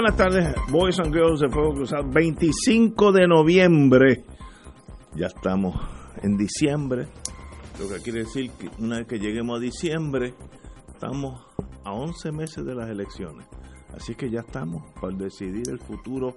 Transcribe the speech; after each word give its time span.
Buenas 0.00 0.16
tardes, 0.16 0.54
Boys 0.70 0.98
and 0.98 1.12
Girls 1.12 1.40
de 1.40 1.50
Fuego 1.50 1.74
Cruzado. 1.74 2.08
25 2.08 3.12
de 3.12 3.28
noviembre. 3.28 4.24
Ya 5.14 5.26
estamos 5.26 5.76
en 6.22 6.38
diciembre. 6.38 7.06
Lo 7.78 7.86
que 7.86 8.00
quiere 8.02 8.20
decir 8.20 8.50
que 8.52 8.70
una 8.78 8.96
vez 8.96 9.06
que 9.06 9.18
lleguemos 9.18 9.58
a 9.58 9.60
diciembre, 9.60 10.32
estamos 10.88 11.44
a 11.84 11.92
11 11.92 12.32
meses 12.32 12.64
de 12.64 12.74
las 12.74 12.88
elecciones. 12.88 13.46
Así 13.94 14.14
que 14.14 14.30
ya 14.30 14.40
estamos 14.40 14.90
para 14.98 15.14
decidir 15.14 15.68
el 15.68 15.78
futuro 15.78 16.34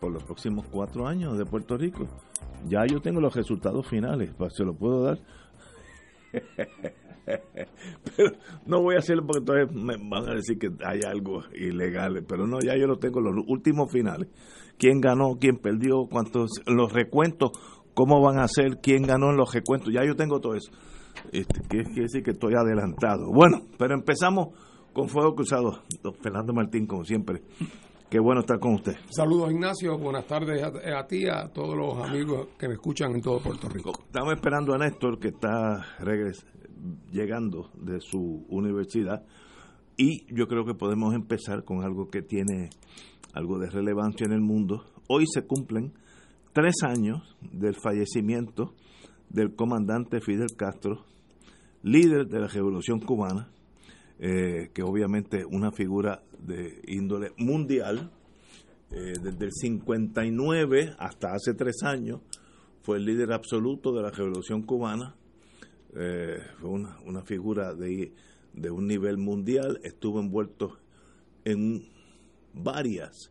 por 0.00 0.10
los 0.10 0.24
próximos 0.24 0.66
cuatro 0.68 1.06
años 1.06 1.38
de 1.38 1.46
Puerto 1.46 1.76
Rico. 1.76 2.08
Ya 2.66 2.84
yo 2.84 3.00
tengo 3.00 3.20
los 3.20 3.36
resultados 3.36 3.86
finales, 3.86 4.32
se 4.50 4.64
lo 4.64 4.74
puedo 4.74 5.04
dar. 5.04 5.18
pero 8.16 8.32
no 8.66 8.82
voy 8.82 8.96
a 8.96 8.98
hacerlo 8.98 9.24
porque 9.26 9.40
entonces 9.40 9.74
me 9.74 9.96
van 9.96 10.28
a 10.28 10.34
decir 10.34 10.58
que 10.58 10.70
hay 10.84 11.00
algo 11.06 11.42
ilegal, 11.54 12.24
pero 12.28 12.46
no, 12.46 12.58
ya 12.60 12.76
yo 12.76 12.86
lo 12.86 12.98
tengo 12.98 13.20
los 13.20 13.44
últimos 13.46 13.90
finales. 13.90 14.28
¿Quién 14.78 15.00
ganó? 15.00 15.36
¿Quién 15.40 15.56
perdió? 15.58 16.06
¿Cuántos? 16.10 16.50
Los 16.66 16.92
recuentos, 16.92 17.52
¿cómo 17.94 18.20
van 18.20 18.38
a 18.38 18.48
ser? 18.48 18.78
¿Quién 18.82 19.02
ganó 19.02 19.30
en 19.30 19.36
los 19.36 19.52
recuentos? 19.52 19.92
Ya 19.92 20.04
yo 20.04 20.16
tengo 20.16 20.40
todo 20.40 20.54
eso. 20.54 20.70
Este, 21.32 21.60
quiere 21.68 21.88
decir 21.94 22.22
que 22.22 22.32
estoy 22.32 22.54
adelantado. 22.54 23.30
Bueno, 23.32 23.62
pero 23.78 23.94
empezamos 23.94 24.48
con 24.92 25.08
Fuego 25.08 25.34
Cruzado. 25.34 25.82
Don 26.02 26.14
Fernando 26.14 26.52
Martín, 26.52 26.86
como 26.86 27.04
siempre. 27.04 27.42
Qué 28.10 28.20
bueno 28.20 28.40
estar 28.40 28.58
con 28.60 28.74
usted. 28.74 28.96
Saludos 29.10 29.50
Ignacio, 29.50 29.98
buenas 29.98 30.26
tardes 30.26 30.62
a, 30.62 30.98
a 30.98 31.06
ti, 31.06 31.26
a 31.26 31.48
todos 31.48 31.76
los 31.76 32.08
amigos 32.08 32.48
que 32.58 32.68
me 32.68 32.74
escuchan 32.74 33.12
en 33.12 33.20
todo 33.20 33.40
Puerto 33.40 33.68
Rico. 33.68 33.92
Estamos 34.06 34.34
esperando 34.34 34.72
a 34.74 34.78
Néstor 34.78 35.18
que 35.18 35.28
está 35.28 35.84
regres 35.98 36.46
llegando 37.10 37.70
de 37.80 38.00
su 38.00 38.44
universidad 38.48 39.24
y 39.96 40.26
yo 40.34 40.48
creo 40.48 40.64
que 40.64 40.74
podemos 40.74 41.14
empezar 41.14 41.64
con 41.64 41.84
algo 41.84 42.08
que 42.08 42.22
tiene 42.22 42.70
algo 43.32 43.58
de 43.58 43.70
relevancia 43.70 44.26
en 44.26 44.32
el 44.32 44.40
mundo. 44.40 44.84
Hoy 45.08 45.24
se 45.26 45.46
cumplen 45.46 45.92
tres 46.52 46.74
años 46.82 47.36
del 47.40 47.74
fallecimiento 47.74 48.74
del 49.28 49.54
comandante 49.54 50.20
Fidel 50.20 50.56
Castro, 50.56 51.04
líder 51.82 52.26
de 52.26 52.40
la 52.40 52.48
Revolución 52.48 53.00
Cubana, 53.00 53.50
eh, 54.18 54.70
que 54.72 54.82
obviamente 54.82 55.44
una 55.44 55.72
figura 55.72 56.22
de 56.38 56.80
índole 56.86 57.32
mundial, 57.38 58.12
eh, 58.90 59.12
desde 59.20 59.44
el 59.44 59.52
59 59.52 60.94
hasta 60.98 61.32
hace 61.34 61.54
tres 61.54 61.82
años, 61.82 62.20
fue 62.82 62.98
el 62.98 63.04
líder 63.04 63.32
absoluto 63.32 63.92
de 63.92 64.02
la 64.02 64.10
Revolución 64.10 64.62
Cubana, 64.62 65.16
eh, 65.94 66.38
fue 66.58 66.70
una, 66.70 66.98
una 67.04 67.22
figura 67.22 67.74
de, 67.74 68.12
de, 68.52 68.70
un 68.70 68.86
nivel 68.86 69.16
mundial, 69.16 69.80
estuvo 69.84 70.20
envuelto 70.20 70.78
en 71.44 71.86
varias 72.52 73.30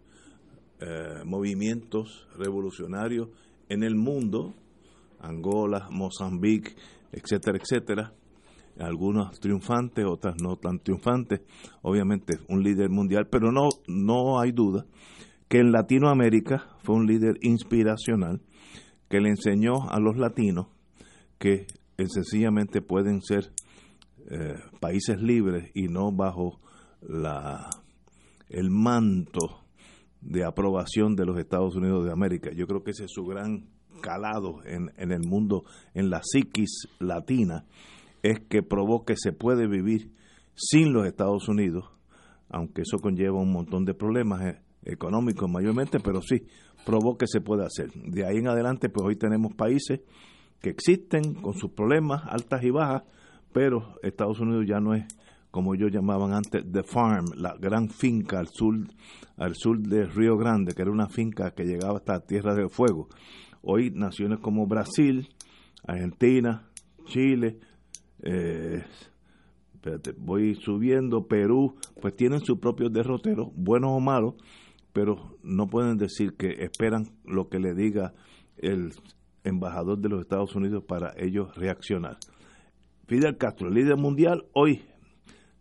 eh, 0.80 1.24
movimientos 1.26 2.28
revolucionarios 2.38 3.30
en 3.70 3.84
el 3.84 3.96
mundo, 3.96 4.54
Angola, 5.20 5.88
Mozambique, 5.92 6.76
etcétera, 7.12 7.58
etcétera, 7.58 8.14
algunos 8.80 9.40
triunfantes, 9.40 10.06
otras 10.06 10.36
no 10.42 10.56
tan 10.58 10.80
triunfantes, 10.80 11.42
obviamente 11.82 12.40
un 12.50 12.64
líder 12.64 12.90
mundial, 12.90 13.28
pero 13.30 13.52
no, 13.52 13.70
no 13.88 14.40
hay 14.40 14.52
duda 14.52 14.86
que 15.48 15.60
en 15.60 15.72
Latinoamérica 15.72 16.66
fue 16.82 16.96
un 16.96 17.06
líder 17.06 17.38
inspiracional 17.42 18.42
que 19.10 19.22
le 19.22 19.30
enseñó 19.30 19.90
a 19.90 20.00
los 20.00 20.18
latinos 20.18 20.68
que 21.38 21.68
sencillamente 21.98 22.82
pueden 22.82 23.22
ser 23.22 23.52
eh, 24.30 24.56
países 24.80 25.22
libres 25.22 25.72
y 25.74 25.88
no 25.88 26.12
bajo 26.12 26.60
la 27.02 27.70
el 28.50 28.70
manto 28.70 29.64
de 30.22 30.46
aprobación 30.46 31.16
de 31.16 31.26
los 31.26 31.38
Estados 31.38 31.76
Unidos 31.76 32.06
de 32.06 32.12
América. 32.12 32.52
Yo 32.54 32.68
creo 32.68 32.84
que 32.84 32.92
ese 32.92 33.06
es 33.06 33.12
su 33.12 33.26
gran 33.26 33.68
calado 34.02 34.64
en, 34.66 34.92
en 34.98 35.12
el 35.12 35.22
mundo, 35.28 35.64
en 35.94 36.10
la 36.10 36.22
psiquis 36.24 36.88
latina, 37.00 37.66
es 38.22 38.40
que 38.48 38.64
probó 38.64 39.06
que 39.06 39.16
se 39.18 39.34
puede 39.34 39.68
vivir 39.68 40.12
sin 40.56 40.94
los 40.94 41.08
Estados 41.08 41.48
Unidos, 41.50 41.86
aunque 42.50 42.84
eso 42.84 43.00
conlleva 43.00 43.42
un 43.42 43.52
montón 43.52 43.86
de 43.86 43.94
problemas 43.94 44.46
eh, 44.46 44.62
económicos 44.86 45.50
mayormente, 45.50 46.00
pero 46.00 46.22
sí, 46.22 46.46
probó 46.86 47.18
que 47.18 47.28
se 47.28 47.42
puede 47.42 47.66
hacer. 47.66 47.92
De 47.94 48.26
ahí 48.26 48.38
en 48.38 48.48
adelante, 48.48 48.90
pues 48.90 49.06
hoy 49.06 49.16
tenemos 49.16 49.54
países 49.56 50.02
que 50.64 50.70
existen 50.70 51.34
con 51.34 51.56
sus 51.56 51.72
problemas 51.72 52.24
altas 52.26 52.64
y 52.64 52.70
bajas, 52.72 53.04
pero 53.52 54.00
Estados 54.02 54.40
Unidos 54.40 54.66
ya 54.66 54.80
no 54.80 54.96
es 54.96 55.04
como 55.52 55.76
ellos 55.76 55.92
llamaban 55.92 56.34
antes 56.34 56.64
The 56.72 56.84
Farm, 56.84 57.26
la 57.36 57.54
gran 57.60 57.90
finca 57.90 58.40
al 58.40 58.48
sur 58.48 58.74
al 59.36 59.56
sur 59.56 59.78
de 59.78 60.06
Río 60.06 60.38
Grande, 60.38 60.74
que 60.74 60.82
era 60.82 60.90
una 60.90 61.10
finca 61.10 61.52
que 61.52 61.66
llegaba 61.66 61.98
hasta 61.98 62.26
Tierra 62.26 62.56
del 62.56 62.70
Fuego. 62.70 63.10
Hoy 63.62 63.92
naciones 63.92 64.40
como 64.40 64.66
Brasil, 64.66 65.28
Argentina, 65.86 66.70
Chile, 67.06 67.60
eh, 68.24 68.84
espérate, 69.76 70.14
voy 70.18 70.56
subiendo, 70.56 71.28
Perú, 71.28 71.76
pues 72.02 72.16
tienen 72.16 72.40
sus 72.40 72.60
propios 72.60 72.92
derroteros, 72.94 73.50
buenos 73.54 73.92
o 73.92 74.00
malos, 74.00 74.36
pero 74.94 75.38
no 75.44 75.68
pueden 75.68 75.98
decir 75.98 76.36
que 76.38 76.64
esperan 76.64 77.10
lo 77.26 77.50
que 77.50 77.60
le 77.60 77.74
diga 77.74 78.14
el 78.58 78.94
embajador 79.44 80.00
de 80.00 80.10
los 80.10 80.22
Estados 80.22 80.56
Unidos 80.56 80.84
para 80.88 81.14
ellos 81.18 81.56
reaccionar. 81.56 82.18
Fidel 83.08 83.38
Castro, 83.38 83.70
líder 83.70 83.98
mundial, 83.98 84.46
hoy, 84.54 84.82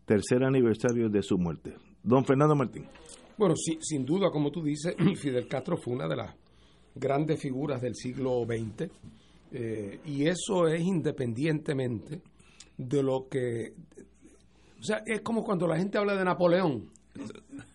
tercer 0.04 0.44
aniversario 0.44 1.09
de 1.09 1.22
su 1.22 1.38
muerte. 1.38 1.75
Don 2.03 2.25
Fernando 2.25 2.54
Martín. 2.54 2.87
Bueno, 3.37 3.54
sí, 3.56 3.78
sin 3.81 4.04
duda, 4.04 4.31
como 4.31 4.50
tú 4.50 4.62
dices, 4.62 4.94
Fidel 5.21 5.48
Castro 5.48 5.76
fue 5.76 5.94
una 5.94 6.06
de 6.06 6.16
las 6.16 6.34
grandes 6.94 7.41
figuras 7.41 7.81
del 7.81 7.94
siglo 7.94 8.44
XX 8.44 8.91
eh, 9.53 10.00
y 10.06 10.26
eso 10.26 10.66
es 10.66 10.81
independientemente 10.81 12.22
de 12.76 13.03
lo 13.03 13.28
que... 13.28 13.75
O 14.81 14.84
sea, 14.84 15.03
es 15.06 15.21
como 15.21 15.44
cuando 15.44 15.66
la 15.66 15.76
gente 15.76 15.98
habla 15.98 16.16
de 16.16 16.25
Napoleón. 16.25 16.91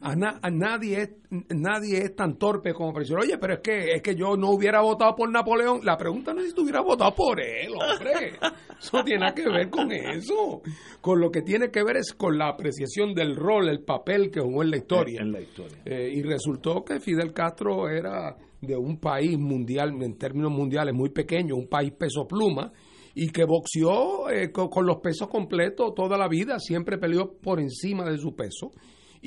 A, 0.02 0.16
na, 0.16 0.40
a, 0.42 0.50
nadie 0.50 1.02
es 1.02 1.10
nadie 1.50 2.00
es 2.00 2.16
tan 2.16 2.38
torpe 2.38 2.74
como 2.74 2.92
para 2.92 3.02
decir, 3.02 3.18
oye, 3.18 3.38
pero 3.38 3.56
es 3.56 3.60
que 3.60 3.92
es 3.92 4.02
que 4.02 4.16
yo 4.16 4.36
no 4.36 4.52
hubiera 4.52 4.82
votado 4.82 5.16
por 5.16 5.32
Napoleón. 5.32 5.82
La 5.84 5.98
pregunta 5.98 6.34
no 6.34 6.42
es 6.42 6.50
si 6.50 6.56
tú 6.56 6.64
hubieras 6.64 6.84
votado 6.84 7.14
por 7.14 7.40
él, 7.40 7.72
hombre. 7.74 8.34
Eso 8.80 9.04
tiene 9.04 9.22
nada 9.22 9.34
que 9.34 9.48
ver 9.50 9.70
con 9.70 9.92
eso. 9.92 10.62
Con 11.02 11.20
lo 11.20 11.32
que 11.32 11.42
tiene 11.42 11.72
que 11.72 11.84
ver 11.84 11.98
es 11.98 12.14
con 12.14 12.38
la 12.38 12.50
apreciación 12.50 13.16
del 13.16 13.36
rol, 13.36 13.70
el 13.70 13.80
papel 13.80 14.30
que 14.30 14.40
jugó 14.40 14.62
en 14.62 14.70
la 14.70 14.78
historia. 14.78 15.22
En 15.22 15.32
la 15.32 15.42
historia. 15.42 15.80
Eh, 15.84 16.12
y 16.14 16.22
resultó 16.22 16.84
que 16.84 17.00
Fidel 17.00 17.34
Castro 17.34 17.90
era 17.90 18.38
de 18.62 18.78
un 18.78 19.00
país 19.00 19.38
mundial, 19.38 20.00
en 20.02 20.18
términos 20.18 20.52
mundiales, 20.52 20.94
muy 20.94 21.10
pequeño, 21.10 21.56
un 21.56 21.68
país 21.68 21.92
peso 21.94 22.28
pluma, 22.28 22.72
y 23.16 23.30
que 23.30 23.46
boxeó 23.46 24.30
eh, 24.30 24.52
con, 24.52 24.70
con 24.70 24.86
los 24.86 24.98
pesos 24.98 25.28
completos 25.28 25.96
toda 25.96 26.16
la 26.16 26.28
vida, 26.28 26.60
siempre 26.60 27.00
peleó 27.00 27.34
por 27.34 27.60
encima 27.60 28.08
de 28.08 28.20
su 28.20 28.36
peso 28.36 28.72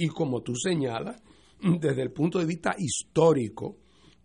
y 0.01 0.09
como 0.09 0.43
tú 0.43 0.55
señalas, 0.57 1.23
desde 1.61 2.01
el 2.01 2.11
punto 2.11 2.39
de 2.39 2.47
vista 2.47 2.75
histórico, 2.79 3.77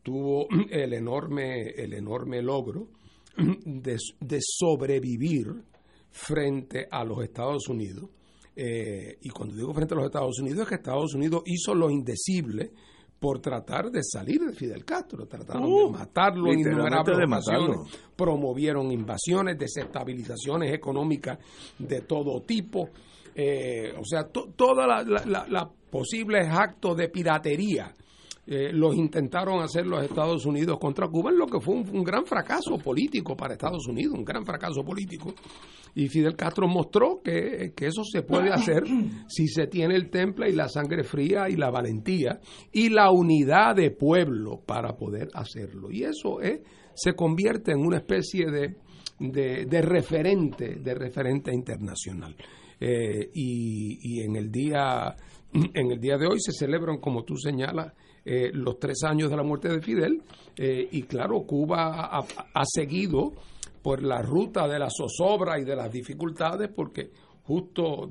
tuvo 0.01 0.47
el 0.71 0.93
enorme, 0.93 1.69
el 1.71 1.93
enorme 1.93 2.41
logro 2.41 2.87
de, 3.37 3.97
de 4.21 4.39
sobrevivir 4.41 5.47
frente 6.09 6.87
a 6.89 7.03
los 7.03 7.21
Estados 7.21 7.67
Unidos. 7.67 8.09
Eh, 8.55 9.17
y 9.21 9.29
cuando 9.29 9.55
digo 9.55 9.73
frente 9.73 9.93
a 9.93 9.97
los 9.97 10.05
Estados 10.05 10.39
Unidos, 10.39 10.61
es 10.61 10.69
que 10.69 10.75
Estados 10.75 11.13
Unidos 11.13 11.43
hizo 11.45 11.75
lo 11.75 11.89
indecible 11.89 12.71
por 13.19 13.39
tratar 13.39 13.91
de 13.91 14.01
salir 14.01 14.39
de 14.39 14.53
Fidel 14.53 14.85
Castro, 14.85 15.25
trataron 15.27 15.63
de 15.63 15.83
uh, 15.83 15.89
matarlo 15.89 16.53
en 16.53 16.59
innumerables 16.59 17.27
promovieron 18.15 18.91
invasiones, 18.91 19.57
desestabilizaciones 19.57 20.73
económicas 20.73 21.39
de 21.77 22.01
todo 22.01 22.41
tipo, 22.43 22.91
eh, 23.35 23.93
o 23.99 24.05
sea, 24.05 24.29
todos 24.29 24.77
los 25.49 25.67
posibles 25.91 26.47
actos 26.49 26.95
de 26.95 27.09
piratería 27.09 27.93
eh, 28.47 28.71
los 28.71 28.95
intentaron 28.95 29.63
hacer 29.63 29.87
los 29.87 30.03
Estados 30.03 30.45
Unidos 30.45 30.77
contra 30.79 31.07
Cuba, 31.07 31.31
en 31.31 31.39
lo 31.39 31.47
que 31.47 31.59
fue 31.59 31.73
un, 31.73 32.03
gran 32.03 32.25
fracaso 32.27 32.77
político 32.77 33.35
para 33.35 33.53
Estados 33.53 33.87
Unidos, 33.87 34.13
un 34.13 34.23
gran 34.23 34.45
fracaso 34.45 34.83
político. 34.83 35.33
Y 35.95 36.07
Fidel 36.09 36.35
Castro 36.35 36.67
mostró 36.67 37.21
que, 37.23 37.73
eso 37.75 38.03
se 38.03 38.21
puede 38.21 38.51
hacer 38.51 38.83
si 39.27 39.47
se 39.47 39.65
tiene 39.65 39.95
el 39.95 40.11
temple 40.11 40.49
y 40.49 40.53
la 40.53 40.69
sangre 40.69 41.03
fría 41.03 41.49
y 41.49 41.55
la 41.55 41.71
valentía 41.71 42.39
y 42.71 42.89
la 42.89 43.09
unidad 43.09 43.75
de 43.75 43.89
pueblo 43.89 44.61
para 44.63 44.95
poder 44.95 45.29
hacerlo. 45.33 45.89
Y 45.89 46.03
eso 46.03 46.39
es, 46.39 46.61
se 46.93 47.15
convierte 47.15 47.71
en 47.71 47.79
una 47.79 47.97
especie 47.97 48.45
de, 48.51 48.75
de, 49.19 49.81
referente, 49.81 50.75
de 50.75 50.93
referente 50.93 51.51
internacional. 51.51 52.35
Eh, 52.79 53.29
y, 53.33 54.21
en 54.21 54.35
el 54.35 54.51
día 54.51 55.15
en 55.53 55.91
el 55.91 55.99
día 55.99 56.17
de 56.17 56.27
hoy 56.27 56.39
se 56.39 56.51
celebran, 56.51 56.97
como 56.97 57.23
tú 57.23 57.37
señalas, 57.37 57.93
eh, 58.25 58.49
los 58.53 58.79
tres 58.79 59.03
años 59.03 59.29
de 59.29 59.37
la 59.37 59.43
muerte 59.43 59.69
de 59.69 59.81
Fidel 59.81 60.23
eh, 60.57 60.87
y 60.91 61.03
claro, 61.03 61.43
Cuba 61.43 62.09
ha, 62.17 62.65
seguido 62.65 63.33
por 63.83 64.01
la 64.01 64.21
ruta 64.23 64.67
de 64.67 64.79
la 64.79 64.89
zozobra 64.89 65.59
y 65.59 65.63
de 65.63 65.75
las 65.75 65.91
dificultades 65.91 66.69
porque 66.75 67.11
justo 67.43 68.09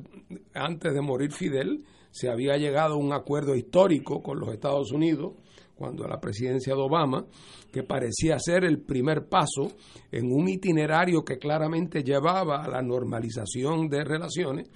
antes 0.54 0.94
de 0.94 1.00
morir 1.00 1.32
Fidel 1.32 1.84
se 2.12 2.30
había 2.30 2.56
llegado 2.56 2.94
a 2.94 2.98
un 2.98 3.12
acuerdo 3.12 3.56
histórico 3.56 4.22
con 4.22 4.38
los 4.38 4.50
Estados 4.50 4.92
Unidos 4.92 5.32
cuando 5.74 6.06
la 6.06 6.20
presidencia 6.20 6.74
de 6.74 6.80
Obama, 6.80 7.24
que 7.72 7.82
parecía 7.82 8.38
ser 8.38 8.64
el 8.64 8.80
primer 8.80 9.28
paso 9.28 9.72
en 10.10 10.32
un 10.32 10.48
itinerario 10.48 11.24
que 11.24 11.38
claramente 11.38 12.02
llevaba 12.02 12.62
a 12.62 12.68
la 12.68 12.82
normalización 12.82 13.88
de 13.88 14.04
relaciones. 14.04 14.70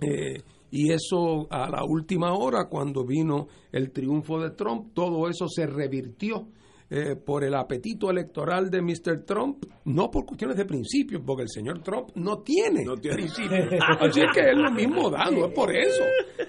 Eh, 0.00 0.40
y 0.70 0.92
eso 0.92 1.46
a 1.50 1.68
la 1.68 1.82
última 1.84 2.34
hora, 2.34 2.68
cuando 2.68 3.04
vino 3.04 3.48
el 3.72 3.90
triunfo 3.90 4.38
de 4.38 4.50
Trump, 4.50 4.92
todo 4.94 5.28
eso 5.28 5.48
se 5.48 5.66
revirtió 5.66 6.48
eh, 6.90 7.16
por 7.16 7.44
el 7.44 7.54
apetito 7.54 8.10
electoral 8.10 8.70
de 8.70 8.80
Mr. 8.80 9.24
Trump, 9.26 9.64
no 9.84 10.10
por 10.10 10.24
cuestiones 10.24 10.56
de 10.56 10.64
principios, 10.64 11.22
porque 11.24 11.42
el 11.42 11.50
señor 11.50 11.82
Trump 11.82 12.08
no 12.14 12.38
tiene, 12.38 12.84
principios. 12.98 13.72
Así 14.00 14.20
es 14.20 14.32
que 14.32 14.40
es 14.40 14.56
lo 14.56 14.70
mismo 14.70 15.10
da, 15.10 15.30
no 15.30 15.46
es 15.46 15.52
por 15.52 15.70
eso. 15.76 16.02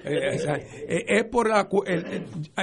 Eh, 0.06 0.38
eh, 0.88 1.06
es 1.08 1.26
por 1.26 1.50
la, 1.50 1.68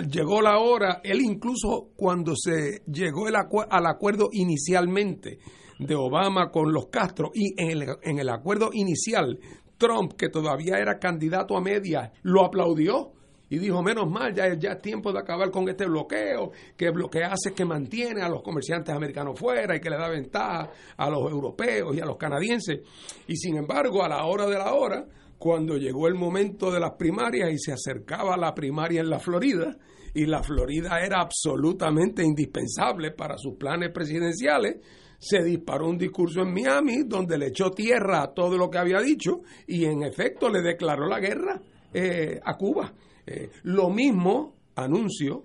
llegó 0.08 0.40
la 0.40 0.58
hora, 0.58 1.02
él 1.04 1.20
incluso 1.20 1.90
cuando 1.94 2.32
se 2.34 2.82
llegó 2.90 3.28
el 3.28 3.34
al 3.36 3.86
acuerdo 3.86 4.30
inicialmente 4.32 5.38
de 5.78 5.94
Obama 5.94 6.50
con 6.50 6.72
los 6.72 6.86
Castro 6.86 7.30
y 7.34 7.60
en 7.60 7.82
el, 7.82 7.88
en 8.02 8.18
el 8.18 8.30
acuerdo 8.30 8.70
inicial 8.72 9.38
Trump, 9.76 10.14
que 10.14 10.30
todavía 10.30 10.76
era 10.78 10.98
candidato 10.98 11.56
a 11.56 11.60
media, 11.60 12.12
lo 12.22 12.44
aplaudió 12.44 13.12
y 13.48 13.58
dijo, 13.58 13.82
menos 13.82 14.10
mal, 14.10 14.34
ya, 14.34 14.54
ya 14.54 14.72
es 14.72 14.82
tiempo 14.82 15.12
de 15.12 15.20
acabar 15.20 15.50
con 15.50 15.68
este 15.68 15.86
bloqueo, 15.86 16.50
que 16.76 16.90
lo 16.90 17.08
que 17.08 17.22
hace 17.22 17.54
que 17.54 17.64
mantiene 17.64 18.22
a 18.22 18.28
los 18.28 18.42
comerciantes 18.42 18.94
americanos 18.94 19.38
fuera 19.38 19.76
y 19.76 19.80
que 19.80 19.90
le 19.90 19.96
da 19.96 20.08
ventaja 20.08 20.70
a 20.96 21.10
los 21.10 21.30
europeos 21.30 21.96
y 21.96 22.00
a 22.00 22.06
los 22.06 22.16
canadienses. 22.16 22.80
Y 23.28 23.36
sin 23.36 23.56
embargo, 23.56 24.02
a 24.02 24.08
la 24.08 24.24
hora 24.24 24.46
de 24.46 24.58
la 24.58 24.74
hora, 24.74 25.06
cuando 25.38 25.76
llegó 25.76 26.08
el 26.08 26.14
momento 26.14 26.70
de 26.70 26.80
las 26.80 26.92
primarias 26.92 27.52
y 27.52 27.58
se 27.58 27.72
acercaba 27.72 28.36
la 28.36 28.54
primaria 28.54 29.00
en 29.00 29.10
la 29.10 29.18
Florida, 29.18 29.76
y 30.16 30.24
la 30.24 30.42
Florida 30.42 30.98
era 31.04 31.20
absolutamente 31.20 32.24
indispensable 32.24 33.10
para 33.10 33.36
sus 33.36 33.56
planes 33.56 33.90
presidenciales, 33.92 34.76
se 35.18 35.42
disparó 35.42 35.88
un 35.88 35.98
discurso 35.98 36.40
en 36.40 36.54
Miami 36.54 37.02
donde 37.04 37.36
le 37.36 37.48
echó 37.48 37.70
tierra 37.70 38.22
a 38.22 38.32
todo 38.32 38.56
lo 38.56 38.70
que 38.70 38.78
había 38.78 39.00
dicho 39.00 39.42
y 39.66 39.84
en 39.84 40.02
efecto 40.02 40.48
le 40.48 40.62
declaró 40.62 41.06
la 41.06 41.20
guerra 41.20 41.60
eh, 41.92 42.40
a 42.42 42.56
Cuba. 42.56 42.94
Eh, 43.26 43.50
lo 43.64 43.90
mismo 43.90 44.54
anuncio 44.74 45.44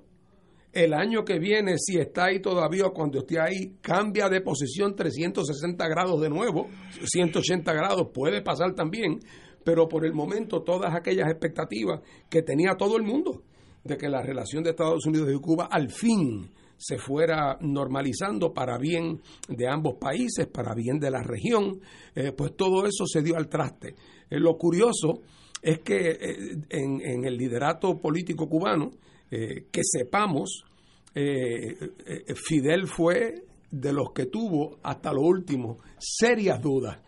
el 0.74 0.94
año 0.94 1.26
que 1.26 1.38
viene, 1.38 1.78
si 1.78 1.98
está 1.98 2.26
ahí 2.26 2.40
todavía 2.40 2.86
o 2.86 2.94
cuando 2.94 3.20
esté 3.20 3.40
ahí, 3.40 3.76
cambia 3.82 4.30
de 4.30 4.42
posición 4.42 4.96
360 4.96 5.86
grados 5.90 6.22
de 6.22 6.30
nuevo, 6.30 6.70
180 7.04 7.74
grados, 7.74 8.08
puede 8.14 8.42
pasar 8.42 8.74
también, 8.74 9.20
pero 9.66 9.90
por 9.90 10.06
el 10.06 10.14
momento 10.14 10.62
todas 10.62 10.96
aquellas 10.96 11.30
expectativas 11.30 12.00
que 12.30 12.42
tenía 12.42 12.76
todo 12.78 12.96
el 12.96 13.04
mundo 13.04 13.44
de 13.84 13.98
que 13.98 14.08
la 14.08 14.22
relación 14.22 14.64
de 14.64 14.70
Estados 14.70 15.06
Unidos 15.06 15.30
y 15.34 15.40
Cuba 15.40 15.68
al 15.70 15.90
fin 15.90 16.50
se 16.78 16.98
fuera 16.98 17.58
normalizando 17.62 18.54
para 18.54 18.78
bien 18.78 19.22
de 19.50 19.68
ambos 19.68 19.96
países, 20.00 20.48
para 20.48 20.74
bien 20.74 21.00
de 21.00 21.12
la 21.12 21.22
región, 21.22 21.82
eh, 22.16 22.32
pues 22.32 22.56
todo 22.56 22.86
eso 22.86 23.06
se 23.06 23.22
dio 23.22 23.36
al 23.36 23.50
traste. 23.50 23.90
Eh, 24.30 24.40
lo 24.40 24.58
curioso 24.58 25.22
es 25.62 25.80
que 25.80 26.12
eh, 26.12 26.58
en, 26.70 27.26
el 27.26 27.38
liderato 27.38 27.98
político 27.98 28.48
cubano, 28.48 28.92
que 29.30 29.82
sepamos, 29.82 30.66
Fidel 31.14 32.88
fue 32.88 33.46
de 33.72 33.94
los 33.94 34.12
que 34.12 34.26
tuvo 34.26 34.80
hasta 34.84 35.14
lo 35.14 35.22
último 35.22 35.80
serias 35.98 36.62
dudas 36.62 37.00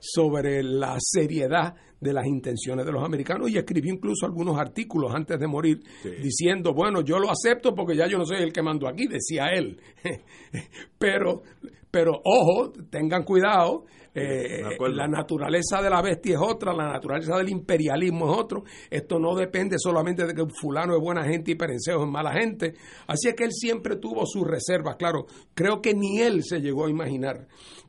sobre 0.00 0.62
la 0.62 0.96
seriedad 0.98 1.74
de 2.00 2.12
las 2.12 2.26
intenciones 2.26 2.86
de 2.86 2.92
los 2.92 3.04
americanos 3.04 3.50
y 3.50 3.58
escribió 3.58 3.92
incluso 3.92 4.26
algunos 4.26 4.58
artículos 4.58 5.12
antes 5.14 5.38
de 5.38 5.46
morir 5.46 5.80
diciendo, 6.22 6.72
bueno, 6.72 7.00
yo 7.02 7.18
lo 7.18 7.30
acepto 7.30 7.74
porque 7.74 7.96
ya 7.96 8.06
yo 8.06 8.18
no 8.18 8.24
soy 8.24 8.42
el 8.42 8.52
que 8.52 8.62
mando 8.62 8.88
aquí, 8.88 9.06
decía 9.06 9.46
él. 9.52 9.80
pero, 10.98 11.42
pero 11.90 12.20
ojo, 12.24 12.72
tengan 12.90 13.24
cuidado, 13.24 13.84
eh, 14.14 14.76
la 14.90 15.06
naturaleza 15.06 15.80
de 15.80 15.90
la 15.90 16.02
bestia 16.02 16.34
es 16.34 16.40
otra, 16.40 16.72
la 16.72 16.92
naturaleza 16.92 17.36
del 17.36 17.50
imperialismo 17.50 18.32
es 18.32 18.38
otro. 18.38 18.64
Esto 18.90 19.18
no 19.18 19.34
depende 19.34 19.76
solamente 19.78 20.26
de 20.26 20.34
que 20.34 20.44
fulano 20.48 20.94
es 20.94 21.00
buena 21.00 21.24
gente 21.24 21.52
y 21.52 21.54
Perencejo 21.54 22.04
es 22.04 22.10
mala 22.10 22.32
gente. 22.32 22.74
Así 23.06 23.28
es 23.28 23.34
que 23.34 23.44
él 23.44 23.52
siempre 23.52 23.96
tuvo 23.96 24.26
sus 24.26 24.46
reservas, 24.46 24.96
claro. 24.96 25.26
Creo 25.54 25.80
que 25.80 25.94
ni 25.94 26.20
él 26.20 26.42
se 26.42 26.60
llegó 26.60 26.86
a 26.86 26.90
imaginar 26.90 27.46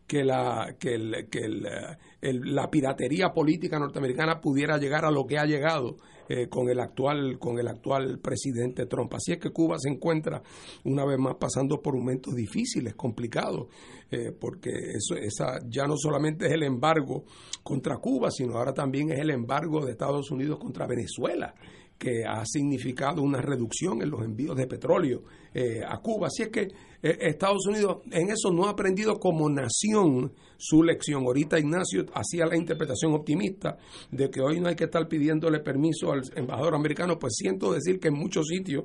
que 0.09 0.23
la, 0.23 0.75
que, 0.79 0.97
la 0.97 2.69
piratería 2.71 3.29
política 3.29 3.77
norteamericana 3.77 4.41
pudiera 4.41 4.79
llegar 4.79 5.05
a 5.05 5.11
lo 5.11 5.27
que 5.27 5.37
ha 5.37 5.45
llegado 5.45 5.97
eh, 6.27 6.49
con 6.49 6.67
el 6.67 6.79
actual 6.79 7.37
con 7.37 7.59
el 7.59 7.67
actual 7.67 8.17
presidente 8.17 8.87
Trump. 8.87 9.13
Así 9.13 9.33
es 9.33 9.37
que 9.37 9.51
Cuba 9.51 9.77
se 9.77 9.89
encuentra 9.89 10.41
una 10.85 11.05
vez 11.05 11.19
más 11.19 11.35
pasando 11.35 11.79
por 11.79 11.95
momentos 11.95 12.33
difíciles, 12.33 12.95
complicados, 12.95 13.67
eh, 14.09 14.31
porque 14.31 14.71
eso 14.95 15.15
esa 15.15 15.59
ya 15.69 15.85
no 15.85 15.95
solamente 15.95 16.47
es 16.47 16.53
el 16.53 16.63
embargo 16.63 17.25
contra 17.61 17.97
Cuba, 17.97 18.31
sino 18.31 18.57
ahora 18.57 18.73
también 18.73 19.11
es 19.11 19.19
el 19.19 19.29
embargo 19.29 19.85
de 19.85 19.91
Estados 19.91 20.31
Unidos 20.31 20.57
contra 20.57 20.87
Venezuela 20.87 21.53
que 21.99 22.23
ha 22.25 22.43
significado 22.45 23.21
una 23.21 23.41
reducción 23.41 24.01
en 24.01 24.09
los 24.09 24.23
envíos 24.23 24.55
de 24.55 24.65
petróleo 24.65 25.21
eh, 25.53 25.81
a 25.87 25.97
Cuba. 25.99 26.27
Así 26.27 26.43
es 26.43 26.49
que 26.49 26.61
eh, 27.01 27.17
Estados 27.21 27.65
Unidos 27.67 27.99
en 28.11 28.29
eso 28.29 28.51
no 28.51 28.65
ha 28.65 28.71
aprendido 28.71 29.19
como 29.19 29.49
nación 29.49 30.33
su 30.57 30.83
lección. 30.83 31.23
Ahorita 31.23 31.57
Ignacio 31.57 32.05
hacía 32.13 32.45
la 32.45 32.57
interpretación 32.57 33.13
optimista 33.13 33.77
de 34.11 34.29
que 34.29 34.41
hoy 34.41 34.59
no 34.59 34.67
hay 34.67 34.75
que 34.75 34.83
estar 34.83 35.07
pidiéndole 35.07 35.61
permiso 35.61 36.11
al 36.11 36.21
embajador 36.35 36.75
americano, 36.75 37.17
pues 37.17 37.35
siento 37.37 37.71
decir 37.71 37.99
que 37.99 38.09
en 38.09 38.15
muchos 38.15 38.45
sitios 38.47 38.83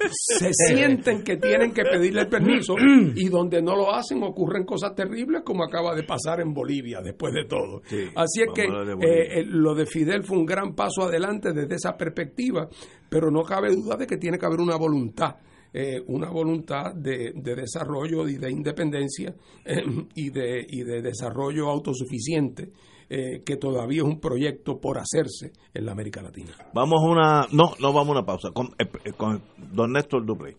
se 0.38 0.50
sienten 0.52 1.22
que 1.22 1.36
tienen 1.36 1.72
que 1.72 1.84
pedirle 1.84 2.26
permiso 2.26 2.74
y 3.14 3.28
donde 3.28 3.62
no 3.62 3.76
lo 3.76 3.94
hacen 3.94 4.22
ocurren 4.24 4.64
cosas 4.64 4.94
terribles 4.96 5.42
como 5.44 5.62
acaba 5.62 5.94
de 5.94 6.02
pasar 6.02 6.40
en 6.40 6.52
Bolivia 6.52 7.00
después 7.00 7.32
de 7.32 7.44
todo. 7.44 7.82
Así 8.16 8.42
es 8.42 8.48
que 8.52 8.64
eh, 8.64 9.44
lo 9.46 9.74
de 9.74 9.86
Fidel 9.86 10.24
fue 10.24 10.38
un 10.38 10.46
gran 10.46 10.74
paso 10.74 11.02
adelante 11.02 11.52
desde 11.52 11.76
esa 11.76 11.96
perspectiva, 11.96 12.68
pero 13.08 13.30
no 13.30 13.44
cabe 13.44 13.72
duda 13.72 13.96
de 13.96 14.06
que 14.06 14.16
tiene 14.16 14.38
que 14.38 14.46
haber 14.46 14.60
una 14.60 14.76
voluntad 14.76 15.36
eh, 15.74 16.02
una 16.06 16.28
voluntad 16.30 16.94
de, 16.94 17.32
desarrollo 17.34 18.28
y 18.28 18.36
de 18.36 18.50
independencia 18.50 19.34
eh, 19.64 19.82
y, 20.14 20.30
de, 20.30 20.66
y 20.68 20.82
de 20.82 21.00
desarrollo 21.00 21.70
autosuficiente 21.70 22.72
eh, 23.08 23.42
que 23.44 23.56
todavía 23.56 24.02
es 24.02 24.08
un 24.08 24.20
proyecto 24.20 24.80
por 24.80 24.98
hacerse 24.98 25.52
en 25.72 25.86
la 25.86 25.92
América 25.92 26.22
Latina. 26.22 26.52
Vamos 26.74 27.00
a 27.02 27.10
una, 27.10 27.46
no, 27.52 27.72
no 27.80 27.92
vamos 27.92 28.08
a 28.08 28.12
una 28.12 28.26
pausa 28.26 28.50
con, 28.52 28.68
con 29.16 29.42
don 29.72 29.92
Néstor 29.92 30.26
Duprey. 30.26 30.56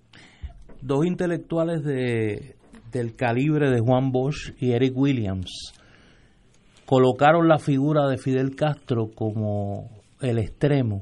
Dos 0.81 1.05
intelectuales 1.05 1.83
de, 1.83 2.55
del 2.91 3.15
calibre 3.15 3.69
de 3.69 3.79
Juan 3.79 4.11
Bosch 4.11 4.53
y 4.59 4.71
Eric 4.71 4.95
Williams 4.95 5.73
colocaron 6.85 7.47
la 7.47 7.59
figura 7.59 8.07
de 8.07 8.17
Fidel 8.17 8.55
Castro 8.55 9.09
como 9.13 9.89
el 10.21 10.39
extremo 10.39 11.01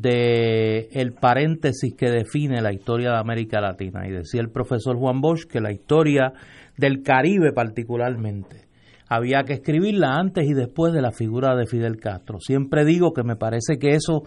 de 0.00 0.88
el 0.92 1.14
paréntesis 1.14 1.94
que 1.94 2.10
define 2.10 2.60
la 2.60 2.72
historia 2.72 3.10
de 3.10 3.18
América 3.18 3.60
Latina. 3.60 4.06
Y 4.06 4.12
decía 4.12 4.40
el 4.40 4.50
profesor 4.50 4.96
Juan 4.96 5.20
Bosch 5.20 5.46
que 5.46 5.60
la 5.60 5.72
historia 5.72 6.32
del 6.76 7.02
Caribe 7.02 7.52
particularmente 7.54 8.66
había 9.08 9.44
que 9.44 9.54
escribirla 9.54 10.16
antes 10.16 10.46
y 10.46 10.52
después 10.52 10.92
de 10.92 11.00
la 11.00 11.12
figura 11.12 11.56
de 11.56 11.66
Fidel 11.66 11.96
Castro. 11.96 12.40
Siempre 12.40 12.84
digo 12.84 13.12
que 13.12 13.22
me 13.22 13.36
parece 13.36 13.78
que 13.78 13.90
eso 13.90 14.22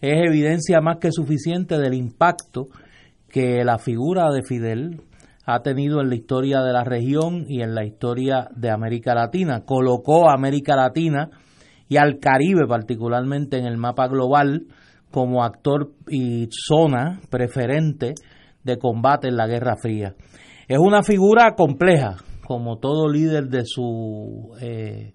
es 0.00 0.16
evidencia 0.24 0.80
más 0.80 0.98
que 0.98 1.10
suficiente 1.10 1.78
del 1.78 1.94
impacto 1.94 2.66
que 3.28 3.64
la 3.64 3.78
figura 3.78 4.30
de 4.30 4.42
Fidel 4.42 5.00
ha 5.44 5.62
tenido 5.62 6.00
en 6.00 6.10
la 6.10 6.14
historia 6.14 6.60
de 6.60 6.72
la 6.72 6.84
región 6.84 7.46
y 7.48 7.62
en 7.62 7.74
la 7.74 7.84
historia 7.84 8.48
de 8.54 8.70
América 8.70 9.14
Latina. 9.14 9.62
Colocó 9.64 10.28
a 10.28 10.34
América 10.34 10.76
Latina 10.76 11.30
y 11.88 11.96
al 11.96 12.18
Caribe 12.18 12.66
particularmente 12.68 13.58
en 13.58 13.64
el 13.64 13.78
mapa 13.78 14.06
global 14.08 14.66
como 15.10 15.42
actor 15.42 15.92
y 16.08 16.48
zona 16.50 17.20
preferente 17.30 18.14
de 18.62 18.78
combate 18.78 19.28
en 19.28 19.36
la 19.36 19.46
Guerra 19.46 19.76
Fría. 19.76 20.14
Es 20.66 20.78
una 20.78 21.02
figura 21.02 21.54
compleja, 21.54 22.16
como 22.46 22.78
todo 22.78 23.08
líder 23.08 23.48
de 23.48 23.62
su, 23.64 24.54
eh, 24.60 25.14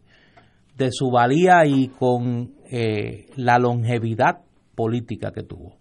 de 0.77 0.89
su 0.91 1.11
valía 1.11 1.65
y 1.65 1.89
con 1.89 2.53
eh, 2.71 3.27
la 3.35 3.59
longevidad 3.59 4.39
política 4.75 5.31
que 5.31 5.43
tuvo. 5.43 5.77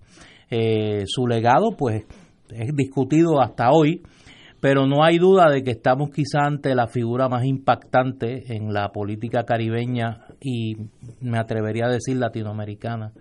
Eh, 0.50 1.04
su 1.06 1.26
legado, 1.26 1.76
pues, 1.78 2.04
es 2.50 2.76
discutido 2.76 3.40
hasta 3.40 3.70
hoy, 3.70 4.02
pero 4.60 4.86
no 4.86 5.02
hay 5.02 5.18
duda 5.18 5.50
de 5.50 5.62
que 5.62 5.70
estamos 5.70 6.10
quizá 6.10 6.40
ante 6.44 6.74
la 6.74 6.86
figura 6.86 7.28
más 7.28 7.44
impactante 7.44 8.54
en 8.54 8.74
la 8.74 8.90
política 8.92 9.44
caribeña 9.44 10.26
y 10.40 10.76
me 11.20 11.38
atrevería 11.38 11.86
a 11.86 11.92
decir 11.92 12.18
latinoamericana 12.18 13.12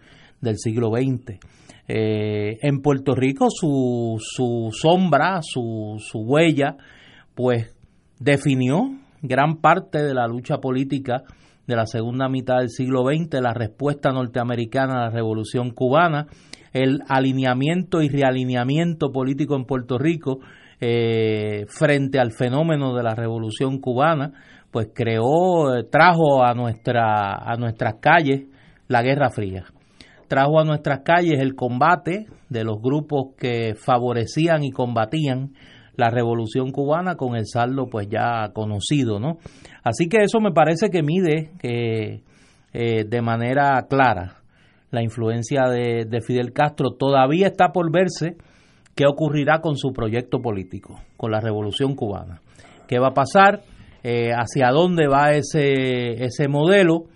del 0.41 0.57
siglo 0.57 0.89
XX. 0.89 1.39
Eh, 1.87 2.57
en 2.61 2.81
Puerto 2.81 3.15
Rico 3.15 3.47
su, 3.49 4.17
su 4.19 4.69
sombra, 4.71 5.39
su, 5.41 5.95
su 5.99 6.19
huella, 6.19 6.77
pues 7.35 7.75
definió 8.19 8.91
gran 9.21 9.57
parte 9.57 10.03
de 10.03 10.13
la 10.13 10.27
lucha 10.27 10.57
política 10.57 11.23
de 11.67 11.75
la 11.75 11.85
segunda 11.85 12.27
mitad 12.27 12.57
del 12.57 12.69
siglo 12.69 13.03
XX, 13.03 13.41
la 13.41 13.53
respuesta 13.53 14.11
norteamericana 14.11 14.93
a 14.95 15.05
la 15.05 15.09
revolución 15.09 15.71
cubana, 15.71 16.27
el 16.73 17.01
alineamiento 17.07 18.01
y 18.01 18.09
realineamiento 18.09 19.11
político 19.11 19.55
en 19.55 19.65
Puerto 19.65 19.97
Rico 19.97 20.39
eh, 20.79 21.65
frente 21.67 22.19
al 22.19 22.31
fenómeno 22.31 22.95
de 22.95 23.03
la 23.03 23.13
revolución 23.13 23.79
cubana, 23.79 24.33
pues 24.71 24.89
creó, 24.93 25.75
eh, 25.75 25.83
trajo 25.83 26.43
a, 26.43 26.53
nuestra, 26.53 27.35
a 27.35 27.55
nuestras 27.57 27.95
calles 28.01 28.47
la 28.87 29.01
Guerra 29.01 29.29
Fría. 29.29 29.65
Trajo 30.31 30.61
a 30.61 30.63
nuestras 30.63 31.01
calles 31.01 31.41
el 31.41 31.55
combate 31.55 32.27
de 32.47 32.63
los 32.63 32.81
grupos 32.81 33.35
que 33.37 33.75
favorecían 33.75 34.63
y 34.63 34.71
combatían 34.71 35.51
la 35.97 36.09
revolución 36.09 36.71
cubana 36.71 37.15
con 37.15 37.35
el 37.35 37.45
saldo 37.45 37.87
pues 37.91 38.07
ya 38.09 38.49
conocido, 38.53 39.19
¿no? 39.19 39.39
Así 39.83 40.07
que 40.07 40.19
eso 40.23 40.39
me 40.39 40.53
parece 40.53 40.89
que 40.89 41.03
mide 41.03 41.51
eh, 41.63 42.23
de 42.71 43.21
manera 43.21 43.85
clara 43.89 44.37
la 44.89 45.03
influencia 45.03 45.63
de, 45.67 46.05
de 46.05 46.21
Fidel 46.21 46.53
Castro. 46.53 46.91
Todavía 46.97 47.47
está 47.47 47.73
por 47.73 47.91
verse 47.91 48.37
qué 48.95 49.07
ocurrirá 49.07 49.59
con 49.59 49.75
su 49.75 49.91
proyecto 49.91 50.39
político, 50.41 51.01
con 51.17 51.31
la 51.31 51.41
revolución 51.41 51.93
cubana. 51.93 52.39
¿Qué 52.87 52.99
va 52.99 53.09
a 53.09 53.13
pasar? 53.13 53.63
Eh, 54.01 54.29
¿Hacia 54.31 54.69
dónde 54.69 55.09
va 55.09 55.33
ese, 55.33 56.23
ese 56.23 56.47
modelo? 56.47 57.07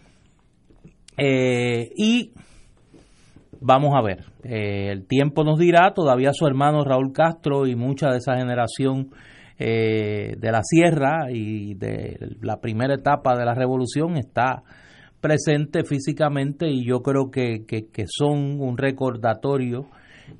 Eh, 1.17 1.91
y 1.95 2.33
vamos 3.65 3.93
a 3.95 4.01
ver, 4.01 4.25
eh, 4.43 4.91
el 4.91 5.07
tiempo 5.07 5.43
nos 5.43 5.59
dirá, 5.59 5.93
todavía 5.93 6.31
su 6.33 6.45
hermano 6.45 6.83
Raúl 6.83 7.11
Castro 7.11 7.67
y 7.67 7.75
mucha 7.75 8.09
de 8.09 8.17
esa 8.17 8.35
generación 8.35 9.09
de 9.57 10.49
la 10.51 10.59
sierra 10.63 11.31
y 11.31 11.75
de 11.75 12.17
la 12.41 12.59
primera 12.59 12.93
etapa 12.93 13.37
de 13.37 13.45
la 13.45 13.53
revolución 13.53 14.17
está 14.17 14.63
presente 15.21 15.85
físicamente 15.85 16.67
y 16.69 16.85
yo 16.85 16.99
creo 16.99 17.31
que, 17.31 17.65
que, 17.65 17.87
que 17.87 18.03
son 18.05 18.59
un 18.59 18.77
recordatorio 18.77 19.87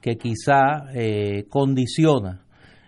que 0.02 0.18
quizá 0.18 0.92
eh, 0.94 1.46
condiciona 1.50 2.42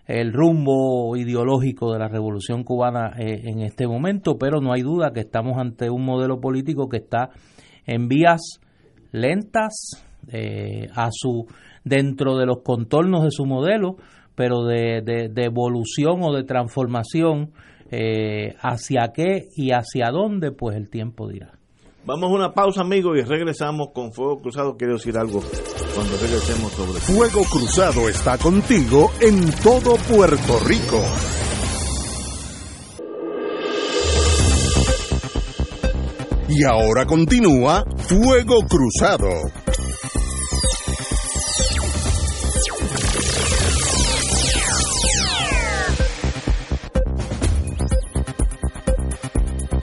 el 0.06 0.32
rumbo 0.32 1.18
ideológico 1.18 1.92
de 1.92 2.00
la 2.00 2.08
revolución 2.08 2.64
cubana 2.64 3.14
eh, 3.18 3.42
en 3.46 3.60
este 3.62 3.88
momento, 3.88 4.38
pero 4.38 4.62
no 4.62 4.74
hay 4.74 4.82
duda 4.82 5.12
que 5.12 5.22
estamos 5.22 5.58
ante 5.58 5.90
un 5.90 6.06
modelo 6.06 6.40
político 6.40 6.88
que 6.88 6.98
está 6.98 7.30
en 7.86 8.08
vías 8.08 8.60
lentas 9.12 10.07
eh, 10.32 10.88
a 10.96 11.10
su 11.12 11.48
dentro 11.84 12.38
de 12.38 12.46
los 12.46 12.62
contornos 12.64 13.24
de 13.24 13.32
su 13.32 13.46
modelo, 13.46 13.96
pero 14.36 14.66
de, 14.66 15.02
de, 15.02 15.44
evolución 15.44 16.22
o 16.22 16.34
de 16.34 16.44
transformación 16.44 17.52
hacia 18.62 19.14
qué 19.14 19.48
y 19.56 19.72
hacia 19.72 20.12
dónde, 20.12 20.52
pues 20.52 20.76
el 20.76 20.90
tiempo 20.90 21.30
dirá. 21.30 21.58
Vamos 22.08 22.32
a 22.32 22.36
una 22.36 22.54
pausa, 22.54 22.82
amigos, 22.82 23.18
y 23.18 23.22
regresamos 23.22 23.90
con 23.94 24.14
Fuego 24.14 24.40
Cruzado. 24.40 24.78
Quiero 24.78 24.94
decir 24.94 25.18
algo 25.18 25.42
cuando 25.94 26.16
regresemos 26.18 26.72
sobre 26.72 27.00
Fuego 27.02 27.44
Cruzado 27.52 28.08
está 28.08 28.38
contigo 28.38 29.12
en 29.20 29.52
todo 29.62 29.96
Puerto 30.08 30.60
Rico. 30.66 31.04
Y 36.48 36.64
ahora 36.64 37.06
continúa 37.06 37.84
Fuego 37.98 38.60
Cruzado. 38.70 39.28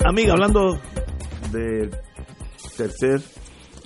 Amiga, 0.06 0.34
hablando 0.34 0.78
de 1.50 1.88
tercer 2.76 3.23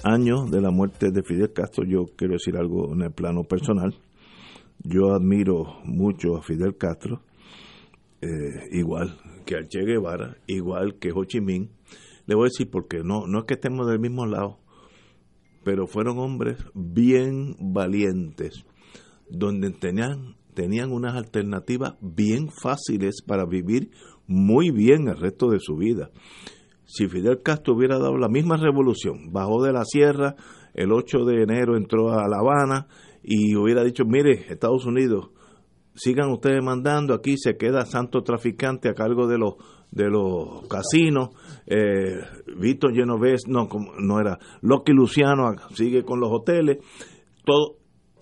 año 0.03 0.47
de 0.51 0.61
la 0.61 0.73
muerte 0.73 1.13
de 1.13 1.23
Fidel 1.23 1.53
Castro, 1.53 1.85
yo 1.87 2.07
quiero 2.17 2.33
decir 2.33 2.57
algo 2.57 2.93
en 2.93 3.03
el 3.03 3.13
plano 3.13 3.45
personal. 3.45 3.95
Yo 4.83 5.15
admiro 5.15 5.79
mucho 5.85 6.37
a 6.37 6.43
Fidel 6.43 6.77
Castro, 6.77 7.23
eh, 8.21 8.29
igual 8.73 9.17
que 9.47 9.55
al 9.55 9.69
Che 9.69 9.85
Guevara, 9.85 10.37
igual 10.49 10.99
que 10.99 11.13
Ho 11.13 11.25
Chi 11.25 11.41
Minh. 11.41 11.71
Le 12.27 12.35
voy 12.35 12.47
a 12.47 12.51
decir 12.51 12.69
porque 12.69 13.05
no, 13.05 13.29
no 13.29 13.39
es 13.39 13.45
que 13.45 13.55
estemos 13.55 13.87
del 13.87 14.01
mismo 14.01 14.27
lado, 14.27 14.59
pero 15.63 15.87
fueron 15.87 16.19
hombres 16.19 16.59
bien 16.75 17.55
valientes, 17.61 18.65
donde 19.31 19.71
tenían, 19.71 20.35
tenían 20.53 20.91
unas 20.91 21.15
alternativas 21.15 21.95
bien 22.01 22.49
fáciles 22.51 23.23
para 23.25 23.47
vivir 23.47 23.93
muy 24.29 24.71
bien 24.71 25.09
el 25.09 25.17
resto 25.17 25.49
de 25.51 25.59
su 25.59 25.75
vida. 25.77 26.11
Si 26.85 27.09
Fidel 27.09 27.43
Castro 27.43 27.75
hubiera 27.75 27.99
dado 27.99 28.17
la 28.17 28.29
misma 28.29 28.57
revolución, 28.57 29.33
bajó 29.33 29.63
de 29.63 29.73
la 29.73 29.85
sierra, 29.85 30.37
el 30.75 30.93
8 30.93 31.25
de 31.25 31.43
enero 31.43 31.77
entró 31.77 32.13
a 32.13 32.29
La 32.29 32.39
Habana 32.39 32.87
y 33.23 33.57
hubiera 33.57 33.83
dicho, 33.83 34.05
mire, 34.07 34.47
Estados 34.49 34.87
Unidos, 34.87 35.31
sigan 35.95 36.31
ustedes 36.31 36.63
mandando, 36.63 37.15
aquí 37.15 37.37
se 37.37 37.57
queda 37.57 37.85
santo 37.85 38.23
traficante 38.23 38.89
a 38.89 38.95
cargo 38.95 39.27
de 39.27 39.39
los 39.39 39.55
de 39.91 40.11
los 40.11 40.69
casinos, 40.69 41.31
eh, 41.67 42.21
Víctor 42.59 42.95
Genovés, 42.95 43.45
no, 43.49 43.69
no 43.99 44.21
era, 44.21 44.39
Loki 44.61 44.93
Luciano 44.93 45.51
sigue 45.75 46.05
con 46.05 46.21
los 46.21 46.31
hoteles, 46.31 46.79
todo, 47.45 47.79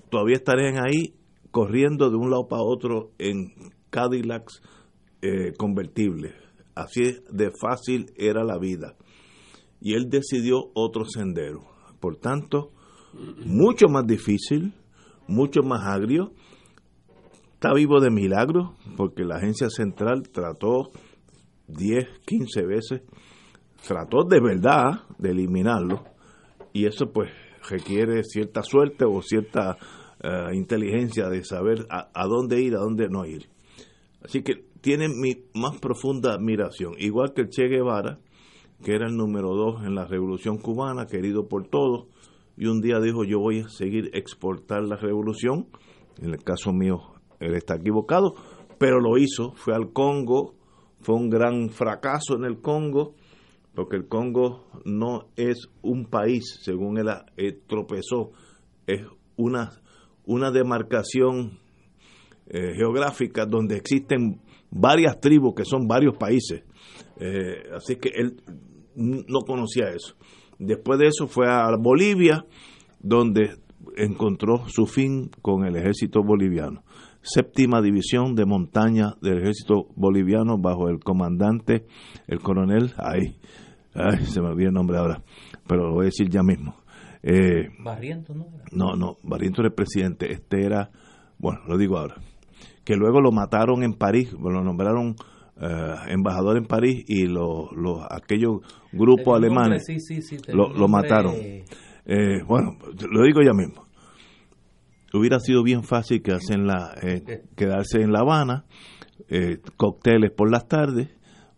todavía 0.08 0.36
estarían 0.36 0.76
ahí 0.76 1.14
corriendo 1.50 2.08
de 2.08 2.16
un 2.16 2.30
lado 2.30 2.46
para 2.46 2.62
otro 2.62 3.10
en 3.18 3.52
Cadillacs 3.90 4.62
eh, 5.22 5.52
convertibles 5.56 6.34
Así 6.76 7.00
de 7.30 7.50
fácil 7.58 8.12
era 8.16 8.44
la 8.44 8.58
vida. 8.58 8.94
Y 9.80 9.94
él 9.94 10.10
decidió 10.10 10.58
otro 10.74 11.06
sendero. 11.06 11.64
Por 12.00 12.18
tanto, 12.18 12.70
mucho 13.46 13.86
más 13.88 14.06
difícil, 14.06 14.74
mucho 15.26 15.62
más 15.62 15.86
agrio. 15.86 16.32
Está 17.54 17.72
vivo 17.72 17.98
de 17.98 18.10
milagro, 18.10 18.74
porque 18.98 19.24
la 19.24 19.36
agencia 19.36 19.70
central 19.70 20.28
trató 20.30 20.90
10, 21.68 22.20
15 22.26 22.66
veces, 22.66 23.02
trató 23.88 24.24
de 24.24 24.40
verdad 24.40 25.00
de 25.16 25.30
eliminarlo. 25.30 26.04
Y 26.74 26.84
eso 26.84 27.10
pues 27.10 27.30
requiere 27.70 28.22
cierta 28.22 28.62
suerte 28.62 29.06
o 29.06 29.22
cierta 29.22 29.78
eh, 30.22 30.54
inteligencia 30.54 31.30
de 31.30 31.42
saber 31.42 31.86
a 31.88 32.26
dónde 32.26 32.60
ir, 32.60 32.74
a 32.74 32.80
dónde 32.80 33.08
no 33.08 33.24
ir. 33.24 33.48
Así 34.22 34.42
que 34.42 34.65
tienen 34.80 35.20
mi 35.20 35.44
más 35.54 35.78
profunda 35.78 36.34
admiración, 36.34 36.94
igual 36.98 37.32
que 37.34 37.42
el 37.42 37.48
Che 37.48 37.68
Guevara, 37.68 38.18
que 38.82 38.94
era 38.94 39.06
el 39.06 39.16
número 39.16 39.54
dos 39.54 39.84
en 39.84 39.94
la 39.94 40.04
revolución 40.04 40.58
cubana, 40.58 41.06
querido 41.06 41.48
por 41.48 41.68
todos, 41.68 42.06
y 42.56 42.66
un 42.66 42.80
día 42.80 43.00
dijo 43.00 43.24
yo 43.24 43.40
voy 43.40 43.60
a 43.60 43.68
seguir 43.68 44.10
exportar 44.14 44.82
la 44.82 44.96
revolución, 44.96 45.68
en 46.18 46.30
el 46.30 46.42
caso 46.42 46.72
mío 46.72 47.00
él 47.40 47.54
está 47.54 47.76
equivocado, 47.76 48.34
pero 48.78 49.00
lo 49.00 49.18
hizo, 49.18 49.52
fue 49.54 49.74
al 49.74 49.92
Congo, 49.92 50.54
fue 51.00 51.14
un 51.14 51.30
gran 51.30 51.70
fracaso 51.70 52.36
en 52.36 52.44
el 52.44 52.60
Congo, 52.60 53.14
porque 53.74 53.96
el 53.96 54.08
Congo 54.08 54.64
no 54.84 55.28
es 55.36 55.68
un 55.82 56.06
país, 56.06 56.60
según 56.62 56.98
él 56.98 57.08
eh, 57.36 57.58
tropezó, 57.66 58.32
es 58.86 59.02
una, 59.36 59.70
una 60.24 60.50
demarcación 60.50 61.58
eh, 62.48 62.74
geográfica 62.76 63.44
donde 63.44 63.76
existen 63.76 64.40
varias 64.70 65.20
tribus 65.20 65.54
que 65.54 65.64
son 65.64 65.86
varios 65.86 66.16
países. 66.16 66.64
Eh, 67.18 67.70
así 67.74 67.96
que 67.96 68.10
él 68.14 68.42
no 68.96 69.40
conocía 69.40 69.90
eso. 69.90 70.16
Después 70.58 70.98
de 70.98 71.08
eso 71.08 71.26
fue 71.26 71.48
a 71.50 71.68
Bolivia, 71.78 72.46
donde 73.00 73.50
encontró 73.96 74.68
su 74.68 74.86
fin 74.86 75.30
con 75.42 75.64
el 75.64 75.76
ejército 75.76 76.22
boliviano. 76.22 76.82
Séptima 77.22 77.82
división 77.82 78.34
de 78.34 78.46
montaña 78.46 79.14
del 79.20 79.38
ejército 79.38 79.88
boliviano 79.96 80.58
bajo 80.58 80.88
el 80.88 81.00
comandante, 81.00 81.86
el 82.26 82.40
coronel, 82.40 82.92
ay, 82.98 83.36
ay 83.94 84.24
se 84.26 84.40
me 84.40 84.48
olvidó 84.48 84.68
el 84.68 84.74
nombre 84.74 84.98
ahora, 84.98 85.22
pero 85.66 85.88
lo 85.88 85.94
voy 85.94 86.04
a 86.04 86.06
decir 86.06 86.28
ya 86.28 86.42
mismo. 86.42 86.76
Eh, 87.22 87.70
Barriento, 87.82 88.34
¿no? 88.34 88.46
No, 88.70 88.94
no, 88.94 89.16
Barriento 89.24 89.60
era 89.60 89.68
el 89.68 89.74
presidente, 89.74 90.32
este 90.32 90.64
era, 90.64 90.90
bueno, 91.38 91.60
lo 91.66 91.76
digo 91.76 91.98
ahora, 91.98 92.16
que 92.86 92.94
luego 92.94 93.20
lo 93.20 93.32
mataron 93.32 93.82
en 93.82 93.94
París, 93.94 94.32
lo 94.32 94.62
nombraron 94.62 95.16
eh, 95.60 95.94
embajador 96.08 96.56
en 96.56 96.66
París 96.66 97.04
y 97.08 97.26
los 97.26 97.68
aquellos 98.08 98.60
grupos 98.92 99.36
alemanes 99.36 99.84
lo, 100.48 100.86
mataron. 100.86 101.34
Eh, 101.34 102.42
bueno, 102.46 102.78
lo 103.10 103.24
digo 103.24 103.40
ya 103.44 103.52
mismo. 103.52 103.84
Hubiera 105.12 105.40
sido 105.40 105.64
bien 105.64 105.82
fácil 105.82 106.22
que 106.22 106.30
hacen 106.30 106.68
la, 106.68 106.94
eh, 107.02 107.42
quedarse 107.56 108.02
en 108.02 108.12
La 108.12 108.20
Habana, 108.20 108.66
cócteles 109.76 110.30
por 110.30 110.48
las 110.48 110.68
tardes, 110.68 111.08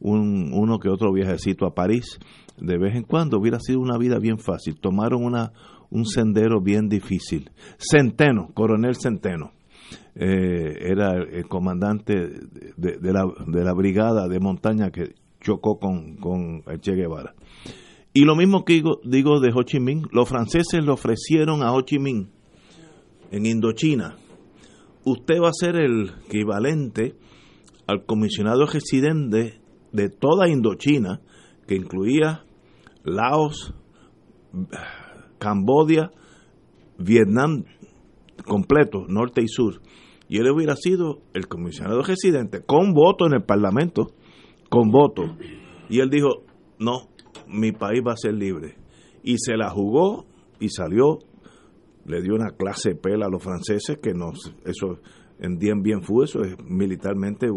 un, 0.00 0.52
uno 0.54 0.78
que 0.78 0.88
otro 0.88 1.12
viajecito 1.12 1.66
a 1.66 1.74
París 1.74 2.18
de 2.56 2.78
vez 2.78 2.96
en 2.96 3.02
cuando. 3.02 3.38
Hubiera 3.38 3.60
sido 3.60 3.80
una 3.80 3.98
vida 3.98 4.18
bien 4.18 4.38
fácil. 4.38 4.80
Tomaron 4.80 5.22
una, 5.22 5.52
un 5.90 6.06
sendero 6.06 6.62
bien 6.62 6.88
difícil. 6.88 7.50
Centeno, 7.76 8.48
coronel 8.54 8.94
Centeno 8.96 9.57
eh, 10.14 10.78
era 10.80 11.14
el 11.16 11.46
comandante 11.48 12.14
de, 12.76 13.12
la, 13.12 13.24
de, 13.46 13.64
la, 13.64 13.72
brigada 13.72 14.28
de 14.28 14.40
montaña 14.40 14.90
que 14.90 15.14
chocó 15.40 15.78
con, 15.78 16.16
con 16.16 16.62
Che 16.80 16.94
Guevara. 16.94 17.34
Y 18.12 18.24
lo 18.24 18.34
mismo 18.34 18.64
que 18.64 18.74
digo, 18.74 19.00
digo 19.04 19.40
de 19.40 19.52
Ho 19.54 19.62
Chi 19.62 19.80
Minh, 19.80 20.06
los 20.10 20.28
franceses 20.28 20.84
le 20.84 20.90
ofrecieron 20.90 21.62
a 21.62 21.72
Ho 21.72 21.82
Chi 21.82 21.98
Minh 21.98 22.30
en 23.30 23.46
Indochina, 23.46 24.16
usted 25.04 25.40
va 25.40 25.50
a 25.50 25.52
ser 25.52 25.76
el 25.76 26.10
equivalente 26.26 27.14
al 27.86 28.04
comisionado 28.04 28.66
residente 28.66 29.60
de 29.92 30.08
toda 30.08 30.48
Indochina, 30.48 31.20
que 31.66 31.74
incluía 31.74 32.44
Laos, 33.04 33.74
Cambodia, 35.38 36.10
Vietnam 36.98 37.64
completo, 38.46 39.06
norte 39.08 39.42
y 39.42 39.48
sur 39.48 39.80
y 40.28 40.38
él 40.38 40.50
hubiera 40.50 40.76
sido 40.76 41.22
el 41.32 41.48
comisionado 41.48 42.02
residente 42.02 42.60
con 42.62 42.92
voto 42.92 43.26
en 43.26 43.32
el 43.32 43.42
Parlamento, 43.42 44.12
con 44.68 44.90
voto. 44.90 45.36
Y 45.88 46.00
él 46.00 46.10
dijo, 46.10 46.44
no, 46.78 47.08
mi 47.48 47.72
país 47.72 48.02
va 48.06 48.12
a 48.12 48.16
ser 48.16 48.34
libre. 48.34 48.76
Y 49.22 49.36
se 49.38 49.56
la 49.56 49.70
jugó 49.70 50.26
y 50.60 50.68
salió, 50.68 51.18
le 52.04 52.20
dio 52.20 52.34
una 52.34 52.50
clase 52.50 52.90
de 52.90 52.96
pela 52.96 53.26
a 53.26 53.30
los 53.30 53.42
franceses, 53.42 53.98
que 53.98 54.12
no, 54.12 54.32
eso 54.64 55.00
en 55.40 55.56
Dien 55.58 55.82
Bien 55.82 56.02
fue, 56.02 56.26
eso 56.26 56.42
es 56.42 56.56
militarmente 56.62 57.48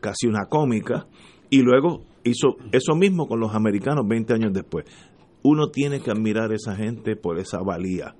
casi 0.00 0.28
una 0.28 0.46
cómica. 0.48 1.08
Y 1.50 1.62
luego 1.62 2.04
hizo 2.22 2.56
eso 2.70 2.94
mismo 2.94 3.26
con 3.26 3.40
los 3.40 3.52
americanos 3.54 4.06
20 4.06 4.32
años 4.32 4.52
después. 4.52 4.84
Uno 5.42 5.70
tiene 5.70 6.00
que 6.00 6.12
admirar 6.12 6.52
a 6.52 6.54
esa 6.54 6.76
gente 6.76 7.16
por 7.16 7.38
esa 7.38 7.58
valía 7.62 8.14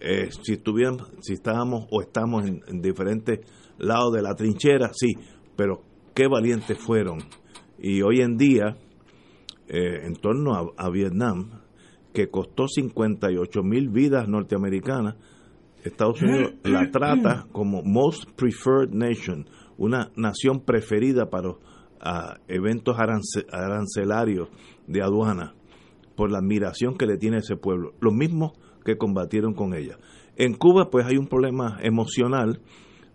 eh, 0.00 0.28
si 0.42 0.54
estuvieran, 0.54 0.98
si 1.20 1.34
estábamos 1.34 1.86
o 1.90 2.02
estamos 2.02 2.44
en, 2.46 2.82
diferentes 2.82 3.40
lados 3.78 4.12
de 4.12 4.22
la 4.22 4.34
trinchera, 4.34 4.90
sí, 4.92 5.14
pero 5.56 5.82
qué 6.14 6.28
valientes 6.28 6.78
fueron. 6.78 7.18
Y 7.78 8.02
hoy 8.02 8.20
en 8.20 8.36
día, 8.36 8.76
eh, 9.68 10.00
en 10.04 10.14
torno 10.14 10.74
a, 10.76 10.90
Vietnam, 10.90 11.62
que 12.12 12.28
costó 12.28 12.68
58 12.68 13.62
mil 13.62 13.88
vidas 13.88 14.28
norteamericanas, 14.28 15.16
Estados 15.82 16.22
Unidos 16.22 16.54
la 16.64 16.90
trata 16.90 17.46
como 17.52 17.82
Most 17.82 18.30
Preferred 18.36 18.90
Nation, 18.90 19.48
una 19.78 20.10
nación 20.16 20.60
preferida 20.60 21.30
para 21.30 21.54
eventos 22.48 22.96
arancelarios 22.98 24.48
de 24.86 25.02
aduana, 25.02 25.54
por 26.14 26.30
la 26.30 26.38
admiración 26.38 26.96
que 26.96 27.06
le 27.06 27.16
tiene 27.16 27.38
ese 27.38 27.56
pueblo. 27.56 27.94
Lo 28.00 28.12
mismo 28.12 28.52
que 28.86 28.96
combatieron 28.96 29.52
con 29.52 29.74
ella. 29.74 29.98
En 30.36 30.54
Cuba 30.54 30.90
pues 30.90 31.04
hay 31.06 31.16
un 31.16 31.26
problema 31.26 31.78
emocional, 31.82 32.60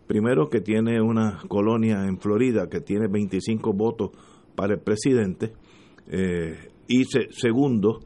primero 0.05 0.49
que 0.49 0.59
tiene 0.59 1.01
una 1.01 1.39
colonia 1.47 2.05
en 2.07 2.19
Florida 2.19 2.67
que 2.69 2.81
tiene 2.81 3.07
25 3.07 3.71
votos 3.73 4.09
para 4.53 4.73
el 4.73 4.81
presidente, 4.81 5.53
eh, 6.07 6.57
y 6.87 7.05
segundo, 7.05 7.99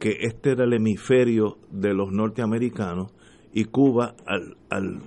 que 0.00 0.16
este 0.22 0.50
era 0.50 0.64
el 0.64 0.72
hemisferio 0.72 1.58
de 1.70 1.94
los 1.94 2.10
norteamericanos 2.10 3.12
y 3.52 3.64
Cuba 3.66 4.16
al, 4.26 4.56
al 4.68 4.98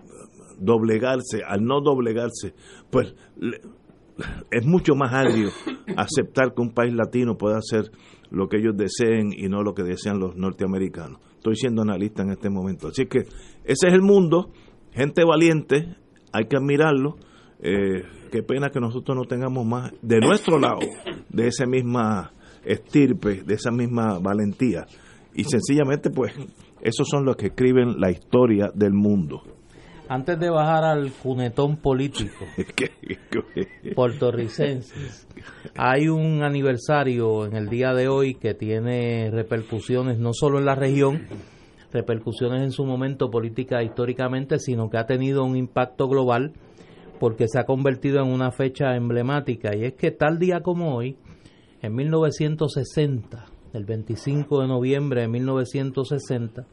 doblegarse, 0.57 1.43
al 1.45 1.65
no 1.65 1.81
doblegarse, 1.81 2.53
pues 2.89 3.13
es 4.51 4.65
mucho 4.65 4.95
más 4.95 5.11
agrio 5.13 5.49
aceptar 5.97 6.53
que 6.53 6.61
un 6.61 6.73
país 6.73 6.93
latino 6.93 7.35
pueda 7.35 7.57
hacer 7.57 7.91
lo 8.29 8.47
que 8.47 8.57
ellos 8.57 8.77
deseen 8.77 9.33
y 9.35 9.49
no 9.49 9.63
lo 9.63 9.73
que 9.73 9.83
desean 9.83 10.19
los 10.19 10.37
norteamericanos 10.37 11.19
estoy 11.43 11.57
siendo 11.57 11.81
analista 11.81 12.23
en 12.23 12.29
este 12.29 12.49
momento. 12.49 12.87
Así 12.87 13.05
que 13.05 13.19
ese 13.65 13.87
es 13.87 13.93
el 13.93 14.01
mundo, 14.01 14.49
gente 14.93 15.25
valiente, 15.25 15.97
hay 16.31 16.45
que 16.45 16.55
admirarlo. 16.55 17.17
Eh, 17.59 18.03
qué 18.31 18.43
pena 18.43 18.69
que 18.69 18.79
nosotros 18.79 19.17
no 19.17 19.25
tengamos 19.25 19.65
más 19.65 19.91
de 20.01 20.19
nuestro 20.19 20.57
lado 20.57 20.79
de 21.29 21.47
esa 21.47 21.65
misma 21.65 22.31
estirpe, 22.63 23.43
de 23.43 23.55
esa 23.55 23.71
misma 23.71 24.19
valentía. 24.19 24.85
Y 25.35 25.43
sencillamente, 25.43 26.09
pues, 26.11 26.33
esos 26.81 27.07
son 27.09 27.25
los 27.25 27.35
que 27.35 27.47
escriben 27.47 27.99
la 27.99 28.09
historia 28.09 28.71
del 28.73 28.93
mundo. 28.93 29.43
Antes 30.13 30.37
de 30.37 30.51
bajar 30.51 30.83
al 30.83 31.11
cunetón 31.11 31.77
político 31.77 32.45
puertorricense, 33.95 34.93
hay 35.75 36.07
un 36.07 36.43
aniversario 36.43 37.47
en 37.47 37.55
el 37.55 37.67
día 37.67 37.95
de 37.95 38.07
hoy 38.09 38.35
que 38.35 38.53
tiene 38.53 39.31
repercusiones 39.31 40.19
no 40.19 40.29
solo 40.33 40.59
en 40.59 40.65
la 40.65 40.75
región, 40.75 41.23
repercusiones 41.91 42.61
en 42.61 42.69
su 42.69 42.85
momento 42.85 43.31
política 43.31 43.81
históricamente, 43.81 44.59
sino 44.59 44.87
que 44.87 44.99
ha 44.99 45.07
tenido 45.07 45.43
un 45.43 45.57
impacto 45.57 46.07
global 46.07 46.53
porque 47.19 47.47
se 47.47 47.57
ha 47.57 47.63
convertido 47.63 48.21
en 48.21 48.31
una 48.31 48.51
fecha 48.51 48.95
emblemática. 48.95 49.75
Y 49.75 49.83
es 49.83 49.93
que 49.95 50.11
tal 50.11 50.37
día 50.37 50.59
como 50.59 50.95
hoy, 50.95 51.17
en 51.81 51.95
1960, 51.95 53.45
el 53.73 53.83
25 53.83 54.61
de 54.61 54.67
noviembre 54.67 55.21
de 55.21 55.27
1960, 55.27 56.67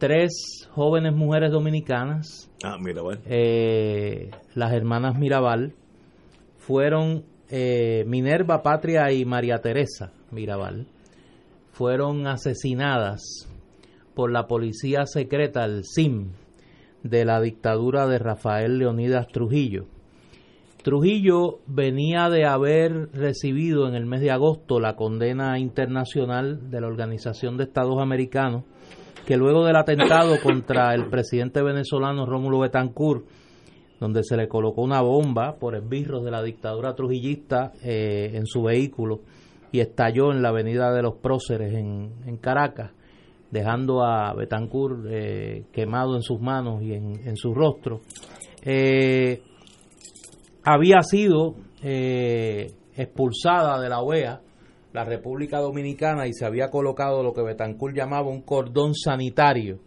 tres 0.00 0.66
jóvenes 0.72 1.14
mujeres 1.14 1.52
dominicanas, 1.52 2.50
ah, 2.64 2.78
eh, 3.26 4.30
las 4.54 4.72
hermanas 4.72 5.18
Mirabal, 5.18 5.74
fueron 6.56 7.24
eh, 7.50 8.04
Minerva 8.06 8.62
Patria 8.62 9.12
y 9.12 9.24
María 9.26 9.58
Teresa 9.58 10.12
Mirabal, 10.30 10.86
fueron 11.70 12.26
asesinadas 12.26 13.46
por 14.14 14.32
la 14.32 14.46
policía 14.46 15.04
secreta, 15.04 15.64
el 15.66 15.84
SIM, 15.84 16.32
de 17.02 17.24
la 17.26 17.40
dictadura 17.40 18.06
de 18.06 18.18
Rafael 18.18 18.78
Leonidas 18.78 19.28
Trujillo. 19.28 19.86
Trujillo 20.82 21.58
venía 21.66 22.30
de 22.30 22.46
haber 22.46 23.10
recibido 23.12 23.86
en 23.86 23.94
el 23.94 24.06
mes 24.06 24.22
de 24.22 24.30
agosto 24.30 24.80
la 24.80 24.96
condena 24.96 25.58
internacional 25.58 26.70
de 26.70 26.80
la 26.80 26.86
Organización 26.86 27.58
de 27.58 27.64
Estados 27.64 28.00
Americanos 28.00 28.64
que 29.26 29.36
luego 29.36 29.64
del 29.64 29.76
atentado 29.76 30.36
contra 30.42 30.94
el 30.94 31.08
presidente 31.08 31.62
venezolano 31.62 32.24
Rómulo 32.24 32.60
Betancourt, 32.60 33.24
donde 34.00 34.24
se 34.24 34.36
le 34.36 34.48
colocó 34.48 34.80
una 34.82 35.02
bomba 35.02 35.56
por 35.56 35.76
esbirros 35.76 36.24
de 36.24 36.30
la 36.30 36.42
dictadura 36.42 36.94
trujillista 36.94 37.72
eh, 37.82 38.30
en 38.34 38.46
su 38.46 38.62
vehículo 38.62 39.20
y 39.72 39.80
estalló 39.80 40.32
en 40.32 40.40
la 40.40 40.48
avenida 40.48 40.92
de 40.92 41.02
los 41.02 41.16
Próceres 41.16 41.74
en, 41.74 42.38
Caracas, 42.38 42.92
dejando 43.50 44.02
a 44.02 44.32
Betancourt 44.34 45.04
eh, 45.10 45.66
quemado 45.72 46.16
en 46.16 46.22
sus 46.22 46.40
manos 46.40 46.82
y 46.82 46.94
en, 46.94 47.36
su 47.36 47.54
rostro, 47.54 48.00
eh, 48.62 49.42
había 50.72 51.02
sido 51.02 51.56
expulsada 51.82 53.80
de 53.80 53.88
la 53.88 54.00
OEA 54.00 54.40
la 54.92 55.04
República 55.04 55.58
Dominicana 55.58 56.26
y 56.26 56.32
se 56.32 56.44
había 56.44 56.68
colocado 56.70 57.22
lo 57.22 57.32
que 57.32 57.42
Betancourt 57.42 57.94
llamaba 57.94 58.28
un 58.28 58.42
cordón 58.42 58.94
sanitario, 58.94 59.78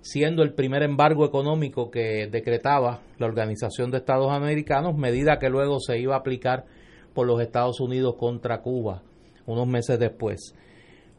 siendo 0.00 0.42
el 0.42 0.52
primer 0.52 0.82
embargo 0.82 1.24
económico 1.24 1.90
que 1.90 2.28
decretaba 2.30 3.00
la 3.18 3.26
Organización 3.26 3.90
de 3.90 3.98
Estados 3.98 4.30
Americanos, 4.32 4.96
medida 4.96 5.38
que 5.38 5.48
luego 5.48 5.80
se 5.80 5.98
iba 5.98 6.14
a 6.14 6.18
aplicar 6.18 6.66
por 7.14 7.26
los 7.26 7.40
Estados 7.40 7.80
Unidos 7.80 8.16
contra 8.18 8.60
Cuba 8.60 9.02
unos 9.46 9.66
meses 9.66 9.98
después. 9.98 10.54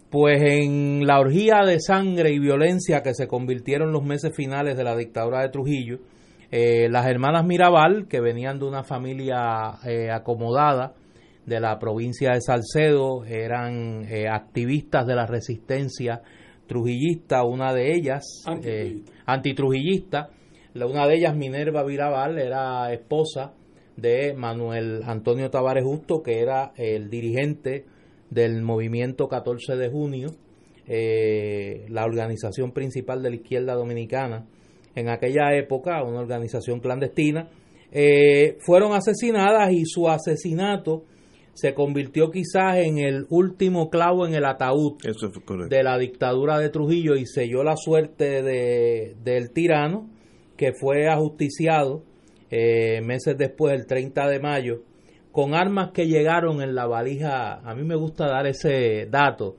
Pues 0.10 0.42
en 0.42 1.08
la 1.08 1.20
orgía 1.20 1.64
de 1.66 1.80
sangre 1.80 2.32
y 2.32 2.40
violencia 2.40 3.02
que 3.02 3.14
se 3.14 3.28
convirtieron 3.28 3.92
los 3.92 4.04
meses 4.04 4.36
finales 4.36 4.78
de 4.78 4.84
la 4.84 4.96
dictadura 4.96 5.42
de 5.42 5.50
Trujillo, 5.50 6.00
eh, 6.52 6.90
las 6.90 7.08
hermanas 7.08 7.46
Mirabal, 7.46 8.08
que 8.08 8.20
venían 8.20 8.60
de 8.60 8.66
una 8.66 8.84
familia 8.84 9.80
eh, 9.86 10.12
acomodada, 10.12 10.94
de 11.46 11.60
la 11.60 11.80
provincia 11.80 12.34
de 12.34 12.42
Salcedo, 12.42 13.26
eran 13.26 14.06
eh, 14.10 14.28
activistas 14.30 15.08
de 15.08 15.16
la 15.16 15.26
resistencia 15.26 16.22
trujillista, 16.68 17.44
una 17.44 17.74
de 17.74 17.94
ellas 17.94 18.44
eh, 18.64 19.02
antitrujillista, 19.26 20.30
una 20.76 21.08
de 21.08 21.16
ellas 21.16 21.36
Minerva 21.36 21.84
Virabal 21.84 22.40
era 22.40 22.94
esposa 22.94 23.54
de 23.98 24.34
Manuel 24.34 25.02
Antonio 25.06 25.50
Tavares 25.50 25.84
Justo, 25.84 26.22
que 26.24 26.40
era 26.40 26.72
el 26.78 27.10
dirigente 27.10 27.86
del 28.30 28.62
movimiento 28.62 29.28
14 29.28 29.76
de 29.76 29.90
junio, 29.90 30.30
eh, 30.88 31.86
la 31.90 32.06
organización 32.06 32.72
principal 32.72 33.22
de 33.22 33.30
la 33.32 33.36
izquierda 33.36 33.74
dominicana 33.74 34.46
en 34.96 35.10
aquella 35.10 35.54
época, 35.56 36.04
una 36.04 36.20
organización 36.20 36.80
clandestina, 36.80 37.50
eh, 37.92 38.58
fueron 38.62 38.94
asesinadas 38.94 39.72
y 39.74 39.86
su 39.86 40.08
asesinato 40.08 41.04
se 41.54 41.74
convirtió 41.74 42.32
quizás 42.32 42.78
en 42.78 42.98
el 42.98 43.26
último 43.30 43.90
clavo 43.90 44.26
en 44.26 44.34
el 44.34 44.46
ataúd 44.46 44.98
de 45.70 45.84
la 45.84 45.98
dictadura 45.98 46.58
de 46.60 46.70
Trujillo 46.70 47.16
y 47.16 47.26
selló 47.26 47.64
la 47.64 47.76
suerte 47.76 48.42
de, 48.42 49.16
del 49.22 49.52
tirano 49.52 50.10
que 50.56 50.72
fue 50.74 51.10
ajusticiado 51.10 52.04
eh, 52.50 53.02
meses 53.02 53.38
después, 53.38 53.74
el 53.74 53.86
30 53.86 54.28
de 54.28 54.40
mayo, 54.40 54.84
con 55.32 55.54
armas 55.54 55.92
que 55.92 56.08
llegaron 56.08 56.62
en 56.62 56.76
la 56.76 56.86
valija. 56.86 57.60
A 57.60 57.74
mí 57.76 57.84
me 57.84 57.96
gusta 57.96 58.28
dar 58.28 58.46
ese 58.46 59.08
dato 59.10 59.56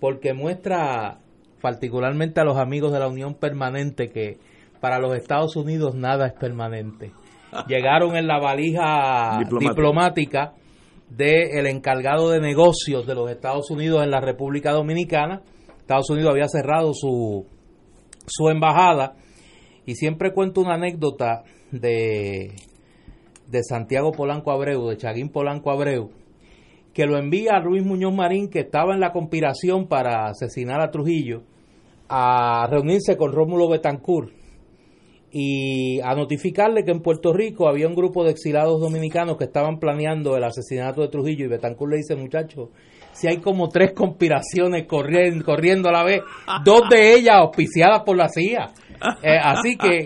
porque 0.00 0.34
muestra 0.34 1.20
particularmente 1.60 2.40
a 2.40 2.44
los 2.44 2.56
amigos 2.56 2.92
de 2.92 2.98
la 2.98 3.08
Unión 3.08 3.34
Permanente 3.34 4.08
que 4.08 4.38
para 4.82 4.98
los 4.98 5.16
Estados 5.16 5.54
Unidos 5.54 5.94
nada 5.94 6.26
es 6.26 6.32
permanente. 6.32 7.12
Llegaron 7.68 8.16
en 8.16 8.26
la 8.26 8.40
valija 8.40 9.38
diplomática 9.60 10.54
del 11.08 11.68
encargado 11.68 12.30
de 12.30 12.40
negocios 12.40 13.06
de 13.06 13.14
los 13.14 13.30
Estados 13.30 13.70
Unidos 13.70 14.02
en 14.02 14.10
la 14.10 14.20
República 14.20 14.72
Dominicana. 14.72 15.42
Estados 15.78 16.10
Unidos 16.10 16.32
había 16.32 16.48
cerrado 16.48 16.94
su, 16.94 17.46
su 18.26 18.48
embajada 18.48 19.14
y 19.86 19.94
siempre 19.94 20.32
cuento 20.32 20.60
una 20.60 20.74
anécdota 20.74 21.44
de, 21.70 22.56
de 23.46 23.62
Santiago 23.62 24.10
Polanco 24.10 24.50
Abreu, 24.50 24.88
de 24.88 24.96
Chaguín 24.96 25.28
Polanco 25.28 25.70
Abreu, 25.70 26.10
que 26.92 27.06
lo 27.06 27.18
envía 27.18 27.52
a 27.52 27.60
Luis 27.60 27.84
Muñoz 27.84 28.14
Marín, 28.14 28.50
que 28.50 28.60
estaba 28.60 28.94
en 28.94 29.00
la 29.00 29.12
conspiración 29.12 29.86
para 29.86 30.26
asesinar 30.26 30.80
a 30.80 30.90
Trujillo, 30.90 31.44
a 32.08 32.66
reunirse 32.68 33.16
con 33.16 33.30
Rómulo 33.30 33.68
Betancourt 33.68 34.41
y 35.34 35.98
a 36.02 36.14
notificarle 36.14 36.84
que 36.84 36.90
en 36.90 37.00
Puerto 37.00 37.32
Rico 37.32 37.66
había 37.66 37.88
un 37.88 37.94
grupo 37.94 38.22
de 38.22 38.30
exilados 38.30 38.78
dominicanos 38.80 39.38
que 39.38 39.44
estaban 39.44 39.78
planeando 39.78 40.36
el 40.36 40.44
asesinato 40.44 41.00
de 41.00 41.08
Trujillo 41.08 41.46
y 41.46 41.48
Betancourt 41.48 41.92
le 41.92 41.96
dice, 41.96 42.16
muchachos, 42.16 42.68
si 43.12 43.28
hay 43.28 43.38
como 43.38 43.68
tres 43.68 43.92
conspiraciones 43.92 44.86
corriendo, 44.86 45.42
corriendo 45.44 45.88
a 45.88 45.92
la 45.92 46.04
vez, 46.04 46.20
dos 46.64 46.82
de 46.90 47.14
ellas 47.14 47.36
auspiciadas 47.36 48.02
por 48.04 48.16
la 48.16 48.28
CIA. 48.28 48.72
Eh, 49.22 49.38
así 49.42 49.76
que 49.76 50.04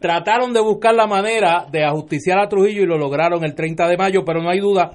trataron 0.00 0.52
de 0.52 0.60
buscar 0.60 0.94
la 0.94 1.06
manera 1.06 1.66
de 1.70 1.84
ajusticiar 1.84 2.38
a 2.38 2.48
Trujillo 2.48 2.82
y 2.82 2.86
lo 2.86 2.98
lograron 2.98 3.44
el 3.44 3.54
30 3.54 3.88
de 3.88 3.96
mayo, 3.96 4.24
pero 4.24 4.42
no 4.42 4.48
hay 4.48 4.60
duda 4.60 4.92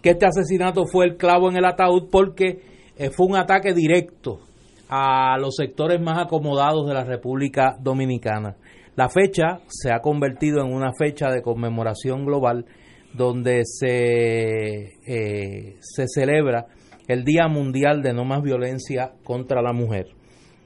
que 0.00 0.10
este 0.10 0.26
asesinato 0.26 0.84
fue 0.86 1.06
el 1.06 1.16
clavo 1.16 1.50
en 1.50 1.56
el 1.56 1.64
ataúd 1.64 2.08
porque 2.10 2.60
eh, 2.96 3.10
fue 3.10 3.26
un 3.26 3.36
ataque 3.36 3.74
directo 3.74 4.40
a 4.88 5.38
los 5.38 5.54
sectores 5.56 6.00
más 6.00 6.18
acomodados 6.18 6.86
de 6.86 6.94
la 6.94 7.04
República 7.04 7.76
Dominicana. 7.80 8.56
La 8.94 9.08
fecha 9.08 9.60
se 9.68 9.90
ha 9.90 10.00
convertido 10.00 10.64
en 10.64 10.72
una 10.72 10.92
fecha 10.92 11.30
de 11.30 11.42
conmemoración 11.42 12.26
global 12.26 12.66
donde 13.14 13.62
se, 13.64 14.98
eh, 15.06 15.76
se 15.80 16.04
celebra 16.06 16.66
el 17.08 17.24
Día 17.24 17.48
Mundial 17.48 18.02
de 18.02 18.12
No 18.12 18.24
Más 18.24 18.42
Violencia 18.42 19.12
contra 19.24 19.62
la 19.62 19.72
Mujer. 19.72 20.08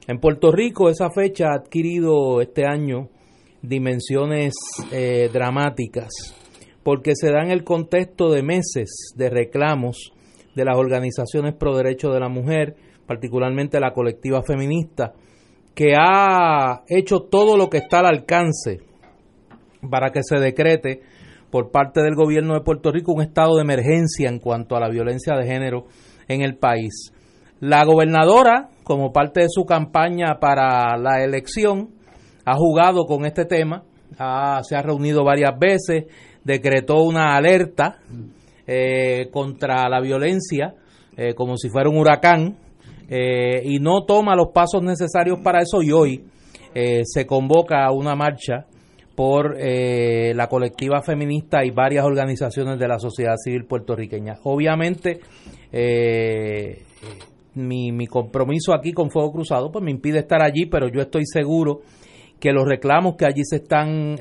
En 0.07 0.19
Puerto 0.19 0.51
Rico 0.51 0.89
esa 0.89 1.09
fecha 1.09 1.49
ha 1.49 1.55
adquirido 1.55 2.41
este 2.41 2.65
año 2.65 3.09
dimensiones 3.61 4.53
eh, 4.91 5.29
dramáticas 5.33 6.09
porque 6.87 7.11
se 7.15 7.31
da 7.31 7.43
en 7.43 7.51
el 7.51 7.65
contexto 7.65 8.31
de 8.31 8.43
meses 8.43 9.13
de 9.17 9.29
reclamos 9.29 10.13
de 10.55 10.63
las 10.63 10.77
organizaciones 10.77 11.53
pro 11.53 11.75
derechos 11.75 12.13
de 12.13 12.21
la 12.21 12.29
mujer, 12.29 12.77
particularmente 13.05 13.81
la 13.81 13.91
colectiva 13.91 14.41
feminista, 14.41 15.13
que 15.77 15.93
ha 15.95 16.81
hecho 16.87 17.19
todo 17.19 17.55
lo 17.55 17.69
que 17.69 17.77
está 17.77 17.99
al 17.99 18.07
alcance 18.07 18.79
para 19.87 20.09
que 20.09 20.23
se 20.23 20.39
decrete 20.39 21.01
por 21.51 21.69
parte 21.69 22.01
del 22.01 22.15
gobierno 22.15 22.55
de 22.55 22.61
Puerto 22.61 22.91
Rico 22.91 23.13
un 23.13 23.21
estado 23.21 23.57
de 23.57 23.61
emergencia 23.61 24.27
en 24.27 24.39
cuanto 24.39 24.75
a 24.75 24.79
la 24.79 24.89
violencia 24.89 25.35
de 25.35 25.45
género 25.45 25.85
en 26.27 26.41
el 26.41 26.57
país. 26.57 27.13
La 27.59 27.85
gobernadora, 27.85 28.69
como 28.83 29.13
parte 29.13 29.41
de 29.41 29.49
su 29.49 29.65
campaña 29.65 30.39
para 30.41 30.97
la 30.97 31.23
elección, 31.23 31.89
ha 32.43 32.55
jugado 32.55 33.05
con 33.05 33.27
este 33.27 33.45
tema, 33.45 33.83
se 34.63 34.75
ha 34.75 34.81
reunido 34.81 35.23
varias 35.23 35.59
veces, 35.59 36.05
decretó 36.43 37.03
una 37.03 37.35
alerta 37.35 37.99
eh, 38.65 39.29
contra 39.31 39.87
la 39.89 40.01
violencia 40.01 40.73
eh, 41.15 41.35
como 41.35 41.55
si 41.55 41.69
fuera 41.69 41.87
un 41.87 41.97
huracán 41.97 42.57
eh, 43.09 43.61
y 43.63 43.79
no 43.79 44.03
toma 44.05 44.35
los 44.35 44.49
pasos 44.49 44.83
necesarios 44.83 45.39
para 45.39 45.61
eso 45.61 45.81
y 45.81 45.91
hoy 45.91 46.25
eh, 46.73 47.01
se 47.05 47.25
convoca 47.25 47.89
una 47.91 48.15
marcha 48.15 48.65
por 49.15 49.55
eh, 49.57 50.33
la 50.35 50.47
colectiva 50.47 51.01
feminista 51.01 51.63
y 51.63 51.71
varias 51.71 52.05
organizaciones 52.05 52.77
de 52.77 52.87
la 52.87 52.99
sociedad 52.99 53.35
civil 53.37 53.65
puertorriqueña. 53.65 54.35
Obviamente, 54.43 55.21
mi, 57.55 57.91
mi 57.91 58.07
compromiso 58.07 58.73
aquí 58.73 58.91
con 58.91 59.09
Fuego 59.09 59.31
Cruzado 59.31 59.71
pues 59.71 59.83
me 59.83 59.91
impide 59.91 60.19
estar 60.19 60.43
allí, 60.43 60.67
pero 60.67 60.87
yo 60.87 61.01
estoy 61.01 61.25
seguro 61.25 61.81
que 62.39 62.51
los 62.51 62.65
reclamos 62.65 63.15
que 63.15 63.25
allí 63.25 63.41
se 63.43 63.57
están 63.57 64.17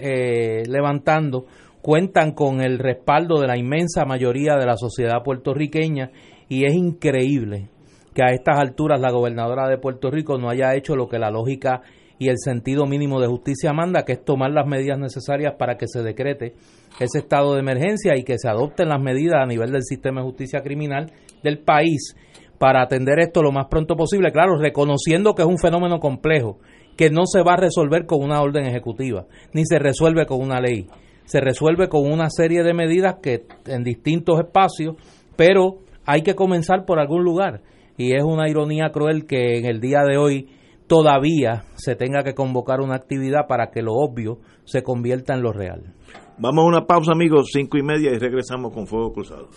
levantando 0.66 1.44
cuentan 1.82 2.32
con 2.32 2.62
el 2.62 2.78
respaldo 2.78 3.38
de 3.38 3.46
la 3.46 3.58
inmensa 3.58 4.04
mayoría 4.06 4.56
de 4.56 4.66
la 4.66 4.76
sociedad 4.76 5.22
puertorriqueña 5.22 6.10
y 6.48 6.64
es 6.64 6.74
increíble 6.74 7.68
que 8.16 8.22
a 8.22 8.32
estas 8.32 8.58
alturas 8.58 8.98
la 8.98 9.10
gobernadora 9.10 9.68
de 9.68 9.76
Puerto 9.76 10.10
Rico 10.10 10.38
no 10.38 10.48
haya 10.48 10.74
hecho 10.74 10.96
lo 10.96 11.06
que 11.06 11.18
la 11.18 11.30
lógica 11.30 11.82
y 12.18 12.30
el 12.30 12.38
sentido 12.38 12.86
mínimo 12.86 13.20
de 13.20 13.26
justicia 13.26 13.74
manda, 13.74 14.06
que 14.06 14.12
es 14.12 14.24
tomar 14.24 14.52
las 14.52 14.66
medidas 14.66 14.98
necesarias 14.98 15.56
para 15.58 15.76
que 15.76 15.86
se 15.86 16.02
decrete 16.02 16.54
ese 16.98 17.18
estado 17.18 17.52
de 17.52 17.60
emergencia 17.60 18.16
y 18.16 18.24
que 18.24 18.38
se 18.38 18.48
adopten 18.48 18.88
las 18.88 19.02
medidas 19.02 19.42
a 19.42 19.46
nivel 19.46 19.70
del 19.70 19.82
sistema 19.82 20.22
de 20.22 20.28
justicia 20.28 20.62
criminal 20.62 21.12
del 21.42 21.58
país 21.58 22.16
para 22.56 22.80
atender 22.80 23.18
esto 23.18 23.42
lo 23.42 23.52
más 23.52 23.66
pronto 23.66 23.96
posible, 23.96 24.32
claro, 24.32 24.56
reconociendo 24.56 25.34
que 25.34 25.42
es 25.42 25.48
un 25.48 25.58
fenómeno 25.58 26.00
complejo, 26.00 26.58
que 26.96 27.10
no 27.10 27.26
se 27.26 27.42
va 27.42 27.52
a 27.52 27.58
resolver 27.58 28.06
con 28.06 28.22
una 28.22 28.40
orden 28.40 28.64
ejecutiva, 28.64 29.26
ni 29.52 29.66
se 29.66 29.78
resuelve 29.78 30.24
con 30.24 30.40
una 30.40 30.58
ley, 30.58 30.86
se 31.26 31.42
resuelve 31.42 31.90
con 31.90 32.10
una 32.10 32.30
serie 32.30 32.62
de 32.62 32.72
medidas 32.72 33.16
que 33.22 33.44
en 33.66 33.84
distintos 33.84 34.40
espacios, 34.40 34.96
pero 35.36 35.80
hay 36.06 36.22
que 36.22 36.34
comenzar 36.34 36.86
por 36.86 36.98
algún 36.98 37.22
lugar 37.22 37.60
y 37.96 38.14
es 38.14 38.22
una 38.22 38.48
ironía 38.48 38.90
cruel 38.92 39.26
que 39.26 39.58
en 39.58 39.66
el 39.66 39.80
día 39.80 40.02
de 40.02 40.16
hoy 40.18 40.48
todavía 40.86 41.64
se 41.74 41.96
tenga 41.96 42.22
que 42.22 42.34
convocar 42.34 42.80
una 42.80 42.94
actividad 42.94 43.46
para 43.48 43.70
que 43.70 43.82
lo 43.82 43.92
obvio 43.94 44.38
se 44.64 44.82
convierta 44.82 45.34
en 45.34 45.42
lo 45.42 45.52
real. 45.52 45.94
Vamos 46.38 46.64
a 46.64 46.68
una 46.68 46.86
pausa, 46.86 47.12
amigos, 47.12 47.48
cinco 47.52 47.78
y 47.78 47.82
media 47.82 48.10
y 48.12 48.18
regresamos 48.18 48.72
con 48.72 48.86
Fuego 48.86 49.12
Cruzado. 49.12 49.48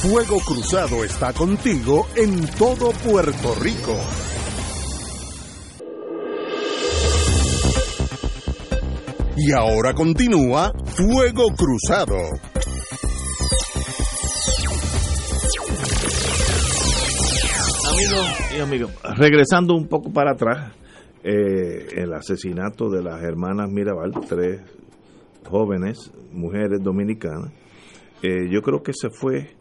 Fuego 0.00 0.38
Cruzado 0.46 1.04
está 1.04 1.32
contigo 1.32 2.06
en 2.14 2.46
todo 2.58 2.90
Puerto 3.04 3.54
Rico. 3.60 3.96
Y 9.36 9.52
ahora 9.52 9.94
continúa 9.94 10.72
Fuego 10.84 11.46
Cruzado. 11.56 12.16
Amigos 17.98 18.60
amigos, 18.62 18.92
regresando 19.16 19.74
un 19.74 19.88
poco 19.88 20.12
para 20.12 20.32
atrás, 20.32 20.72
eh, 21.24 21.88
el 21.96 22.12
asesinato 22.12 22.88
de 22.88 23.02
las 23.02 23.22
hermanas 23.22 23.70
Mirabal, 23.70 24.12
tres 24.28 24.60
jóvenes 25.48 26.12
mujeres 26.32 26.80
dominicanas, 26.82 27.52
eh, 28.22 28.48
yo 28.50 28.62
creo 28.62 28.82
que 28.82 28.92
se 28.92 29.10
fue, 29.10 29.56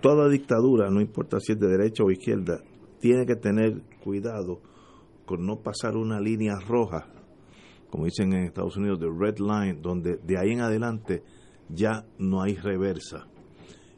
toda 0.00 0.28
dictadura, 0.28 0.90
no 0.90 1.00
importa 1.00 1.38
si 1.40 1.52
es 1.52 1.58
de 1.58 1.68
derecha 1.68 2.04
o 2.04 2.10
izquierda, 2.10 2.60
tiene 3.00 3.26
que 3.26 3.36
tener 3.36 3.82
cuidado 4.02 4.60
con 5.24 5.44
no 5.44 5.60
pasar 5.60 5.96
una 5.96 6.20
línea 6.20 6.54
roja, 6.60 7.06
como 7.90 8.04
dicen 8.04 8.32
en 8.32 8.44
Estados 8.44 8.76
Unidos, 8.76 9.00
de 9.00 9.08
red 9.08 9.38
line, 9.38 9.78
donde 9.80 10.18
de 10.22 10.38
ahí 10.38 10.52
en 10.52 10.60
adelante 10.60 11.22
ya 11.68 12.04
no 12.18 12.42
hay 12.42 12.54
reversa. 12.54 13.26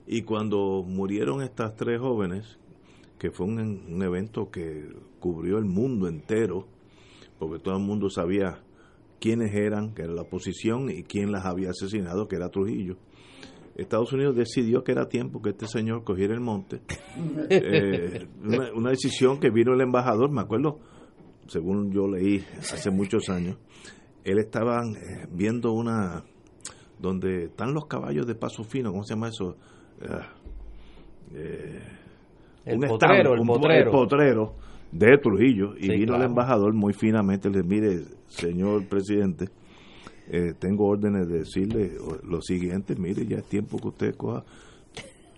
Y 0.06 0.22
cuando 0.22 0.82
murieron 0.86 1.42
estas 1.42 1.76
tres 1.76 2.00
jóvenes, 2.00 2.58
que 3.22 3.30
fue 3.30 3.46
un, 3.46 4.02
evento 4.02 4.50
que 4.50 4.84
cubrió 5.20 5.58
el 5.58 5.64
mundo 5.64 6.08
entero, 6.08 6.66
porque 7.38 7.62
todo 7.62 7.76
el 7.76 7.84
mundo 7.84 8.10
sabía 8.10 8.64
quiénes 9.20 9.54
eran, 9.54 9.94
que 9.94 10.02
era 10.02 10.12
la 10.12 10.22
oposición, 10.22 10.90
y 10.90 11.04
quién 11.04 11.30
las 11.30 11.44
había 11.44 11.70
asesinado, 11.70 12.26
que 12.26 12.34
era 12.34 12.48
Trujillo. 12.48 12.96
Estados 13.76 14.12
Unidos 14.12 14.34
decidió 14.34 14.82
que 14.82 14.90
era 14.90 15.08
tiempo 15.08 15.40
que 15.40 15.50
este 15.50 15.68
señor 15.68 16.02
cogiera 16.02 16.34
el 16.34 16.40
monte. 16.40 16.80
Eh, 17.48 18.26
una, 18.42 18.72
una 18.72 18.90
decisión 18.90 19.38
que 19.38 19.50
vino 19.50 19.72
el 19.72 19.82
embajador, 19.82 20.32
me 20.32 20.40
acuerdo, 20.40 20.80
según 21.46 21.92
yo 21.92 22.08
leí 22.08 22.44
hace 22.58 22.90
muchos 22.90 23.28
años, 23.28 23.56
él 24.24 24.40
estaba 24.40 24.80
eh, 24.80 25.28
viendo 25.30 25.70
una 25.70 26.24
donde 26.98 27.44
están 27.44 27.72
los 27.72 27.86
caballos 27.86 28.26
de 28.26 28.34
paso 28.34 28.64
fino, 28.64 28.90
¿cómo 28.90 29.04
se 29.04 29.14
llama 29.14 29.28
eso? 29.28 29.56
Ah, 30.08 30.32
eh, 31.34 32.01
El 32.64 32.78
un 32.78 32.88
potrero, 32.88 33.14
stand, 33.14 33.34
el 33.34 33.40
un- 33.40 33.46
potrero. 33.46 33.84
el 33.84 33.90
potrero 33.90 34.54
de 34.92 35.18
Trujillo 35.18 35.74
y 35.78 35.84
Sí, 35.86 35.96
vino 35.96 36.16
el 36.16 36.22
embajador 36.22 36.74
muy 36.74 36.92
finamente 36.92 37.48
le 37.50 37.62
mire 37.62 38.02
señor 38.28 38.86
presidente 38.88 39.46
eh, 40.28 40.52
tengo 40.58 40.86
órdenes 40.86 41.26
de 41.28 41.38
decirle 41.40 41.92
lo 42.24 42.40
siguiente 42.42 42.94
mire 42.96 43.24
ya 43.26 43.38
es 43.38 43.46
tiempo 43.46 43.78
que 43.78 43.88
usted 43.88 44.14
coja 44.14 44.44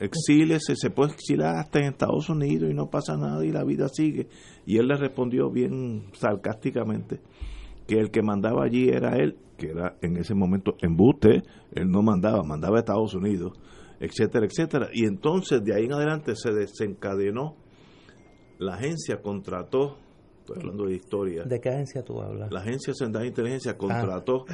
exílese, 0.01 0.75
se 0.77 0.91
puede 0.91 1.13
exilar 1.13 1.57
hasta 1.57 1.79
en 1.79 1.87
Estados 1.87 2.29
Unidos 2.29 2.71
y 2.71 2.75
no 2.75 2.91
pasa 2.91 3.17
nada 3.17 3.45
y 3.45 3.53
la 3.53 3.65
vida 3.65 3.89
sigue. 3.89 4.27
Y 4.67 4.79
él 4.79 4.89
le 4.89 4.97
respondió 4.97 5.51
bien 5.51 6.07
sarcásticamente 6.15 7.21
que 7.87 7.99
el 8.01 8.11
que 8.11 8.21
mandaba 8.23 8.65
allí 8.65 8.89
era 8.89 9.17
él, 9.17 9.37
que 9.57 9.71
era 9.71 9.97
en 10.03 10.17
ese 10.17 10.35
momento 10.35 10.75
embuste, 10.83 11.43
él 11.73 11.89
no 11.91 12.03
mandaba, 12.03 12.43
mandaba 12.43 12.77
a 12.77 12.81
Estados 12.81 13.15
Unidos, 13.15 13.53
etcétera, 14.01 14.47
etcétera. 14.47 14.89
Y 14.93 15.05
entonces 15.05 15.63
de 15.63 15.75
ahí 15.75 15.85
en 15.85 15.93
adelante 15.93 16.35
se 16.37 16.53
desencadenó, 16.53 17.57
la 18.59 18.75
agencia 18.75 19.21
contrató, 19.21 19.99
estoy 20.41 20.59
hablando 20.61 20.87
de 20.87 20.95
historia, 20.95 21.45
¿De 21.45 21.61
qué 21.61 21.71
agencia 21.71 22.03
tú 22.03 22.21
hablas? 22.21 22.53
la 22.53 22.61
Agencia 22.61 22.95
Central 22.95 23.23
de 23.23 23.29
Inteligencia 23.29 23.77
contrató 23.77 24.45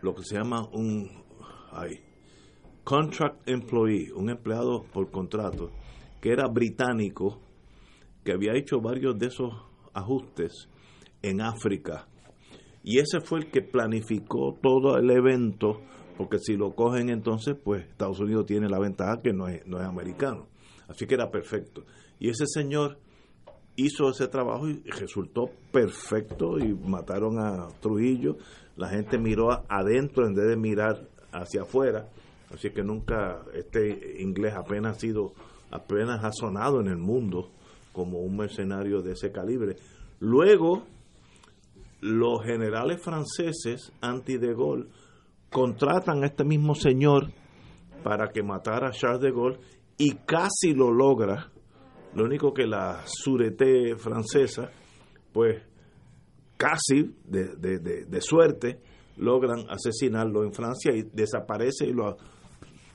lo 0.00 0.14
que 0.14 0.22
se 0.22 0.36
llama 0.36 0.68
un 0.72 1.08
ay, 1.72 2.00
contract 2.84 3.48
employee, 3.48 4.12
un 4.12 4.30
empleado 4.30 4.84
por 4.92 5.10
contrato, 5.10 5.70
que 6.20 6.30
era 6.30 6.46
británico, 6.48 7.40
que 8.24 8.32
había 8.32 8.54
hecho 8.54 8.80
varios 8.80 9.18
de 9.18 9.26
esos 9.26 9.52
ajustes 9.92 10.68
en 11.22 11.40
África. 11.40 12.08
Y 12.84 12.98
ese 12.98 13.20
fue 13.20 13.40
el 13.40 13.50
que 13.50 13.62
planificó 13.62 14.58
todo 14.60 14.96
el 14.96 15.10
evento, 15.10 15.80
porque 16.16 16.38
si 16.38 16.56
lo 16.56 16.74
cogen 16.74 17.08
entonces, 17.08 17.56
pues 17.62 17.84
Estados 17.86 18.20
Unidos 18.20 18.46
tiene 18.46 18.68
la 18.68 18.78
ventaja 18.78 19.20
que 19.22 19.32
no 19.32 19.48
es, 19.48 19.66
no 19.66 19.80
es 19.80 19.86
americano. 19.86 20.46
Así 20.88 21.06
que 21.06 21.14
era 21.14 21.30
perfecto. 21.30 21.84
Y 22.18 22.28
ese 22.28 22.46
señor 22.46 22.98
hizo 23.76 24.10
ese 24.10 24.28
trabajo 24.28 24.68
y 24.68 24.82
resultó 24.82 25.50
perfecto 25.70 26.58
y 26.58 26.74
mataron 26.74 27.38
a 27.38 27.68
Trujillo. 27.80 28.36
La 28.76 28.88
gente 28.88 29.18
miró 29.18 29.64
adentro 29.68 30.26
en 30.26 30.34
vez 30.34 30.48
de 30.48 30.56
mirar 30.56 31.08
hacia 31.32 31.62
afuera. 31.62 32.08
Así 32.52 32.70
que 32.70 32.82
nunca 32.82 33.42
este 33.54 34.20
inglés 34.20 34.54
apenas 34.54 34.96
ha 34.96 35.00
sido, 35.00 35.32
apenas 35.70 36.22
ha 36.22 36.32
sonado 36.32 36.80
en 36.80 36.88
el 36.88 36.98
mundo 36.98 37.50
como 37.92 38.20
un 38.20 38.36
mercenario 38.36 39.00
de 39.00 39.12
ese 39.12 39.32
calibre. 39.32 39.76
Luego, 40.20 40.84
los 42.00 42.44
generales 42.44 43.00
franceses 43.02 43.92
anti 44.00 44.36
de 44.36 44.54
Gaulle 44.54 44.86
contratan 45.52 46.22
a 46.22 46.26
este 46.26 46.44
mismo 46.44 46.74
señor 46.74 47.30
para 48.02 48.28
que 48.28 48.42
matara 48.42 48.88
a 48.88 48.92
Charles 48.92 49.20
de 49.20 49.30
Gaulle 49.30 49.58
y 49.98 50.12
casi 50.26 50.74
lo 50.74 50.90
logra. 50.90 51.50
Lo 52.14 52.24
único 52.24 52.52
que 52.52 52.66
la 52.66 53.02
surete 53.06 53.94
francesa, 53.96 54.70
pues 55.32 55.62
casi 56.56 57.14
de, 57.24 57.54
de- 57.56 57.78
de- 57.78 58.20
suerte, 58.20 58.80
logran 59.16 59.64
asesinarlo 59.68 60.42
en 60.44 60.52
Francia 60.52 60.92
y 60.94 61.02
desaparece 61.02 61.86
y 61.86 61.92
lo, 61.92 62.16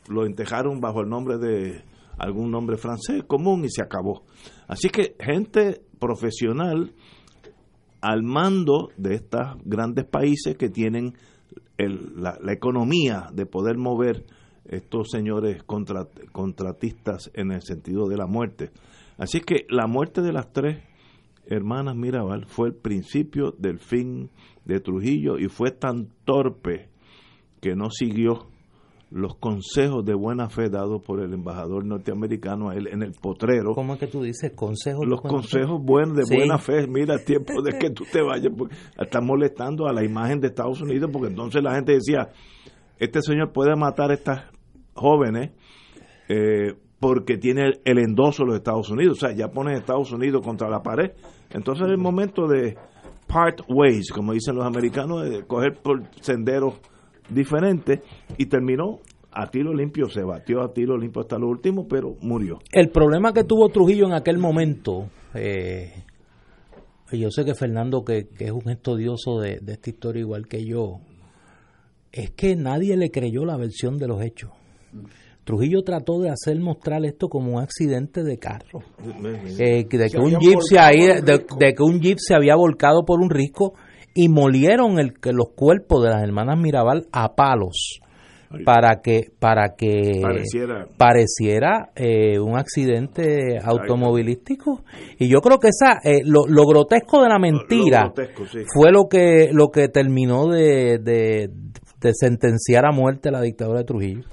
lo 0.09 0.25
entejaron 0.25 0.79
bajo 0.79 1.01
el 1.01 1.09
nombre 1.09 1.37
de 1.37 1.83
algún 2.17 2.49
nombre 2.51 2.77
francés 2.77 3.23
común 3.27 3.63
y 3.65 3.69
se 3.69 3.81
acabó. 3.83 4.23
Así 4.67 4.89
que 4.89 5.15
gente 5.19 5.81
profesional 5.99 6.93
al 8.01 8.23
mando 8.23 8.89
de 8.97 9.15
estos 9.15 9.41
grandes 9.63 10.05
países 10.05 10.55
que 10.57 10.69
tienen 10.69 11.13
el- 11.77 12.13
la, 12.21 12.37
la 12.41 12.53
economía 12.53 13.29
de 13.33 13.45
poder 13.45 13.77
mover 13.77 14.25
estos 14.65 15.09
señores 15.11 15.63
contra- 15.63 16.07
contratistas 16.31 17.31
en 17.33 17.51
el 17.51 17.61
sentido 17.61 18.07
de 18.07 18.17
la 18.17 18.27
muerte. 18.27 18.71
Así 19.17 19.39
que 19.41 19.65
la 19.69 19.87
muerte 19.87 20.21
de 20.21 20.33
las 20.33 20.51
tres 20.51 20.83
hermanas 21.45 21.95
Mirabal 21.95 22.45
fue 22.47 22.67
el 22.69 22.75
principio 22.75 23.53
del 23.57 23.79
fin 23.79 24.29
de 24.65 24.79
Trujillo 24.81 25.37
y 25.39 25.47
fue 25.47 25.71
tan 25.71 26.09
torpe 26.25 26.89
que 27.61 27.75
no 27.75 27.89
siguió 27.89 28.47
los 29.09 29.35
consejos 29.35 30.03
de 30.03 30.13
buena 30.13 30.49
fe 30.49 30.69
dados 30.69 31.01
por 31.01 31.21
el 31.21 31.33
embajador 31.33 31.85
norteamericano 31.85 32.69
a 32.69 32.75
él 32.75 32.87
en 32.87 33.03
el 33.03 33.13
potrero 33.13 33.73
¿Cómo 33.73 33.93
es 33.93 33.99
que 33.99 34.07
tú 34.07 34.21
dices? 34.21 34.51
Consejos. 34.53 35.05
los 35.07 35.21
consejos 35.21 35.81
buenos 35.81 36.17
de 36.17 36.25
Sí. 36.25 36.35
buena 36.35 36.57
fe, 36.57 36.87
mira, 36.87 37.17
tiempo 37.17 37.61
de 37.61 37.77
que 37.77 37.89
tú 37.91 38.03
te 38.11 38.21
vayas, 38.21 38.51
porque 38.57 38.75
estás 38.99 39.23
molestando 39.23 39.87
a 39.87 39.93
la 39.93 40.03
imagen 40.03 40.41
de 40.41 40.47
Estados 40.47 40.81
Unidos, 40.81 41.09
porque 41.11 41.29
entonces 41.29 41.63
la 41.63 41.75
gente 41.75 41.93
decía, 41.93 42.29
este 42.99 43.21
señor 43.21 43.53
puede 43.53 43.75
matar 43.77 44.11
a 44.11 44.15
estas 44.15 44.43
jóvenes 44.93 45.51
eh, 46.27 46.73
porque 46.99 47.37
tiene 47.37 47.73
el, 47.85 47.99
endoso 47.99 48.43
de 48.43 48.47
los 48.47 48.57
Estados 48.57 48.89
Unidos, 48.89 49.23
o 49.23 49.27
sea, 49.27 49.35
ya 49.35 49.49
pones 49.49 49.75
a 49.75 49.79
Estados 49.79 50.11
Unidos 50.11 50.43
contra 50.43 50.69
la 50.69 50.81
pared, 50.81 51.11
entonces 51.51 51.85
es 51.85 51.91
el 51.91 51.97
momento 51.97 52.47
de 52.47 52.75
part 53.27 53.61
ways, 53.69 54.11
como 54.11 54.33
dicen 54.33 54.55
los 54.55 54.65
americanos, 54.65 55.29
de 55.29 55.45
coger 55.45 55.75
por 55.81 56.03
senderos 56.21 56.73
diferentes, 57.29 57.99
y 58.37 58.45
terminó 58.47 58.99
a 59.31 59.49
tiro 59.51 59.73
limpio, 59.73 60.09
se 60.09 60.23
batió 60.23 60.61
a 60.61 60.73
tiro 60.73 60.97
limpio 60.97 61.21
hasta 61.21 61.37
lo 61.37 61.47
último, 61.47 61.87
pero 61.87 62.15
murió. 62.21 62.59
El 62.71 62.89
problema 62.89 63.33
que 63.33 63.43
tuvo 63.43 63.69
Trujillo 63.69 64.05
en 64.07 64.13
aquel 64.13 64.37
momento, 64.39 65.09
eh, 65.35 65.91
y 67.11 67.19
yo 67.19 67.29
sé 67.31 67.45
que 67.45 67.53
Fernando, 67.53 68.03
que, 68.03 68.27
que 68.27 68.45
es 68.45 68.51
un 68.51 68.69
estudioso 68.69 69.39
de, 69.39 69.59
de 69.61 69.73
esta 69.73 69.89
historia 69.89 70.21
igual 70.21 70.47
que 70.47 70.65
yo, 70.65 70.99
es 72.11 72.31
que 72.31 72.55
nadie 72.55 72.97
le 72.97 73.11
creyó 73.11 73.45
la 73.45 73.57
versión 73.57 73.97
de 73.97 74.07
los 74.07 74.21
hechos. 74.23 74.51
Trujillo 75.43 75.81
trató 75.83 76.19
de 76.19 76.29
hacer 76.29 76.59
mostrar 76.59 77.05
esto 77.05 77.29
como 77.29 77.53
un 77.55 77.61
accidente 77.61 78.23
de 78.23 78.37
carro. 78.37 78.81
Eh, 79.59 79.85
de, 79.89 80.09
que 80.09 80.17
un 80.17 80.37
jeep 80.39 80.59
se 80.61 80.77
había- 80.79 81.21
de, 81.21 81.45
de 81.57 81.73
que 81.73 81.83
un 81.83 82.01
jeep 82.01 82.17
se 82.19 82.33
había 82.35 82.55
volcado 82.55 83.05
por 83.05 83.21
un 83.21 83.29
risco 83.29 83.73
y 84.19 84.29
molieron 84.29 84.97
el, 84.97 85.13
que 85.13 85.31
los 85.31 85.49
cuerpos 85.55 86.03
de 86.03 86.09
las 86.09 86.23
hermanas 86.23 86.57
Mirabal 86.57 87.05
a 87.11 87.35
palos 87.35 87.99
para 88.65 89.01
que 89.03 89.25
para 89.39 89.75
que 89.77 90.21
Pareciera. 90.21 90.87
pareciera 90.97 91.91
eh, 91.95 92.39
un 92.39 92.57
accidente 92.57 93.59
automovilístico 93.63 94.83
y 95.19 95.27
yo 95.27 95.39
creo 95.41 95.59
que 95.59 95.67
esa 95.67 95.99
eh, 96.03 96.21
lo, 96.25 96.47
lo 96.47 96.65
grotesco 96.65 97.21
de 97.21 97.29
la 97.29 97.37
mentira 97.37 98.05
Lo 98.05 98.13
grotesco, 98.13 98.45
sí. 98.47 98.59
fue 98.73 98.91
lo 98.91 99.07
que 99.07 99.49
lo 99.51 99.67
que 99.69 99.89
terminó 99.89 100.47
de, 100.47 100.97
de, 100.97 101.51
de 102.01 102.11
sentenciar 102.13 102.85
a 102.87 102.91
muerte 102.91 103.29
la 103.29 103.41
dictadura 103.41 103.79
de 103.79 103.85
Trujillo 103.85 104.23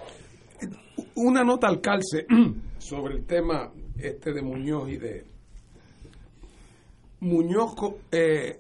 Una 1.17 1.45
nota 1.45 1.67
al 1.67 1.81
calce 1.83 2.25
sobre 2.79 3.17
el 3.17 3.27
tema 3.27 3.71
este 3.99 4.33
de 4.33 4.43
Muñoz 4.43 4.89
y 4.91 4.97
de 4.97 5.25
Muñoz 7.21 7.75
eh, 8.13 8.59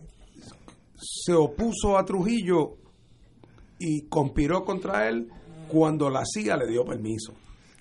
se 0.96 1.33
opuso 1.33 1.96
a 1.98 2.04
Trujillo 2.04 2.76
y 3.78 4.02
conspiró 4.09 4.64
contra 4.64 5.09
él 5.09 5.28
cuando 5.68 6.09
la 6.11 6.22
CIA 6.24 6.57
le 6.59 6.66
dio 6.68 6.85
permiso. 6.85 7.33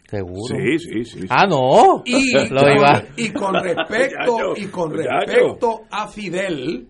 seguro 0.10 0.56
Sí, 0.56 0.78
sí, 0.80 1.06
sí. 1.06 1.28
ah 1.30 1.46
no 1.48 2.02
Y, 2.06 2.32
Lo 2.50 2.62
con, 2.62 2.72
iba- 2.78 3.04
y 3.18 3.30
con 3.32 3.54
respecto 3.56 4.54
y 4.58 4.66
con 4.68 4.92
respecto 4.92 5.82
a 5.90 6.08
Fidel 6.08 6.88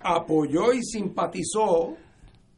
apoyó 0.00 0.72
y 0.72 0.82
simpatizó 0.82 1.94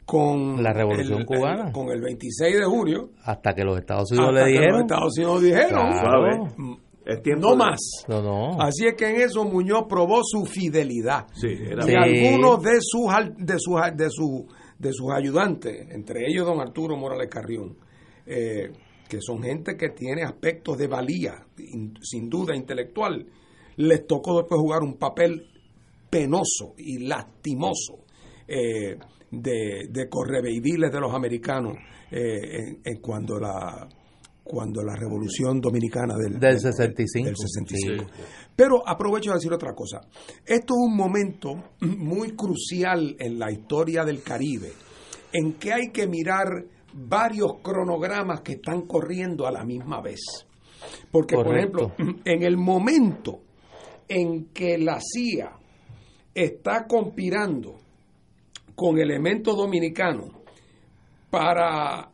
con 0.05 0.62
La 0.62 0.73
Revolución 0.73 1.20
el- 1.20 1.27
Cubana. 1.27 1.66
el- 1.68 1.73
con 1.73 1.90
el 1.90 2.01
26 2.01 2.59
de 2.59 2.64
junio 2.64 3.11
hasta 3.25 3.55
que 3.55 3.62
los 3.64 3.79
Estados 3.79 4.11
Unidos 4.11 4.29
hasta 4.31 4.40
le 4.40 4.44
que 4.53 4.59
dijeron 4.59 4.73
los 4.73 4.81
Estados 4.90 5.16
Unidos 5.18 5.42
dijeron 5.42 5.90
Claro. 5.92 6.49
Es 7.07 7.23
tiempo 7.23 7.47
no 7.47 7.51
de- 7.53 7.57
más. 7.57 7.81
No 8.09 8.23
no. 8.23 8.61
Así 8.61 8.87
es 8.87 8.95
que 8.95 9.09
en 9.09 9.21
eso 9.23 9.45
Muñoz 9.45 9.85
probó 9.89 10.21
su 10.23 10.45
fidelidad. 10.45 11.27
Sí, 11.35 11.49
era 11.49 11.85
y 11.85 11.89
Sí. 11.89 11.95
algunos 12.27 12.63
de 12.63 12.79
sus 12.81 13.11
de 13.39 13.55
sus 13.59 13.81
de 13.97 14.11
su 14.11 14.47
de 14.79 14.93
sus 14.93 15.11
ayudantes 15.13 15.89
entre 15.91 16.27
ellos 16.29 16.47
don 16.47 16.61
Arturo 16.61 16.97
Morales 16.97 17.29
Carrión 17.31 17.77
eh, 18.27 18.71
que 19.09 19.19
son 19.21 19.43
gente 19.43 19.77
que 19.77 19.89
tiene 19.91 20.23
aspectos 20.23 20.79
de 20.79 20.87
valía 20.87 21.35
in- 21.59 21.95
sin 22.03 22.29
duda 22.31 22.55
intelectual. 22.55 23.27
Les 23.77 24.07
tocó 24.07 24.39
después 24.39 24.61
jugar 24.61 24.83
un 24.83 24.95
papel 24.99 25.47
penoso 26.09 26.75
y 26.79 26.99
lastimoso 27.07 28.05
eh, 28.47 28.97
de, 29.31 29.87
de 29.91 30.09
correveidiles 30.09 30.91
de 30.93 31.01
los 31.01 31.13
americanos 31.15 31.77
eh, 32.11 32.59
en, 32.59 32.81
en 32.85 33.01
cuando 33.01 33.39
la 33.39 33.89
cuando 34.51 34.83
la 34.83 34.97
revolución 34.97 35.61
dominicana 35.61 36.17
del, 36.17 36.41
Del 36.41 36.59
65. 36.59 37.25
del 37.25 37.37
65. 37.37 38.05
Pero 38.57 38.83
aprovecho 38.85 39.31
de 39.31 39.37
decir 39.37 39.53
otra 39.53 39.73
cosa. 39.75 40.01
Esto 40.45 40.75
es 40.75 40.89
un 40.89 40.97
momento 40.97 41.55
muy 41.83 42.33
crucial 42.33 43.15
en 43.21 43.39
la 43.39 43.53
historia 43.53 44.05
del 44.05 44.25
Caribe, 44.25 44.73
en 45.33 45.53
que 45.53 45.73
hay 45.73 45.91
que 45.93 46.09
mirar 46.09 46.65
varios 46.93 47.59
cronogramas 47.63 48.41
que 48.41 48.55
están 48.55 48.89
corriendo 48.89 49.47
a 49.47 49.53
la 49.53 49.65
misma 49.65 50.01
vez. 50.01 50.21
Porque, 51.13 51.37
por 51.37 51.57
ejemplo, 51.57 51.93
en 52.25 52.43
el 52.43 52.57
momento 52.57 53.43
en 54.09 54.47
que 54.47 54.79
la 54.79 54.99
CIA 55.01 55.53
está 56.35 56.89
conspirando 56.89 57.77
con 58.75 58.99
elementos 58.99 59.57
dominicanos 59.57 60.31
para, 61.31 62.10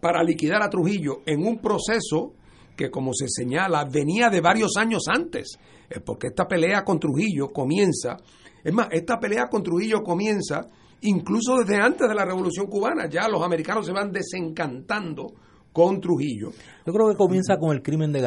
para 0.00 0.22
liquidar 0.22 0.62
a 0.62 0.70
Trujillo 0.70 1.22
en 1.26 1.46
un 1.46 1.58
proceso 1.58 2.34
que, 2.76 2.90
como 2.90 3.12
se 3.12 3.26
señala, 3.28 3.84
venía 3.84 4.30
de 4.30 4.40
varios 4.40 4.76
años 4.76 5.04
antes, 5.08 5.58
porque 6.04 6.28
esta 6.28 6.46
pelea 6.46 6.82
con 6.84 6.98
Trujillo 6.98 7.48
comienza, 7.52 8.16
es 8.62 8.72
más, 8.72 8.88
esta 8.90 9.18
pelea 9.18 9.48
con 9.48 9.62
Trujillo 9.62 10.02
comienza 10.02 10.68
incluso 11.02 11.58
desde 11.58 11.76
antes 11.76 12.08
de 12.08 12.14
la 12.14 12.24
Revolución 12.24 12.66
Cubana, 12.66 13.08
ya 13.08 13.28
los 13.28 13.42
americanos 13.42 13.86
se 13.86 13.92
van 13.92 14.10
desencantando 14.10 15.34
con 15.72 16.00
Trujillo. 16.00 16.50
Yo 16.86 16.92
creo 16.92 17.10
que 17.10 17.16
comienza 17.16 17.58
con 17.58 17.74
el 17.76 17.82
crimen 17.82 18.12
de 18.12 18.22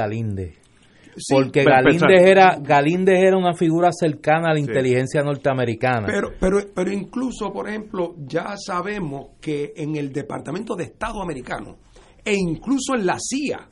Porque 1.29 1.63
Galíndez 1.63 2.21
era, 2.21 2.57
Galíndez 2.59 3.23
era 3.23 3.37
una 3.37 3.53
figura 3.53 3.89
cercana 3.91 4.51
a 4.51 4.53
la 4.53 4.59
inteligencia 4.59 5.21
norteamericana. 5.21 6.05
Pero, 6.07 6.31
pero, 6.39 6.59
pero 6.73 6.91
incluso, 6.91 7.51
por 7.51 7.67
ejemplo, 7.67 8.15
ya 8.25 8.55
sabemos 8.57 9.31
que 9.41 9.73
en 9.75 9.95
el 9.95 10.11
Departamento 10.11 10.75
de 10.75 10.85
Estado 10.85 11.21
americano 11.21 11.77
e 12.23 12.35
incluso 12.35 12.95
en 12.95 13.05
la 13.05 13.17
CIA 13.19 13.69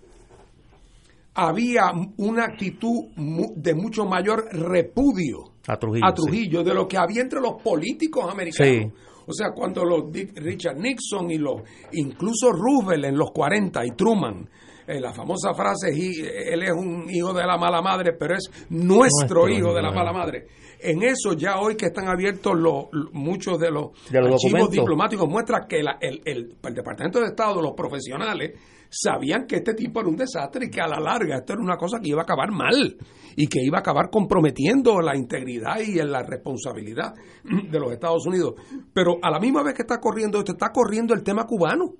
había 1.35 1.91
una 2.17 2.45
actitud 2.45 3.07
de 3.55 3.75
mucho 3.75 4.05
mayor 4.05 4.45
repudio 4.51 5.55
a 5.67 5.77
Trujillo, 5.77 6.63
de 6.63 6.73
lo 6.73 6.87
que 6.87 6.97
había 6.97 7.21
entre 7.21 7.41
los 7.41 7.61
políticos 7.61 8.25
americanos. 8.31 8.93
O 9.27 9.33
sea, 9.33 9.51
cuando 9.51 9.83
los 9.83 10.05
Richard 10.35 10.77
Nixon 10.77 11.31
y 11.31 11.37
los 11.37 11.63
incluso 11.93 12.51
Roosevelt 12.51 13.05
en 13.05 13.17
los 13.17 13.31
40 13.31 13.85
y 13.85 13.91
Truman, 13.91 14.47
eh, 14.87 14.99
la 14.99 15.13
famosa 15.13 15.53
frase, 15.53 15.89
él 15.89 16.63
es 16.63 16.71
un 16.71 17.09
hijo 17.09 17.33
de 17.33 17.45
la 17.45 17.57
mala 17.57 17.81
madre, 17.81 18.13
pero 18.13 18.35
es 18.35 18.49
nuestro, 18.69 19.47
hijo 19.49 19.73
de 19.73 19.81
la 19.81 19.91
mala 19.91 20.13
madre. 20.13 20.47
En 20.79 21.01
eso 21.03 21.33
ya 21.33 21.59
hoy 21.59 21.75
que 21.75 21.87
están 21.87 22.07
abiertos 22.07 22.53
los, 22.55 22.85
muchos 23.13 23.59
de 23.59 23.71
los, 23.71 23.91
archivos 24.13 24.69
diplomáticos 24.69 25.27
muestra 25.27 25.65
que 25.67 25.79
el, 25.79 26.21
el 26.25 26.57
Departamento 26.73 27.19
de 27.19 27.27
Estado, 27.27 27.61
los 27.61 27.73
profesionales, 27.73 28.51
sabían 28.89 29.45
que 29.45 29.57
este 29.57 29.73
tipo 29.73 29.99
era 29.99 30.09
un 30.09 30.15
desastre 30.15 30.67
y 30.67 30.69
que 30.69 30.81
a 30.81 30.87
la 30.87 30.99
larga 30.99 31.37
esto 31.37 31.53
era 31.53 31.61
una 31.61 31.77
cosa 31.77 31.99
que 31.99 32.09
iba 32.09 32.21
a 32.21 32.23
acabar 32.23 32.51
mal 32.51 32.95
y 33.35 33.47
que 33.47 33.59
iba 33.61 33.77
a 33.77 33.81
acabar 33.81 34.09
comprometiendo 34.09 35.01
la 35.01 35.15
integridad 35.17 35.79
y 35.79 35.95
la 35.95 36.23
responsabilidad 36.23 37.13
de 37.43 37.79
los 37.79 37.91
Estados 37.91 38.25
Unidos. 38.25 38.53
Pero 38.93 39.17
a 39.21 39.29
la 39.29 39.39
misma 39.39 39.63
vez 39.63 39.73
que 39.73 39.81
está 39.81 39.99
corriendo 39.99 40.39
esto, 40.39 40.53
está 40.53 40.71
corriendo 40.71 41.13
el 41.13 41.23
tema 41.23 41.45
cubano. 41.45 41.93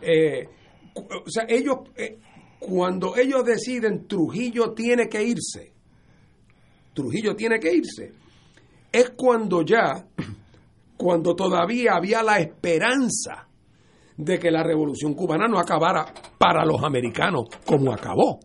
Eh, 0.00 0.48
o 0.98 1.30
sea, 1.30 1.44
ellos, 1.48 1.76
eh, 1.96 2.18
cuando 2.58 3.16
ellos 3.16 3.44
deciden 3.44 4.06
Trujillo 4.06 4.72
tiene 4.72 5.08
que 5.08 5.22
irse, 5.22 5.72
Trujillo 6.94 7.36
tiene 7.36 7.60
que 7.60 7.72
irse, 7.72 8.12
es 8.90 9.10
cuando 9.10 9.62
ya, 9.62 10.06
cuando 10.96 11.34
todavía 11.34 11.92
había 11.94 12.22
la 12.22 12.38
esperanza 12.38 13.48
de 14.16 14.38
que 14.38 14.50
la 14.50 14.64
revolución 14.64 15.14
cubana 15.14 15.46
no 15.46 15.58
acabara 15.58 16.12
para 16.36 16.64
los 16.64 16.82
americanos 16.82 17.44
como 17.64 17.92
acabó. 17.92 18.40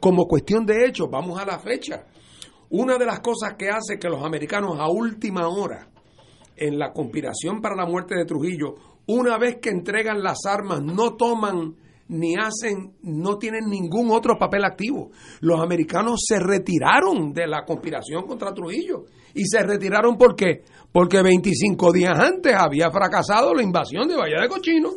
Como 0.00 0.26
cuestión 0.26 0.66
de 0.66 0.84
hecho, 0.84 1.06
vamos 1.08 1.40
a 1.40 1.46
la 1.46 1.60
fecha. 1.60 2.04
Una 2.70 2.98
de 2.98 3.06
las 3.06 3.20
cosas 3.20 3.54
que 3.56 3.68
hace 3.68 3.98
que 4.00 4.08
los 4.08 4.24
americanos 4.24 4.78
a 4.80 4.90
última 4.90 5.46
hora, 5.46 5.88
en 6.56 6.78
la 6.78 6.92
conspiración 6.92 7.60
para 7.60 7.76
la 7.76 7.86
muerte 7.86 8.16
de 8.16 8.24
Trujillo, 8.24 8.74
una 9.06 9.38
vez 9.38 9.58
que 9.60 9.70
entregan 9.70 10.22
las 10.22 10.44
armas, 10.44 10.82
no 10.82 11.14
toman 11.14 11.76
ni 12.08 12.34
hacen, 12.36 12.94
no 13.02 13.36
tienen 13.38 13.68
ningún 13.68 14.10
otro 14.10 14.36
papel 14.38 14.64
activo. 14.64 15.10
Los 15.40 15.60
americanos 15.60 16.20
se 16.26 16.38
retiraron 16.38 17.32
de 17.32 17.46
la 17.46 17.64
conspiración 17.64 18.26
contra 18.26 18.52
Trujillo. 18.52 19.04
¿Y 19.34 19.44
se 19.46 19.62
retiraron 19.62 20.16
por 20.16 20.36
qué? 20.36 20.62
Porque 20.92 21.22
25 21.22 21.92
días 21.92 22.18
antes 22.18 22.54
había 22.54 22.90
fracasado 22.90 23.54
la 23.54 23.62
invasión 23.62 24.06
de 24.08 24.16
Bahía 24.16 24.42
de 24.42 24.48
Cochino. 24.48 24.90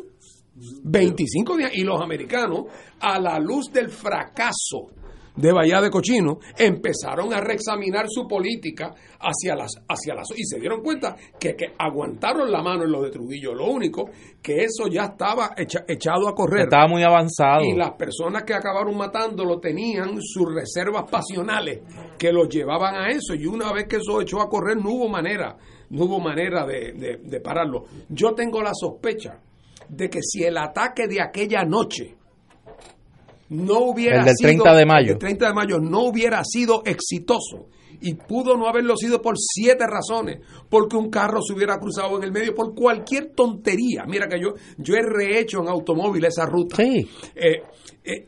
25 0.84 1.56
días. 1.56 1.70
Y 1.74 1.84
los 1.84 2.00
americanos, 2.00 2.64
a 3.00 3.18
la 3.18 3.38
luz 3.38 3.70
del 3.72 3.90
fracaso 3.90 4.90
de 5.36 5.52
Bahía 5.52 5.80
de 5.80 5.90
Cochino, 5.90 6.38
empezaron 6.56 7.32
a 7.32 7.40
reexaminar 7.40 8.06
su 8.08 8.26
política 8.26 8.94
hacia 9.20 9.54
las, 9.54 9.72
hacia 9.88 10.14
las 10.14 10.28
y 10.36 10.44
se 10.44 10.58
dieron 10.58 10.82
cuenta 10.82 11.16
que, 11.38 11.54
que 11.54 11.74
aguantaron 11.78 12.50
la 12.50 12.62
mano 12.62 12.84
en 12.84 12.92
lo 12.92 13.02
de 13.02 13.10
Trujillo. 13.10 13.54
Lo 13.54 13.66
único 13.66 14.10
que 14.42 14.64
eso 14.64 14.88
ya 14.88 15.04
estaba 15.04 15.54
echado 15.56 16.28
a 16.28 16.34
correr. 16.34 16.64
Estaba 16.64 16.88
muy 16.88 17.02
avanzado. 17.02 17.64
Y 17.64 17.74
las 17.74 17.92
personas 17.92 18.44
que 18.44 18.54
acabaron 18.54 18.96
matándolo 18.96 19.58
tenían 19.58 20.20
sus 20.20 20.54
reservas 20.54 21.04
pasionales 21.10 21.80
que 22.18 22.32
los 22.32 22.48
llevaban 22.48 22.94
a 22.94 23.08
eso. 23.08 23.34
Y 23.34 23.46
una 23.46 23.72
vez 23.72 23.86
que 23.88 23.96
eso 23.96 24.20
echó 24.20 24.40
a 24.40 24.48
correr, 24.48 24.76
no 24.76 24.90
hubo 24.90 25.08
manera, 25.08 25.56
no 25.90 26.04
hubo 26.04 26.20
manera 26.20 26.66
de, 26.66 27.18
de 27.22 27.40
pararlo. 27.40 27.84
Yo 28.08 28.34
tengo 28.34 28.62
la 28.62 28.72
sospecha 28.74 29.40
de 29.88 30.10
que 30.10 30.20
si 30.22 30.42
el 30.42 30.56
ataque 30.56 31.06
de 31.06 31.20
aquella 31.20 31.62
noche 31.64 32.16
no 33.48 33.80
hubiera 33.80 34.20
el 34.20 34.24
del 34.24 34.34
30 34.40 34.74
de 34.74 34.86
mayo. 34.86 35.12
El 35.12 35.18
30 35.18 35.48
de 35.48 35.54
mayo 35.54 35.78
no 35.78 36.04
hubiera 36.04 36.42
sido 36.44 36.82
exitoso 36.84 37.68
y 38.00 38.14
pudo 38.14 38.56
no 38.56 38.68
haberlo 38.68 38.96
sido 38.96 39.22
por 39.22 39.36
siete 39.38 39.84
razones, 39.86 40.40
porque 40.68 40.96
un 40.96 41.10
carro 41.10 41.40
se 41.42 41.54
hubiera 41.54 41.78
cruzado 41.78 42.16
en 42.18 42.24
el 42.24 42.32
medio 42.32 42.54
por 42.54 42.74
cualquier 42.74 43.32
tontería. 43.34 44.04
Mira 44.06 44.26
que 44.28 44.40
yo 44.40 44.54
yo 44.78 44.94
he 44.94 45.02
rehecho 45.02 45.60
en 45.60 45.68
automóvil 45.68 46.24
esa 46.24 46.46
ruta. 46.46 46.76
Sí. 46.76 47.08
Eh, 47.34 47.62
eh, 48.04 48.26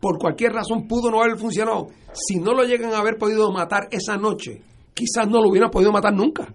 por 0.00 0.18
cualquier 0.18 0.52
razón 0.52 0.86
pudo 0.86 1.10
no 1.10 1.22
haber 1.22 1.36
funcionado. 1.36 1.88
Si 2.12 2.36
no 2.36 2.52
lo 2.52 2.64
llegan 2.64 2.92
a 2.92 2.98
haber 2.98 3.16
podido 3.16 3.50
matar 3.50 3.88
esa 3.90 4.16
noche, 4.16 4.62
quizás 4.94 5.28
no 5.28 5.42
lo 5.42 5.50
hubieran 5.50 5.70
podido 5.70 5.92
matar 5.92 6.14
nunca. 6.14 6.54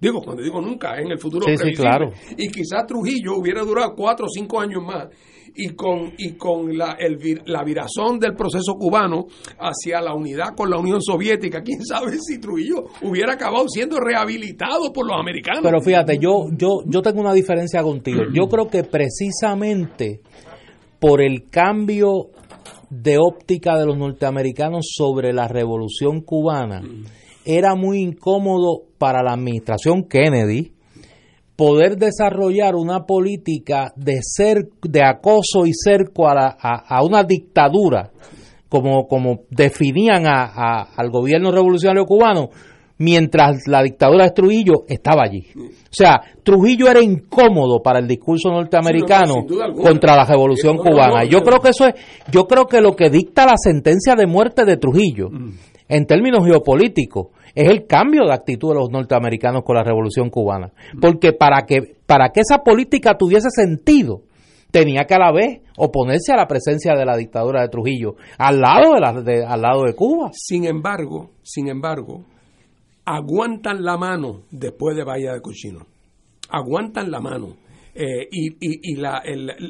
Digo, 0.00 0.20
cuando 0.22 0.42
digo 0.42 0.60
nunca, 0.60 0.96
en 0.98 1.10
el 1.10 1.18
futuro. 1.18 1.46
Sí, 1.48 1.72
claro. 1.74 2.12
Y 2.36 2.48
quizás 2.48 2.86
Trujillo 2.86 3.36
hubiera 3.36 3.62
durado 3.62 3.94
cuatro 3.96 4.26
o 4.26 4.28
cinco 4.28 4.60
años 4.60 4.82
más. 4.82 5.08
Y 5.54 5.70
con, 5.70 6.12
y 6.18 6.32
con 6.32 6.76
la, 6.76 6.96
el, 6.98 7.18
la 7.46 7.64
virazón 7.64 8.18
del 8.18 8.34
proceso 8.34 8.74
cubano 8.74 9.26
hacia 9.58 10.00
la 10.00 10.14
unidad 10.14 10.54
con 10.56 10.70
la 10.70 10.78
Unión 10.78 11.00
Soviética, 11.00 11.62
quién 11.62 11.84
sabe 11.84 12.18
si 12.20 12.38
Trujillo 12.40 12.84
hubiera 13.02 13.34
acabado 13.34 13.66
siendo 13.68 13.98
rehabilitado 13.98 14.92
por 14.92 15.06
los 15.06 15.18
americanos. 15.18 15.62
Pero 15.62 15.80
fíjate, 15.80 16.18
yo, 16.18 16.46
yo, 16.56 16.82
yo 16.86 17.02
tengo 17.02 17.20
una 17.20 17.32
diferencia 17.32 17.82
contigo. 17.82 18.22
Yo 18.32 18.48
creo 18.48 18.68
que 18.68 18.84
precisamente 18.84 20.20
por 20.98 21.22
el 21.22 21.48
cambio 21.48 22.30
de 22.90 23.18
óptica 23.18 23.76
de 23.76 23.86
los 23.86 23.98
norteamericanos 23.98 24.86
sobre 24.96 25.32
la 25.32 25.46
revolución 25.46 26.22
cubana, 26.22 26.82
era 27.44 27.74
muy 27.74 28.00
incómodo 28.00 28.82
para 28.98 29.22
la 29.22 29.32
administración 29.32 30.04
Kennedy 30.04 30.72
poder 31.58 31.96
desarrollar 31.96 32.76
una 32.76 33.04
política 33.04 33.92
de 33.96 34.20
ser 34.22 34.68
de 34.80 35.02
acoso 35.02 35.66
y 35.66 35.72
cerco 35.74 36.28
a, 36.28 36.56
a, 36.56 37.02
una 37.02 37.24
dictadura 37.24 38.12
como, 38.68 39.08
como 39.08 39.40
definían 39.50 40.28
a, 40.28 40.82
al 40.94 41.10
gobierno 41.10 41.50
revolucionario 41.50 42.04
cubano 42.04 42.50
mientras 42.98 43.66
la 43.66 43.82
dictadura 43.82 44.26
de 44.26 44.30
Trujillo 44.30 44.84
estaba 44.86 45.24
allí. 45.24 45.46
O 45.56 45.90
sea, 45.90 46.20
Trujillo 46.44 46.88
era 46.88 47.02
incómodo 47.02 47.82
para 47.82 47.98
el 47.98 48.06
discurso 48.06 48.50
norteamericano 48.50 49.44
contra 49.82 50.14
la 50.14 50.24
revolución 50.24 50.76
cubana. 50.76 51.24
Yo 51.24 51.40
creo 51.40 51.58
que 51.58 51.70
eso 51.70 51.88
es, 51.88 51.94
yo 52.30 52.46
creo 52.46 52.66
que 52.66 52.80
lo 52.80 52.94
que 52.94 53.10
dicta 53.10 53.44
la 53.44 53.56
sentencia 53.56 54.14
de 54.14 54.28
muerte 54.28 54.64
de 54.64 54.76
Trujillo 54.76 55.28
mm. 55.28 55.52
En 55.88 56.06
términos 56.06 56.44
geopolíticos 56.44 57.28
es 57.54 57.68
el 57.68 57.86
cambio 57.86 58.24
de 58.24 58.32
actitud 58.32 58.68
de 58.70 58.76
los 58.76 58.90
norteamericanos 58.90 59.62
con 59.64 59.76
la 59.76 59.82
revolución 59.82 60.30
cubana. 60.30 60.72
Porque 61.00 61.32
para 61.32 61.62
que, 61.62 61.96
para 62.06 62.28
que 62.30 62.40
esa 62.40 62.58
política 62.58 63.16
tuviese 63.16 63.48
sentido, 63.50 64.22
tenía 64.70 65.04
que 65.04 65.14
a 65.14 65.18
la 65.18 65.32
vez 65.32 65.62
oponerse 65.76 66.32
a 66.32 66.36
la 66.36 66.46
presencia 66.46 66.94
de 66.94 67.04
la 67.04 67.16
dictadura 67.16 67.62
de 67.62 67.68
Trujillo 67.68 68.16
al 68.38 68.60
lado 68.60 68.94
de, 69.22 69.44
al 69.44 69.62
lado 69.62 69.84
de 69.84 69.94
Cuba. 69.94 70.30
Sin 70.32 70.64
embargo, 70.64 71.30
sin 71.42 71.68
embargo, 71.68 72.24
aguantan 73.04 73.82
la 73.82 73.96
mano 73.96 74.42
después 74.50 74.96
de 74.96 75.04
Bahía 75.04 75.32
de 75.32 75.40
Cochino. 75.40 75.86
Aguantan 76.50 77.10
la 77.10 77.20
mano. 77.20 77.56
Eh, 77.94 78.28
y, 78.30 78.48
y, 78.60 78.92
y 78.92 78.96
la, 78.96 79.22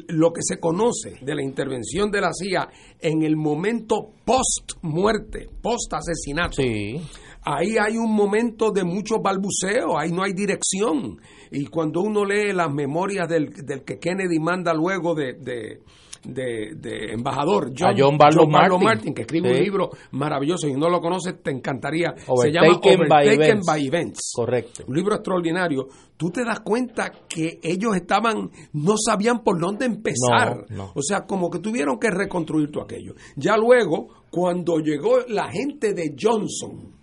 lo 0.09 0.31
que 0.31 0.41
se 0.41 0.59
conoce 0.59 1.17
de 1.21 1.35
la 1.35 1.43
intervención 1.43 2.11
de 2.11 2.21
la 2.21 2.31
CIA 2.31 2.69
en 2.99 3.23
el 3.23 3.35
momento 3.35 4.11
post 4.23 4.73
muerte, 4.83 5.49
post 5.61 5.93
asesinato, 5.93 6.61
sí 6.61 6.99
ahí 7.43 7.77
hay 7.77 7.97
un 7.97 8.13
momento 8.13 8.71
de 8.71 8.83
mucho 8.83 9.19
balbuceo, 9.21 9.97
ahí 9.97 10.11
no 10.11 10.23
hay 10.23 10.33
dirección. 10.33 11.19
Y 11.51 11.65
cuando 11.65 12.01
uno 12.01 12.25
lee 12.25 12.53
las 12.53 12.71
memorias 12.71 13.27
del, 13.27 13.49
del 13.65 13.83
que 13.83 13.97
Kennedy 13.97 14.39
manda 14.39 14.73
luego 14.73 15.15
de, 15.15 15.33
de, 15.33 15.79
embajador, 16.23 17.71
John, 17.77 18.17
Barlow, 18.17 18.47
Martin. 18.79 19.13
que 19.13 19.21
escribe 19.21 19.51
un 19.51 19.59
libro 19.59 19.89
maravilloso 20.11 20.67
y 20.67 20.73
no 20.73 20.89
lo 20.89 20.99
conoces, 20.99 21.41
te 21.41 21.51
encantaría. 21.51 22.13
Se 22.17 22.51
llama 22.51 22.77
Overtaken 22.77 23.61
by, 23.65 23.87
Events. 23.87 24.33
Correcto. 24.35 24.83
Un 24.87 24.95
libro 24.95 25.15
extraordinario. 25.15 25.87
Tú 26.17 26.29
te 26.29 26.43
das 26.43 26.59
cuenta 26.59 27.11
que 27.27 27.59
ellos 27.63 27.95
estaban, 27.95 28.49
no 28.73 28.95
sabían 28.97 29.39
por 29.43 29.59
dónde 29.59 29.85
empezar. 29.85 30.65
O 30.93 31.01
sea, 31.01 31.25
como 31.25 31.49
que 31.49 31.59
tuvieron 31.59 31.97
que 31.97 32.09
reconstruir 32.09 32.71
todo 32.71 32.83
aquello. 32.83 33.13
Ya 33.35 33.55
luego, 33.55 34.07
cuando 34.29 34.79
llegó 34.79 35.19
la 35.27 35.49
gente 35.49 35.93
de 35.93 36.15
Johnson, 36.19 36.98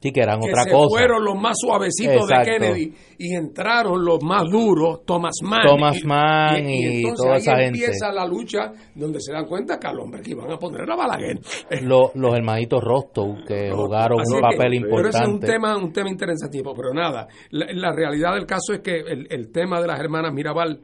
Sí, 0.00 0.12
que 0.12 0.20
eran 0.20 0.38
otra 0.38 0.62
se 0.62 0.70
cosa. 0.70 0.88
fueron 0.88 1.22
los 1.22 1.38
más 1.38 1.54
suavecitos 1.60 2.26
de 2.26 2.42
Kennedy 2.42 2.94
y 3.18 3.34
entraron 3.34 4.02
los 4.02 4.22
más 4.22 4.44
duros, 4.50 5.04
Thomas 5.04 5.34
Mann. 5.42 5.66
Thomas 5.66 6.02
Mann 6.04 6.70
y, 6.70 7.02
toda 7.02 7.36
esa 7.36 7.52
ahí 7.52 7.64
gente. 7.64 7.84
empieza 7.84 8.10
la 8.10 8.26
lucha 8.26 8.72
donde 8.94 9.20
se 9.20 9.32
dan 9.32 9.44
cuenta 9.44 9.78
que 9.78 9.86
al 9.86 10.00
hombre 10.00 10.22
que 10.22 10.30
iban 10.30 10.50
a 10.50 10.56
poner 10.56 10.88
la 10.88 10.96
Balaguer. 10.96 11.38
Los, 11.82 12.14
los 12.14 12.34
hermanitos 12.34 12.82
Rostow 12.82 13.44
que 13.46 13.70
jugaron 13.70 14.20
un 14.20 14.40
papel 14.40 14.74
importante. 14.74 14.96
Pero 14.96 15.08
ese 15.10 15.18
es 15.18 15.28
un 15.28 15.40
tema, 15.40 15.76
un 15.76 15.92
tema 15.92 16.08
interesante. 16.08 16.62
Pero 16.62 16.94
nada, 16.94 17.28
la, 17.50 17.92
realidad 17.92 18.34
del 18.34 18.46
caso 18.46 18.72
es 18.72 18.80
que 18.80 19.00
el, 19.00 19.52
tema 19.52 19.82
de 19.82 19.86
las 19.86 20.00
hermanas 20.00 20.32
Mirabal 20.32 20.80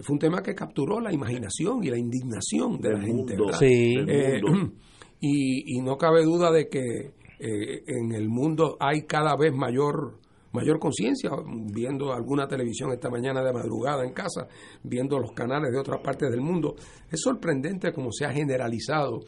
fue 0.00 0.14
un 0.14 0.18
tema 0.20 0.42
que 0.42 0.54
capturó 0.54 1.00
la 1.00 1.12
imaginación 1.12 1.82
y 1.82 1.90
la 1.90 1.98
indignación 1.98 2.80
de 2.80 2.92
la 2.92 3.00
gente. 3.00 3.36
Sí. 3.58 3.96
Eh, 4.06 4.40
y, 5.20 5.76
y 5.76 5.82
no 5.82 5.96
cabe 5.96 6.22
duda 6.22 6.52
de 6.52 6.68
que 6.68 7.19
eh, 7.42 7.84
en 7.86 8.12
el 8.12 8.28
mundo 8.28 8.76
hay 8.78 9.06
cada 9.06 9.34
vez 9.34 9.54
mayor 9.54 10.18
mayor 10.52 10.80
conciencia, 10.80 11.30
viendo 11.72 12.12
alguna 12.12 12.48
televisión 12.48 12.90
esta 12.92 13.08
mañana 13.08 13.40
de 13.40 13.52
madrugada 13.52 14.04
en 14.04 14.12
casa, 14.12 14.48
viendo 14.82 15.16
los 15.16 15.30
canales 15.30 15.70
de 15.70 15.78
otras 15.78 16.00
partes 16.02 16.28
del 16.28 16.40
mundo. 16.40 16.74
Es 17.08 17.20
sorprendente 17.20 17.92
cómo 17.92 18.10
se 18.10 18.24
ha 18.24 18.32
generalizado 18.32 19.20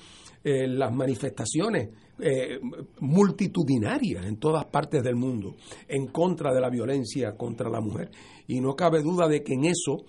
eh, 0.42 0.66
las 0.66 0.92
manifestaciones 0.92 1.90
eh, 2.18 2.58
multitudinarias 2.98 4.26
en 4.26 4.36
todas 4.38 4.64
partes 4.64 5.00
del 5.04 5.14
mundo 5.14 5.54
en 5.86 6.08
contra 6.08 6.52
de 6.52 6.60
la 6.60 6.68
violencia 6.68 7.36
contra 7.36 7.70
la 7.70 7.80
mujer. 7.80 8.10
Y 8.48 8.60
no 8.60 8.74
cabe 8.74 9.00
duda 9.00 9.28
de 9.28 9.44
que 9.44 9.54
en 9.54 9.66
eso 9.66 10.04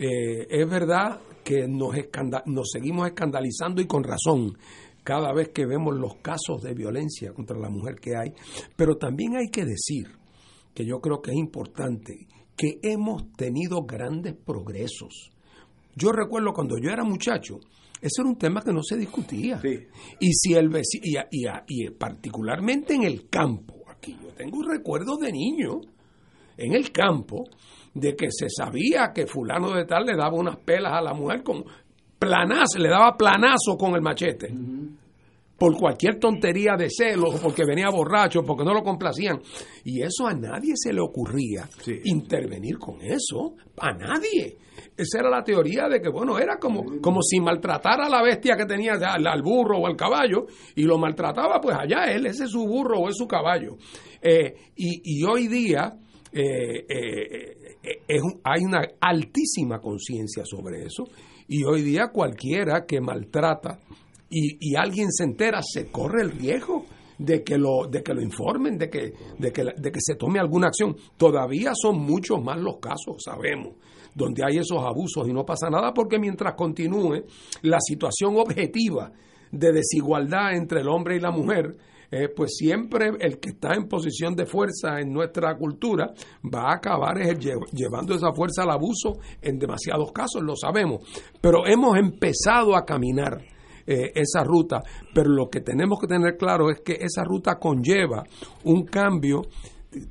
es 0.00 0.70
verdad 0.70 1.18
que 1.42 1.66
nos, 1.66 1.96
nos 2.44 2.70
seguimos 2.70 3.08
escandalizando 3.08 3.80
y 3.80 3.86
con 3.86 4.04
razón 4.04 4.56
cada 5.08 5.32
vez 5.32 5.48
que 5.54 5.64
vemos 5.64 5.96
los 5.96 6.16
casos 6.16 6.60
de 6.62 6.74
violencia 6.74 7.32
contra 7.32 7.58
la 7.58 7.70
mujer 7.70 7.94
que 7.94 8.14
hay, 8.14 8.34
pero 8.76 8.98
también 8.98 9.36
hay 9.36 9.48
que 9.48 9.64
decir, 9.64 10.06
que 10.74 10.84
yo 10.84 11.00
creo 11.00 11.22
que 11.22 11.30
es 11.30 11.38
importante, 11.38 12.26
que 12.54 12.78
hemos 12.82 13.32
tenido 13.32 13.86
grandes 13.86 14.34
progresos. 14.34 15.30
Yo 15.96 16.12
recuerdo 16.12 16.52
cuando 16.52 16.76
yo 16.76 16.90
era 16.90 17.04
muchacho, 17.04 17.58
ese 18.02 18.20
era 18.20 18.28
un 18.28 18.36
tema 18.36 18.60
que 18.60 18.70
no 18.70 18.82
se 18.82 18.98
discutía. 18.98 19.58
Y 20.20 20.32
si 20.34 20.52
el 20.52 20.70
y, 20.76 21.16
y, 21.16 21.46
y, 21.68 21.88
particularmente 21.88 22.92
en 22.94 23.04
el 23.04 23.30
campo, 23.30 23.84
aquí 23.88 24.14
yo 24.22 24.28
tengo 24.34 24.58
un 24.58 24.68
recuerdo 24.68 25.16
de 25.16 25.32
niño, 25.32 25.80
en 26.58 26.74
el 26.74 26.92
campo, 26.92 27.44
de 27.94 28.14
que 28.14 28.30
se 28.30 28.50
sabía 28.50 29.10
que 29.14 29.26
fulano 29.26 29.72
de 29.72 29.86
tal 29.86 30.04
le 30.04 30.14
daba 30.14 30.36
unas 30.36 30.58
pelas 30.58 30.92
a 30.92 31.00
la 31.00 31.14
mujer 31.14 31.42
con 31.42 31.64
planazo, 32.18 32.78
le 32.78 32.90
daba 32.90 33.16
planazo 33.16 33.78
con 33.78 33.94
el 33.94 34.02
machete. 34.02 34.52
Por 35.58 35.76
cualquier 35.76 36.20
tontería 36.20 36.76
de 36.78 36.88
celos, 36.88 37.40
porque 37.42 37.64
venía 37.64 37.90
borracho, 37.90 38.42
porque 38.42 38.64
no 38.64 38.72
lo 38.72 38.82
complacían. 38.82 39.40
Y 39.84 40.02
eso 40.02 40.26
a 40.26 40.32
nadie 40.32 40.74
se 40.76 40.92
le 40.92 41.00
ocurría 41.00 41.68
intervenir 42.04 42.78
con 42.78 43.00
eso. 43.02 43.56
A 43.78 43.92
nadie. 43.92 44.56
Esa 44.96 45.18
era 45.18 45.30
la 45.30 45.42
teoría 45.42 45.88
de 45.88 46.00
que, 46.00 46.08
bueno, 46.08 46.38
era 46.38 46.58
como, 46.58 47.00
como 47.00 47.22
si 47.22 47.40
maltratara 47.40 48.06
a 48.06 48.08
la 48.08 48.22
bestia 48.22 48.56
que 48.56 48.66
tenía, 48.66 48.92
al, 48.92 49.42
burro 49.42 49.78
o 49.78 49.86
al 49.86 49.96
caballo, 49.96 50.46
y 50.76 50.82
lo 50.82 50.98
maltrataba, 50.98 51.60
pues 51.60 51.76
allá 51.76 52.04
él, 52.04 52.26
ese 52.26 52.44
es 52.44 52.50
su 52.50 52.64
burro 52.64 53.00
o 53.00 53.08
es 53.08 53.16
su 53.16 53.26
caballo. 53.26 53.76
Eh, 54.22 54.54
y, 54.76 55.24
hoy 55.24 55.48
día 55.48 55.92
eh, 56.32 56.84
eh, 56.88 58.20
hay 58.44 58.64
una 58.64 58.82
altísima 59.00 59.78
conciencia 59.78 60.44
sobre 60.44 60.84
eso 60.84 61.04
y 61.46 61.64
hoy 61.64 61.82
día 61.82 62.08
cualquiera 62.12 62.84
que 62.86 63.00
maltrata 63.00 63.78
y, 64.30 64.76
alguien 64.76 65.10
se 65.10 65.24
entera, 65.24 65.60
se 65.62 65.90
corre 65.90 66.22
el 66.22 66.32
riesgo 66.32 66.84
de 67.18 67.42
que 67.42 67.58
lo, 67.58 67.86
de 67.90 68.02
que 68.02 68.14
lo 68.14 68.22
informen, 68.22 68.78
de 68.78 68.90
que, 68.90 69.12
de, 69.38 69.52
que, 69.52 69.64
de 69.64 69.90
que 69.90 70.00
se 70.00 70.14
tome 70.14 70.38
alguna 70.38 70.68
acción. 70.68 70.96
Todavía 71.16 71.72
son 71.74 71.98
muchos 71.98 72.42
más 72.42 72.58
los 72.58 72.76
casos, 72.78 73.22
sabemos, 73.24 73.74
donde 74.14 74.42
hay 74.44 74.58
esos 74.58 74.78
abusos 74.78 75.28
y 75.28 75.32
no 75.32 75.44
pasa 75.44 75.70
nada 75.70 75.92
porque 75.92 76.18
mientras 76.18 76.54
continúe 76.54 77.24
la 77.62 77.78
situación 77.80 78.36
objetiva 78.36 79.12
de 79.50 79.72
desigualdad 79.72 80.54
entre 80.54 80.80
el 80.80 80.88
hombre 80.88 81.16
y 81.16 81.20
la 81.20 81.30
mujer, 81.30 81.76
eh, 82.10 82.28
pues 82.34 82.56
siempre 82.56 83.10
el 83.20 83.38
que 83.38 83.50
está 83.50 83.74
en 83.74 83.86
posición 83.86 84.34
de 84.34 84.46
fuerza 84.46 84.98
en 85.00 85.12
nuestra 85.12 85.56
cultura 85.56 86.12
va 86.42 86.70
a 86.70 86.76
acabar 86.76 87.18
llevando 87.72 88.14
esa 88.14 88.32
fuerza 88.32 88.62
al 88.62 88.70
abuso 88.70 89.18
en 89.42 89.58
demasiados 89.58 90.12
casos, 90.12 90.42
lo 90.42 90.56
sabemos. 90.56 91.02
Pero 91.40 91.66
hemos 91.66 91.98
empezado 91.98 92.76
a 92.76 92.84
caminar 92.84 93.42
eh, 93.88 94.12
esa 94.14 94.44
ruta, 94.44 94.82
pero 95.14 95.30
lo 95.30 95.48
que 95.48 95.62
tenemos 95.62 95.98
que 95.98 96.06
tener 96.06 96.36
claro 96.36 96.70
es 96.70 96.80
que 96.80 96.98
esa 97.00 97.24
ruta 97.24 97.58
conlleva 97.58 98.22
un 98.64 98.84
cambio 98.84 99.42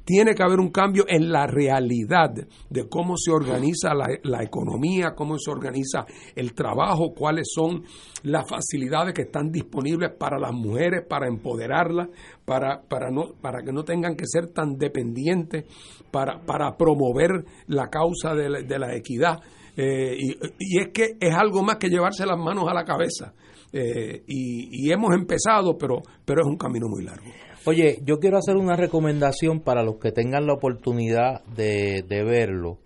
tiene 0.03 0.33
que 0.33 0.43
haber 0.43 0.59
un 0.59 0.71
cambio 0.71 1.05
en 1.07 1.31
la 1.31 1.45
realidad 1.45 2.31
de 2.31 2.89
cómo 2.89 3.15
se 3.15 3.31
organiza 3.31 3.93
la, 3.93 4.43
economía, 4.43 5.13
cómo 5.15 5.37
se 5.37 5.51
organiza 5.51 6.05
el 6.35 6.53
trabajo, 6.53 7.13
cuáles 7.13 7.49
son 7.53 7.83
las 8.23 8.49
facilidades 8.49 9.13
que 9.13 9.23
están 9.23 9.51
disponibles 9.51 10.11
para 10.17 10.39
las 10.39 10.51
mujeres, 10.51 11.05
para 11.07 11.27
empoderarlas, 11.27 12.09
para, 12.43 12.81
para, 12.81 13.11
no, 13.11 13.33
para 13.39 13.61
que 13.61 13.71
no 13.71 13.83
tengan 13.83 14.15
que 14.15 14.25
ser 14.25 14.47
tan 14.47 14.77
dependientes, 14.77 15.65
para, 16.11 16.39
para 16.43 16.75
promover 16.75 17.45
la 17.67 17.89
causa 17.89 18.33
de 18.33 18.49
la, 18.49 18.95
equidad. 18.95 19.39
Eh, 19.75 20.17
y, 20.17 20.79
es 20.79 20.89
que 20.91 21.17
es 21.19 21.35
algo 21.35 21.61
más 21.61 21.77
que 21.77 21.89
llevarse 21.89 22.25
las 22.25 22.39
manos 22.39 22.65
a 22.67 22.73
la 22.73 22.83
cabeza. 22.83 23.33
Eh, 23.73 24.23
y, 24.27 24.87
y, 24.87 24.91
hemos 24.91 25.13
empezado, 25.13 25.77
pero, 25.77 26.01
pero 26.25 26.41
es 26.41 26.47
un 26.47 26.57
camino 26.57 26.87
muy 26.87 27.03
largo. 27.03 27.25
Oye, 27.67 27.99
yo 28.05 28.19
quiero 28.19 28.37
hacer 28.37 28.55
una 28.55 28.77
recomendación 28.77 29.59
para 29.59 29.83
los 29.83 29.97
que 29.97 30.13
tengan 30.13 30.47
la 30.47 30.53
oportunidad 30.53 31.43
de, 31.47 32.01
verlo. 32.07 32.77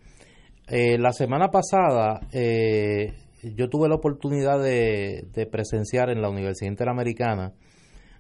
Eh, 0.68 0.98
la 0.98 1.12
semana 1.12 1.50
pasada 1.50 2.22
eh, 2.34 3.14
yo 3.44 3.70
tuve 3.70 3.90
la 3.90 3.96
oportunidad 3.96 4.60
de, 4.60 5.48
presenciar 5.52 6.10
en 6.10 6.22
la 6.22 6.30
Universidad 6.30 6.72
Interamericana, 6.72 7.54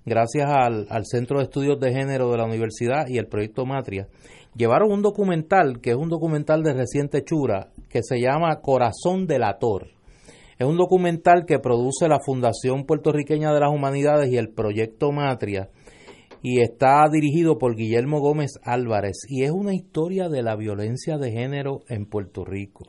gracias 0.06 0.50
al, 0.50 1.06
Centro 1.06 1.40
de 1.40 1.46
Estudios 1.46 1.80
de 1.80 1.94
Género 1.94 2.30
de 2.32 2.38
la 2.38 2.46
Universidad 2.46 3.08
y 3.08 3.18
el 3.18 3.26
Proyecto 3.26 3.66
Matria, 3.66 4.08
llevaron 4.56 4.92
un 4.92 5.02
documental, 5.02 5.80
que 5.82 5.90
es 5.90 5.96
un 5.96 6.10
documental 6.10 6.62
de 6.62 6.74
reciente 6.74 7.20
hechura, 7.20 7.70
que 7.90 8.04
se 8.04 8.20
llama 8.20 8.62
Corazón 8.62 9.26
Delator. 9.26 9.88
Es 10.62 10.68
un 10.68 10.78
documental 10.78 11.48
que 11.48 11.58
produce 11.58 12.08
la 12.08 12.20
Fundación 12.24 12.86
Puertorriqueña 12.86 13.52
de 13.52 13.60
las 13.60 13.72
Humanidades 13.74 14.32
y 14.32 14.38
el 14.38 14.50
Proyecto 14.50 15.12
Matria 15.12 15.72
y 16.44 16.62
está 16.62 17.04
dirigido 17.12 17.58
por 17.58 17.76
Guillermo 17.76 18.20
Gómez 18.20 18.60
Álvarez 18.64 19.26
y 19.28 19.42
es 19.42 19.50
una 19.50 19.74
historia 19.74 20.30
de 20.30 20.44
la 20.44 20.56
violencia 20.56 21.18
de 21.18 21.32
género 21.32 21.80
en 21.90 22.06
Puerto 22.06 22.46
Rico. 22.46 22.84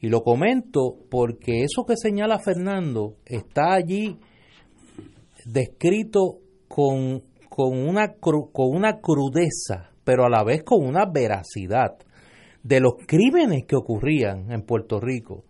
Y 0.00 0.08
lo 0.08 0.22
comento 0.22 0.94
porque 1.10 1.64
eso 1.64 1.84
que 1.86 1.98
señala 1.98 2.38
Fernando 2.38 3.16
está 3.26 3.74
allí 3.74 4.16
descrito 5.44 6.38
con, 6.66 7.24
con, 7.50 7.76
una, 7.76 8.14
con 8.14 8.74
una 8.74 9.00
crudeza, 9.02 9.90
pero 10.02 10.24
a 10.24 10.30
la 10.30 10.44
vez 10.44 10.62
con 10.62 10.82
una 10.82 11.04
veracidad 11.04 11.98
de 12.62 12.80
los 12.80 12.94
crímenes 13.06 13.66
que 13.66 13.76
ocurrían 13.76 14.50
en 14.50 14.62
Puerto 14.62 14.98
Rico. 14.98 15.44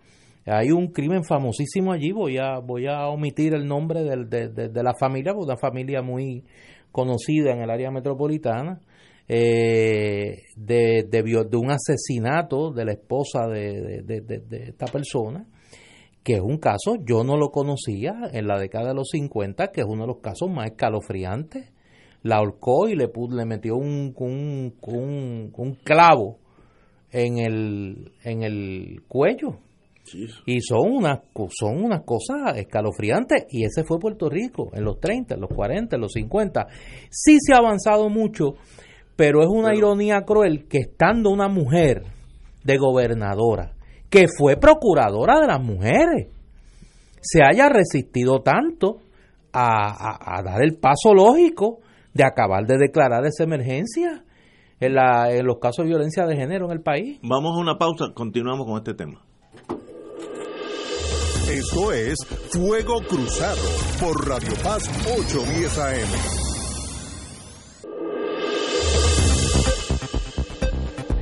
Hay 0.47 0.70
un 0.70 0.88
crimen 0.88 1.24
famosísimo 1.24 1.93
allí, 1.93 2.12
voy 2.12 2.38
a, 2.38 2.59
voy 2.59 2.86
a 2.86 3.07
omitir 3.09 3.55
el 3.55 3.66
nombre 3.66 4.03
de, 4.03 4.49
de, 4.49 4.68
de 4.68 4.82
la 4.82 4.95
familia, 4.95 5.32
porque 5.32 5.53
una 5.53 5.57
familia 5.57 6.03
muy, 6.03 6.45
conocida 6.93 7.53
en 7.53 7.62
el 7.62 7.70
área 7.70 7.90
metropolitana 7.90 8.80
eh, 9.26 10.43
de, 10.57 11.07
de, 11.09 11.57
un 11.57 11.70
asesinato 11.70 12.70
de 12.70 12.84
la 12.84 12.93
esposa 12.93 13.47
de, 13.49 14.05
esta 14.68 14.86
persona, 14.86 15.47
que 16.22 16.34
es 16.34 16.40
un 16.40 16.59
caso, 16.59 16.97
yo 17.05 17.24
no 17.24 17.36
lo 17.36 17.51
conocía 17.51 18.12
en 18.32 18.47
la 18.47 18.59
década 18.59 18.88
de 18.88 18.95
los 18.95 19.09
50, 19.11 19.72
que 19.72 19.80
es 19.80 19.86
uno 19.88 20.03
de 20.03 20.09
los 20.09 20.20
casos 20.20 20.51
más 20.51 20.66
escalofriantes. 20.66 21.72
La 22.22 22.36
ahorcó 22.36 22.88
y 22.88 22.95
le, 22.95 23.11
le 23.30 23.45
metió 23.47 23.74
un, 23.74 24.14
un, 24.16 24.74
un, 24.80 25.53
un 25.57 25.74
clavo 25.82 26.38
en 27.11 27.38
el, 27.38 28.12
en 28.22 28.43
el 28.45 29.03
cuello 29.09 29.59
y 30.46 30.61
son 30.61 30.90
unas, 30.90 31.20
son 31.50 31.84
unas 31.84 32.03
cosas 32.05 32.57
escalofriantes. 32.57 33.46
Y 33.50 33.64
ese 33.64 33.84
fue 33.84 33.98
Puerto 33.98 34.28
Rico 34.28 34.70
en 34.72 34.84
los 34.84 35.00
30, 35.00 35.34
en 35.34 35.40
los 35.40 35.50
40, 35.50 35.96
en 35.96 36.03
los 36.03 36.12
50. 36.12 36.66
Sí 37.11 37.38
se 37.40 37.55
ha 37.55 37.59
avanzado 37.59 38.09
mucho, 38.09 38.55
pero 39.16 39.42
es 39.42 39.48
una 39.48 39.74
ironía 39.74 40.22
cruel 40.22 40.66
que 40.68 40.78
estando 40.78 41.30
una 41.30 41.48
mujer 41.48 42.03
de 42.64 42.76
gobernadora, 42.76 43.74
que 44.11 44.26
fue 44.36 44.57
procuradora 44.57 45.40
de 45.40 45.46
las 45.46 45.61
mujeres, 45.61 46.28
se 47.20 47.40
haya 47.42 47.68
resistido 47.68 48.42
tanto 48.42 48.98
a, 49.53 50.38
a 50.38 50.42
dar 50.42 50.62
el 50.62 50.76
paso 50.78 51.14
lógico 51.14 51.78
de 52.14 52.24
acabar 52.24 52.66
de 52.66 52.78
declarar 52.78 53.24
esa 53.24 53.44
emergencia 53.44 54.24
en, 54.80 54.94
la, 54.94 55.32
en 55.32 55.46
los 55.46 55.59
casos 55.59 55.84
de 55.84 55.90
violencia 55.90 56.26
de 56.26 56.36
género 56.36 56.66
en 56.66 56.72
el 56.72 56.82
país. 56.82 57.20
Vamos 57.22 57.53
a 57.57 57.61
una 57.61 57.78
pausa, 57.78 58.07
continuamos 58.14 58.66
con 58.66 58.76
este 58.78 58.94
tema. 58.94 59.22
Esto 61.53 61.92
es 61.92 62.16
Fuego 62.48 63.03
Cruzado 63.07 63.61
por 64.00 64.26
Radio 64.26 64.55
Paz 64.64 64.88
810 65.05 65.78
AM. 65.78 66.09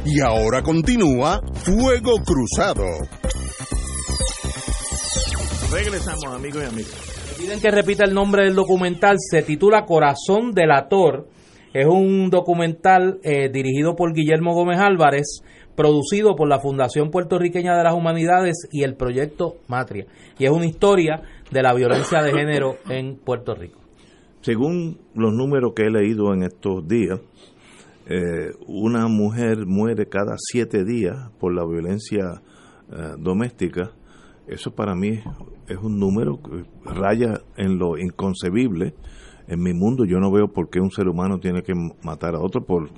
Y 0.07 0.21
ahora 0.21 0.63
continúa 0.63 1.41
Fuego 1.55 2.23
Cruzado. 2.25 2.85
Regresamos, 5.73 6.27
amigos 6.27 6.63
y 6.63 6.67
amigas. 6.67 7.35
Piden 7.37 7.61
que 7.61 7.73
repita 7.73 8.05
el 8.05 8.15
nombre 8.15 8.45
del 8.45 8.55
documental. 8.55 9.17
Se 9.19 9.43
titula 9.43 9.85
Corazón 9.85 10.53
Delator. 10.53 11.27
Es 11.75 11.87
un 11.87 12.31
documental 12.31 13.19
eh, 13.25 13.49
dirigido 13.53 13.97
por 13.97 14.13
Guillermo 14.13 14.55
Gómez 14.55 14.79
Álvarez 14.79 15.43
producido 15.77 16.37
por 16.37 16.49
la 16.49 16.61
Fundación 16.61 17.11
Puertorriqueña 17.11 17.77
de 17.77 17.85
las 17.85 17.95
Humanidades 17.95 18.69
y 18.71 18.83
el 18.83 18.95
proyecto 18.95 19.57
Matria. 19.69 20.07
Y 20.39 20.45
es 20.45 20.51
una 20.51 20.67
historia 20.67 21.23
de 21.51 21.63
la 21.63 21.75
violencia 21.75 22.23
de 22.23 22.33
género 22.33 22.77
en 22.89 23.17
Puerto 23.17 23.55
Rico. 23.55 23.81
Según 24.43 24.99
los 25.15 25.33
números 25.33 25.73
que 25.75 25.85
he 25.85 25.91
leído 25.91 26.33
en 26.33 26.43
estos 26.43 26.87
días, 26.89 27.21
eh, 28.07 28.53
una 28.67 29.07
mujer 29.07 29.67
muere 29.67 30.07
cada 30.07 30.35
siete 30.37 30.85
días 30.85 31.31
por 31.39 31.55
la 31.55 31.65
violencia 31.65 32.43
eh, 32.91 33.15
doméstica. 33.19 33.93
Eso 34.49 34.73
para 34.73 34.95
mí 34.95 35.21
es 35.69 35.77
un 35.77 36.01
número 36.01 36.41
que 36.43 36.65
raya 36.85 37.41
en 37.57 37.79
lo 37.79 37.99
inconcebible. 37.99 38.95
En 39.47 39.63
mi 39.63 39.75
mundo 39.75 40.05
yo 40.05 40.19
no 40.19 40.33
veo 40.33 40.49
por 40.49 40.71
qué 40.71 40.81
un 40.81 40.91
ser 40.91 41.07
humano 41.09 41.39
tiene 41.39 41.63
que 41.63 41.75
matar 42.03 42.35
a 42.35 42.41
otro 42.41 42.65
por 42.65 42.89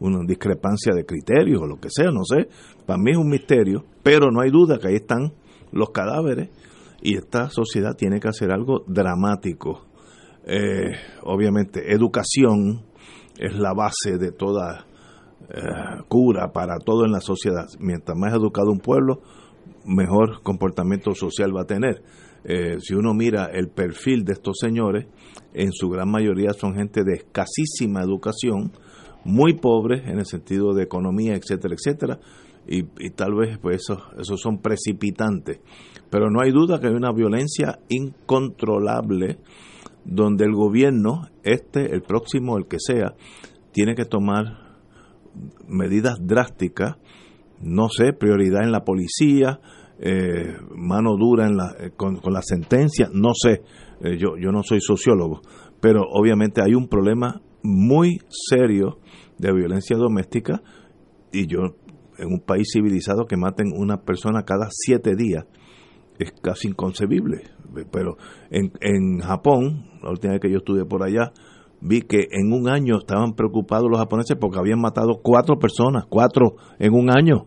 una 0.00 0.24
discrepancia 0.26 0.92
de 0.94 1.04
criterios 1.04 1.62
o 1.62 1.66
lo 1.66 1.78
que 1.78 1.88
sea, 1.90 2.10
no 2.10 2.24
sé. 2.24 2.48
Para 2.86 2.98
mí 2.98 3.12
es 3.12 3.16
un 3.16 3.28
misterio, 3.28 3.84
pero 4.02 4.30
no 4.30 4.40
hay 4.40 4.50
duda 4.50 4.78
que 4.78 4.88
ahí 4.88 4.96
están 4.96 5.32
los 5.72 5.90
cadáveres 5.90 6.48
y 7.02 7.16
esta 7.16 7.48
sociedad 7.50 7.94
tiene 7.96 8.20
que 8.20 8.28
hacer 8.28 8.50
algo 8.50 8.84
dramático. 8.86 9.86
Eh, 10.46 10.90
obviamente, 11.22 11.92
educación 11.92 12.82
es 13.38 13.54
la 13.56 13.72
base 13.72 14.18
de 14.18 14.32
toda 14.32 14.86
eh, 15.48 16.02
cura 16.08 16.52
para 16.52 16.78
todo 16.78 17.04
en 17.04 17.12
la 17.12 17.20
sociedad. 17.20 17.66
Mientras 17.78 18.16
más 18.16 18.32
educado 18.32 18.70
un 18.70 18.80
pueblo, 18.80 19.20
mejor 19.84 20.42
comportamiento 20.42 21.14
social 21.14 21.54
va 21.56 21.62
a 21.62 21.66
tener. 21.66 22.02
Eh, 22.44 22.78
si 22.80 22.94
uno 22.94 23.12
mira 23.14 23.46
el 23.52 23.68
perfil 23.68 24.24
de 24.24 24.32
estos 24.32 24.58
señores, 24.58 25.06
en 25.52 25.72
su 25.72 25.88
gran 25.88 26.10
mayoría 26.10 26.52
son 26.52 26.74
gente 26.74 27.02
de 27.04 27.14
escasísima 27.14 28.02
educación, 28.02 28.72
muy 29.24 29.54
pobres 29.54 30.06
en 30.06 30.18
el 30.18 30.26
sentido 30.26 30.74
de 30.74 30.84
economía, 30.84 31.34
etcétera, 31.34 31.74
etcétera, 31.74 32.20
y, 32.66 32.82
tal 33.10 33.34
vez 33.34 33.58
pues 33.58 33.82
esos, 33.82 33.98
esos 34.18 34.40
son 34.40 34.58
precipitantes. 34.58 35.60
Pero 36.10 36.30
no 36.30 36.40
hay 36.40 36.52
duda 36.52 36.80
que 36.80 36.88
hay 36.88 36.94
una 36.94 37.12
violencia 37.12 37.80
incontrolable 37.88 39.38
donde 40.04 40.44
el 40.44 40.52
gobierno, 40.52 41.28
este, 41.42 41.92
el 41.92 42.02
próximo, 42.02 42.56
el 42.58 42.66
que 42.66 42.78
sea, 42.78 43.14
tiene 43.72 43.94
que 43.94 44.04
tomar 44.04 44.78
medidas 45.68 46.18
drásticas, 46.20 46.96
no 47.60 47.88
sé, 47.88 48.12
prioridad 48.12 48.62
en 48.64 48.72
la 48.72 48.84
policía, 48.84 49.60
eh, 49.98 50.56
mano 50.74 51.16
dura 51.16 51.46
en 51.46 51.56
la, 51.56 51.74
eh, 51.78 51.90
con, 51.96 52.20
la 52.24 52.42
sentencia, 52.42 53.08
no 53.12 53.32
sé, 53.34 53.62
eh, 54.00 54.16
yo, 54.16 54.36
yo 54.38 54.50
no 54.50 54.62
soy 54.62 54.80
sociólogo, 54.80 55.42
pero 55.80 56.02
obviamente 56.10 56.62
hay 56.62 56.74
un 56.74 56.88
problema 56.88 57.40
muy 57.62 58.18
serio 58.28 58.98
de 59.40 59.52
violencia 59.52 59.96
doméstica 59.96 60.62
y 61.32 61.46
yo 61.46 61.60
en 62.18 62.32
un 62.32 62.40
país 62.40 62.68
civilizado 62.72 63.24
que 63.26 63.36
maten 63.36 63.72
una 63.74 64.02
persona 64.02 64.42
cada 64.44 64.68
siete 64.70 65.16
días 65.16 65.46
es 66.18 66.32
casi 66.42 66.68
inconcebible. 66.68 67.44
Pero 67.90 68.16
en, 68.50 68.72
en 68.80 69.20
Japón, 69.20 69.86
la 70.02 70.10
última 70.10 70.34
vez 70.34 70.42
que 70.42 70.50
yo 70.50 70.58
estuve 70.58 70.84
por 70.84 71.02
allá, 71.02 71.32
vi 71.80 72.02
que 72.02 72.28
en 72.30 72.52
un 72.52 72.68
año 72.68 72.98
estaban 72.98 73.32
preocupados 73.32 73.88
los 73.88 73.98
japoneses 73.98 74.36
porque 74.38 74.58
habían 74.58 74.80
matado 74.80 75.20
cuatro 75.22 75.58
personas, 75.58 76.04
cuatro 76.08 76.56
en 76.78 76.92
un 76.92 77.10
año. 77.10 77.46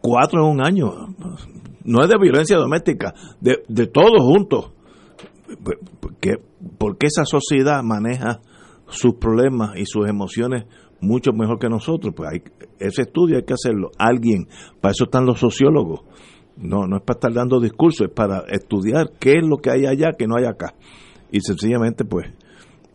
cuatro 0.00 0.44
en 0.44 0.50
un 0.50 0.66
año. 0.66 0.90
No 1.84 2.02
es 2.02 2.08
de 2.08 2.18
violencia 2.18 2.56
doméstica, 2.56 3.14
de, 3.40 3.62
de 3.68 3.86
todos 3.86 4.20
juntos. 4.20 4.72
¿Por 6.78 6.96
qué 6.98 7.06
esa 7.06 7.24
sociedad 7.24 7.82
maneja 7.84 8.40
sus 8.94 9.14
problemas 9.14 9.76
y 9.76 9.86
sus 9.86 10.08
emociones 10.08 10.64
mucho 11.00 11.32
mejor 11.32 11.58
que 11.58 11.68
nosotros. 11.68 12.14
Pues 12.16 12.30
hay, 12.32 12.42
ese 12.78 13.02
estudio 13.02 13.36
hay 13.36 13.44
que 13.44 13.54
hacerlo. 13.54 13.90
Alguien, 13.98 14.48
para 14.80 14.92
eso 14.92 15.04
están 15.04 15.26
los 15.26 15.38
sociólogos. 15.38 16.00
No, 16.56 16.86
no 16.86 16.96
es 16.96 17.02
para 17.02 17.16
estar 17.16 17.32
dando 17.32 17.60
discursos, 17.60 18.08
es 18.08 18.14
para 18.14 18.44
estudiar 18.48 19.10
qué 19.18 19.32
es 19.32 19.42
lo 19.42 19.56
que 19.58 19.70
hay 19.70 19.86
allá 19.86 20.12
que 20.16 20.26
no 20.26 20.36
hay 20.36 20.44
acá. 20.44 20.74
Y 21.30 21.40
sencillamente, 21.40 22.04
pues, 22.04 22.26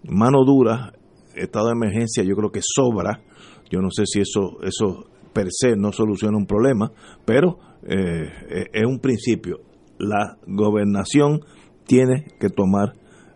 mano 0.04 0.45
dura, 0.45 0.93
estado 1.36 1.68
de 1.68 1.74
emergencia, 1.74 2.24
yo 2.24 2.36
creo 2.36 2.52
que 2.52 2.62
sobra. 2.64 3.22
Yo 3.70 3.82
no 3.82 3.89
sé 3.91 4.04
si 4.06 4.22
eso, 4.22 4.58
eso 4.64 5.06
per 5.34 5.47
se 5.50 5.76
no 5.76 5.91
soluciona 5.91 6.38
un 6.38 6.45
problema, 6.45 6.91
pero 7.26 7.60
eh, 7.84 8.70
es 8.74 8.86
un 8.86 9.00
principio. 9.00 9.60
La 9.97 10.38
gobernación 10.47 11.41
tiene 11.86 12.26
que 12.39 12.50
tomar 12.50 12.93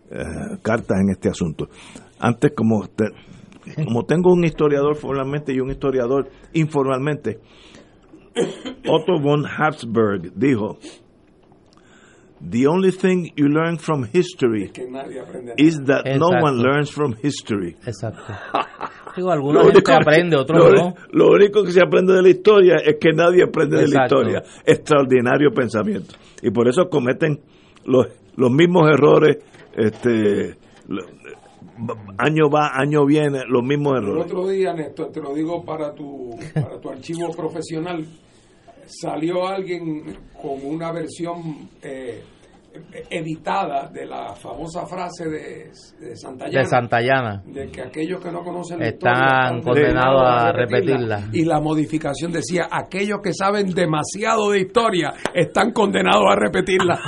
eh, 0.10 0.58
cartas 0.62 1.00
en 1.02 1.10
este 1.10 1.30
asunto. 1.30 1.70
Antes, 2.24 2.54
como, 2.56 2.88
como 3.84 4.06
tengo 4.06 4.32
un 4.32 4.46
historiador 4.46 4.96
formalmente 4.96 5.54
y 5.54 5.60
un 5.60 5.72
historiador 5.72 6.30
informalmente, 6.54 7.40
Otto 8.88 9.20
von 9.22 9.46
Habsburg 9.46 10.32
dijo, 10.34 10.78
The 12.40 12.66
only 12.68 12.92
thing 12.92 13.34
you 13.36 13.50
learn 13.50 13.78
from 13.78 14.06
history 14.06 14.72
is 15.58 15.80
that 15.86 16.06
no 16.18 16.30
one 16.30 16.62
learns 16.62 16.90
from 16.90 17.14
history. 17.22 17.76
Exacto. 17.86 18.22
Digo, 19.18 19.30
alguna 19.30 19.64
gente 19.66 19.94
aprende, 19.94 20.38
otros 20.38 20.74
no. 20.74 20.96
Lo 21.12 21.28
único 21.28 21.64
que 21.64 21.72
se 21.72 21.82
aprende 21.82 22.14
de 22.14 22.22
la 22.22 22.30
historia 22.30 22.78
es 22.78 22.96
que 23.00 23.12
nadie 23.14 23.44
aprende 23.44 23.82
de 23.82 23.88
la 23.90 24.06
historia. 24.06 24.44
Extraordinario 24.66 25.52
pensamiento. 25.52 26.16
Y 26.42 26.52
por 26.52 26.70
eso 26.70 26.90
cometen 26.90 27.40
los, 27.86 28.08
los 28.38 28.50
mismos 28.50 28.90
errores 28.90 29.38
este, 29.76 30.56
año 32.18 32.50
va, 32.50 32.72
año 32.74 33.06
viene, 33.06 33.44
los 33.48 33.64
mismos 33.64 33.98
errores. 33.98 34.26
El 34.26 34.32
otro 34.32 34.48
día, 34.48 34.74
Néstor, 34.74 35.12
te 35.12 35.22
lo 35.22 35.34
digo 35.34 35.64
para 35.64 35.94
tu, 35.94 36.38
para 36.54 36.80
tu 36.80 36.90
archivo 36.90 37.32
profesional, 37.32 38.06
salió 38.86 39.48
alguien 39.48 40.18
con 40.40 40.64
una 40.64 40.92
versión 40.92 41.70
eh, 41.82 42.22
editada 43.10 43.90
de 43.90 44.06
la 44.06 44.36
famosa 44.36 44.86
frase 44.86 45.30
de, 45.30 45.72
de, 46.00 46.16
Santayana, 46.16 46.60
de 46.60 46.66
Santayana 46.66 47.44
de 47.46 47.70
que 47.70 47.82
aquellos 47.82 48.22
que 48.22 48.32
no 48.32 48.44
conocen 48.44 48.80
la 48.80 48.88
están, 48.88 49.62
condenados 49.62 50.22
a, 50.24 50.52
repetirla. 50.52 51.30
y 51.32 51.46
la 51.46 51.60
modificación 51.60 52.32
decía 52.32 52.68
aquellos 52.72 53.20
que 53.24 53.34
saben 53.34 53.74
demasiado 53.74 54.52
de 54.52 54.62
historia 54.62 55.14
están 55.34 55.72
condenados 55.72 56.26
a 56.30 56.36
repetirla 56.36 56.94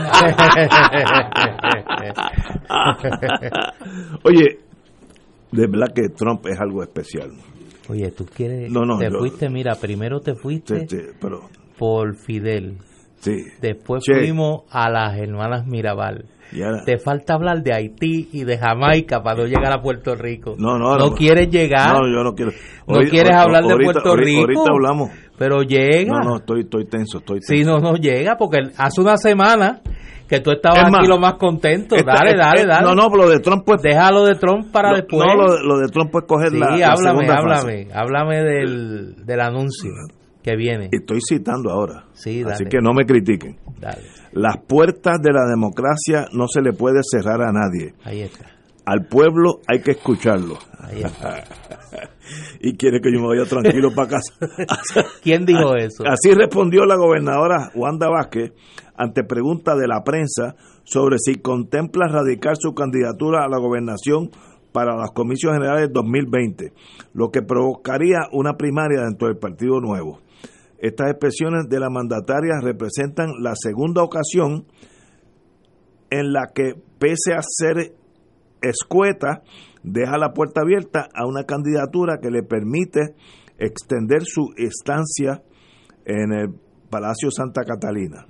oye 4.23 4.59
de 5.51 5.67
verdad 5.67 5.93
que 5.93 6.09
Trump 6.09 6.45
es 6.47 6.59
algo 6.59 6.83
especial. 6.83 7.31
Oye 7.87 8.11
tú 8.11 8.25
quieres 8.25 8.69
no, 8.71 8.81
no, 8.81 8.97
te 8.97 9.09
fuiste 9.09 9.49
mira 9.49 9.75
primero 9.75 10.19
te 10.19 10.35
fuiste 10.35 10.85
pero, 11.21 11.49
por 11.77 12.15
Fidel 12.15 12.77
Después 13.61 14.03
fuimos 14.05 14.63
a 14.69 14.89
las 14.89 15.17
hermanas 15.17 15.65
Mirabal. 15.65 16.25
Te 16.85 16.97
falta 16.97 17.33
hablar 17.33 17.63
de 17.63 17.73
Haití 17.73 18.29
y 18.31 18.43
de 18.43 18.57
Jamaica 18.57 19.21
para 19.21 19.41
no 19.41 19.45
llegar 19.45 19.73
a 19.73 19.81
Puerto 19.81 20.15
Rico. 20.15 20.55
No, 20.57 20.77
no, 20.77 20.95
no. 20.97 21.11
quieres 21.13 21.49
llegar? 21.49 21.93
No, 21.93 22.07
yo 22.07 22.23
no 22.23 22.33
quiero. 22.33 22.51
no 22.87 22.99
quieres 23.09 23.35
hablar 23.35 23.63
de 23.63 23.75
Puerto 23.75 24.15
Rico. 24.15 24.41
Ahorita 24.41 24.71
hablamos. 24.71 25.11
Pero 25.37 25.63
llega. 25.63 26.11
No, 26.11 26.23
no, 26.23 26.37
estoy, 26.37 26.61
estoy 26.61 26.85
tenso, 26.85 27.17
estoy 27.17 27.39
tenso. 27.39 27.53
Sí, 27.53 27.63
no, 27.65 27.79
no 27.79 27.95
llega 27.97 28.37
porque 28.37 28.59
hace 28.77 29.01
una 29.01 29.17
semana 29.17 29.81
que 30.29 30.39
tú 30.39 30.51
estabas 30.51 30.93
aquí 30.93 31.07
lo 31.07 31.19
más 31.19 31.33
contento. 31.33 31.95
dale, 31.95 32.37
dale, 32.37 32.65
dale. 32.65 32.85
No, 32.85 32.95
no, 32.95 33.09
lo 33.13 33.29
de 33.29 33.39
Trump 33.39 33.63
pues. 33.65 33.81
Déjalo 33.81 34.25
de 34.25 34.35
Trump 34.35 34.71
para 34.71 34.93
después. 34.93 35.25
No, 35.27 35.35
lo 35.35 35.77
de, 35.79 35.87
Trump 35.89 36.11
pues 36.11 36.25
coger 36.25 36.51
sí, 36.51 36.57
la, 36.57 36.67
háblame, 36.67 37.27
la 37.27 37.35
háblame, 37.35 37.87
háblame 37.93 38.43
del, 38.43 39.25
del 39.25 39.41
anuncio 39.41 39.91
que 40.45 40.55
viene. 40.55 40.89
Estoy 40.91 41.17
citando 41.27 41.71
ahora. 41.71 42.05
Sí, 42.13 42.43
Así 42.45 42.65
que 42.65 42.77
no 42.79 42.93
me 42.93 43.03
critiquen. 43.05 43.57
Las 44.31 44.57
puertas 44.67 45.19
de 45.19 45.33
la 45.33 45.43
democracia 45.49 46.27
no 46.33 46.45
se 46.47 46.61
le 46.61 46.71
puede 46.71 46.99
cerrar 47.01 47.41
a 47.41 47.51
nadie. 47.51 47.95
Ahí 48.03 48.21
está. 48.21 48.45
Al 48.85 49.07
pueblo 49.07 49.61
hay 49.67 49.81
que 49.81 49.91
escucharlo. 49.91 50.59
Ahí 50.77 51.01
está. 51.01 51.43
y 52.61 52.77
quiere 52.77 53.01
que 53.01 53.11
yo 53.11 53.21
me 53.21 53.29
vaya 53.29 53.49
tranquilo 53.49 53.89
para 53.95 54.09
casa. 54.09 54.33
¿Quién 55.23 55.47
dijo 55.47 55.75
eso? 55.75 56.03
Así 56.05 56.31
respondió 56.35 56.85
la 56.85 56.95
gobernadora 56.95 57.71
Wanda 57.73 58.07
Vázquez 58.07 58.51
ante 58.95 59.23
pregunta 59.23 59.75
de 59.75 59.87
la 59.87 60.03
prensa 60.03 60.55
sobre 60.83 61.17
si 61.17 61.41
contempla 61.41 62.07
radicar 62.07 62.55
su 62.55 62.75
candidatura 62.75 63.43
a 63.43 63.49
la 63.49 63.57
gobernación 63.57 64.29
para 64.71 64.95
las 64.95 65.09
comicios 65.11 65.53
generales 65.53 65.89
2020, 65.91 66.73
lo 67.13 67.31
que 67.31 67.41
provocaría 67.41 68.27
una 68.31 68.57
primaria 68.57 69.01
dentro 69.05 69.29
del 69.29 69.37
Partido 69.37 69.79
Nuevo. 69.79 70.19
Estas 70.79 71.11
expresiones 71.11 71.69
de 71.69 71.79
la 71.79 71.89
mandataria 71.89 72.59
representan 72.61 73.31
la 73.41 73.55
segunda 73.55 74.03
ocasión 74.03 74.65
en 76.09 76.33
la 76.33 76.51
que, 76.53 76.73
pese 76.99 77.33
a 77.33 77.41
ser 77.41 77.93
escueta, 78.61 79.43
deja 79.83 80.17
la 80.17 80.33
puerta 80.33 80.61
abierta 80.61 81.07
a 81.13 81.25
una 81.27 81.43
candidatura 81.43 82.17
que 82.21 82.31
le 82.31 82.43
permite 82.43 83.15
extender 83.57 84.23
su 84.23 84.53
estancia 84.57 85.43
en 86.05 86.33
el 86.33 86.49
Palacio 86.89 87.31
Santa 87.31 87.63
Catalina. 87.63 88.25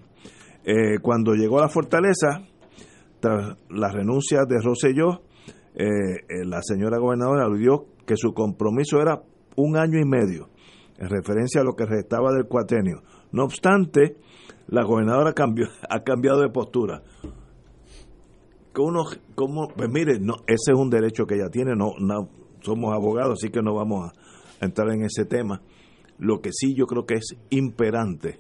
Eh, 0.64 1.00
cuando 1.02 1.34
llegó 1.34 1.60
a 1.60 1.64
la 1.64 1.70
fortaleza, 1.70 2.42
tras 3.20 3.58
la 3.70 3.92
renuncia 3.92 4.46
de 4.48 4.62
Rosselló, 4.62 5.22
eh, 5.76 5.86
eh, 6.28 6.46
la 6.46 6.62
señora 6.62 6.98
gobernadora 6.98 7.46
aludió 7.46 7.86
que 8.06 8.16
su 8.18 8.34
compromiso 8.34 9.02
era 9.02 9.22
un 9.56 9.78
año 9.78 10.00
y 10.00 10.06
medio, 10.06 10.50
en 10.98 11.10
referencia 11.10 11.62
a 11.62 11.64
lo 11.64 11.76
que 11.76 11.86
restaba 11.86 12.32
del 12.32 12.48
cuatenio. 12.48 13.04
No 13.32 13.44
obstante, 13.44 14.18
la 14.68 14.84
gobernadora 14.84 15.34
cambió, 15.34 15.68
ha 15.90 16.04
cambiado 16.04 16.42
de 16.42 16.50
postura 16.50 17.04
uno, 18.82 19.06
como, 19.36 19.68
pues 19.70 19.90
mire, 19.90 20.20
no, 20.20 20.36
ese 20.48 20.72
es 20.72 20.78
un 20.78 20.90
derecho 20.90 21.26
que 21.26 21.36
ella 21.36 21.50
tiene, 21.50 21.76
no, 21.76 21.94
no 22.00 22.30
somos 22.62 22.94
abogados, 22.94 23.40
así 23.40 23.52
que 23.52 23.62
no 23.62 23.74
vamos 23.74 24.12
a 24.60 24.66
entrar 24.66 24.90
en 24.92 25.04
ese 25.04 25.26
tema. 25.26 25.62
Lo 26.18 26.42
que 26.42 26.52
sí 26.52 26.74
yo 26.76 26.86
creo 26.86 27.06
que 27.06 27.16
es 27.16 27.36
imperante, 27.50 28.40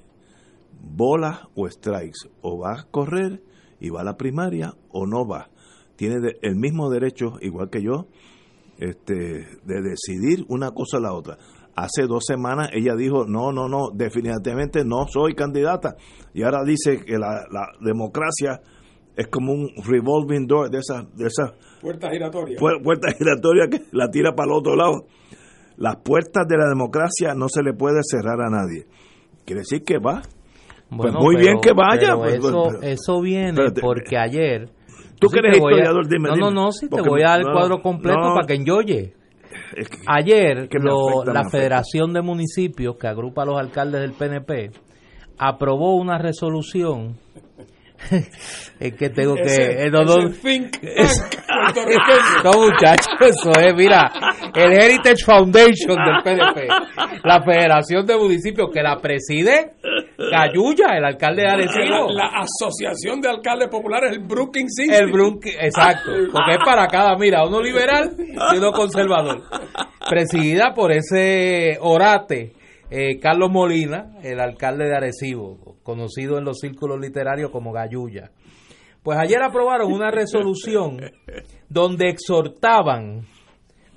bola 0.81 1.49
o 1.55 1.69
strikes, 1.69 2.29
o 2.41 2.59
va 2.59 2.79
a 2.79 2.83
correr 2.89 3.41
y 3.79 3.89
va 3.89 4.01
a 4.01 4.05
la 4.05 4.17
primaria 4.17 4.73
o 4.89 5.05
no 5.05 5.27
va. 5.27 5.49
Tiene 5.95 6.15
el 6.41 6.55
mismo 6.55 6.89
derecho, 6.89 7.33
igual 7.41 7.69
que 7.69 7.81
yo, 7.81 8.07
este, 8.77 9.13
de 9.13 9.81
decidir 9.81 10.45
una 10.49 10.71
cosa 10.71 10.97
o 10.97 11.01
la 11.01 11.13
otra. 11.13 11.37
Hace 11.76 12.07
dos 12.07 12.23
semanas 12.26 12.69
ella 12.71 12.95
dijo, 12.95 13.26
no, 13.28 13.51
no, 13.51 13.67
no, 13.67 13.89
definitivamente 13.93 14.86
no 14.86 15.07
soy 15.11 15.36
candidata. 15.36 15.95
Y 16.34 16.43
ahora 16.43 16.63
dice 16.65 17.03
que 17.03 17.17
la, 17.17 17.43
la 17.51 17.67
democracia 17.82 18.61
es 19.15 19.28
como 19.28 19.53
un 19.53 19.69
revolving 19.86 20.47
door 20.47 20.69
de 20.69 20.80
esas 20.80 21.05
de 21.15 21.28
esas 21.28 21.53
puertas 21.82 22.11
giratorias 22.11 22.59
puertas 22.59 23.15
giratorias 23.17 23.69
que 23.69 23.82
la 23.91 24.09
tira 24.09 24.34
para 24.34 24.51
el 24.51 24.57
otro 24.57 24.76
lado. 24.76 25.05
Las 25.78 25.97
puertas 25.97 26.47
de 26.47 26.57
la 26.57 26.69
democracia 26.69 27.34
no 27.36 27.49
se 27.49 27.61
le 27.61 27.73
puede 27.73 27.99
cerrar 28.03 28.39
a 28.39 28.49
nadie. 28.49 28.86
Quiere 29.45 29.61
decir 29.61 29.84
que 29.84 29.97
va. 29.99 30.21
Pues 30.95 31.13
muy 31.13 31.36
bien 31.36 31.59
que 31.61 31.73
vaya 31.73 32.15
pues, 32.15 32.36
eso, 32.36 32.63
pues, 32.63 32.99
eso 32.99 33.19
viene 33.19 33.71
porque 33.82 34.17
ayer 34.17 34.69
tú 35.19 35.28
que 35.30 35.39
eres 35.39 35.57
historiador 35.57 36.07
dime 36.07 36.30
no 36.30 36.36
no 36.36 36.51
no 36.51 36.71
si 36.71 36.88
te 36.88 37.01
voy 37.01 37.21
a 37.23 37.32
dar 37.32 37.39
el 37.39 37.51
cuadro 37.51 37.82
completo 37.82 38.21
para 38.36 38.45
que 38.45 38.53
enjoye 38.53 39.13
ayer 40.07 40.70
la 41.26 41.49
Federación 41.49 42.13
de 42.13 42.22
Municipios 42.22 42.97
que 42.97 43.07
agrupa 43.07 43.43
a 43.43 43.45
los 43.45 43.59
alcaldes 43.59 44.01
del 44.01 44.13
PNP 44.13 44.72
aprobó 45.38 45.95
una 45.95 46.18
resolución 46.18 47.18
es 48.79 48.93
que 48.93 49.09
tengo 49.09 49.35
que. 49.35 49.89
no, 49.91 50.03
no, 50.03 50.15
muchachos, 52.53 53.07
eso 53.21 53.51
es, 53.59 53.73
mira, 53.75 54.11
el 54.53 54.73
Heritage 54.73 55.23
Foundation 55.25 55.95
del 55.95 56.21
PDP, 56.23 56.69
la 57.23 57.41
Federación 57.43 58.05
de 58.05 58.17
Municipios 58.17 58.69
que 58.73 58.81
la 58.81 58.97
preside 58.97 59.73
Cayuya, 60.17 60.97
el 60.97 61.05
alcalde 61.05 61.43
de 61.43 61.49
Arecibo. 61.49 62.11
La, 62.11 62.31
Asociación 62.35 63.21
de 63.21 63.29
Alcaldes 63.29 63.69
Populares, 63.69 64.11
el 64.11 64.19
Brookings 64.19 64.79
El 64.89 65.11
Brookings, 65.11 65.57
exacto, 65.59 66.11
porque 66.31 66.51
es 66.51 66.59
para 66.65 66.87
cada, 66.87 67.15
mira, 67.17 67.45
uno 67.45 67.61
liberal 67.61 68.15
y 68.17 68.57
uno 68.57 68.71
conservador. 68.71 69.43
Presidida 70.09 70.73
por 70.73 70.91
ese 70.91 71.77
orate 71.81 72.54
eh, 72.89 73.19
Carlos 73.19 73.51
Molina, 73.51 74.15
el 74.23 74.39
alcalde 74.39 74.86
de 74.86 74.95
Arecibo, 74.95 75.77
conocido 75.83 76.38
en 76.38 76.45
los 76.45 76.59
círculos 76.59 76.99
literarios 76.99 77.51
como 77.51 77.71
Gayuya. 77.71 78.31
Pues 79.03 79.19
ayer 79.19 79.41
aprobaron 79.43 79.91
una 79.91 80.09
resolución 80.11 80.99
donde 81.69 82.09
exhortaban 82.09 83.27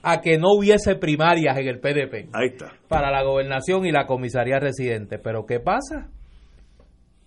a 0.02 0.20
que 0.20 0.38
no 0.38 0.48
hubiese 0.52 0.96
primarias 0.96 1.56
en 1.58 1.68
el 1.68 1.80
PDP. 1.80 2.28
Ahí 2.32 2.48
está. 2.52 2.72
Para 2.88 3.10
la 3.10 3.22
gobernación 3.22 3.86
y 3.86 3.92
la 3.92 4.06
comisaría 4.06 4.58
residente. 4.58 5.18
Pero 5.18 5.44
¿qué 5.44 5.60
pasa? 5.60 6.08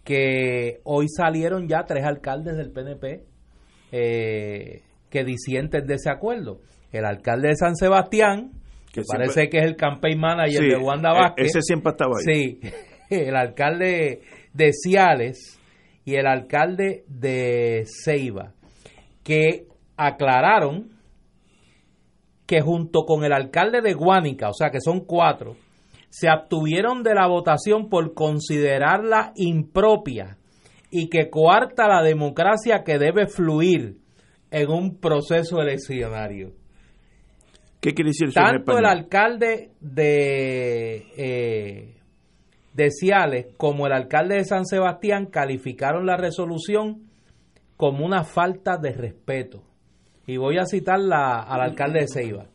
Que 0.03 0.79
hoy 0.83 1.07
salieron 1.09 1.67
ya 1.67 1.83
tres 1.85 2.05
alcaldes 2.05 2.57
del 2.57 2.71
PNP 2.71 3.23
eh, 3.91 4.81
que 5.09 5.23
disienten 5.23 5.85
de 5.85 5.95
ese 5.95 6.09
acuerdo. 6.09 6.61
El 6.91 7.05
alcalde 7.05 7.49
de 7.49 7.55
San 7.55 7.75
Sebastián, 7.75 8.51
que 8.91 9.01
parece 9.07 9.49
que 9.49 9.59
es 9.59 9.65
el 9.65 9.75
campaign 9.75 10.19
manager 10.19 10.61
de 10.61 10.77
Wanda 10.77 11.11
e-, 11.11 11.19
Vázquez. 11.19 11.47
Ese 11.47 11.61
siempre 11.61 11.91
estaba 11.91 12.17
ahí. 12.17 12.33
Sí, 12.33 12.59
el 13.09 13.35
alcalde 13.35 14.21
de 14.53 14.71
Ciales 14.73 15.59
y 16.05 16.15
el 16.15 16.27
alcalde 16.27 17.03
de 17.07 17.85
Ceiba, 17.85 18.53
que 19.23 19.67
aclararon 19.97 20.89
que 22.45 22.61
junto 22.61 23.05
con 23.05 23.23
el 23.23 23.31
alcalde 23.31 23.81
de 23.81 23.93
Guánica, 23.93 24.49
o 24.49 24.53
sea 24.53 24.71
que 24.71 24.81
son 24.81 25.05
cuatro, 25.05 25.55
se 26.09 26.27
abstuvieron 26.27 27.03
de 27.03 27.13
la 27.15 27.27
votación 27.27 27.87
por 27.87 28.13
considerarla 28.13 29.31
impropia 29.35 30.37
y 30.89 31.07
que 31.07 31.29
coarta 31.29 31.87
la 31.87 32.03
democracia 32.03 32.83
que 32.83 32.97
debe 32.97 33.27
fluir 33.27 33.99
en 34.51 34.69
un 34.69 34.99
proceso 34.99 35.61
eleccionario. 35.61 36.51
¿Qué 37.81 37.93
quiere 37.93 38.09
decir 38.09 38.31
Tanto 38.31 38.77
el 38.77 38.85
alcalde 38.85 39.71
de, 39.81 41.03
eh, 41.17 41.95
de 42.75 42.91
Ciales 42.91 43.47
como 43.57 43.87
el 43.87 43.93
alcalde 43.93 44.35
de 44.35 44.45
San 44.45 44.65
Sebastián 44.65 45.25
calificaron 45.25 46.05
la 46.05 46.15
resolución 46.15 47.09
como 47.77 48.05
una 48.05 48.23
falta 48.23 48.77
de 48.77 48.91
respeto. 48.91 49.63
Y 50.27 50.37
voy 50.37 50.59
a 50.59 50.65
citar 50.65 50.99
la, 50.99 51.39
al 51.39 51.61
alcalde 51.61 52.01
de 52.01 52.07
Ceiba. 52.07 52.45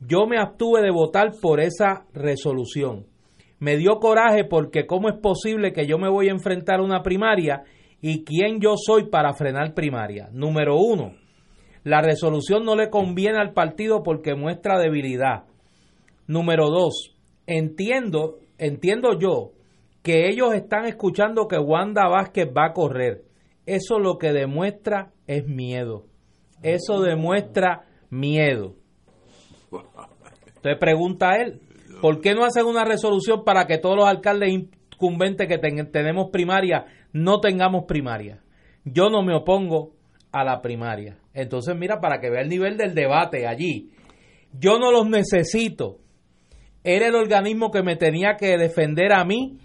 Yo 0.00 0.26
me 0.26 0.38
abstuve 0.38 0.80
de 0.80 0.90
votar 0.90 1.32
por 1.42 1.60
esa 1.60 2.06
resolución. 2.14 3.04
Me 3.58 3.76
dio 3.76 3.98
coraje 4.00 4.44
porque 4.44 4.86
cómo 4.86 5.10
es 5.10 5.20
posible 5.20 5.74
que 5.74 5.86
yo 5.86 5.98
me 5.98 6.08
voy 6.08 6.28
a 6.28 6.32
enfrentar 6.32 6.80
a 6.80 6.82
una 6.82 7.02
primaria 7.02 7.64
y 8.00 8.24
quién 8.24 8.60
yo 8.60 8.76
soy 8.76 9.10
para 9.10 9.34
frenar 9.34 9.74
primaria. 9.74 10.30
Número 10.32 10.76
uno, 10.78 11.12
la 11.82 12.02
resolución 12.02 12.64
no 12.64 12.76
le 12.76 12.90
conviene 12.90 13.38
al 13.38 13.52
partido 13.52 14.02
porque 14.02 14.34
muestra 14.34 14.78
debilidad. 14.78 15.44
Número 16.26 16.68
dos, 16.68 17.16
entiendo, 17.46 18.38
entiendo 18.58 19.18
yo 19.18 19.52
que 20.02 20.28
ellos 20.28 20.54
están 20.54 20.86
escuchando 20.86 21.48
que 21.48 21.58
Wanda 21.58 22.08
Vázquez 22.08 22.48
va 22.48 22.66
a 22.66 22.72
correr. 22.72 23.24
Eso 23.66 23.98
lo 23.98 24.18
que 24.18 24.32
demuestra 24.32 25.12
es 25.26 25.46
miedo. 25.46 26.06
Eso 26.62 27.00
demuestra 27.00 27.86
miedo. 28.10 28.74
Entonces 29.72 30.78
pregunta 30.78 31.30
a 31.30 31.36
él, 31.36 31.60
¿por 32.02 32.20
qué 32.20 32.34
no 32.34 32.44
hacen 32.44 32.66
una 32.66 32.84
resolución 32.84 33.44
para 33.44 33.66
que 33.66 33.78
todos 33.78 33.96
los 33.96 34.06
alcaldes 34.06 34.50
incumbentes 34.52 35.48
que 35.48 35.58
tenemos 35.58 36.30
primaria 36.30 36.86
no 37.12 37.40
tengamos 37.40 37.84
primaria? 37.86 38.42
Yo 38.84 39.08
no 39.08 39.22
me 39.22 39.34
opongo 39.34 39.92
a 40.32 40.44
la 40.44 40.60
primaria. 40.60 41.19
Entonces, 41.34 41.76
mira, 41.76 42.00
para 42.00 42.20
que 42.20 42.30
vea 42.30 42.42
el 42.42 42.48
nivel 42.48 42.76
del 42.76 42.94
debate 42.94 43.46
allí. 43.46 43.90
Yo 44.52 44.78
no 44.78 44.90
los 44.90 45.08
necesito. 45.08 45.98
Era 46.82 47.06
el 47.06 47.14
organismo 47.14 47.70
que 47.70 47.82
me 47.82 47.96
tenía 47.96 48.36
que 48.36 48.56
defender 48.56 49.12
a 49.12 49.24
mí 49.24 49.58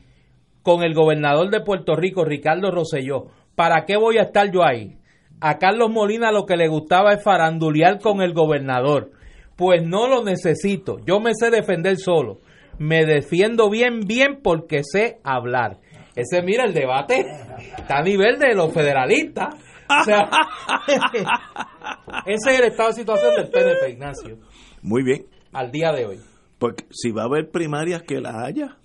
con 0.62 0.84
el 0.84 0.94
gobernador 0.94 1.50
de 1.50 1.62
Puerto 1.62 1.96
Rico, 1.96 2.26
Ricardo 2.26 2.72
Rosselló. 2.72 3.28
¿Para 3.56 3.86
qué 3.86 3.98
voy 3.98 4.18
a 4.18 4.24
estar 4.24 4.52
yo 4.52 4.64
ahí? 4.64 4.98
A 5.40 5.58
Carlos 5.58 5.90
Molina 5.90 6.32
lo 6.32 6.46
que 6.46 6.58
le 6.58 6.68
gustaba 6.68 7.14
es 7.14 7.24
farandulear 7.24 8.00
con 8.00 8.22
el 8.22 8.34
gobernador. 8.34 9.12
Pues 9.56 9.86
no 9.86 10.08
lo 10.08 10.24
necesito. 10.24 10.98
Yo 11.06 11.20
me 11.20 11.34
sé 11.34 11.50
defender 11.50 11.98
solo. 11.98 12.42
Me 12.78 13.06
defiendo 13.06 13.70
bien, 13.70 14.02
bien 14.02 14.40
porque 14.44 14.82
sé 14.84 15.20
hablar. 15.24 15.78
Ese, 16.16 16.42
mira, 16.42 16.66
el 16.66 16.74
debate 16.74 17.26
está 17.78 17.98
a 17.98 18.04
nivel 18.04 18.40
de 18.40 18.54
los 18.54 18.74
federalistas. 18.74 19.56
ese 22.26 22.52
es 22.52 22.60
el 22.60 22.66
estado 22.66 22.90
de 22.90 22.96
situación 22.96 23.36
del 23.36 23.50
PNP, 23.50 23.92
Ignacio. 23.92 24.38
Muy 24.82 25.04
bien. 25.04 25.28
Al 25.54 25.72
día 25.72 25.92
de 25.92 26.06
hoy. 26.06 26.20
Porque 26.58 26.86
si 26.92 27.12
va 27.12 27.24
a 27.24 27.26
haber 27.26 27.52
primarias, 27.52 28.04
que 28.04 28.22
la 28.22 28.46
haya. 28.46 28.78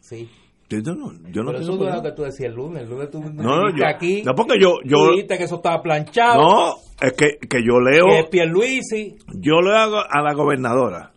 Sí. 0.00 0.28
Yo 0.68 0.80
no, 0.94 1.12
yo 1.30 1.42
no 1.42 1.50
Pero 1.50 1.62
eso 1.62 1.76
no 1.76 1.88
es 1.88 1.94
lo 1.96 2.02
que 2.02 2.12
tú 2.12 2.22
decías 2.22 2.48
el 2.48 2.56
lunes. 2.56 2.84
El 2.84 2.88
lunes 2.88 3.10
tú 3.10 3.20
no, 3.20 3.76
yo, 3.76 3.86
aquí. 3.86 4.22
No, 4.22 4.34
porque 4.34 4.58
yo. 4.58 4.78
yo 4.84 5.10
dijiste 5.10 5.36
que 5.36 5.44
eso 5.44 5.56
estaba 5.56 5.82
planchado. 5.82 6.40
No, 6.40 6.76
es 6.98 7.12
que, 7.12 7.36
que 7.46 7.58
yo 7.58 7.78
leo. 7.78 8.06
Que 8.06 8.20
es 8.20 8.28
Pierluisi. 8.30 9.18
Yo 9.34 9.60
leo 9.60 9.76
a 9.76 10.22
la 10.22 10.32
gobernadora 10.32 11.12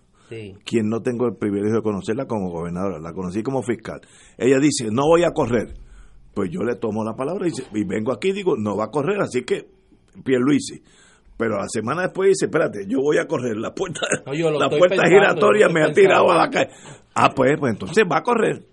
quien 0.64 0.90
no 0.90 1.02
tengo 1.02 1.28
el 1.28 1.36
privilegio 1.36 1.78
de 1.78 1.82
conocerla 1.82 2.26
como 2.26 2.50
gobernadora, 2.50 3.00
la 3.00 3.14
conocí 3.14 3.44
como 3.44 3.62
fiscal. 3.62 4.02
Ella 4.38 4.60
dice, 4.60 4.90
no 4.92 5.04
voy 5.08 5.24
a 5.24 5.32
correr. 5.32 5.74
Pues 6.36 6.52
yo 6.52 6.62
le 6.62 6.76
tomo 6.76 7.04
la 7.04 7.16
palabra 7.16 7.48
y, 7.48 7.80
y 7.80 7.84
vengo 7.86 8.12
aquí 8.12 8.30
y 8.30 8.34
digo, 8.34 8.56
no 8.56 8.78
va 8.78 8.86
a 8.86 8.92
correr, 8.92 9.20
así 9.22 9.44
que 9.44 9.70
Pierluisi. 10.24 10.82
Pero 11.38 11.58
la 11.58 11.68
semana 11.68 12.04
después 12.04 12.30
dice, 12.30 12.46
espérate, 12.46 12.86
yo 12.88 13.00
voy 13.02 13.18
a 13.18 13.28
correr, 13.28 13.58
la 13.58 13.74
puerta, 13.74 14.02
la 14.26 14.70
puerta 14.70 15.08
giratoria 15.08 15.68
me 15.68 15.84
ha 15.84 15.92
tirado 15.92 16.32
a 16.32 16.38
la 16.38 16.50
calle. 16.50 16.70
Ah, 17.14 17.32
pues, 17.36 17.58
pues 17.60 17.74
entonces 17.74 18.06
va 18.10 18.20
a 18.20 18.24
correr. 18.24 18.66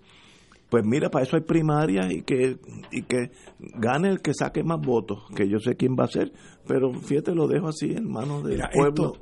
Pues 0.69 0.83
mira, 0.85 1.09
para 1.09 1.23
eso 1.23 1.35
hay 1.35 1.43
primaria 1.43 2.07
y 2.09 2.23
que, 2.23 2.57
y 2.91 3.03
que 3.03 3.31
gane 3.59 4.09
el 4.09 4.21
que 4.21 4.33
saque 4.33 4.63
más 4.63 4.79
votos, 4.79 5.19
que 5.35 5.47
yo 5.47 5.59
sé 5.59 5.75
quién 5.75 5.95
va 5.99 6.05
a 6.05 6.07
ser, 6.07 6.31
pero 6.65 6.91
fíjate, 6.93 7.35
lo 7.35 7.47
dejo 7.47 7.67
así 7.67 7.91
en 7.91 8.09
manos 8.09 8.43
del 8.43 8.61
pueblo. 8.73 9.13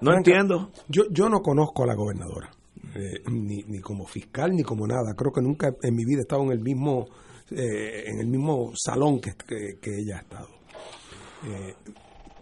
no 0.00 0.12
entiendo. 0.16 0.70
Yo, 0.88 1.04
yo 1.10 1.28
no 1.28 1.42
conozco 1.42 1.84
a 1.84 1.86
la 1.86 1.94
gobernadora, 1.94 2.50
eh, 2.96 3.20
ni, 3.30 3.62
ni 3.68 3.78
como 3.80 4.04
fiscal 4.04 4.50
ni 4.52 4.64
como 4.64 4.86
nada. 4.86 5.14
Creo 5.14 5.32
que 5.32 5.42
nunca 5.42 5.68
en 5.82 5.94
mi 5.94 6.04
vida 6.04 6.18
he 6.18 6.22
estado 6.22 6.42
en 6.42 6.52
el 6.52 6.60
mismo, 6.60 7.06
eh, 7.50 8.04
en 8.06 8.20
el 8.20 8.26
mismo 8.26 8.72
salón 8.76 9.20
que, 9.20 9.32
que, 9.80 9.90
ella 9.96 10.18
ha 10.18 10.20
estado. 10.20 10.48
Eh, 11.46 11.74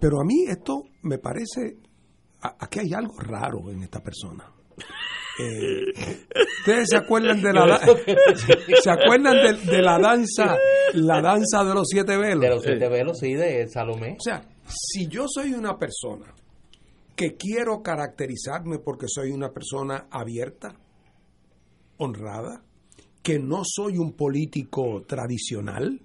pero 0.00 0.20
a 0.20 0.24
mí 0.24 0.44
esto 0.48 0.84
me 1.02 1.18
parece, 1.18 1.78
aquí 2.40 2.80
hay 2.80 2.92
algo 2.94 3.18
raro 3.18 3.70
en 3.70 3.82
esta 3.82 4.00
persona. 4.00 4.52
Eh, 5.40 6.18
Ustedes 6.61 6.88
se 6.90 6.96
acuerdan 6.96 7.40
de 7.40 7.52
la 7.52 7.78
se 8.82 8.90
acuerdan 8.90 9.34
de, 9.64 9.82
la 9.82 9.98
danza, 9.98 10.56
la 10.94 11.22
danza 11.22 11.64
de 11.64 11.74
los 11.74 11.86
siete 11.88 12.16
velos. 12.16 12.40
De 12.40 12.48
los 12.50 12.62
siete 12.62 12.88
velos, 12.88 13.18
sí, 13.18 13.34
de 13.34 13.68
Salomé. 13.68 14.16
O 14.18 14.22
sea, 14.22 14.42
si 14.66 15.06
yo 15.06 15.26
soy 15.28 15.54
una 15.54 15.78
persona 15.78 16.34
que 17.16 17.36
quiero 17.36 17.82
caracterizarme 17.82 18.78
porque 18.78 19.06
soy 19.09 19.30
una 19.30 19.50
persona 19.50 20.09
abierta, 20.11 20.74
honrada, 21.96 22.62
que 23.29 23.39
no 23.39 23.61
soy 23.62 23.99
un 23.99 24.12
político 24.12 25.05
tradicional, 25.07 26.01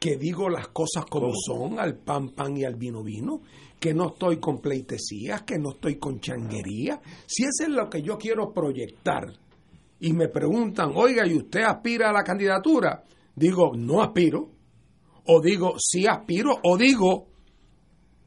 que 0.00 0.16
digo 0.16 0.48
las 0.48 0.66
cosas 0.66 1.04
como 1.08 1.30
son, 1.32 1.78
al 1.78 1.94
pan 1.94 2.30
pan 2.30 2.56
y 2.56 2.64
al 2.64 2.74
vino 2.74 3.04
vino, 3.04 3.42
que 3.78 3.94
no 3.94 4.08
estoy 4.08 4.38
con 4.38 4.58
pleitesías, 4.58 5.42
que 5.42 5.60
no 5.60 5.74
estoy 5.74 5.94
con 6.00 6.18
changuería. 6.18 7.00
Si 7.24 7.44
eso 7.44 7.62
es 7.62 7.68
lo 7.68 7.88
que 7.88 8.02
yo 8.02 8.18
quiero 8.18 8.52
proyectar 8.52 9.32
y 10.00 10.12
me 10.12 10.26
preguntan, 10.26 10.90
oiga, 10.96 11.24
¿y 11.24 11.36
usted 11.36 11.60
aspira 11.60 12.10
a 12.10 12.12
la 12.12 12.24
candidatura? 12.24 13.04
Digo, 13.36 13.70
no 13.76 14.02
aspiro. 14.02 14.50
O 15.26 15.40
digo, 15.40 15.74
sí 15.78 16.08
aspiro. 16.08 16.58
O 16.64 16.76
digo, 16.76 17.28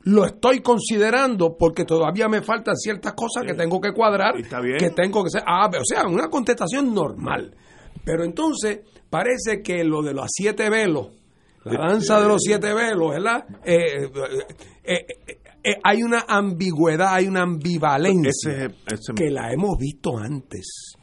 lo 0.04 0.24
estoy 0.24 0.62
considerando 0.62 1.58
porque 1.58 1.84
todavía 1.84 2.30
me 2.30 2.42
faltan 2.42 2.78
ciertas 2.78 3.16
cosas 3.16 3.44
que 3.46 3.54
tengo 3.54 3.82
que 3.82 3.92
cuadrar, 3.92 4.36
que 4.80 4.92
tengo 4.92 5.26
que 5.26 5.30
ser. 5.30 5.44
Ah, 5.46 5.70
o 5.70 5.84
sea, 5.84 6.08
una 6.08 6.30
contestación 6.30 6.94
normal. 6.94 7.54
Pero 8.04 8.24
entonces 8.24 8.82
parece 9.10 9.62
que 9.62 9.84
lo 9.84 10.02
de 10.02 10.14
los 10.14 10.28
siete 10.30 10.70
velos, 10.70 11.10
la 11.64 11.88
danza 11.88 12.20
de 12.20 12.28
los 12.28 12.42
siete 12.42 12.74
velos, 12.74 13.12
¿verdad? 13.12 13.46
Eh, 13.64 14.10
eh, 14.84 15.06
eh, 15.64 15.78
hay 15.82 16.04
una 16.04 16.26
ambigüedad, 16.28 17.14
hay 17.14 17.28
una 17.28 17.44
ambivalencia 17.44 18.74
que 19.16 19.30
la 19.30 19.52
hemos 19.54 19.78
visto 19.78 20.18
antes. 20.18 20.96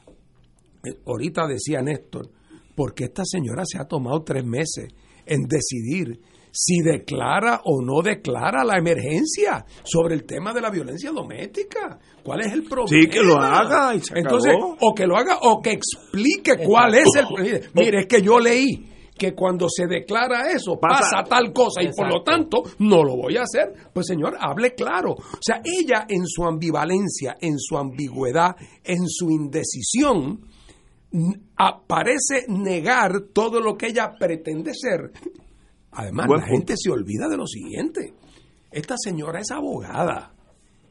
Ahorita 1.06 1.46
decía 1.46 1.80
Néstor, 1.80 2.30
porque 2.76 3.04
esta 3.04 3.22
señora 3.24 3.62
se 3.64 3.78
ha 3.78 3.84
tomado 3.86 4.22
tres 4.22 4.44
meses 4.44 4.88
en 5.24 5.42
decidir 5.42 6.20
si 6.52 6.80
declara 6.82 7.60
o 7.64 7.82
no 7.82 8.02
declara 8.02 8.64
la 8.64 8.76
emergencia 8.76 9.64
sobre 9.84 10.14
el 10.14 10.24
tema 10.24 10.52
de 10.52 10.60
la 10.60 10.70
violencia 10.70 11.10
doméstica. 11.10 11.98
¿Cuál 12.22 12.40
es 12.40 12.52
el 12.52 12.64
problema? 12.64 12.88
Sí, 12.88 13.08
que 13.08 13.22
lo 13.22 13.40
haga. 13.40 13.94
Entonces, 14.14 14.54
o 14.80 14.94
que 14.94 15.06
lo 15.06 15.16
haga 15.16 15.38
o 15.42 15.60
que 15.60 15.72
explique 15.72 16.58
cuál 16.64 16.94
es 16.94 17.08
el. 17.16 17.70
Mire, 17.74 18.00
es 18.00 18.06
que 18.06 18.22
yo 18.22 18.38
leí 18.38 18.90
que 19.20 19.34
cuando 19.34 19.66
se 19.68 19.86
declara 19.86 20.50
eso 20.50 20.78
pasa, 20.80 21.22
tal 21.28 21.52
cosa 21.52 21.82
y 21.82 21.92
por 21.94 22.10
lo 22.10 22.22
tanto 22.22 22.62
no 22.78 23.04
lo 23.04 23.16
voy 23.16 23.36
a 23.36 23.42
hacer, 23.42 23.90
pues 23.92 24.06
señor, 24.06 24.34
hable 24.40 24.74
claro. 24.74 25.12
O 25.12 25.38
sea, 25.42 25.60
ella 25.62 26.06
en 26.08 26.26
su 26.26 26.44
ambivalencia, 26.44 27.36
en 27.38 27.58
su 27.58 27.76
ambigüedad, 27.76 28.56
en 28.82 29.06
su 29.06 29.28
indecisión, 29.30 30.40
parece 31.86 32.46
negar 32.48 33.24
todo 33.34 33.60
lo 33.60 33.76
que 33.76 33.88
ella 33.88 34.14
pretende 34.18 34.72
ser. 34.74 35.12
Además, 35.92 36.28
la 36.28 36.46
gente 36.46 36.74
se 36.76 36.90
olvida 36.90 37.28
de 37.28 37.36
lo 37.36 37.46
siguiente. 37.46 38.14
Esta 38.70 38.94
señora 38.96 39.40
es 39.40 39.50
abogada, 39.50 40.32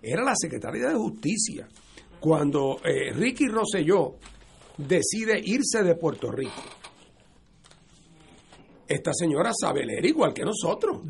era 0.02 0.24
la 0.24 0.34
secretaria 0.36 0.90
de 0.90 0.96
Justicia. 0.96 1.68
Cuando 2.20 2.80
eh, 2.84 3.14
Ricky 3.14 3.48
Rosselló 3.48 4.16
decide 4.78 5.40
irse 5.42 5.84
de 5.84 5.96
Puerto 5.96 6.32
Rico, 6.32 6.62
esta 8.88 9.14
señora 9.14 9.52
sabe 9.54 9.86
leer 9.86 10.06
igual 10.06 10.34
que 10.34 10.44
nosotros. 10.44 11.02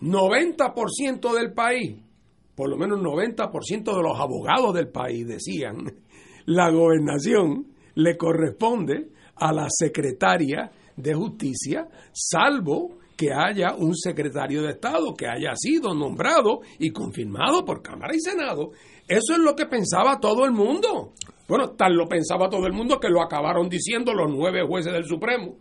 90% 0.00 1.34
del 1.34 1.52
país, 1.52 1.96
por 2.54 2.70
lo 2.70 2.76
menos 2.76 3.00
90% 3.00 3.96
de 3.96 4.02
los 4.02 4.18
abogados 4.18 4.72
del 4.72 4.88
país 4.88 5.26
decían, 5.26 5.84
la 6.46 6.70
gobernación 6.70 7.74
le 7.94 8.16
corresponde 8.16 9.10
a 9.34 9.52
la 9.52 9.66
secretaria 9.68 10.70
de 11.02 11.14
justicia, 11.14 11.88
salvo 12.12 12.98
que 13.16 13.32
haya 13.32 13.74
un 13.74 13.94
secretario 13.94 14.62
de 14.62 14.70
Estado 14.70 15.14
que 15.14 15.26
haya 15.26 15.54
sido 15.54 15.94
nombrado 15.94 16.60
y 16.78 16.90
confirmado 16.90 17.64
por 17.64 17.82
Cámara 17.82 18.14
y 18.14 18.20
Senado. 18.20 18.70
Eso 19.06 19.32
es 19.34 19.38
lo 19.38 19.54
que 19.54 19.66
pensaba 19.66 20.18
todo 20.20 20.44
el 20.44 20.52
mundo. 20.52 21.12
Bueno, 21.46 21.70
tal 21.70 21.94
lo 21.94 22.06
pensaba 22.06 22.48
todo 22.48 22.66
el 22.66 22.72
mundo 22.72 22.98
que 22.98 23.10
lo 23.10 23.22
acabaron 23.22 23.68
diciendo 23.68 24.14
los 24.14 24.30
nueve 24.30 24.64
jueces 24.66 24.92
del 24.92 25.04
Supremo 25.04 25.56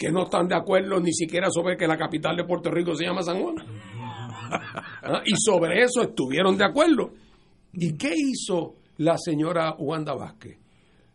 que 0.00 0.10
no 0.10 0.22
están 0.22 0.48
de 0.48 0.54
acuerdo 0.54 0.98
ni 0.98 1.12
siquiera 1.12 1.50
sobre 1.50 1.76
que 1.76 1.86
la 1.86 1.98
capital 1.98 2.34
de 2.34 2.44
Puerto 2.44 2.70
Rico 2.70 2.94
se 2.94 3.04
llama 3.04 3.22
San 3.22 3.40
Juan. 3.42 3.56
Ah, 5.02 5.22
y 5.24 5.32
sobre 5.36 5.80
eso 5.80 6.02
estuvieron 6.02 6.56
de 6.58 6.64
acuerdo. 6.64 7.12
¿Y 7.72 7.96
qué 7.96 8.12
hizo 8.16 8.74
la 8.96 9.16
señora 9.16 9.76
Wanda 9.78 10.12
Vázquez? 10.14 10.58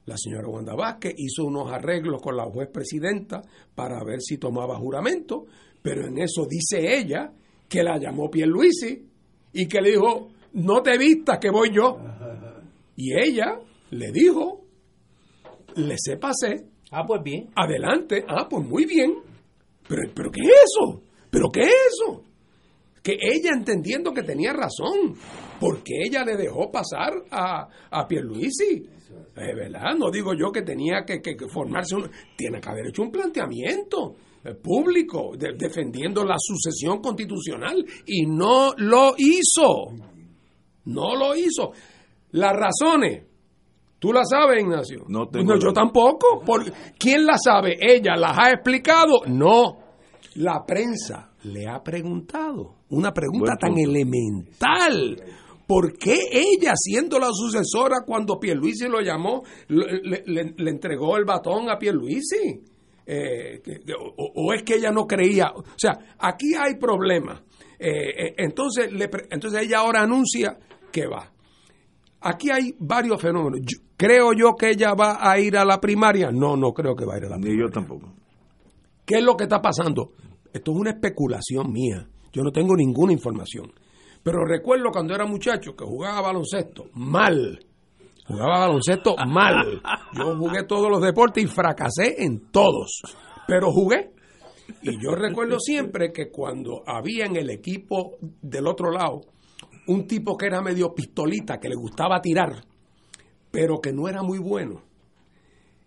La 0.06 0.16
señora 0.18 0.48
Wanda 0.48 0.76
Vázquez 0.76 1.14
hizo 1.18 1.46
unos 1.46 1.72
arreglos 1.72 2.22
con 2.22 2.38
la 2.38 2.46
juez 2.46 2.70
presidenta 2.72 3.42
para 3.74 4.04
ver 4.04 4.22
si 4.22 4.38
tomaba 4.38 4.78
juramento, 4.78 5.46
pero 5.82 6.08
en 6.08 6.20
eso 6.20 6.46
dice 6.48 6.98
ella 6.98 7.32
que 7.68 7.84
la 7.84 7.98
llamó 7.98 8.30
Pierluisi 8.30 9.04
y 9.54 9.68
que 9.68 9.82
le 9.82 9.92
dijo, 9.92 10.30
no 10.54 10.82
te 10.84 10.98
vistas 10.98 11.40
que 11.40 11.50
voy 11.50 11.72
yo. 11.74 11.98
Y 12.96 13.14
ella 13.14 13.60
le 13.92 14.12
dijo, 14.12 14.62
le 15.76 15.96
se 15.98 16.18
pasé, 16.18 16.68
Ah, 16.92 17.04
pues 17.06 17.22
bien. 17.24 17.50
Adelante. 17.56 18.24
Ah, 18.28 18.48
pues 18.50 18.66
muy 18.66 18.86
bien. 18.86 19.16
Pero, 19.88 20.02
pero 20.14 20.32
¿qué 20.32 20.42
es 20.42 20.50
eso? 20.50 21.02
¿Pero 21.30 21.50
qué 21.52 21.62
es 21.62 21.74
eso? 21.92 22.24
Que 23.04 23.14
ella 23.20 23.50
entendiendo 23.54 24.14
que 24.14 24.24
tenía 24.24 24.54
razón, 24.54 25.16
porque 25.60 25.94
ella 26.08 26.24
le 26.24 26.38
dejó 26.38 26.72
pasar 26.72 27.12
a, 27.32 27.68
a 27.92 28.08
Pierluisi. 28.08 28.88
Es 29.36 29.56
verdad, 29.56 29.96
no 29.98 30.10
digo 30.10 30.34
yo 30.34 30.52
que 30.52 30.62
tenía 30.62 31.04
que, 31.06 31.22
formarse 31.50 31.96
un... 31.96 32.10
Tiene 32.38 32.62
que 32.62 32.70
haber 32.70 32.88
hecho 32.88 33.02
un 33.02 33.12
planteamiento 33.12 34.16
eh, 34.44 34.54
público 34.54 35.32
defendiendo 35.38 36.24
la 36.24 36.36
sucesión 36.38 37.02
constitucional 37.02 37.86
y 38.06 38.26
no 38.26 38.74
lo 38.78 39.14
hizo. 39.18 39.92
No 40.86 41.16
lo 41.16 41.36
hizo. 41.36 41.72
Las 42.32 42.54
razones, 42.54 43.24
¿Tú 43.98 44.14
la 44.14 44.24
sabes, 44.24 44.62
Ignacio? 44.62 45.06
No 45.08 45.28
tengo. 45.28 45.58
yo 45.58 45.74
tampoco. 45.74 46.44
¿Quién 47.00 47.26
la 47.26 47.38
sabe? 47.44 47.76
¿Ella 47.80 48.16
las 48.16 48.38
ha 48.38 48.52
explicado? 48.52 49.22
No. 49.26 49.80
La 50.36 50.64
prensa 50.66 51.32
le 51.44 51.68
ha 51.68 51.82
preguntado 51.82 52.76
una 52.90 53.12
pregunta 53.12 53.56
tan 53.60 53.78
elemental. 53.78 55.16
¿Por 55.68 55.98
qué 55.98 56.16
ella, 56.32 56.74
siendo 56.76 57.18
la 57.20 57.30
sucesora, 57.32 58.04
cuando 58.06 58.40
Pierluisi 58.40 58.88
lo 58.88 59.02
llamó, 59.02 59.44
le, 59.68 60.24
le, 60.26 60.70
entregó 60.70 61.18
el 61.18 61.26
batón 61.26 61.70
a 61.70 61.78
Pierluisi? 61.78 62.62
Eh, 63.08 63.62
o, 64.18 64.54
es 64.54 64.64
que 64.64 64.76
ella 64.76 64.92
no 64.92 65.06
creía? 65.06 65.52
O 65.56 65.64
sea, 65.76 65.98
aquí 66.20 66.54
hay 66.54 66.76
problemas. 66.76 67.42
Eh, 67.80 68.28
eh, 68.28 68.36
entonces, 68.38 68.90
entonces 69.30 69.64
ella 69.64 69.80
ahora 69.80 70.02
anuncia 70.02 70.58
que 70.92 71.08
va. 71.08 71.32
Aquí 72.22 72.50
hay 72.52 72.76
varios 72.80 73.22
fenómenos. 73.22 73.62
¿Creo 73.98 74.34
yo 74.34 74.54
que 74.54 74.72
ella 74.72 74.94
va 74.94 75.18
a 75.20 75.40
ir 75.40 75.58
a 75.58 75.66
la 75.66 75.80
primaria? 75.80 76.32
No, 76.32 76.56
no 76.56 76.74
creo 76.74 76.96
que 76.96 77.06
va 77.06 77.16
a 77.16 77.18
ir 77.18 77.26
a 77.26 77.30
la 77.30 77.36
primaria. 77.38 77.56
Ni 77.56 77.62
yo 77.62 77.70
tampoco. 77.70 78.14
¿Qué 79.06 79.18
es 79.18 79.24
lo 79.24 79.36
que 79.36 79.44
está 79.44 79.62
pasando? 79.62 80.14
Esto 80.52 80.72
es 80.72 80.78
una 80.78 80.92
especulación 80.92 81.72
mía. 81.72 82.08
Yo 82.34 82.44
no 82.44 82.52
tengo 82.52 82.76
ninguna 82.76 83.14
información. 83.14 83.72
Pero 84.26 84.44
recuerdo 84.44 84.90
cuando 84.92 85.14
era 85.14 85.28
muchacho 85.28 85.76
que 85.76 85.86
jugaba 85.86 86.20
baloncesto 86.20 86.86
mal. 86.94 87.64
Jugaba 88.26 88.62
baloncesto 88.62 89.16
mal. 89.28 89.84
Yo 90.14 90.36
jugué 90.36 90.64
todos 90.64 90.90
los 90.90 91.00
deportes 91.00 91.44
y 91.44 91.48
fracasé 91.48 92.24
en 92.24 92.50
todos. 92.50 93.04
Pero 93.48 93.72
jugué. 93.72 94.10
Y 94.82 94.94
yo 95.00 95.12
recuerdo 95.12 95.60
siempre 95.60 96.12
que 96.12 96.32
cuando 96.32 96.82
había 96.88 97.26
en 97.26 97.36
el 97.36 97.52
equipo 97.52 98.14
del 98.42 98.66
otro 98.66 98.90
lado 98.90 99.22
un 99.86 100.08
tipo 100.08 100.36
que 100.36 100.48
era 100.48 100.60
medio 100.60 100.96
pistolita, 100.96 101.60
que 101.60 101.70
le 101.70 101.76
gustaba 101.76 102.20
tirar, 102.20 102.64
pero 103.52 103.78
que 103.78 103.94
no 103.94 104.08
era 104.08 104.24
muy 104.24 104.40
bueno. 104.40 104.82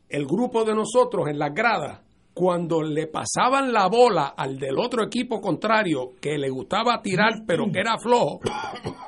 El 0.09 0.27
grupo 0.27 0.63
de 0.63 0.77
nosotros 0.77 1.27
en 1.27 1.41
las 1.41 1.53
gradas, 1.53 2.03
cuando 2.39 2.83
le 2.83 3.09
pasaban 3.09 3.73
la 3.73 3.89
bola 3.89 4.35
al 4.37 4.61
del 4.61 4.79
otro 4.79 5.03
equipo 5.03 5.41
contrario, 5.41 6.13
que 6.21 6.39
le 6.39 6.49
gustaba 6.49 7.03
tirar, 7.03 7.43
pero 7.45 7.65
que 7.73 7.81
era 7.81 7.99
flojo, 7.99 8.39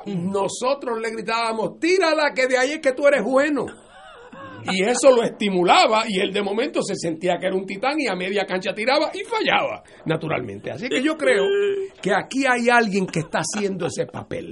nosotros 0.05 0.99
le 0.99 1.11
gritábamos, 1.11 1.79
tírala, 1.79 2.33
que 2.35 2.47
de 2.47 2.57
ahí 2.57 2.71
es 2.71 2.79
que 2.79 2.91
tú 2.91 3.07
eres 3.07 3.23
bueno 3.23 3.67
y 4.69 4.83
eso 4.83 5.15
lo 5.15 5.23
estimulaba 5.23 6.03
y 6.07 6.19
él 6.19 6.33
de 6.33 6.41
momento 6.41 6.81
se 6.81 6.95
sentía 6.95 7.37
que 7.39 7.47
era 7.47 7.55
un 7.55 7.65
titán 7.65 7.99
y 7.99 8.07
a 8.07 8.15
media 8.15 8.45
cancha 8.45 8.73
tiraba 8.73 9.11
y 9.13 9.23
fallaba, 9.23 9.81
naturalmente. 10.05 10.71
Así 10.71 10.89
que 10.89 11.01
yo 11.01 11.17
creo 11.17 11.45
que 12.01 12.13
aquí 12.13 12.45
hay 12.45 12.69
alguien 12.69 13.07
que 13.07 13.19
está 13.19 13.39
haciendo 13.39 13.87
ese 13.87 14.05
papel. 14.05 14.51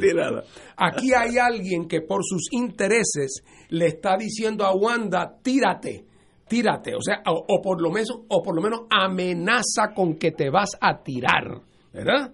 Aquí 0.78 1.14
hay 1.14 1.38
alguien 1.38 1.88
que 1.88 2.02
por 2.02 2.24
sus 2.24 2.48
intereses 2.52 3.44
le 3.70 3.88
está 3.88 4.16
diciendo 4.18 4.66
a 4.66 4.74
Wanda, 4.74 5.36
tírate, 5.44 6.06
tírate, 6.50 6.96
o 6.96 7.02
sea, 7.02 7.22
o, 7.26 7.62
por 7.62 7.82
lo 7.82 7.92
menos 7.92 8.10
o 8.28 8.42
por 8.42 8.56
lo 8.56 8.62
menos 8.62 8.82
amenaza 8.90 9.94
con 9.96 10.16
que 10.16 10.32
te 10.32 10.50
vas 10.50 10.72
a 10.82 11.02
tirar, 11.02 11.62
¿verdad? 11.94 12.34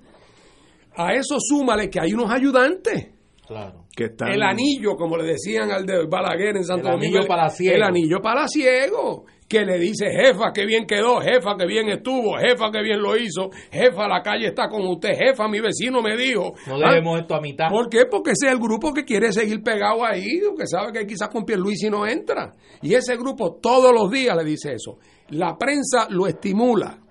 A 0.95 1.13
eso 1.13 1.35
súmale 1.39 1.89
que 1.89 1.99
hay 1.99 2.13
unos 2.13 2.31
ayudantes 2.31 3.15
Claro. 3.47 3.85
Que 3.95 4.11
el 4.31 4.41
anillo, 4.41 4.95
como 4.95 5.17
le 5.17 5.23
decían 5.23 5.71
al 5.71 5.85
de 5.85 6.05
Balaguer 6.07 6.57
en 6.57 6.63
Santo 6.63 6.87
el 6.87 6.93
Domingo. 6.95 7.17
Anillo 7.17 7.27
para 7.27 7.49
ciego. 7.49 7.75
El 7.75 7.83
anillo 7.83 8.21
para 8.21 8.47
ciego. 8.47 9.25
Que 9.47 9.63
le 9.63 9.77
dice, 9.77 10.07
jefa, 10.09 10.51
que 10.53 10.65
bien 10.65 10.87
quedó, 10.87 11.21
jefa, 11.21 11.55
que 11.57 11.67
bien 11.67 11.87
estuvo, 11.89 12.35
jefa, 12.37 12.71
que 12.71 12.81
bien 12.81 12.99
lo 12.99 13.15
hizo, 13.15 13.51
jefa, 13.71 14.07
la 14.07 14.21
calle 14.23 14.47
está 14.47 14.67
con 14.69 14.87
usted, 14.87 15.09
jefa, 15.15 15.47
mi 15.47 15.59
vecino 15.59 16.01
me 16.01 16.17
dijo. 16.17 16.55
No 16.67 16.79
dejemos 16.79 17.21
esto 17.21 17.35
a 17.35 17.41
mitad. 17.41 17.69
¿Por 17.69 17.87
qué? 17.87 18.05
Porque 18.09 18.31
ese 18.31 18.47
es 18.47 18.53
el 18.53 18.59
grupo 18.59 18.91
que 18.91 19.05
quiere 19.05 19.31
seguir 19.31 19.61
pegado 19.61 20.03
ahí, 20.03 20.39
que 20.57 20.65
sabe 20.65 20.91
que 20.91 21.05
quizás 21.05 21.29
con 21.29 21.45
Pierluisi 21.45 21.89
no 21.89 22.07
entra. 22.07 22.55
Y 22.81 22.95
ese 22.95 23.15
grupo 23.17 23.59
todos 23.61 23.93
los 23.93 24.09
días 24.09 24.35
le 24.35 24.43
dice 24.43 24.73
eso. 24.73 24.97
La 25.29 25.55
prensa 25.57 26.07
lo 26.09 26.25
estimula 26.25 27.05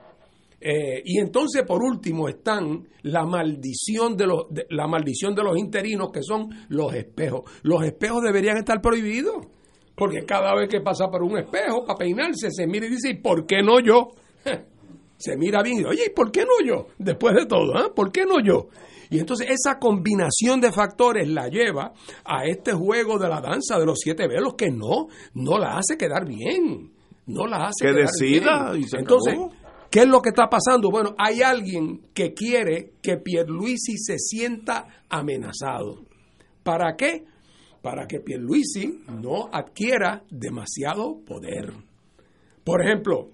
eh, 0.66 1.02
y 1.04 1.20
entonces, 1.20 1.62
por 1.66 1.82
último, 1.82 2.26
están 2.26 2.88
la 3.02 3.26
maldición 3.26 4.16
de 4.16 4.26
los 4.26 4.46
la 4.70 4.86
maldición 4.86 5.34
de 5.34 5.44
los 5.44 5.58
interinos, 5.58 6.08
que 6.10 6.22
son 6.22 6.48
los 6.70 6.94
espejos. 6.94 7.42
Los 7.62 7.84
espejos 7.84 8.22
deberían 8.22 8.56
estar 8.56 8.80
prohibidos, 8.80 9.46
porque 9.94 10.24
cada 10.24 10.54
vez 10.54 10.68
que 10.68 10.80
pasa 10.80 11.08
por 11.08 11.22
un 11.22 11.38
espejo 11.38 11.84
para 11.84 11.98
peinarse, 11.98 12.50
se 12.50 12.66
mira 12.66 12.86
y 12.86 12.90
dice, 12.90 13.10
¿y 13.10 13.14
por 13.14 13.46
qué 13.46 13.62
no 13.62 13.80
yo? 13.80 14.08
se 15.16 15.36
mira 15.36 15.62
bien 15.62 15.76
y 15.76 15.78
dice, 15.78 15.90
oye, 15.90 16.02
¿y 16.06 16.10
por 16.10 16.30
qué 16.30 16.44
no 16.44 16.66
yo? 16.66 16.88
Después 16.98 17.34
de 17.34 17.46
todo, 17.46 17.78
¿eh? 17.78 17.90
¿por 17.94 18.10
qué 18.10 18.24
no 18.24 18.40
yo? 18.40 18.68
Y 19.10 19.18
entonces 19.18 19.48
esa 19.50 19.78
combinación 19.78 20.60
de 20.60 20.72
factores 20.72 21.28
la 21.28 21.48
lleva 21.48 21.92
a 22.24 22.46
este 22.46 22.72
juego 22.72 23.18
de 23.18 23.28
la 23.28 23.40
danza 23.40 23.78
de 23.78 23.86
los 23.86 24.00
siete 24.00 24.26
velos 24.26 24.54
que 24.54 24.70
no, 24.70 25.08
no 25.34 25.58
la 25.58 25.76
hace 25.76 25.96
quedar 25.96 26.26
bien. 26.26 26.90
No 27.26 27.46
la 27.46 27.66
hace 27.66 27.86
que 27.86 27.92
quedar 27.92 28.06
decida 28.06 28.72
bien. 28.72 28.84
Y 28.84 28.88
se 28.88 28.98
entonces, 28.98 29.34
acabó. 29.34 29.52
¿Qué 29.90 30.00
es 30.00 30.08
lo 30.08 30.20
que 30.20 30.30
está 30.30 30.48
pasando? 30.48 30.90
Bueno, 30.90 31.14
hay 31.16 31.42
alguien 31.42 32.00
que 32.12 32.34
quiere 32.34 32.94
que 33.00 33.18
Pierluisi 33.18 33.96
se 33.98 34.18
sienta 34.18 34.88
amenazado. 35.08 36.02
¿Para 36.64 36.96
qué? 36.96 37.24
Para 37.84 38.06
que 38.06 38.20
Pierluisi 38.20 39.04
no 39.20 39.50
adquiera 39.52 40.22
demasiado 40.30 41.20
poder. 41.22 41.70
Por 42.64 42.80
ejemplo, 42.82 43.28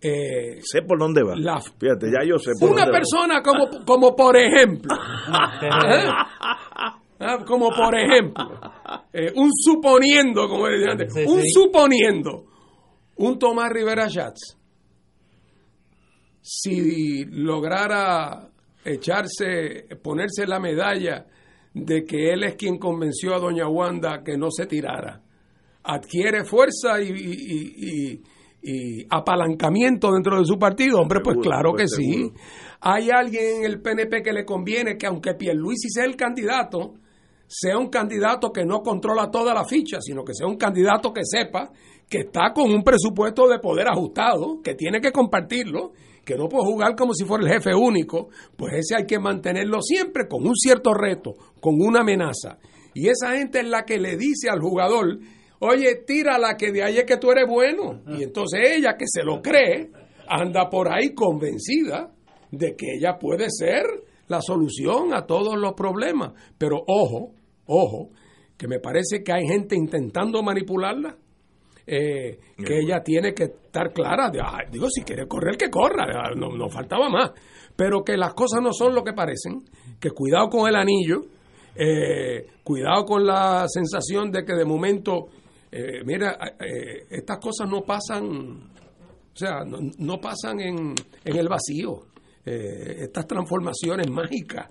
eh, 0.00 0.60
sé 0.62 0.80
por 0.80 0.98
dónde 0.98 1.22
va. 1.22 1.36
la- 1.36 1.60
Fíjate, 1.60 2.06
ya 2.10 2.26
yo 2.26 2.38
sé 2.38 2.52
por 2.58 2.70
una 2.70 2.86
dónde 2.86 2.90
va. 2.92 2.98
persona 2.98 3.42
como, 3.42 3.84
como 3.84 4.16
por 4.16 4.34
ejemplo, 4.34 4.94
¿eh? 5.62 6.08
Ah, 7.22 7.44
como 7.46 7.68
por 7.68 7.94
ejemplo, 7.94 8.58
eh, 9.12 9.30
un 9.36 9.50
suponiendo, 9.52 10.48
como 10.48 10.68
decía 10.68 10.92
antes, 10.92 11.12
Sí, 11.12 11.24
un 11.26 11.42
sí. 11.42 11.50
suponiendo, 11.50 12.46
un 13.16 13.38
Tomás 13.38 13.68
Rivera 13.70 14.08
Schatz, 14.08 14.56
si 16.40 17.26
lograra 17.26 18.48
echarse, 18.84 19.86
ponerse 20.02 20.46
la 20.46 20.58
medalla 20.58 21.26
de 21.74 22.04
que 22.04 22.32
él 22.32 22.44
es 22.44 22.54
quien 22.56 22.78
convenció 22.78 23.34
a 23.34 23.38
doña 23.38 23.68
Wanda 23.68 24.22
que 24.24 24.36
no 24.36 24.50
se 24.50 24.66
tirara, 24.66 25.22
adquiere 25.84 26.44
fuerza 26.44 27.00
y, 27.00 27.08
y- 27.08 27.74
y- 28.12 28.22
y 28.62 29.06
apalancamiento 29.08 30.10
dentro 30.12 30.38
de 30.38 30.44
su 30.44 30.58
partido, 30.58 31.00
hombre, 31.00 31.20
pues 31.24 31.34
Seguro, 31.36 31.50
claro 31.50 31.70
que 31.72 31.84
pues 31.84 31.94
sí. 31.96 32.12
seguro. 32.12 32.34
Hay 32.82 33.08
alguien 33.10 33.56
en 33.58 33.64
el 33.64 33.80
PNP 33.80 34.22
que 34.22 34.32
le 34.34 34.44
conviene 34.44 34.98
que 34.98 35.06
aunque 35.06 35.32
Pierluisi 35.34 35.88
sea 35.88 36.04
el 36.04 36.14
candidato, 36.14 36.92
sea 37.46 37.78
un 37.78 37.88
candidato 37.88 38.52
que 38.52 38.66
no 38.66 38.80
controla 38.82 39.30
toda 39.30 39.54
la 39.54 39.64
ficha, 39.64 39.98
sino 40.02 40.24
que 40.24 40.34
sea 40.34 40.46
un 40.46 40.56
candidato 40.58 41.10
que 41.12 41.22
sepa 41.24 41.70
que 42.08 42.18
está 42.18 42.52
con 42.54 42.70
un 42.70 42.82
presupuesto 42.82 43.48
de 43.48 43.60
poder 43.60 43.88
ajustado, 43.88 44.60
que 44.62 44.74
tiene 44.74 45.00
que 45.00 45.10
compartirlo, 45.12 45.92
que 46.24 46.36
no 46.36 46.48
puede 46.48 46.64
jugar 46.64 46.94
como 46.96 47.14
si 47.14 47.24
fuera 47.24 47.44
el 47.44 47.52
jefe 47.52 47.74
único, 47.74 48.28
pues 48.56 48.74
ese 48.74 48.96
hay 48.96 49.06
que 49.06 49.18
mantenerlo 49.18 49.80
siempre 49.80 50.28
con 50.28 50.46
un 50.46 50.54
cierto 50.54 50.94
reto, 50.94 51.34
con 51.60 51.74
una 51.80 52.00
amenaza. 52.00 52.58
Y 52.94 53.08
esa 53.08 53.36
gente 53.36 53.60
es 53.60 53.66
la 53.66 53.84
que 53.84 53.98
le 53.98 54.16
dice 54.16 54.48
al 54.50 54.60
jugador, 54.60 55.18
oye, 55.60 56.02
tírala 56.06 56.56
que 56.56 56.72
de 56.72 56.82
ahí 56.82 56.98
es 56.98 57.04
que 57.04 57.16
tú 57.16 57.30
eres 57.30 57.44
bueno. 57.48 58.02
Y 58.18 58.22
entonces 58.22 58.60
ella 58.76 58.96
que 58.98 59.06
se 59.06 59.22
lo 59.22 59.40
cree, 59.40 59.90
anda 60.28 60.68
por 60.70 60.92
ahí 60.92 61.14
convencida 61.14 62.12
de 62.50 62.76
que 62.76 62.94
ella 62.96 63.18
puede 63.18 63.46
ser 63.50 63.84
la 64.28 64.40
solución 64.40 65.12
a 65.14 65.26
todos 65.26 65.56
los 65.56 65.74
problemas. 65.74 66.32
Pero 66.58 66.82
ojo, 66.86 67.34
ojo, 67.66 68.10
que 68.56 68.68
me 68.68 68.78
parece 68.78 69.22
que 69.22 69.32
hay 69.32 69.46
gente 69.46 69.76
intentando 69.76 70.42
manipularla. 70.42 71.16
Eh, 71.92 72.38
que 72.56 72.78
ella 72.78 73.02
tiene 73.02 73.34
que 73.34 73.44
estar 73.44 73.92
clara, 73.92 74.30
de, 74.30 74.40
"Ay, 74.40 74.66
digo, 74.70 74.86
si 74.88 75.02
quiere 75.02 75.26
correr, 75.26 75.56
que 75.56 75.68
corra, 75.70 76.04
ah, 76.08 76.30
no, 76.36 76.50
no 76.56 76.68
faltaba 76.68 77.08
más, 77.08 77.32
pero 77.74 78.02
que 78.04 78.16
las 78.16 78.32
cosas 78.34 78.60
no 78.62 78.72
son 78.72 78.94
lo 78.94 79.02
que 79.02 79.12
parecen, 79.12 79.64
que 79.98 80.10
cuidado 80.10 80.48
con 80.48 80.68
el 80.68 80.76
anillo, 80.76 81.22
eh, 81.74 82.46
cuidado 82.62 83.04
con 83.04 83.26
la 83.26 83.64
sensación 83.68 84.30
de 84.30 84.44
que 84.44 84.54
de 84.54 84.64
momento, 84.64 85.26
eh, 85.72 86.02
mira, 86.04 86.36
eh, 86.60 87.06
estas 87.10 87.38
cosas 87.38 87.68
no 87.68 87.82
pasan, 87.82 88.70
o 89.32 89.36
sea, 89.36 89.64
no, 89.64 89.78
no 89.98 90.20
pasan 90.20 90.60
en, 90.60 90.94
en 91.24 91.36
el 91.36 91.48
vacío. 91.48 92.06
Eh, 92.44 92.96
estas 93.00 93.26
transformaciones 93.26 94.08
mágicas 94.10 94.68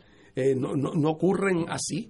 no, 0.55 0.73
no- 0.75 0.93
no 0.93 1.09
ocurren 1.09 1.65
así. 1.69 2.07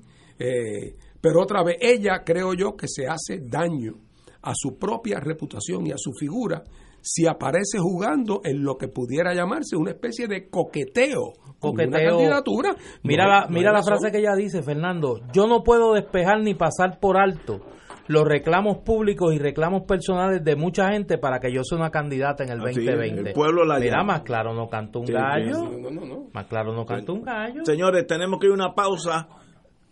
Pero 1.22 1.42
otra 1.42 1.64
vez, 1.64 1.78
ella 1.82 2.22
creo 2.24 2.54
yo 2.54 2.76
que 2.76 2.88
se 2.88 3.08
hace 3.08 3.40
daño 3.42 3.96
a 4.42 4.52
su 4.56 4.78
propia 4.78 5.20
reputación 5.20 5.86
y 5.88 5.92
a 5.92 5.98
su 5.98 6.12
figura 6.14 6.64
si 7.02 7.28
aparece 7.28 7.78
jugando 7.80 8.42
en 8.44 8.64
lo 8.64 8.76
que 8.78 8.88
pudiera 8.90 9.34
llamarse 9.34 9.78
una 9.78 9.92
especie 9.92 10.28
de 10.28 10.50
coqueteo 10.50 11.32
con 11.60 11.72
una 11.76 11.86
Coqueteo. 11.86 12.10
candidatura. 12.18 12.76
Mira 13.04 13.24
No 13.26 13.30
la, 13.30 13.42
no 13.42 13.50
mira 13.52 13.72
la 13.72 13.78
razón. 13.80 13.98
frase 14.00 14.12
que 14.12 14.20
ella 14.20 14.36
dice, 14.36 14.62
Fernando. 14.64 15.20
Yo 15.34 15.48
no 15.48 15.64
puedo 15.64 15.94
despejar 15.94 16.42
ni 16.42 16.56
pasar 16.56 17.00
por 17.00 17.18
alto 17.18 17.62
los 18.08 18.24
reclamos 18.28 18.80
públicos 18.80 19.34
y 19.36 19.38
reclamos 19.38 19.84
personales 19.84 20.44
de 20.44 20.56
mucha 20.56 20.92
gente 20.92 21.18
para 21.20 21.40
que 21.40 21.54
yo 21.54 21.64
sea 21.64 21.78
una 21.78 21.92
candidata 21.92 22.44
en 22.44 22.50
el 22.50 22.60
Así 22.62 22.80
es, 22.80 22.86
2020. 22.88 23.30
el 23.30 23.34
pueblo 23.36 23.66
la 23.66 23.78
Mira, 23.80 24.04
más 24.04 24.22
claro 24.24 24.54
no 24.56 24.68
canta 24.68 24.98
un 25.00 25.06
Sí, 25.06 25.14
gallo. 25.14 25.70
No, 25.80 25.92
no, 25.92 26.06
no. 26.06 26.28
Más 26.34 26.48
claro 26.48 26.74
no 26.74 26.86
canta 26.86 27.12
un 27.14 27.22
gallo. 27.22 27.64
Señores, 27.66 28.08
tenemos 28.08 28.40
que 28.40 28.48
ir 28.48 28.52
a 28.52 28.56
una 28.56 28.74
pausa 28.74 29.28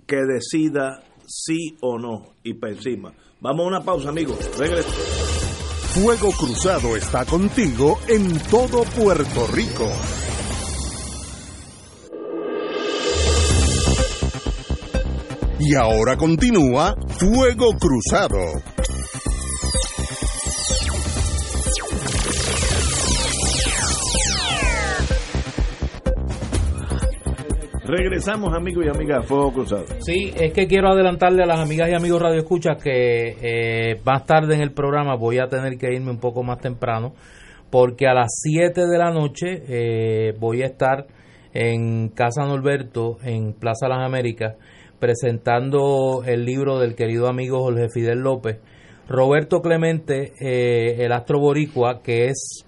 que 0.08 0.18
decida 0.18 1.00
sí 1.28 1.78
o 1.82 2.00
no 2.00 2.34
y 2.44 2.56
para 2.56 2.74
encima. 2.74 3.14
Vamos 3.40 3.66
a 3.66 3.68
una 3.68 3.82
pausa, 3.82 4.10
amigos. 4.10 4.38
Regreso. 4.58 4.90
Fuego 5.94 6.32
Cruzado 6.32 6.96
está 6.96 7.24
contigo 7.26 8.00
en 8.08 8.40
todo 8.50 8.84
Puerto 8.84 9.48
Rico. 9.48 9.88
Y 15.60 15.76
ahora 15.76 16.18
continúa 16.18 16.96
Fuego 17.20 17.74
Cruzado. 17.80 18.38
Regresamos, 27.88 28.54
amigos 28.54 28.86
y 28.86 28.90
amigas, 28.90 29.26
Fuego 29.26 29.54
Cruzado. 29.54 29.86
Sí, 30.00 30.34
es 30.38 30.52
que 30.52 30.68
quiero 30.68 30.90
adelantarle 30.90 31.44
a 31.44 31.46
las 31.46 31.60
amigas 31.60 31.90
y 31.90 31.94
amigos 31.94 32.22
Radio 32.22 32.40
Escuchas 32.40 32.84
que 32.84 33.38
eh, 33.42 34.02
más 34.04 34.26
tarde 34.26 34.56
en 34.56 34.62
el 34.62 34.74
programa 34.74 35.16
voy 35.16 35.40
a 35.40 35.48
tener 35.48 35.78
que 35.78 35.94
irme 35.94 36.12
un 36.12 36.20
poco 36.20 36.44
más 36.44 36.60
temprano 36.60 37.14
porque 37.70 38.08
a 38.08 38.14
las 38.14 38.28
7 38.44 38.88
de 38.88 38.98
la 38.98 39.12
noche 39.12 39.64
eh, 39.70 40.34
voy 40.38 40.64
a 40.64 40.66
estar 40.66 41.08
en 41.54 42.10
Casa 42.10 42.46
Norberto, 42.46 43.20
en 43.24 43.54
Plaza 43.54 43.88
Las 43.88 44.06
Américas, 44.06 44.56
presentando 45.00 46.24
el 46.26 46.44
libro 46.44 46.80
del 46.80 46.94
querido 46.94 47.30
amigo 47.30 47.62
Jorge 47.62 47.88
Fidel 47.88 48.20
López, 48.20 48.60
Roberto 49.08 49.62
Clemente, 49.62 50.34
eh, 50.42 51.06
el 51.06 51.14
astro 51.14 51.40
boricua, 51.40 52.02
que 52.04 52.26
es 52.26 52.67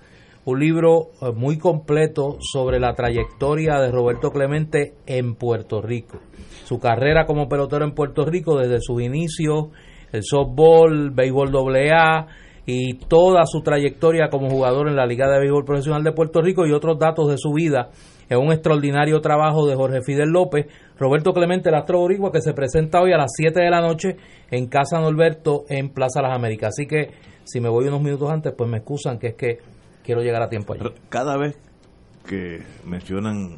un 0.50 0.60
libro 0.60 1.12
eh, 1.22 1.32
muy 1.36 1.58
completo 1.58 2.38
sobre 2.40 2.80
la 2.80 2.94
trayectoria 2.94 3.80
de 3.80 3.92
Roberto 3.92 4.32
Clemente 4.32 4.94
en 5.06 5.36
Puerto 5.36 5.82
Rico. 5.82 6.20
Su 6.66 6.80
carrera 6.80 7.26
como 7.26 7.48
pelotero 7.48 7.86
en 7.86 7.94
Puerto 7.94 8.26
Rico 8.26 8.58
desde 8.58 8.80
sus 8.82 9.02
inicios, 9.02 9.68
el 10.12 10.24
softball, 10.24 11.12
béisbol 11.12 11.52
AA 11.56 12.28
y 12.66 12.96
toda 13.08 13.46
su 13.46 13.62
trayectoria 13.62 14.30
como 14.30 14.50
jugador 14.50 14.88
en 14.88 14.96
la 14.96 15.06
Liga 15.06 15.30
de 15.30 15.40
Béisbol 15.40 15.66
Profesional 15.66 16.04
de 16.04 16.12
Puerto 16.12 16.42
Rico 16.42 16.68
y 16.68 16.74
otros 16.74 17.00
datos 17.00 17.30
de 17.30 17.38
su 17.38 17.54
vida 17.54 17.90
es 18.30 18.38
un 18.38 18.52
extraordinario 18.52 19.22
trabajo 19.22 19.66
de 19.66 19.76
Jorge 19.76 20.02
Fidel 20.02 20.30
López, 20.30 20.68
Roberto 21.00 21.34
Clemente, 21.34 21.70
el 21.70 21.76
astro 21.76 22.08
que 22.32 22.42
se 22.42 22.54
presenta 22.54 23.02
hoy 23.02 23.12
a 23.12 23.18
las 23.18 23.32
7 23.36 23.60
de 23.60 23.70
la 23.72 23.82
noche 23.82 24.18
en 24.52 24.68
Casa 24.68 25.00
Norberto 25.00 25.64
en 25.68 25.90
Plaza 25.90 26.22
Las 26.22 26.36
Américas. 26.36 26.70
Así 26.70 26.86
que 26.86 27.10
si 27.44 27.60
me 27.60 27.70
voy 27.70 27.88
unos 27.88 28.04
minutos 28.04 28.30
antes, 28.30 28.54
pues 28.56 28.70
me 28.70 28.78
excusan 28.78 29.18
que 29.18 29.28
es 29.30 29.34
que 29.34 29.58
quiero 30.10 30.24
llegar 30.24 30.42
a 30.42 30.50
tiempo 30.50 30.74
allí. 30.74 30.86
Cada 31.08 31.38
vez 31.38 31.56
que 32.28 32.64
mencionan 32.84 33.58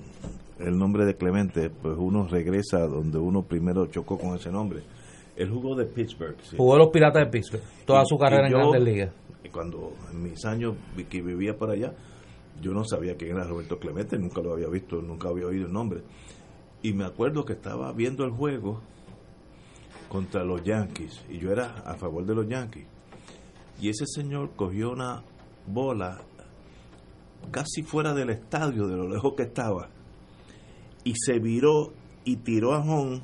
el 0.59 0.77
nombre 0.77 1.05
de 1.05 1.15
Clemente, 1.15 1.69
pues 1.69 1.95
uno 1.97 2.27
regresa 2.27 2.79
donde 2.87 3.19
uno 3.19 3.43
primero 3.43 3.85
chocó 3.85 4.17
con 4.19 4.35
ese 4.35 4.51
nombre. 4.51 4.81
Él 5.37 5.49
jugó 5.49 5.77
de 5.77 5.85
Pittsburgh. 5.85 6.35
Jugó 6.57 6.77
los 6.77 6.89
Piratas 6.89 7.23
de 7.23 7.31
Pittsburgh, 7.31 7.63
toda 7.85 8.03
su 8.03 8.17
carrera 8.17 8.47
en 8.47 8.53
Grandes 8.53 8.83
Ligas. 8.83 9.13
Cuando 9.49 9.93
en 10.11 10.23
mis 10.23 10.43
años 10.43 10.75
que 11.09 11.21
vivía 11.21 11.55
por 11.55 11.69
allá, 11.69 11.93
yo 12.61 12.73
no 12.73 12.83
sabía 12.83 13.15
quién 13.15 13.37
era 13.37 13.45
Roberto 13.45 13.79
Clemente, 13.79 14.17
nunca 14.17 14.41
lo 14.41 14.51
había 14.51 14.67
visto, 14.67 15.01
nunca 15.01 15.29
había 15.29 15.45
oído 15.45 15.67
el 15.67 15.71
nombre. 15.71 16.01
Y 16.83 16.91
me 16.91 17.05
acuerdo 17.05 17.45
que 17.45 17.53
estaba 17.53 17.93
viendo 17.93 18.25
el 18.25 18.31
juego 18.31 18.81
contra 20.09 20.43
los 20.43 20.61
Yankees, 20.63 21.23
y 21.29 21.39
yo 21.39 21.49
era 21.53 21.75
a 21.85 21.95
favor 21.95 22.25
de 22.25 22.35
los 22.35 22.45
Yankees. 22.45 22.87
Y 23.79 23.87
ese 23.87 24.05
señor 24.05 24.49
cogió 24.57 24.91
una 24.91 25.23
bola 25.65 26.21
casi 27.49 27.83
fuera 27.83 28.13
del 28.13 28.29
estadio, 28.29 28.87
de 28.87 28.95
lo 28.95 29.07
lejos 29.07 29.33
que 29.35 29.43
estaba, 29.43 29.89
y 31.03 31.13
se 31.15 31.39
viró 31.39 31.93
y 32.23 32.37
tiró 32.37 32.73
a 32.73 32.79
home 32.79 33.21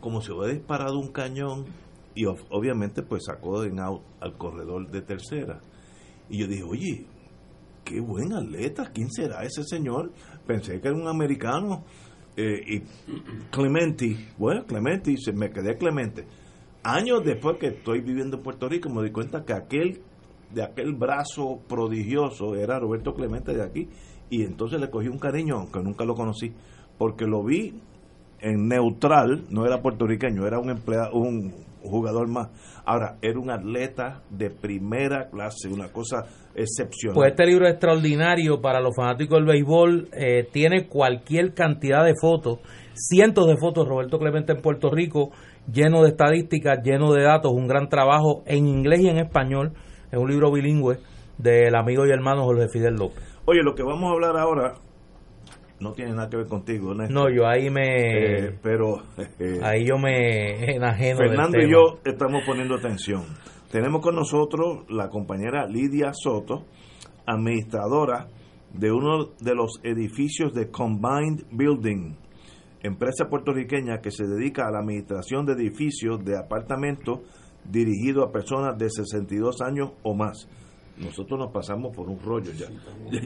como 0.00 0.20
si 0.20 0.30
hubiera 0.30 0.54
disparado 0.54 0.98
un 0.98 1.08
cañón 1.08 1.66
y 2.14 2.24
obviamente 2.24 3.02
pues 3.02 3.24
sacó 3.26 3.64
en 3.64 3.78
out 3.80 4.02
al 4.20 4.36
corredor 4.36 4.90
de 4.90 5.02
tercera. 5.02 5.60
Y 6.28 6.38
yo 6.38 6.46
dije, 6.46 6.62
oye, 6.62 7.06
qué 7.84 8.00
buen 8.00 8.32
atleta, 8.32 8.90
¿quién 8.92 9.10
será 9.10 9.42
ese 9.44 9.62
señor? 9.64 10.12
Pensé 10.46 10.80
que 10.80 10.88
era 10.88 10.96
un 10.96 11.08
americano. 11.08 11.84
Eh, 12.36 12.60
y 12.66 12.82
Clementi, 13.50 14.28
bueno, 14.38 14.64
Clementi, 14.66 15.16
se 15.16 15.32
me 15.32 15.50
quedé 15.50 15.76
Clemente. 15.76 16.26
Años 16.82 17.22
después 17.24 17.56
que 17.58 17.68
estoy 17.68 18.00
viviendo 18.00 18.36
en 18.36 18.42
Puerto 18.42 18.68
Rico, 18.68 18.88
me 18.88 19.02
di 19.02 19.10
cuenta 19.10 19.44
que 19.44 19.52
aquel 19.52 20.00
de 20.52 20.62
aquel 20.62 20.94
brazo 20.94 21.60
prodigioso 21.68 22.54
era 22.54 22.78
Roberto 22.78 23.14
Clemente 23.14 23.54
de 23.54 23.62
aquí. 23.62 23.88
Y 24.30 24.42
entonces 24.42 24.80
le 24.80 24.90
cogí 24.90 25.08
un 25.08 25.18
cariño, 25.18 25.56
aunque 25.56 25.80
nunca 25.80 26.04
lo 26.04 26.14
conocí, 26.14 26.52
porque 26.98 27.26
lo 27.26 27.44
vi 27.44 27.80
en 28.40 28.68
neutral, 28.68 29.44
no 29.50 29.66
era 29.66 29.80
puertorriqueño, 29.80 30.46
era 30.46 30.58
un 30.58 30.70
empleado, 30.70 31.12
un 31.14 31.52
jugador 31.82 32.28
más. 32.28 32.48
Ahora, 32.84 33.16
era 33.22 33.38
un 33.38 33.50
atleta 33.50 34.22
de 34.30 34.50
primera 34.50 35.28
clase, 35.30 35.68
una 35.68 35.88
cosa 35.88 36.24
excepcional. 36.54 37.14
Pues 37.14 37.30
este 37.30 37.46
libro 37.46 37.66
es 37.66 37.72
extraordinario 37.72 38.60
para 38.60 38.80
los 38.80 38.94
fanáticos 38.96 39.38
del 39.38 39.46
béisbol, 39.46 40.08
eh, 40.12 40.48
tiene 40.52 40.86
cualquier 40.86 41.54
cantidad 41.54 42.04
de 42.04 42.14
fotos, 42.20 42.60
cientos 42.94 43.46
de 43.46 43.56
fotos, 43.56 43.86
Roberto 43.86 44.18
Clemente 44.18 44.52
en 44.52 44.62
Puerto 44.62 44.90
Rico, 44.90 45.30
lleno 45.70 46.02
de 46.02 46.10
estadísticas, 46.10 46.78
lleno 46.82 47.12
de 47.12 47.24
datos, 47.24 47.52
un 47.52 47.66
gran 47.66 47.88
trabajo 47.88 48.42
en 48.46 48.66
inglés 48.66 49.00
y 49.00 49.08
en 49.08 49.18
español, 49.18 49.72
es 50.10 50.18
un 50.18 50.28
libro 50.30 50.50
bilingüe 50.52 50.98
del 51.38 51.74
amigo 51.74 52.06
y 52.06 52.10
hermano 52.10 52.44
Jorge 52.44 52.68
Fidel 52.68 52.94
López. 52.94 53.22
Oye, 53.44 53.62
lo 53.62 53.74
que 53.74 53.82
vamos 53.82 54.10
a 54.10 54.12
hablar 54.12 54.36
ahora 54.36 54.74
no 55.80 55.92
tiene 55.92 56.12
nada 56.12 56.28
que 56.28 56.38
ver 56.38 56.46
contigo, 56.46 56.94
No, 56.94 57.28
yo 57.28 57.46
ahí 57.46 57.70
me. 57.70 58.46
Eh, 58.46 58.58
pero. 58.62 59.02
Eh, 59.38 59.60
ahí 59.62 59.86
yo 59.86 59.98
me 59.98 60.74
enajeno. 60.74 61.18
Fernando 61.18 61.58
y 61.58 61.70
yo 61.70 62.00
estamos 62.04 62.42
poniendo 62.46 62.76
atención. 62.76 63.24
Tenemos 63.70 64.00
con 64.00 64.14
nosotros 64.14 64.84
la 64.88 65.08
compañera 65.08 65.66
Lidia 65.66 66.12
Soto, 66.14 66.64
administradora 67.26 68.28
de 68.72 68.90
uno 68.90 69.32
de 69.40 69.54
los 69.54 69.80
edificios 69.82 70.54
de 70.54 70.70
Combined 70.70 71.44
Building, 71.50 72.14
empresa 72.82 73.28
puertorriqueña 73.28 74.00
que 74.00 74.10
se 74.10 74.24
dedica 74.24 74.66
a 74.66 74.70
la 74.70 74.78
administración 74.78 75.44
de 75.44 75.54
edificios 75.54 76.24
de 76.24 76.38
apartamentos 76.38 77.20
dirigidos 77.70 78.28
a 78.28 78.32
personas 78.32 78.78
de 78.78 78.90
62 78.90 79.60
años 79.60 79.92
o 80.02 80.14
más 80.14 80.48
nosotros 80.98 81.38
nos 81.38 81.52
pasamos 81.52 81.94
por 81.94 82.08
un 82.08 82.18
rollo 82.18 82.52
ya. 82.52 82.66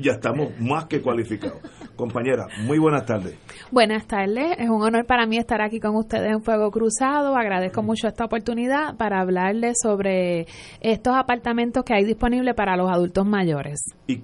Ya 0.01 0.13
estamos 0.13 0.59
más 0.59 0.87
que 0.87 1.01
cualificados. 1.01 1.59
Compañera, 1.97 2.47
muy 2.65 2.79
buenas 2.79 3.05
tardes. 3.05 3.37
Buenas 3.71 4.07
tardes. 4.07 4.57
Es 4.59 4.69
un 4.69 4.83
honor 4.83 5.07
para 5.07 5.27
mí 5.27 5.37
estar 5.39 5.61
aquí 5.61 5.79
con 5.79 5.95
ustedes 5.97 6.33
en 6.33 6.43
Fuego 6.43 6.71
Cruzado. 6.71 7.37
Agradezco 7.37 7.83
mucho 7.83 8.09
esta 8.09 8.25
oportunidad 8.25 8.97
para 8.97 9.21
hablarles 9.21 9.79
sobre 9.83 10.47
estos 10.81 11.15
apartamentos 11.15 11.85
que 11.85 11.95
hay 11.95 12.05
disponibles 12.05 12.55
para 12.55 12.77
los 12.77 12.91
adultos 12.91 13.27
mayores. 13.27 13.81
Y 14.07 14.23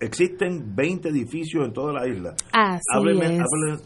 existen 0.00 0.74
20 0.74 1.08
edificios 1.08 1.66
en 1.66 1.72
toda 1.72 1.92
la 1.92 2.08
isla. 2.08 2.34
Así 2.52 2.82
es. 3.20 3.82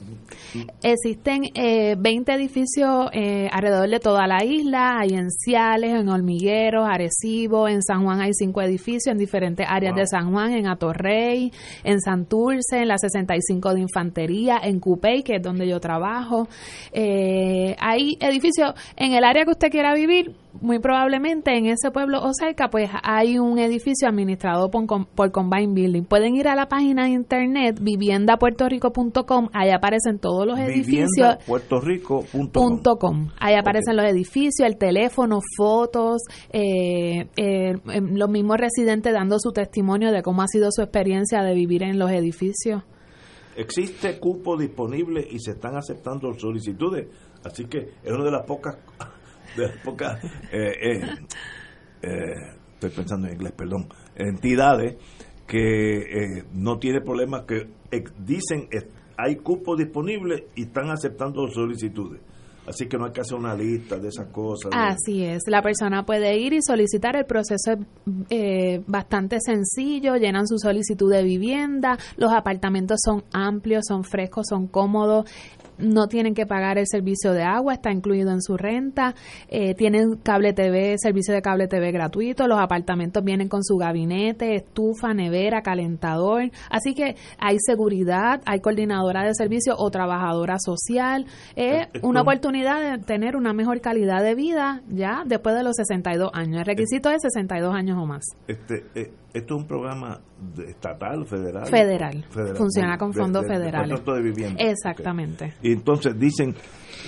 Existen 0.83 1.45
eh, 1.55 1.97
20 1.99 2.33
edificios 2.33 3.09
eh, 3.13 3.49
alrededor 3.51 3.89
de 3.89 4.01
toda 4.01 4.27
la 4.27 4.45
isla. 4.45 4.99
Hay 4.99 5.11
en 5.11 5.31
Ciales, 5.31 5.93
en 5.99 6.09
Hormigueros, 6.09 6.87
Arecibo. 6.87 7.69
En 7.69 7.83
San 7.83 8.05
Juan 8.05 8.21
hay 8.21 8.33
cinco 8.35 8.61
edificios 8.63 9.13
en 9.13 9.19
diferentes 9.19 9.67
áreas 9.69 9.95
de 9.95 10.07
San 10.07 10.33
Juan. 10.33 10.53
En 10.53 10.67
Atorrey, 10.67 11.53
en 11.85 12.01
Santurce, 12.01 12.79
en 12.79 12.89
la 12.89 12.99
65 12.99 13.75
de 13.75 13.81
Infantería, 13.81 14.59
en 14.63 14.81
Cupey, 14.81 15.23
que 15.23 15.37
es 15.37 15.43
donde 15.43 15.67
yo 15.67 15.81
trabajo. 15.81 16.49
Eh, 16.93 17.75
hay 17.79 18.17
edificios 18.21 18.75
en 18.97 19.15
el 19.15 19.25
área 19.25 19.45
que 19.45 19.53
usted 19.53 19.71
quiera 19.71 19.95
vivir 19.95 20.35
muy 20.61 20.79
probablemente 20.79 21.57
en 21.57 21.67
ese 21.67 21.91
pueblo 21.91 22.23
o 22.23 22.33
cerca, 22.35 22.69
pues 22.69 22.91
hay 23.03 23.39
un 23.39 23.59
edificio 23.59 24.09
administrado 24.09 24.71
por, 24.71 24.87
por 25.07 25.33
Combine 25.33 25.73
Building. 25.73 26.05
Pueden 26.05 26.35
ir 26.37 26.49
a 26.49 26.55
la 26.55 26.69
página 26.69 27.05
de 27.05 27.11
internet 27.11 27.79
viviendapuertorico.com, 27.81 29.49
ahí 29.53 29.71
aparecen 29.71 30.19
todos 30.19 30.47
los 30.47 30.59
edificios. 30.59 31.39
Viviendapuertorico.com. 31.47 33.31
Ahí 33.39 33.55
aparecen 33.55 33.97
los 33.97 34.05
edificios, 34.07 34.67
el 34.67 34.77
teléfono, 34.77 35.41
fotos, 35.57 36.23
eh, 36.53 37.29
eh, 37.37 37.75
em, 37.93 38.15
los 38.17 38.29
mismos 38.29 38.59
residentes 38.59 39.13
dando 39.13 39.39
su 39.39 39.53
testimonio 39.53 40.13
de 40.13 40.23
cómo 40.23 40.43
ha 40.43 40.49
sido 40.49 40.71
su 40.71 40.83
experiencia 40.83 41.43
de 41.43 41.55
vivir 41.55 41.83
en 41.83 41.99
los 41.99 42.11
edificios. 42.11 42.83
Existe 43.57 44.19
cupo 44.19 44.57
disponible 44.57 45.27
y 45.31 45.39
se 45.39 45.53
están 45.53 45.77
aceptando 45.77 46.33
solicitudes, 46.39 47.07
así 47.45 47.67
que 47.67 47.91
es 48.03 48.11
una 48.11 48.25
de 48.25 48.31
las 48.31 48.47
pocas 48.47 48.79
de 49.57 49.67
época, 49.67 50.19
eh, 50.53 50.73
eh, 50.81 51.01
eh, 52.03 52.09
estoy 52.75 52.91
pensando 52.91 53.27
en 53.27 53.35
inglés, 53.35 53.53
perdón, 53.53 53.89
entidades 54.17 54.97
que 55.47 56.45
no 56.55 56.79
tiene 56.79 57.01
problemas, 57.01 57.43
que 57.43 57.69
dicen 58.19 58.69
hay 59.19 59.37
cupos 59.37 59.79
disponibles 59.79 60.45
y 60.55 60.63
están 60.63 60.91
aceptando 60.91 61.47
solicitudes. 61.49 62.21
Así 62.67 62.87
que 62.87 62.97
no 62.97 63.07
hay 63.07 63.13
que 63.13 63.21
hacer 63.21 63.37
una 63.37 63.57
lista 63.57 63.99
de 63.99 64.09
esas 64.09 64.29
cosas. 64.29 64.71
Así 64.73 65.25
es, 65.25 65.43
la 65.49 65.63
persona 65.63 66.05
puede 66.05 66.39
ir 66.39 66.53
y 66.53 66.63
solicitar, 66.63 67.17
el 67.17 67.25
proceso 67.25 67.73
es 68.31 68.81
bastante 68.87 69.39
sencillo, 69.45 70.15
llenan 70.15 70.47
su 70.47 70.59
solicitud 70.59 71.11
de 71.11 71.25
vivienda, 71.25 71.99
los 72.17 72.33
apartamentos 72.33 73.01
son 73.05 73.25
amplios, 73.33 73.83
son 73.89 74.05
frescos, 74.05 74.47
son 74.49 74.69
cómodos, 74.69 75.29
no 75.79 76.07
tienen 76.07 76.35
que 76.35 76.47
pagar 76.47 76.79
el 76.79 76.87
servicio 76.87 77.33
de 77.33 77.43
agua, 77.43 77.75
está 77.75 77.91
incluido 77.91 78.31
en 78.31 78.43
su 78.43 78.57
renta, 78.57 79.15
eh, 79.49 79.75
tienen 79.75 80.17
cable 80.23 80.53
TV, 80.53 80.97
servicio 80.99 81.35
de 81.35 81.43
cable 81.43 81.69
TV 81.69 81.93
gratuito, 81.93 82.47
los 82.47 82.59
apartamentos 82.61 83.23
vienen 83.25 83.49
con 83.49 83.63
su 83.65 83.77
gabinete, 83.77 84.55
estufa, 84.55 85.15
nevera, 85.15 85.63
calentador, 85.63 86.51
así 86.71 86.95
que 86.95 87.17
hay 87.39 87.57
seguridad, 87.61 88.41
hay 88.47 88.61
coordinadora 88.61 89.25
de 89.25 89.35
servicio 89.35 89.75
o 89.77 89.91
trabajadora 89.91 90.57
social, 90.59 91.27
es 91.57 91.87
una 92.03 92.23
oportunidad 92.23 92.99
de 92.99 93.05
tener 93.05 93.37
una 93.37 93.53
mejor 93.53 93.81
calidad 93.81 94.23
de 94.23 94.35
vida 94.35 94.83
ya 94.89 95.23
después 95.27 95.55
de 95.57 95.63
los 95.63 95.77
62 95.77 96.31
años. 96.33 96.61
El 96.61 96.67
requisito 96.67 97.11
es 97.11 97.23
62 97.23 97.75
años 97.75 97.99
o 97.99 98.07
más. 98.07 98.25
Este, 98.47 98.85
eh, 98.95 99.11
esto 99.35 99.55
es 99.55 99.61
un 99.63 99.67
programa 99.67 100.21
estatal, 100.67 101.25
federal. 101.27 101.67
Federal. 101.67 102.25
Funciona 102.55 102.99
con 102.99 103.13
fondos 103.13 103.47
federales. 103.47 104.05
De, 104.05 104.23
vivienda. 104.23 104.63
Exactamente. 104.63 105.55
Y 105.63 105.73
entonces 105.73 106.19
dicen, 106.19 106.55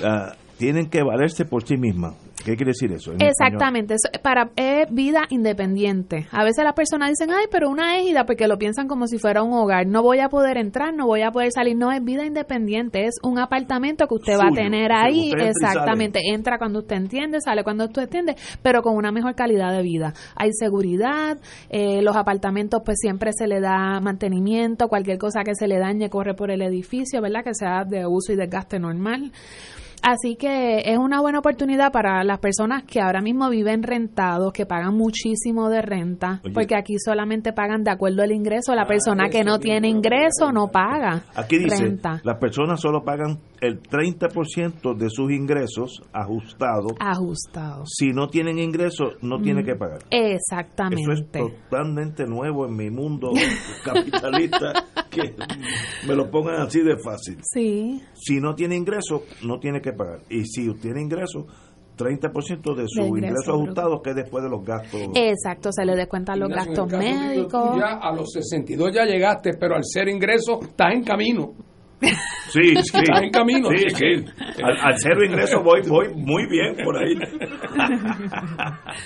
uh, 0.03 0.33
tienen 0.59 0.89
que 0.89 1.03
valerse 1.03 1.45
por 1.45 1.65
sí 1.65 1.77
mismas. 1.77 2.15
¿Qué 2.45 2.57
quiere 2.57 2.73
decir 2.73 2.93
eso? 2.93 3.13
Exactamente, 3.19 3.95
para 4.23 4.51
es 4.57 4.93
vida 4.93 5.23
independiente. 5.31 6.27
A 6.31 6.45
veces 6.45 6.63
las 6.63 6.75
personas 6.75 7.09
dicen, 7.09 7.35
ay, 7.35 7.47
pero 7.51 7.71
una 7.71 7.99
égida, 7.99 8.27
porque 8.27 8.47
lo 8.47 8.59
piensan 8.59 8.87
como 8.87 9.07
si 9.07 9.19
fuera 9.19 9.43
un 9.43 9.55
hogar. 9.55 9.87
No 9.87 10.03
voy 10.03 10.19
a 10.19 10.29
poder 10.29 10.59
entrar, 10.59 10.93
no 10.95 11.07
voy 11.07 11.23
a 11.23 11.31
poder 11.31 11.53
salir. 11.53 11.75
No, 11.75 11.91
es 11.91 12.05
vida 12.05 12.27
independiente, 12.27 13.07
es 13.07 13.15
un 13.23 13.39
apartamento 13.39 14.07
que 14.07 14.15
usted 14.17 14.35
va 14.35 14.49
a 14.49 14.55
tener 14.55 14.93
ahí. 14.93 15.33
Exactamente, 15.33 16.21
entra 16.35 16.59
cuando 16.59 16.81
usted 16.81 16.97
entiende, 16.97 17.41
sale 17.41 17.65
cuando 17.65 17.87
usted 17.87 18.03
entiende, 18.03 18.37
pero 18.63 18.83
con 18.83 18.95
una 18.95 19.11
mejor 19.11 19.35
calidad 19.35 19.73
de 19.73 19.83
vida. 19.83 20.13
Hay 20.37 20.51
seguridad, 20.53 21.39
eh, 21.71 22.03
los 22.03 22.15
apartamentos 22.15 22.83
pues 22.85 22.99
siempre 23.01 23.31
se 23.33 23.47
le 23.47 23.61
da 23.61 24.01
mantenimiento, 24.01 24.89
cualquier 24.89 25.17
cosa 25.17 25.45
que 25.45 25.55
se 25.55 25.67
le 25.67 25.79
dañe 25.79 26.11
corre 26.11 26.35
por 26.35 26.51
el 26.51 26.61
edificio, 26.61 27.23
¿verdad? 27.23 27.43
Que 27.43 27.55
sea 27.55 27.85
de 27.85 28.07
uso 28.07 28.33
y 28.33 28.37
desgaste 28.37 28.79
normal. 28.79 29.33
Así 30.05 30.37
que 30.37 30.83
es 30.85 30.99
una 30.99 31.23
buena 31.23 31.39
oportunidad 31.39 31.91
para 31.91 32.23
las 32.25 32.39
personas 32.39 32.85
que 32.85 33.01
ahora 33.01 33.23
mismo 33.23 33.49
viven 33.49 33.83
rentados, 33.83 34.53
que 34.53 34.67
pagan 34.67 34.95
muchísimo 34.95 35.71
de 35.71 35.81
renta, 35.81 36.43
porque 36.53 36.77
aquí 36.77 36.97
solamente 37.03 37.55
pagan 37.55 37.85
de 37.85 37.91
acuerdo 37.91 38.23
al 38.23 38.31
ingreso. 38.31 38.75
La 38.75 38.83
ah, 38.83 38.87
persona 38.87 39.31
que 39.31 39.45
no 39.45 39.59
tiene 39.59 39.89
ingreso 39.89 40.53
no 40.53 40.69
paga. 40.69 41.23
Aquí 41.35 41.57
dice, 41.57 41.85
renta. 41.85 42.21
las 42.23 42.37
personas 42.37 42.83
solo 42.83 43.03
pagan 43.03 43.39
el 43.61 43.83
30% 43.83 44.97
de 44.97 45.09
sus 45.11 45.31
ingresos 45.33 46.03
ajustados. 46.13 46.93
Ajustados. 47.01 47.89
Si 47.97 48.13
no 48.13 48.29
tienen 48.29 48.59
ingresos, 48.59 49.15
no 49.23 49.41
tiene 49.41 49.63
mm, 49.63 49.65
que 49.65 49.75
pagar. 49.77 49.99
Exactamente. 50.11 51.03
Eso 51.03 51.13
es 51.13 51.31
totalmente 51.31 52.27
nuevo 52.27 52.67
en 52.67 52.77
mi 52.77 52.91
mundo 52.91 53.31
capitalista, 53.85 54.73
que 55.11 55.35
me 56.07 56.15
lo 56.15 56.31
pongan 56.31 56.63
así 56.63 56.81
de 56.81 56.97
fácil. 56.99 57.39
Sí. 57.43 58.01
Si 58.15 58.41
no 58.41 58.55
tiene 58.55 58.77
ingresos, 58.77 59.23
no 59.45 59.59
tiene 59.59 59.81
que 59.81 59.93
pagar. 59.93 60.21
Y 60.29 60.45
si 60.45 60.73
tiene 60.75 61.01
ingresos, 61.03 61.47
30% 61.97 62.75
de 62.75 62.85
su 62.89 63.03
ingreso, 63.17 63.55
ajustado 63.55 64.03
que 64.03 64.11
es 64.11 64.17
después 64.17 64.43
de 64.43 64.51
los 64.51 64.65
gastos. 64.65 65.01
Exacto, 65.15 65.71
se 65.73 65.85
le 65.85 65.95
descuentan 65.95 66.41
los 66.41 66.49
gastos 66.49 66.91
médicos. 66.91 67.77
Ya 67.79 67.99
a 68.01 68.13
los 68.13 68.33
62 68.33 68.93
ya 68.93 69.05
llegaste, 69.05 69.53
pero 69.59 69.77
al 69.77 69.85
ser 69.85 70.09
ingreso 70.09 70.61
estás 70.63 70.93
en 70.93 71.05
camino. 71.05 71.53
Sí, 72.49 72.75
sí. 72.75 72.79
Estás 72.79 73.23
en 73.23 73.31
camino. 73.31 73.69
Sí, 73.71 73.85
sí. 73.91 74.25
Al, 74.63 74.77
al, 74.79 74.95
cero 74.99 75.25
ingreso 75.25 75.63
voy, 75.63 75.81
voy 75.89 76.09
muy 76.15 76.47
bien 76.49 76.77
por 76.85 76.97
ahí. 76.97 77.15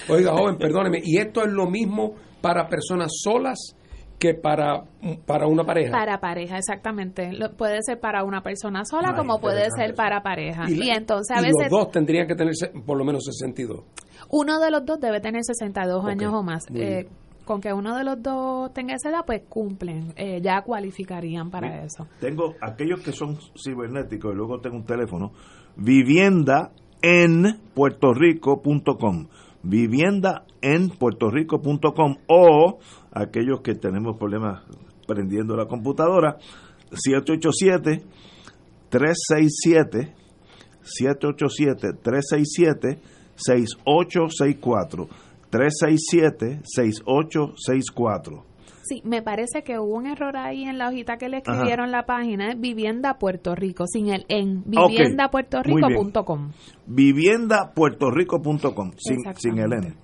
Oiga, 0.09 0.33
joven, 0.33 0.57
perdóneme, 0.59 1.01
¿y 1.03 1.19
esto 1.19 1.43
es 1.43 1.53
lo 1.53 1.67
mismo 1.67 2.15
para 2.41 2.69
personas 2.69 3.11
solas 3.23 3.75
que 4.19 4.35
para, 4.35 4.83
para 5.27 5.47
una 5.47 5.65
pareja. 5.65 5.93
Para 5.93 6.19
pareja, 6.19 6.59
exactamente. 6.59 7.31
puede 7.57 7.83
ser 7.83 8.01
para 8.01 8.25
una 8.25 8.43
persona 8.43 8.85
sola 8.85 9.15
como 9.15 9.41
puede 9.41 9.69
ser 9.71 9.95
para 9.95 10.23
pareja. 10.23 10.69
Y, 10.69 10.91
entonces 10.91 11.37
a 11.37 11.41
veces... 11.41 11.55
los 11.63 11.71
dos 11.71 11.91
tendrían 11.93 12.27
que 12.27 12.35
tener 12.35 12.53
por 12.85 12.99
lo 12.99 13.05
menos 13.05 13.25
62. 13.25 13.85
Uno 14.31 14.59
de 14.59 14.71
los 14.71 14.85
dos 14.85 14.99
debe 15.01 15.21
tener 15.21 15.43
62 15.45 16.05
años 16.05 16.33
o 16.35 16.43
más. 16.43 16.65
Eh, 16.75 17.07
con 17.49 17.63
que 17.63 17.73
uno 17.73 17.97
de 17.97 18.05
los 18.05 18.23
dos 18.23 18.75
tenga 18.75 18.95
esa 18.95 19.09
edad, 19.09 19.25
pues 19.27 19.41
cumplen, 19.49 20.13
eh, 20.17 20.43
ya 20.43 20.61
cualificarían 20.61 21.51
para 21.51 21.83
eso. 21.83 22.07
Tengo 22.21 22.57
aquellos 22.61 23.01
que 23.01 23.13
son 23.13 23.39
cibernéticos 23.57 24.35
y 24.35 24.37
luego 24.37 24.61
tengo 24.61 24.77
un 24.77 24.85
teléfono, 24.85 25.33
vivienda 25.75 26.73
en 27.01 27.59
puertorrico.com 27.75 29.29
vivienda 29.63 30.45
en 30.61 30.91
puertorrico.com 30.91 32.17
o 32.27 32.79
aquellos 33.13 33.63
que 33.63 33.75
tenemos 33.75 34.19
problemas 34.19 34.63
prendiendo 35.07 35.57
la 35.57 35.67
computadora 35.67 36.37
787 36.93 38.05
367 38.91 40.15
787 40.83 41.93
367 42.03 43.01
6864 43.37 45.28
367 45.51 46.61
6864 46.65 48.49
Sí, 48.89 49.03
me 49.05 49.21
parece 49.21 49.63
que 49.65 49.79
hubo 49.79 49.97
un 49.97 50.07
error 50.07 50.39
ahí 50.39 50.65
en 50.65 50.79
la 50.79 50.89
hojita 50.89 51.19
que 51.19 51.29
le 51.29 51.37
escribieron 51.39 51.91
la 51.91 52.07
página, 52.07 52.53
es 52.53 52.59
Vivienda 52.59 53.19
Puerto 53.19 53.55
Rico, 53.55 53.87
sin 53.87 54.09
el 54.09 54.25
en, 54.29 54.63
viviendapuertorico.com. 54.65 56.53
Viviendapuertorico.com, 56.87 58.93
sin, 58.97 59.19
sin 59.37 59.59
el 59.59 59.75
en. 59.75 59.95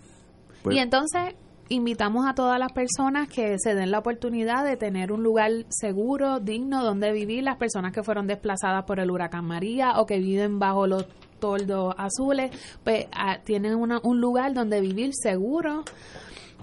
Pues 0.62 0.76
y 0.76 0.80
entonces 0.80 1.34
invitamos 1.70 2.26
a 2.26 2.34
todas 2.34 2.58
las 2.58 2.72
personas 2.72 3.26
que 3.28 3.58
se 3.58 3.74
den 3.74 3.90
la 3.90 4.00
oportunidad 4.00 4.66
de 4.66 4.76
tener 4.76 5.12
un 5.12 5.22
lugar 5.22 5.50
seguro, 5.70 6.40
digno, 6.40 6.84
donde 6.84 7.10
vivir, 7.12 7.42
las 7.42 7.56
personas 7.56 7.92
que 7.92 8.02
fueron 8.02 8.26
desplazadas 8.26 8.84
por 8.84 9.00
el 9.00 9.10
huracán 9.10 9.46
María 9.46 9.98
o 9.98 10.04
que 10.04 10.18
viven 10.18 10.58
bajo 10.58 10.86
los 10.86 11.06
toldos 11.44 11.94
azules, 11.98 12.50
pues 12.82 13.06
ah, 13.12 13.40
tienen 13.44 13.74
un 13.74 14.20
lugar 14.20 14.54
donde 14.54 14.80
vivir 14.80 15.10
seguro. 15.12 15.84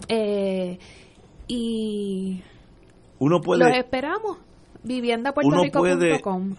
Eh, 0.08 0.80
y 1.48 2.42
uno 3.20 3.42
puede 3.42 3.66
los 3.66 3.78
esperamos 3.78 4.38
viviendapuertorico.com 4.84 6.56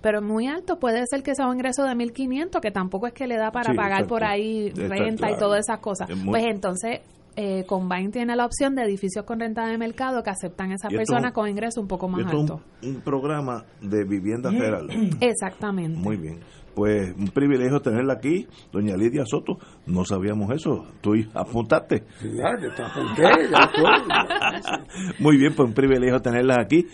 pero 0.02 0.20
muy 0.20 0.48
alto 0.48 0.78
puede 0.78 1.06
ser 1.06 1.22
que 1.22 1.34
sea 1.34 1.46
un 1.46 1.54
ingreso 1.54 1.84
de 1.84 1.94
1.500, 1.94 2.60
que 2.60 2.72
tampoco 2.72 3.06
es 3.06 3.14
que 3.14 3.26
le 3.26 3.36
da 3.36 3.52
para 3.52 3.72
pagar 3.72 4.06
por 4.06 4.24
ahí 4.24 4.70
renta 4.70 5.30
y 5.30 5.38
todas 5.38 5.60
esas 5.60 5.78
cosas. 5.78 6.10
Pues 6.26 6.44
entonces 6.44 7.00
eh, 7.37 7.64
Combine 7.66 8.11
tiene 8.11 8.37
la 8.37 8.47
opción 8.47 8.74
de 8.74 8.83
edificios 8.83 9.24
con 9.24 9.41
renta 9.41 9.66
de 9.66 9.78
mercado 9.78 10.22
que 10.22 10.30
aceptan 10.30 10.72
a 10.72 10.74
esas 10.74 10.93
personas 10.93 11.33
con 11.33 11.49
ingresos 11.49 11.83
un 11.83 11.89
poco 11.89 12.09
más 12.09 12.26
altos. 12.26 12.61
Un, 12.83 12.97
un, 12.97 13.01
programa 13.01 13.64
de 13.80 14.05
vivienda 14.05 14.51
federal. 14.51 14.89
Exactamente. 15.20 15.99
Muy 15.99 16.16
bien. 16.16 16.41
Pues 16.74 17.14
un 17.18 17.28
privilegio 17.28 17.80
tenerla 17.80 18.14
aquí, 18.14 18.47
doña 18.72 18.97
Lidia 18.97 19.24
Soto. 19.26 19.59
No 19.87 20.05
sabíamos 20.05 20.51
eso. 20.53 20.87
Tú 21.03 21.12
apuntaste. 21.35 22.05
Muy 25.18 25.37
bien, 25.37 25.55
pues 25.55 25.68
un 25.68 25.74
privilegio 25.74 26.20
tenerla 26.20 26.57
aquí. 26.61 26.87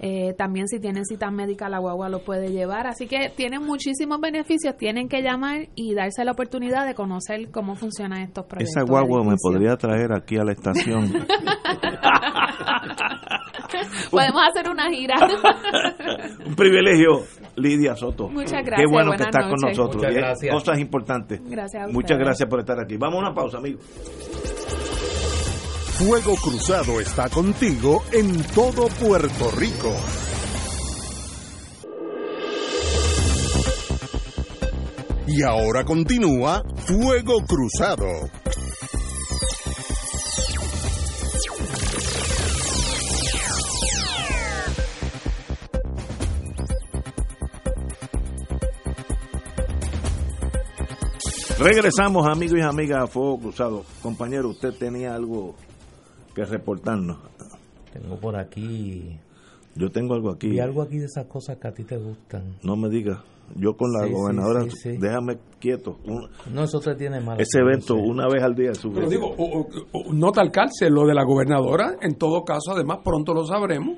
Eh, 0.00 0.34
también 0.36 0.68
si 0.68 0.78
tienen 0.78 1.04
cita 1.04 1.30
médica 1.30 1.68
la 1.68 1.78
guagua 1.78 2.08
lo 2.08 2.20
puede 2.20 2.50
llevar. 2.50 2.86
Así 2.86 3.06
que 3.06 3.30
tienen 3.34 3.64
muchísimos 3.64 4.20
beneficios, 4.20 4.76
tienen 4.76 5.08
que 5.08 5.22
llamar 5.22 5.68
y 5.74 5.94
darse 5.94 6.24
la 6.24 6.32
oportunidad 6.32 6.86
de 6.86 6.94
conocer 6.94 7.50
cómo 7.50 7.74
funcionan 7.74 8.22
estos 8.22 8.46
proyectos. 8.46 8.76
Esa 8.76 8.84
guagua 8.84 9.24
me 9.24 9.34
podría 9.42 9.76
traer 9.76 10.12
aquí 10.12 10.36
a 10.36 10.44
la 10.44 10.52
estación. 10.52 11.12
Podemos 14.10 14.42
hacer 14.48 14.70
una 14.70 14.90
gira. 14.90 15.14
Un 16.46 16.54
privilegio, 16.54 17.24
Lidia 17.56 17.94
Soto. 17.94 18.28
Muchas 18.28 18.64
gracias. 18.64 18.78
Qué 18.78 18.86
bueno 18.90 19.12
que 19.12 19.22
estás 19.22 19.46
con 19.46 19.58
nosotros. 19.60 20.02
Cosas 20.50 20.78
importantes. 20.78 21.40
Gracias. 21.44 21.92
Muchas 21.92 22.18
gracias 22.18 22.48
por 22.48 22.60
estar 22.60 22.80
aquí. 22.80 22.96
Vamos 22.96 23.16
a 23.16 23.26
una 23.26 23.34
pausa, 23.34 23.58
amigos. 23.58 23.84
Fuego 25.98 26.36
Cruzado 26.36 27.00
está 27.00 27.28
contigo 27.28 28.04
en 28.12 28.40
todo 28.54 28.86
Puerto 28.86 29.50
Rico. 29.50 29.92
Y 35.26 35.42
ahora 35.42 35.84
continúa 35.84 36.62
Fuego 36.76 37.44
Cruzado. 37.44 38.30
Regresamos, 51.58 52.24
amigos 52.28 52.58
y 52.60 52.62
amigas, 52.62 53.02
a 53.02 53.06
Fuego 53.08 53.40
Cruzado. 53.40 53.84
Compañero, 54.00 54.50
usted 54.50 54.72
tenía 54.74 55.16
algo 55.16 55.56
que 56.38 56.50
reportarnos. 56.50 57.18
Tengo 57.92 58.16
por 58.16 58.36
aquí 58.36 59.18
Yo 59.74 59.90
tengo 59.90 60.14
algo 60.14 60.30
aquí. 60.30 60.48
Y 60.48 60.58
algo 60.60 60.82
aquí 60.82 60.98
de 60.98 61.04
esas 61.06 61.26
cosas 61.26 61.56
que 61.58 61.68
a 61.68 61.72
ti 61.72 61.84
te 61.84 61.96
gustan. 61.96 62.56
No 62.62 62.76
me 62.76 62.88
digas. 62.88 63.18
Yo 63.56 63.76
con 63.76 63.90
la 63.92 64.06
Sí, 64.06 64.12
gobernadora, 64.12 64.62
sí, 64.64 64.70
sí. 64.70 64.96
déjame 65.00 65.38
quieto. 65.58 65.98
Un- 66.04 66.28
No, 66.52 66.64
eso 66.64 66.80
te 66.80 66.94
tiene 66.96 67.20
mal. 67.20 67.40
ese 67.40 67.60
evento, 67.60 67.94
una 67.94 68.26
vez 68.28 68.42
al 68.42 68.54
día. 68.54 68.72
es 68.72 68.80
Pero 68.92 69.08
digo, 69.08 69.26
o- 69.26 69.60
o- 69.60 69.68
o- 69.92 70.12
nota 70.12 70.40
al 70.42 70.50
cárcel, 70.50 70.92
lo 70.92 71.06
de 71.06 71.14
la 71.14 71.24
gobernadora, 71.24 71.96
en 72.02 72.16
todo 72.16 72.44
caso, 72.44 72.72
además 72.72 72.98
pronto 73.02 73.32
lo 73.32 73.46
sabremos, 73.46 73.96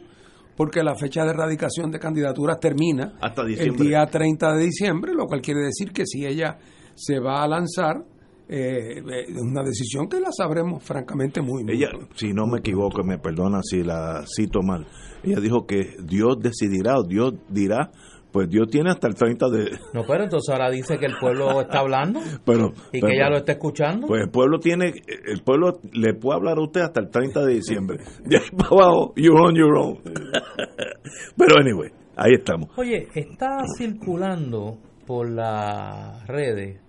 porque 0.57 0.83
la 0.85 0.95
fecha 0.95 1.25
de 1.25 1.31
erradicación 1.31 1.91
de 1.91 1.99
candidaturas 1.99 2.61
termina 2.61 3.15
Hasta 3.21 3.43
el 3.43 3.75
día 3.77 4.07
30 4.07 4.53
de 4.55 4.65
diciembre, 4.65 5.15
lo 5.15 5.27
cual 5.27 5.41
quiere 5.41 5.61
decir 5.63 5.93
que 5.93 6.05
si 6.07 6.25
ella 6.27 6.59
se 6.95 7.19
va 7.19 7.43
a 7.43 7.49
lanzar, 7.49 8.05
eh, 8.53 8.99
eh, 8.99 9.25
es 9.29 9.41
una 9.41 9.63
decisión 9.63 10.09
que 10.09 10.19
la 10.21 10.31
sabremos 10.33 10.83
francamente 10.83 11.41
muy 11.41 11.63
muy 11.65 11.75
Ella, 11.75 11.91
si 12.15 12.33
no 12.33 12.47
me 12.47 12.59
equivoco, 12.59 13.05
me 13.05 13.19
perdona 13.19 13.61
si 13.63 13.83
la 13.85 14.25
cito 14.27 14.61
mal. 14.63 14.87
Ella 15.23 15.41
dijo 15.41 15.67
que 15.67 15.97
Dios 16.03 16.39
decidirá 16.41 16.97
o 16.99 17.05
Dios 17.05 17.35
dirá. 17.49 17.91
Pues 18.33 18.49
Dios 18.49 18.69
tiene 18.71 18.91
hasta 18.91 19.09
el 19.09 19.17
30 19.17 19.49
de. 19.49 19.71
No, 19.93 20.05
pero 20.07 20.23
entonces 20.23 20.49
ahora 20.53 20.71
dice 20.71 20.99
que 20.99 21.07
el 21.07 21.15
pueblo 21.21 21.63
está 21.63 21.81
hablando 21.81 22.21
Pero, 22.45 22.73
y 22.93 23.01
pero- 23.01 23.07
que 23.09 23.15
ella 23.15 23.29
lo 23.29 23.39
está 23.39 23.53
escuchando. 23.53 24.07
Pues 24.07 24.23
el 24.23 24.31
pueblo 24.31 24.61
tiene, 24.61 24.93
el 25.27 25.43
pueblo 25.43 25.81
le 25.93 26.15
puede 26.15 26.37
hablar 26.37 26.59
a 26.59 26.63
usted 26.63 26.81
hasta 26.83 27.01
el 27.01 27.11
30 27.11 27.45
de 27.45 27.55
diciembre. 27.55 27.99
De 28.25 28.37
ahí 28.37 28.51
para 28.57 28.69
abajo, 28.69 29.13
you're 29.17 29.41
on 29.41 29.55
your 29.57 29.77
own. 29.77 29.99
Pero 31.37 31.61
anyway, 31.61 31.91
ahí 32.17 32.35
estamos. 32.35 32.71
Oye, 32.77 33.09
está 33.15 33.65
circulando 33.77 34.79
por 35.07 35.29
las 35.29 36.25
redes. 36.29 36.81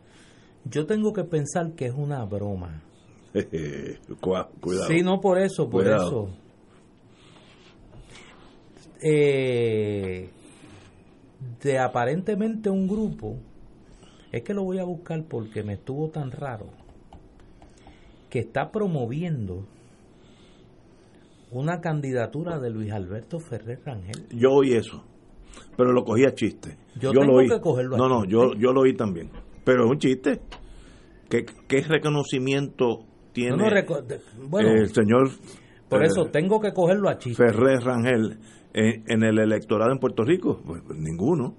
Yo 0.65 0.85
tengo 0.85 1.11
que 1.13 1.23
pensar 1.23 1.71
que 1.73 1.85
es 1.87 1.93
una 1.95 2.23
broma. 2.25 2.81
Cuidado. 4.21 4.49
Sí, 4.87 5.01
no 5.01 5.19
por 5.21 5.39
eso, 5.39 5.69
por 5.69 5.83
Cuidado. 5.83 6.07
eso. 6.07 6.29
Eh, 9.03 10.29
de 11.63 11.79
aparentemente 11.79 12.69
un 12.69 12.87
grupo, 12.87 13.37
es 14.31 14.43
que 14.43 14.53
lo 14.53 14.63
voy 14.63 14.77
a 14.79 14.83
buscar 14.83 15.23
porque 15.23 15.63
me 15.63 15.73
estuvo 15.73 16.09
tan 16.09 16.31
raro, 16.31 16.67
que 18.29 18.39
está 18.39 18.71
promoviendo 18.71 19.65
una 21.51 21.81
candidatura 21.81 22.59
de 22.59 22.69
Luis 22.69 22.91
Alberto 22.91 23.39
Ferrer 23.39 23.79
Rangel. 23.83 24.27
Yo 24.29 24.51
oí 24.53 24.73
eso, 24.73 25.03
pero 25.75 25.91
lo 25.91 26.03
cogí 26.05 26.23
a 26.25 26.33
chiste. 26.35 26.77
Yo 26.99 27.11
tengo 27.11 27.33
oí. 27.37 27.49
que 27.49 27.59
cogerlo 27.59 27.95
a 27.95 27.97
No, 27.97 28.07
no, 28.07 28.21
chiste. 28.21 28.31
yo, 28.33 28.53
yo 28.53 28.71
lo 28.71 28.81
oí 28.81 28.93
también. 28.95 29.29
Pero 29.63 29.85
es 29.85 29.91
un 29.91 29.99
chiste. 29.99 30.41
¿Qué, 31.29 31.45
qué 31.67 31.81
reconocimiento 31.81 33.05
tiene 33.31 33.55
No, 33.55 33.69
no 33.69 34.49
bueno, 34.49 34.69
el 34.69 34.93
señor 34.93 35.29
por 35.91 36.03
eh, 36.03 36.07
eso 36.07 36.25
tengo 36.31 36.61
que 36.61 36.71
cogerlo 36.71 37.09
a 37.09 37.17
chiste. 37.17 37.43
Ferrer 37.43 37.81
Rangel 37.81 38.37
en, 38.73 39.03
en 39.07 39.23
el 39.23 39.39
electorado 39.39 39.91
en 39.91 39.99
Puerto 39.99 40.23
Rico? 40.23 40.61
Pues, 40.65 40.81
pues, 40.87 40.97
ninguno. 40.97 41.53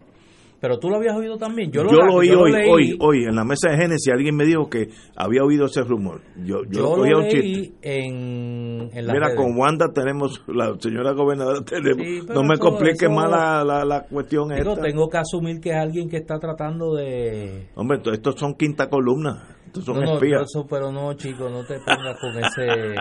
Pero 0.62 0.78
tú 0.78 0.88
lo 0.88 0.96
habías 0.96 1.16
oído 1.16 1.36
también. 1.36 1.72
Yo 1.72 1.82
Yo, 1.82 1.90
lo, 1.98 2.06
lo 2.06 2.14
oí 2.14 2.28
yo 2.28 2.34
lo 2.36 2.42
hoy, 2.42 2.52
leí. 2.52 2.70
hoy, 2.70 2.96
hoy, 3.00 3.24
en 3.24 3.34
la 3.34 3.42
mesa 3.44 3.68
de 3.70 3.76
Génesis. 3.78 4.12
Alguien 4.12 4.36
me 4.36 4.44
dijo 4.46 4.70
que 4.70 4.88
había 5.16 5.42
oído 5.42 5.66
ese 5.66 5.82
rumor. 5.82 6.20
Yo, 6.36 6.62
yo, 6.70 6.70
Yo 6.70 6.96
lo 6.96 7.04
lo 7.04 7.16
a 7.18 7.20
un 7.22 7.28
chiste. 7.28 7.42
leí 7.42 7.74
en, 7.82 8.78
Mira, 8.94 9.26
redes. 9.26 9.36
con 9.36 9.58
Wanda 9.58 9.86
tenemos, 9.92 10.40
la 10.46 10.74
señora 10.78 11.12
gobernadora 11.14 11.62
tenemos. 11.64 12.06
Sí, 12.06 12.20
no 12.32 12.44
me 12.44 12.56
complique 12.58 13.06
eso- 13.06 13.10
más 13.10 13.28
la, 13.28 13.64
la, 13.64 13.84
la 13.84 14.02
cuestión 14.06 14.50
Digo, 14.50 14.70
esta. 14.74 14.82
tengo 14.82 15.08
que 15.08 15.18
asumir 15.18 15.60
que 15.60 15.70
es 15.70 15.76
alguien 15.76 16.08
que 16.08 16.18
está 16.18 16.38
tratando 16.38 16.94
de... 16.94 17.66
Hombre, 17.74 17.96
esto- 17.98 18.12
estos 18.12 18.36
son 18.38 18.54
quinta 18.54 18.88
columna. 18.88 19.51
Son 19.80 19.94
no, 20.00 20.18
no, 20.20 20.20
eso, 20.42 20.66
pero 20.68 20.92
no, 20.92 21.14
chico, 21.14 21.48
no 21.48 21.64
te 21.64 21.78
pongas 21.78 22.18
con 22.20 22.30
ese... 22.38 22.94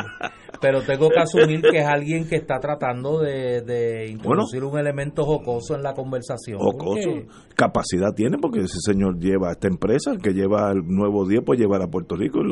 Pero 0.62 0.82
tengo 0.84 1.10
que 1.10 1.20
asumir 1.20 1.62
que 1.62 1.80
es 1.80 1.86
alguien 1.86 2.28
que 2.30 2.36
está 2.36 2.60
tratando 2.60 3.20
de, 3.20 3.62
de 3.62 4.08
introducir 4.10 4.64
un 4.64 4.78
elemento 4.80 5.26
jocoso 5.26 5.76
en 5.76 5.82
la 5.84 5.94
conversación. 5.94 6.60
Jocoso. 6.60 6.94
porque- 7.10 7.28
Capacidad 7.56 8.14
tiene 8.16 8.38
porque 8.38 8.60
ese 8.62 8.78
señor 8.80 9.20
lleva 9.20 9.52
esta 9.52 9.68
empresa, 9.68 10.12
el 10.12 10.20
que 10.20 10.32
lleva 10.34 10.72
el 10.72 10.86
nuevo 10.88 11.28
día, 11.28 11.42
pues 11.46 11.60
llevar 11.60 11.82
a 11.82 11.88
Puerto 11.88 12.16
Rico. 12.16 12.40
y 12.42 12.44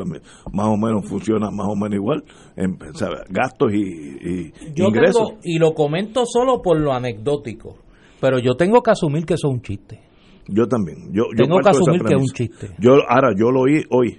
más 0.52 0.66
o 0.66 0.76
menos 0.76 1.08
funciona 1.08 1.50
más 1.50 1.66
o 1.68 1.74
menos 1.76 1.94
igual. 1.94 2.24
En, 2.56 2.76
o 2.82 2.94
sea, 2.94 3.08
gastos 3.28 3.72
y, 3.72 3.78
y 3.80 4.52
Yo 4.74 4.86
ingresos. 4.86 5.28
tengo, 5.28 5.40
y 5.44 5.58
lo 5.58 5.72
comento 5.72 6.24
solo 6.26 6.60
por 6.62 6.80
lo 6.80 6.92
anecdótico, 6.92 7.78
pero 8.20 8.38
yo 8.38 8.54
tengo 8.54 8.82
que 8.82 8.90
asumir 8.90 9.24
que 9.24 9.34
eso 9.34 9.48
es 9.48 9.54
un 9.54 9.62
chiste. 9.62 10.00
Yo 10.48 10.66
también. 10.66 11.12
Yo, 11.12 11.24
yo 11.36 11.44
Tengo 11.44 11.58
que 11.60 11.70
asumir 11.70 12.02
que 12.02 12.14
es 12.14 12.20
un 12.20 12.26
chiste. 12.28 12.70
Yo, 12.78 12.92
ahora, 13.08 13.32
yo 13.36 13.50
lo 13.50 13.60
oí 13.62 13.82
hoy. 13.90 14.18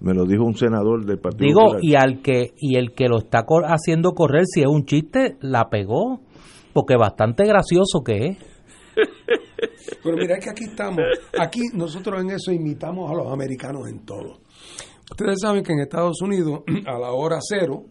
Me 0.00 0.12
lo 0.12 0.24
dijo 0.26 0.44
un 0.44 0.54
senador 0.56 1.04
del 1.06 1.18
Partido 1.18 1.46
Digo, 1.46 1.60
Popular. 1.60 1.80
y 1.84 1.94
al 1.94 2.20
que 2.22 2.52
y 2.58 2.76
el 2.76 2.92
que 2.92 3.08
lo 3.08 3.18
está 3.18 3.44
cor- 3.44 3.64
haciendo 3.66 4.12
correr, 4.12 4.44
si 4.44 4.60
es 4.60 4.66
un 4.66 4.84
chiste, 4.84 5.36
la 5.40 5.70
pegó, 5.70 6.20
porque 6.74 6.96
bastante 6.96 7.44
gracioso 7.46 8.02
que 8.04 8.26
es. 8.26 8.38
Pero 10.02 10.16
mira, 10.16 10.36
es 10.36 10.44
que 10.44 10.50
aquí 10.50 10.64
estamos, 10.64 11.00
aquí 11.38 11.60
nosotros 11.74 12.20
en 12.22 12.30
eso 12.30 12.52
imitamos 12.52 13.10
a 13.10 13.14
los 13.14 13.32
americanos 13.32 13.88
en 13.88 14.04
todo. 14.04 14.38
Ustedes 15.10 15.40
saben 15.40 15.62
que 15.62 15.72
en 15.72 15.80
Estados 15.80 16.20
Unidos, 16.20 16.60
a 16.86 16.98
la 16.98 17.12
hora 17.12 17.38
cero, 17.40 17.84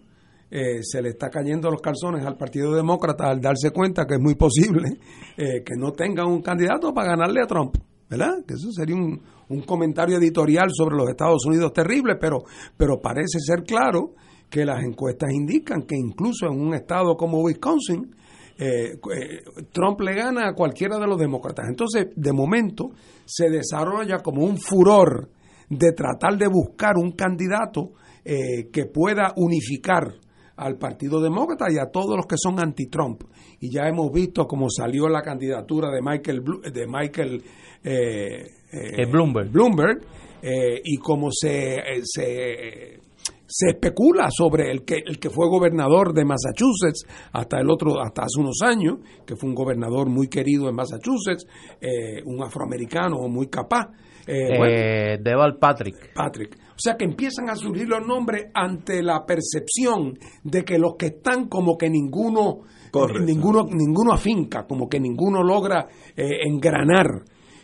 eh, 0.57 0.83
se 0.83 1.01
le 1.01 1.09
está 1.09 1.29
cayendo 1.29 1.69
los 1.69 1.81
calzones 1.81 2.25
al 2.25 2.37
Partido 2.37 2.73
Demócrata 2.73 3.25
al 3.29 3.41
darse 3.41 3.71
cuenta 3.71 4.05
que 4.05 4.13
es 4.13 4.21
muy 4.21 4.35
posible 4.35 4.99
eh, 5.35 5.61
que 5.65 5.75
no 5.77 5.91
tenga 5.91 6.25
un 6.25 6.41
candidato 6.41 6.93
para 6.93 7.09
ganarle 7.09 7.41
a 7.41 7.45
Trump. 7.45 7.75
¿Verdad? 8.09 8.45
Que 8.47 8.53
eso 8.53 8.71
sería 8.71 8.95
un, 8.95 9.19
comentario 9.65 10.17
editorial 10.17 10.69
sobre 10.71 10.95
los 10.95 11.09
Estados 11.09 11.45
Unidos 11.45 11.73
terrible, 11.73 12.15
pero, 12.15 12.43
pero 12.77 13.01
parece 13.01 13.39
ser 13.39 13.63
claro 13.63 14.13
que 14.49 14.63
las 14.63 14.81
encuestas 14.81 15.31
indican 15.33 15.81
que 15.81 15.97
incluso 15.97 16.45
en 16.45 16.61
un 16.61 16.73
estado 16.73 17.17
como 17.17 17.41
Wisconsin, 17.41 18.15
eh, 18.57 18.93
eh, 18.93 19.43
Trump 19.73 19.99
le 20.01 20.13
gana 20.13 20.47
a 20.47 20.53
cualquiera 20.53 20.97
de 20.99 21.07
los 21.07 21.17
demócratas. 21.19 21.65
Entonces, 21.67 22.07
de 22.15 22.31
momento, 22.31 22.91
se 23.25 23.49
desarrolla 23.49 24.19
como 24.19 24.45
un 24.45 24.57
furor 24.57 25.29
de 25.69 25.91
tratar 25.91 26.37
de 26.37 26.47
buscar 26.47 26.93
un 26.95 27.11
candidato 27.11 27.91
que 28.23 28.85
pueda 28.91 29.33
unificar 29.35 30.15
al 30.57 30.77
Partido 30.77 31.21
Demócrata 31.21 31.65
y 31.69 31.77
a 31.77 31.91
todos 31.91 32.15
los 32.15 32.25
que 32.25 32.35
son 32.37 32.59
anti-Trump. 32.59 33.23
Y 33.59 33.71
ya 33.71 33.87
hemos 33.87 34.11
visto 34.11 34.45
cómo 34.45 34.69
salió 34.69 35.07
la 35.09 35.21
candidatura 35.21 35.89
de 35.91 36.01
Michael, 36.01 36.43
de 36.73 36.87
Michael 36.87 37.43
eh, 37.83 38.45
eh, 38.71 39.01
Eh, 39.01 39.05
Bloomberg. 39.05 39.51
Bloomberg, 39.51 40.01
eh, 40.41 40.81
y 40.83 40.97
cómo 40.97 41.29
se, 41.31 41.75
eh, 41.75 42.01
se, 42.03 42.99
se 43.47 43.69
especula 43.69 44.29
sobre 44.31 44.71
el 44.71 44.83
que, 44.83 44.95
el 45.05 45.19
que 45.19 45.29
fue 45.29 45.47
gobernador 45.47 46.13
de 46.13 46.25
Massachusetts 46.25 47.05
hasta 47.31 47.59
el 47.59 47.69
otro, 47.69 48.01
hasta 48.01 48.23
hace 48.23 48.39
unos 48.39 48.61
años, 48.63 48.99
que 49.25 49.35
fue 49.35 49.49
un 49.49 49.55
gobernador 49.55 50.09
muy 50.09 50.27
querido 50.27 50.69
en 50.69 50.75
Massachusetts, 50.75 51.45
eh, 51.81 52.21
un 52.25 52.43
afroamericano 52.43 53.27
muy 53.27 53.47
capaz. 53.47 53.87
Eh, 54.27 54.57
bueno, 54.57 54.65
Eh, 54.75 55.17
Deval 55.21 55.57
Patrick. 55.57 56.13
Patrick. 56.13 56.55
O 56.71 56.77
sea 56.79 56.95
que 56.97 57.05
empiezan 57.05 57.49
a 57.49 57.55
surgir 57.55 57.87
los 57.87 58.05
nombres 58.05 58.47
ante 58.53 59.01
la 59.01 59.25
percepción 59.25 60.17
de 60.43 60.63
que 60.63 60.77
los 60.77 60.95
que 60.97 61.05
están 61.07 61.47
como 61.47 61.77
que 61.77 61.89
ninguno, 61.89 62.61
Correcto. 62.91 63.23
ninguno, 63.23 63.63
ninguno 63.69 64.13
afinca, 64.13 64.65
como 64.67 64.89
que 64.89 64.99
ninguno 64.99 65.41
logra 65.41 65.87
eh, 66.17 66.39
engranar. 66.45 67.07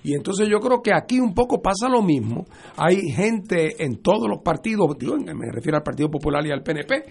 Y 0.03 0.15
entonces 0.15 0.47
yo 0.49 0.59
creo 0.59 0.81
que 0.81 0.91
aquí 0.93 1.19
un 1.19 1.33
poco 1.33 1.61
pasa 1.61 1.87
lo 1.87 2.01
mismo. 2.01 2.45
Hay 2.77 2.97
gente 3.11 3.83
en 3.83 4.01
todos 4.01 4.27
los 4.27 4.41
partidos, 4.43 4.97
digo, 4.97 5.15
me 5.17 5.51
refiero 5.51 5.77
al 5.77 5.83
Partido 5.83 6.09
Popular 6.09 6.45
y 6.45 6.51
al 6.51 6.63
PNP, 6.63 7.03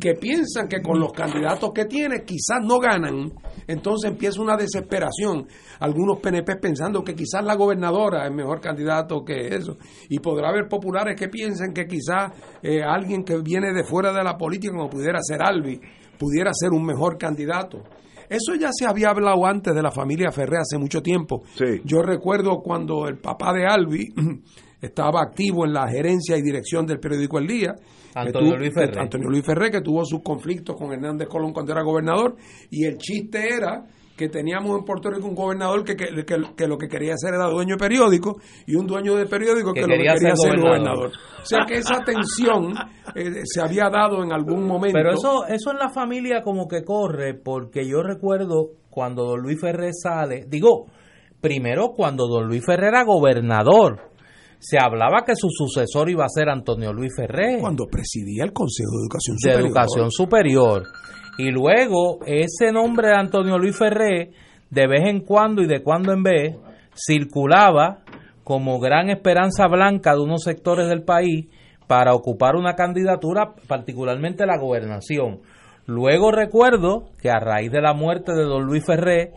que 0.00 0.14
piensan 0.14 0.68
que 0.68 0.80
con 0.80 1.00
los 1.00 1.12
candidatos 1.12 1.70
que 1.74 1.86
tiene 1.86 2.24
quizás 2.24 2.62
no 2.62 2.78
ganan. 2.78 3.32
Entonces 3.66 4.10
empieza 4.10 4.40
una 4.40 4.56
desesperación. 4.56 5.46
Algunos 5.80 6.20
PNP 6.20 6.56
pensando 6.56 7.02
que 7.02 7.14
quizás 7.14 7.44
la 7.44 7.56
gobernadora 7.56 8.26
es 8.26 8.32
mejor 8.32 8.60
candidato 8.60 9.24
que 9.24 9.48
eso. 9.48 9.76
Y 10.08 10.20
podrá 10.20 10.50
haber 10.50 10.68
populares 10.68 11.18
que 11.18 11.28
piensen 11.28 11.72
que 11.72 11.86
quizás 11.86 12.32
eh, 12.62 12.82
alguien 12.82 13.24
que 13.24 13.38
viene 13.38 13.72
de 13.72 13.84
fuera 13.84 14.12
de 14.12 14.22
la 14.22 14.36
política, 14.36 14.72
como 14.72 14.88
pudiera 14.88 15.18
ser 15.20 15.42
Albi, 15.42 15.80
pudiera 16.18 16.52
ser 16.54 16.70
un 16.70 16.84
mejor 16.84 17.18
candidato. 17.18 17.82
Eso 18.28 18.54
ya 18.58 18.70
se 18.72 18.86
había 18.86 19.10
hablado 19.10 19.44
antes 19.46 19.74
de 19.74 19.82
la 19.82 19.90
familia 19.90 20.30
Ferré 20.32 20.58
hace 20.58 20.78
mucho 20.78 21.02
tiempo. 21.02 21.42
Sí. 21.54 21.80
Yo 21.84 22.02
recuerdo 22.02 22.58
cuando 22.62 23.06
el 23.08 23.18
papá 23.18 23.52
de 23.52 23.66
Albi 23.66 24.06
estaba 24.80 25.20
activo 25.22 25.64
en 25.64 25.72
la 25.72 25.88
gerencia 25.88 26.36
y 26.36 26.42
dirección 26.42 26.86
del 26.86 27.00
periódico 27.00 27.38
El 27.38 27.46
Día. 27.46 27.74
que 28.12 28.18
Antonio 28.20 28.50
tuvo- 28.52 28.58
Luis 28.58 28.74
Ferré. 28.74 29.00
Antonio 29.00 29.28
Luis 29.28 29.44
Ferré, 29.44 29.70
que 29.70 29.80
tuvo 29.80 30.04
sus 30.04 30.22
conflictos 30.22 30.76
con 30.76 30.92
Hernández 30.92 31.28
Colón 31.28 31.52
cuando 31.52 31.72
era 31.72 31.82
gobernador. 31.82 32.36
Y 32.70 32.84
el 32.84 32.96
chiste 32.98 33.48
era 33.54 33.84
que 34.16 34.28
teníamos 34.28 34.78
en 34.78 34.84
Puerto 34.84 35.10
Rico 35.10 35.26
un 35.28 35.34
gobernador 35.34 35.84
que, 35.84 35.94
que, 35.94 36.06
que- 36.24 36.54
que 36.56 36.66
lo 36.66 36.78
que 36.78 36.88
quería 36.88 37.12
hacer 37.14 37.34
era 37.34 37.46
dueño 37.50 37.74
de 37.74 37.78
periódico 37.78 38.36
y 38.66 38.74
un 38.74 38.86
dueño 38.86 39.14
de 39.16 39.26
periódico 39.26 39.72
que, 39.74 39.80
Que 39.82 39.86
lo 39.86 39.92
que 39.92 39.96
quería 39.98 40.16
ser 40.16 40.36
ser 40.36 40.58
gobernador. 40.58 40.96
gobernador. 40.98 41.12
O 41.42 41.46
sea 41.46 41.58
que 41.66 41.74
esa 41.74 42.00
tensión 42.04 42.72
eh, 43.14 43.42
se 43.44 43.60
había 43.60 43.90
dado 43.90 44.22
en 44.24 44.32
algún 44.32 44.66
momento. 44.66 44.96
Pero 44.96 45.12
eso, 45.12 45.46
eso 45.46 45.70
en 45.70 45.78
la 45.78 45.90
familia 45.90 46.42
como 46.42 46.66
que 46.66 46.82
corre, 46.82 47.34
porque 47.34 47.86
yo 47.86 48.02
recuerdo 48.02 48.70
cuando 48.90 49.24
don 49.24 49.40
Luis 49.42 49.60
Ferrer 49.60 49.92
sale, 49.92 50.46
digo, 50.48 50.86
primero 51.40 51.88
cuando 51.94 52.26
don 52.26 52.46
Luis 52.48 52.64
Ferrer 52.64 52.88
era 52.94 53.04
gobernador, 53.04 54.00
se 54.58 54.78
hablaba 54.78 55.22
que 55.26 55.34
su 55.36 55.48
sucesor 55.50 56.08
iba 56.08 56.24
a 56.24 56.28
ser 56.30 56.48
Antonio 56.48 56.92
Luis 56.92 57.12
Ferrer. 57.14 57.60
cuando 57.60 57.84
presidía 57.86 58.42
el 58.44 58.52
Consejo 58.54 58.90
de 58.92 59.02
Educación 59.04 59.36
de 59.36 59.50
Superior. 59.52 59.66
educación 59.66 60.10
superior. 60.10 60.82
Y 61.38 61.50
luego 61.50 62.20
ese 62.26 62.72
nombre 62.72 63.08
de 63.08 63.16
Antonio 63.16 63.58
Luis 63.58 63.76
Ferré, 63.76 64.30
de 64.70 64.86
vez 64.86 65.04
en 65.04 65.20
cuando 65.20 65.62
y 65.62 65.66
de 65.66 65.82
cuando 65.82 66.12
en 66.12 66.22
vez, 66.22 66.56
circulaba 66.94 67.98
como 68.42 68.78
gran 68.78 69.10
esperanza 69.10 69.66
blanca 69.66 70.14
de 70.14 70.22
unos 70.22 70.44
sectores 70.44 70.88
del 70.88 71.02
país 71.02 71.46
para 71.86 72.14
ocupar 72.14 72.56
una 72.56 72.74
candidatura, 72.74 73.54
particularmente 73.68 74.46
la 74.46 74.58
gobernación. 74.58 75.40
Luego 75.86 76.32
recuerdo 76.32 77.10
que 77.20 77.30
a 77.30 77.38
raíz 77.38 77.70
de 77.70 77.80
la 77.80 77.94
muerte 77.94 78.32
de 78.32 78.44
don 78.44 78.64
Luis 78.64 78.84
Ferré 78.84 79.32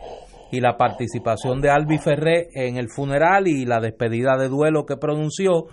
y 0.50 0.60
la 0.60 0.76
participación 0.76 1.60
de 1.60 1.70
Albi 1.70 1.98
Ferré 1.98 2.48
en 2.54 2.76
el 2.76 2.88
funeral 2.88 3.46
y 3.46 3.64
la 3.66 3.80
despedida 3.80 4.36
de 4.36 4.48
duelo 4.48 4.84
que 4.84 4.96
pronunció, 4.96 5.66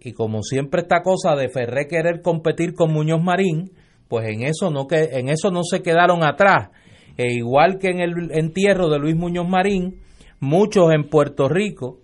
y 0.00 0.12
como 0.12 0.42
siempre 0.42 0.82
esta 0.82 1.02
cosa 1.02 1.34
de 1.34 1.48
Ferré 1.48 1.86
querer 1.86 2.22
competir 2.22 2.74
con 2.74 2.92
Muñoz 2.92 3.22
Marín, 3.22 3.72
pues 4.08 4.28
en 4.28 4.42
eso 4.42 4.70
no 4.70 4.86
que 4.86 5.10
en 5.12 5.28
eso 5.28 5.50
no 5.50 5.62
se 5.62 5.82
quedaron 5.82 6.24
atrás. 6.24 6.70
E 7.16 7.32
igual 7.32 7.78
que 7.78 7.90
en 7.90 8.00
el 8.00 8.30
entierro 8.32 8.88
de 8.88 8.98
Luis 8.98 9.16
Muñoz 9.16 9.48
Marín, 9.48 10.00
muchos 10.40 10.92
en 10.92 11.08
Puerto 11.08 11.48
Rico 11.48 11.98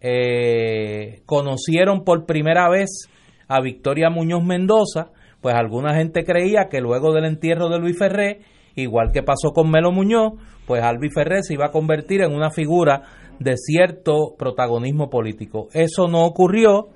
eh, 0.00 1.22
conocieron 1.26 2.04
por 2.04 2.26
primera 2.26 2.68
vez 2.68 3.08
a 3.48 3.60
Victoria 3.60 4.10
Muñoz 4.10 4.44
Mendoza, 4.44 5.12
pues 5.40 5.54
alguna 5.54 5.94
gente 5.94 6.24
creía 6.24 6.68
que 6.70 6.80
luego 6.80 7.12
del 7.12 7.26
entierro 7.26 7.68
de 7.68 7.78
Luis 7.78 7.98
Ferré, 7.98 8.40
igual 8.74 9.12
que 9.12 9.22
pasó 9.22 9.52
con 9.52 9.70
Melo 9.70 9.92
Muñoz, 9.92 10.32
pues 10.66 10.82
Albi 10.82 11.10
Ferré 11.10 11.42
se 11.42 11.54
iba 11.54 11.66
a 11.66 11.72
convertir 11.72 12.22
en 12.22 12.34
una 12.34 12.50
figura 12.50 13.02
de 13.38 13.56
cierto 13.56 14.34
protagonismo 14.38 15.10
político. 15.10 15.68
Eso 15.72 16.08
no 16.08 16.24
ocurrió 16.24 16.88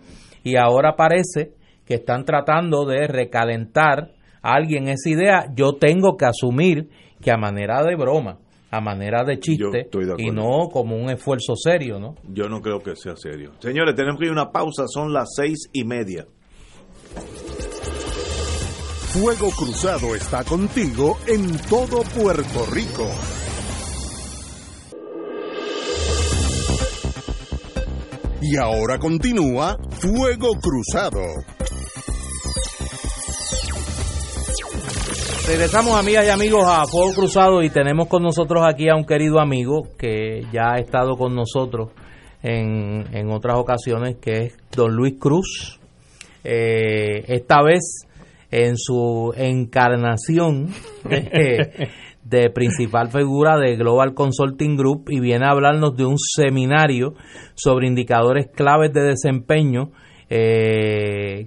y 0.43 0.57
ahora 0.57 0.97
parece 0.97 1.53
que 1.85 1.95
están 1.95 2.25
tratando 2.25 2.85
de 2.85 3.07
recalentar 3.07 4.13
a 4.49 4.55
alguien 4.55 4.89
esa 4.89 5.11
idea. 5.11 5.47
Yo 5.55 5.75
tengo 5.75 6.17
que 6.17 6.27
asumir 6.27 6.89
que 7.21 7.31
a 7.31 7.37
manera 7.37 7.83
de 7.83 7.97
broma, 7.97 8.39
a 8.71 8.81
manera 8.81 9.25
de 9.25 9.39
chiste 9.39 9.89
y 10.19 10.31
no 10.31 10.69
como 10.71 10.97
un 10.97 11.11
esfuerzo 11.11 11.55
serio, 11.57 11.99
¿no? 11.99 12.15
Yo 12.25 12.49
no 12.49 12.61
creo 12.61 12.81
que 12.81 12.97
sea 12.97 13.17
serio. 13.17 13.53
Señores, 13.61 13.95
tenemos 13.95 14.19
que 14.19 14.27
ir 14.27 14.31
a 14.31 14.33
una 14.33 14.51
pausa, 14.51 14.85
son 14.87 15.13
las 15.13 15.29
seis 15.35 15.69
y 15.73 15.85
media. 15.85 16.27
Fuego 19.11 19.49
Cruzado 19.51 20.15
está 20.15 20.45
contigo 20.45 21.19
en 21.27 21.57
todo 21.69 22.03
Puerto 22.03 22.67
Rico. 22.71 23.09
Y 28.41 28.57
ahora 28.57 28.99
continúa 28.99 29.77
Fuego 29.91 30.51
Cruzado. 30.61 31.23
Regresamos 35.49 35.99
amigas 35.99 36.27
y 36.27 36.29
amigos 36.29 36.63
a 36.67 36.85
Fuego 36.85 37.15
Cruzado 37.15 37.63
y 37.63 37.71
tenemos 37.71 38.07
con 38.07 38.23
nosotros 38.23 38.63
aquí 38.69 38.91
a 38.91 38.95
un 38.95 39.07
querido 39.07 39.41
amigo 39.41 39.89
que 39.97 40.43
ya 40.53 40.75
ha 40.75 40.79
estado 40.79 41.17
con 41.17 41.35
nosotros 41.35 41.89
en, 42.43 43.07
en 43.15 43.31
otras 43.31 43.57
ocasiones, 43.57 44.17
que 44.17 44.33
es 44.33 44.59
don 44.77 44.95
Luis 44.95 45.15
Cruz. 45.19 45.81
Eh, 46.45 47.25
esta 47.29 47.63
vez 47.63 48.07
en 48.51 48.77
su 48.77 49.33
encarnación 49.39 50.69
de, 52.25 52.51
principal 52.51 53.11
figura 53.11 53.57
de 53.57 53.77
Global 53.77 54.13
Consulting 54.13 54.77
Group 54.77 55.07
y 55.09 55.19
viene 55.19 55.47
a 55.47 55.53
hablarnos 55.53 55.97
de 55.97 56.05
un 56.05 56.19
seminario 56.19 57.15
sobre 57.55 57.89
indicadores 57.89 58.49
claves 58.55 58.93
de 58.93 59.01
desempeño, 59.01 59.93
eh, 60.29 61.47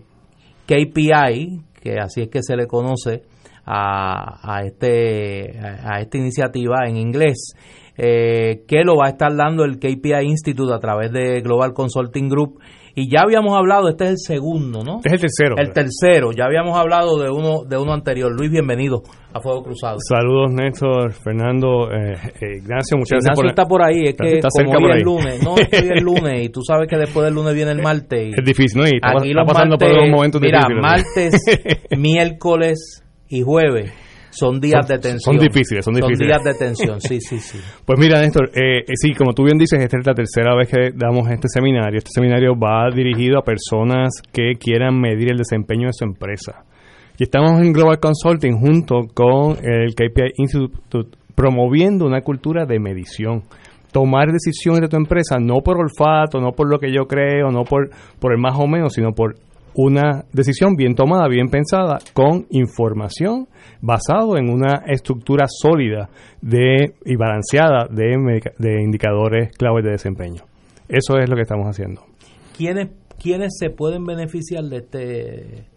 KPI, 0.65 1.61
que 1.79 1.99
así 1.99 2.21
es 2.21 2.29
que 2.29 2.41
se 2.41 2.55
le 2.55 2.65
conoce 2.65 3.29
a, 3.73 4.55
a, 4.55 4.65
este, 4.65 5.57
a 5.59 6.01
esta 6.01 6.17
iniciativa 6.17 6.87
en 6.87 6.97
inglés. 6.97 7.53
Eh, 7.97 8.63
que 8.67 8.83
lo 8.83 8.95
va 8.95 9.07
a 9.07 9.09
estar 9.09 9.35
dando 9.35 9.63
el 9.63 9.77
KPI 9.77 10.23
Institute 10.23 10.73
a 10.73 10.79
través 10.79 11.11
de 11.11 11.41
Global 11.41 11.73
Consulting 11.73 12.29
Group 12.29 12.59
y 12.95 13.09
ya 13.09 13.21
habíamos 13.21 13.55
hablado, 13.57 13.89
este 13.89 14.05
es 14.05 14.09
el 14.11 14.17
segundo, 14.17 14.83
¿no? 14.83 14.97
Este 15.03 15.09
es 15.09 15.13
el 15.13 15.19
tercero. 15.21 15.55
El 15.57 15.71
tercero, 15.71 16.31
ya 16.31 16.45
habíamos 16.45 16.77
hablado 16.77 17.17
de 17.19 17.29
uno 17.29 17.63
de 17.67 17.77
uno 17.77 17.93
anterior. 17.93 18.31
Luis, 18.35 18.51
bienvenido 18.51 19.03
a 19.33 19.39
Fuego 19.39 19.63
Cruzado. 19.63 19.97
Saludos, 19.99 20.51
Néstor, 20.51 21.13
Fernando, 21.13 21.91
eh, 21.91 22.15
eh, 22.41 22.57
Ignacio, 22.57 22.97
muchas 22.97 23.19
gracias 23.23 23.35
por... 23.35 23.47
está 23.47 23.65
por 23.65 23.81
ahí, 23.83 24.07
es 24.07 24.15
que 24.15 24.39
como 24.41 24.71
hoy 24.71 24.97
es 24.97 25.03
lunes, 25.03 25.43
no, 25.43 25.55
estoy 25.57 25.89
el 25.89 26.03
lunes 26.03 26.45
y 26.45 26.49
tú 26.49 26.61
sabes 26.63 26.87
que 26.89 26.97
después 26.97 27.25
del 27.25 27.35
lunes 27.35 27.53
viene 27.53 27.71
el 27.71 27.81
martes. 27.81 28.33
es 28.37 28.45
difícil, 28.45 28.81
¿no? 28.81 28.87
Y 28.87 28.95
está, 28.95 29.45
pasando 29.45 29.77
por 29.77 29.89
unos 29.89 30.09
momentos 30.09 30.41
mira, 30.41 30.61
martes, 30.81 31.35
miércoles 31.97 33.03
y 33.31 33.41
jueves 33.41 33.91
son 34.31 34.59
días 34.59 34.87
de 34.87 34.97
tensión. 34.97 35.35
Son 35.35 35.37
difíciles, 35.37 35.83
son 35.83 35.93
difíciles. 35.93 36.19
Son 36.19 36.27
días 36.27 36.43
de 36.43 36.53
tensión, 36.53 37.01
sí, 37.01 37.19
sí, 37.19 37.39
sí. 37.39 37.59
Pues 37.85 37.99
mira, 37.99 38.21
Néstor, 38.21 38.49
eh, 38.53 38.79
eh, 38.79 38.93
sí, 38.95 39.13
como 39.13 39.33
tú 39.33 39.43
bien 39.43 39.57
dices, 39.57 39.79
esta 39.79 39.97
es 39.97 40.07
la 40.07 40.13
tercera 40.13 40.55
vez 40.55 40.69
que 40.69 40.91
damos 40.95 41.29
este 41.29 41.47
seminario. 41.49 41.97
Este 41.97 42.11
seminario 42.13 42.53
va 42.57 42.89
dirigido 42.95 43.37
a 43.39 43.43
personas 43.43 44.21
que 44.31 44.53
quieran 44.59 44.99
medir 44.99 45.31
el 45.31 45.37
desempeño 45.37 45.87
de 45.87 45.93
su 45.93 46.05
empresa. 46.05 46.63
Y 47.17 47.23
estamos 47.23 47.59
en 47.59 47.73
Global 47.73 47.99
Consulting 47.99 48.57
junto 48.57 49.01
con 49.13 49.57
el 49.63 49.93
KPI 49.93 50.33
Institute 50.37 51.17
promoviendo 51.35 52.05
una 52.05 52.21
cultura 52.21 52.65
de 52.65 52.79
medición 52.79 53.43
tomar 53.91 54.31
decisiones 54.31 54.81
de 54.81 54.87
tu 54.87 54.95
empresa 54.95 55.37
no 55.37 55.57
por 55.61 55.77
olfato, 55.77 56.39
no 56.39 56.53
por 56.53 56.69
lo 56.69 56.79
que 56.79 56.93
yo 56.93 57.07
creo, 57.07 57.51
no 57.51 57.63
por, 57.63 57.89
por 58.19 58.31
el 58.31 58.39
más 58.39 58.57
o 58.57 58.65
menos, 58.65 58.93
sino 58.93 59.11
por 59.11 59.35
una 59.75 60.25
decisión 60.33 60.75
bien 60.75 60.95
tomada, 60.95 61.27
bien 61.27 61.49
pensada, 61.49 61.99
con 62.13 62.45
información 62.49 63.47
basado 63.81 64.37
en 64.37 64.49
una 64.49 64.83
estructura 64.87 65.45
sólida 65.47 66.09
de, 66.41 66.93
y 67.05 67.15
balanceada 67.15 67.87
de, 67.89 68.41
de 68.57 68.81
indicadores 68.81 69.55
claves 69.57 69.83
de 69.83 69.91
desempeño. 69.91 70.43
Eso 70.87 71.17
es 71.17 71.29
lo 71.29 71.35
que 71.35 71.43
estamos 71.43 71.67
haciendo. 71.67 72.03
¿Quiénes, 72.57 72.89
¿Quiénes 73.21 73.57
se 73.57 73.69
pueden 73.69 74.03
beneficiar 74.05 74.63
de 74.65 74.77
este 74.77 75.70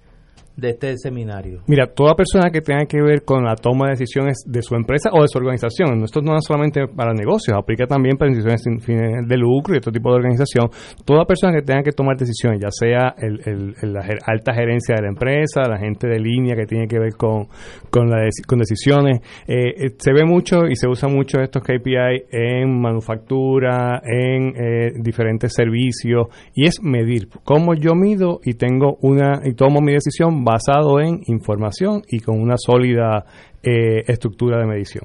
de 0.56 0.70
este 0.70 0.97
seminario? 0.97 1.62
Mira, 1.66 1.86
toda 1.86 2.14
persona 2.14 2.51
que 2.51 2.60
tenga 2.60 2.86
que 2.86 3.01
ver 3.02 3.24
con 3.24 3.44
la 3.44 3.56
toma 3.56 3.86
de 3.86 3.93
decisiones 3.93 4.44
de 4.47 4.62
su 4.62 4.74
empresa 4.74 5.10
o 5.12 5.22
de 5.22 5.28
su 5.28 5.39
organización, 5.39 6.02
esto 6.05 6.20
no 6.20 6.36
es 6.36 6.44
solamente 6.44 6.86
para 6.86 7.12
negocios, 7.12 7.56
aplica 7.56 7.86
también 7.86 8.16
para 8.16 8.31
decisiones 8.31 8.62
fines 8.85 9.26
de 9.26 9.36
lucro 9.36 9.74
y 9.74 9.78
otro 9.78 9.93
tipo 9.93 10.10
de 10.10 10.16
organización, 10.16 10.68
toda 11.05 11.24
persona 11.24 11.52
que 11.52 11.62
tenga 11.62 11.82
que 11.82 11.93
tomar 11.93 12.16
decisiones, 12.16 12.60
ya 12.60 12.70
sea 12.70 13.14
el, 13.18 13.74
la 13.82 14.06
alta 14.26 14.55
gerencia 14.55 14.94
de 14.97 15.02
la 15.02 15.09
empresa, 15.09 15.62
la 15.68 15.78
gente 15.78 16.06
de 16.06 16.18
línea 16.18 16.55
que 16.55 16.66
tiene 16.66 16.86
que 16.86 16.98
ver 16.98 17.14
con, 17.16 17.47
con, 17.90 18.09
la, 18.09 18.28
con 18.47 18.59
decisiones, 18.59 19.20
eh, 19.47 19.86
eh, 19.86 19.94
se 19.98 20.12
ve 20.12 20.24
mucho 20.24 20.66
y 20.66 20.76
se 20.76 20.89
usa 20.89 21.09
mucho 21.09 21.40
estos 21.40 21.62
KPI 21.62 22.26
en 22.31 22.81
manufactura, 22.81 24.01
en 24.05 24.55
eh, 24.56 24.93
diferentes 25.01 25.52
servicios, 25.55 26.28
y 26.55 26.66
es 26.66 26.82
medir 26.82 27.28
cómo 27.43 27.74
yo 27.74 27.94
mido 27.94 28.40
y 28.44 28.55
tengo 28.55 28.98
una 29.01 29.40
y 29.44 29.55
tomo 29.55 29.81
mi 29.81 29.93
decisión 29.93 30.44
basado 30.45 31.01
en 31.01 31.23
información 31.27 32.03
y 32.09 32.21
con 32.21 32.41
una 32.41 32.57
sólida 32.57 33.25
eh, 33.62 34.03
estructura 34.07 34.59
de 34.59 34.66
medición. 34.66 35.05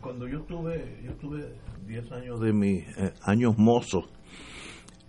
Cuando 0.00 0.28
yo 0.28 0.42
tuve, 0.42 1.00
yo 1.02 1.14
tuve 1.14 1.56
10 1.86 2.12
años 2.12 2.40
de 2.40 2.52
mis 2.52 2.82
eh, 2.98 3.12
años 3.22 3.58
mozos 3.58 4.04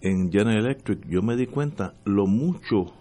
en 0.02 0.32
General 0.32 0.66
Electric, 0.66 1.08
yo 1.10 1.22
me 1.22 1.36
di 1.36 1.48
cuenta 1.48 1.94
lo 2.06 2.28
mucho 2.28 2.94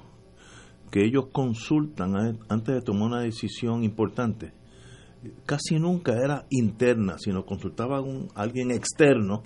que 0.91 1.05
ellos 1.05 1.27
consultan 1.33 2.39
antes 2.49 2.75
de 2.75 2.81
tomar 2.81 3.09
una 3.09 3.21
decisión 3.21 3.85
importante. 3.85 4.53
Casi 5.45 5.79
nunca 5.79 6.13
era 6.13 6.47
interna, 6.51 7.17
sino 7.19 7.45
consultaban 7.45 8.29
a 8.35 8.43
alguien 8.43 8.71
externo 8.71 9.43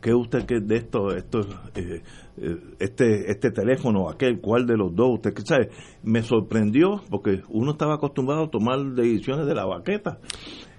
¿Qué 0.00 0.14
usted 0.14 0.46
que 0.46 0.60
de 0.60 0.76
esto, 0.76 1.10
esto 1.10 1.40
eh, 1.74 2.02
este, 2.78 3.30
este 3.30 3.50
teléfono, 3.50 4.08
aquel, 4.08 4.40
cuál 4.40 4.66
de 4.66 4.76
los 4.76 4.94
dos, 4.94 5.14
usted 5.14 5.32
sabe? 5.44 5.68
Me 6.02 6.22
sorprendió 6.22 7.02
porque 7.10 7.42
uno 7.48 7.72
estaba 7.72 7.94
acostumbrado 7.94 8.44
a 8.44 8.50
tomar 8.50 8.78
decisiones 8.94 9.46
de 9.46 9.54
la 9.54 9.66
baqueta. 9.66 10.18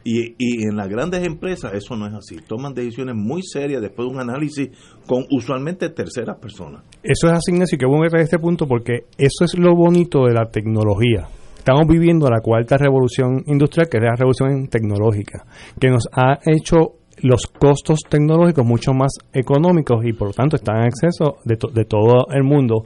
Y, 0.04 0.36
y 0.38 0.64
en 0.64 0.78
las 0.78 0.88
grandes 0.88 1.28
empresas 1.28 1.74
eso 1.74 1.96
no 1.98 2.08
es 2.08 2.14
así. 2.14 2.38
Toman 2.48 2.74
decisiones 2.74 3.16
muy 3.16 3.42
serias 3.44 3.82
después 3.82 4.08
de 4.08 4.16
un 4.16 4.22
análisis 4.22 4.70
con 5.06 5.26
usualmente 5.30 5.90
terceras 5.90 6.38
personas. 6.40 6.84
Eso 7.04 7.28
es 7.28 7.34
así, 7.34 7.52
Ignacio, 7.52 7.78
que 7.78 7.86
bueno 7.86 8.08
a 8.14 8.22
este 8.22 8.40
punto 8.40 8.66
porque 8.66 9.06
eso 9.18 9.44
es 9.44 9.58
lo 9.60 9.76
bonito 9.76 10.26
de 10.26 10.34
la 10.34 10.46
tecnología 10.50 11.28
estamos 11.70 11.88
viviendo 11.88 12.28
la 12.30 12.40
cuarta 12.42 12.78
revolución 12.78 13.44
industrial, 13.46 13.88
que 13.90 13.98
es 13.98 14.04
la 14.04 14.16
revolución 14.16 14.68
tecnológica, 14.70 15.46
que 15.80 15.90
nos 15.90 16.08
ha 16.12 16.40
hecho 16.46 16.99
los 17.22 17.48
costos 17.48 18.00
tecnológicos 18.10 18.66
mucho 18.66 18.94
más 18.94 19.12
económicos 19.34 20.06
y 20.06 20.14
por 20.14 20.30
lo 20.30 20.34
tanto 20.34 20.56
están 20.56 20.78
en 20.78 20.84
acceso 20.84 21.38
de, 21.46 21.58
de 21.74 21.86
todo 21.86 22.28
el 22.32 22.44
mundo. 22.44 22.86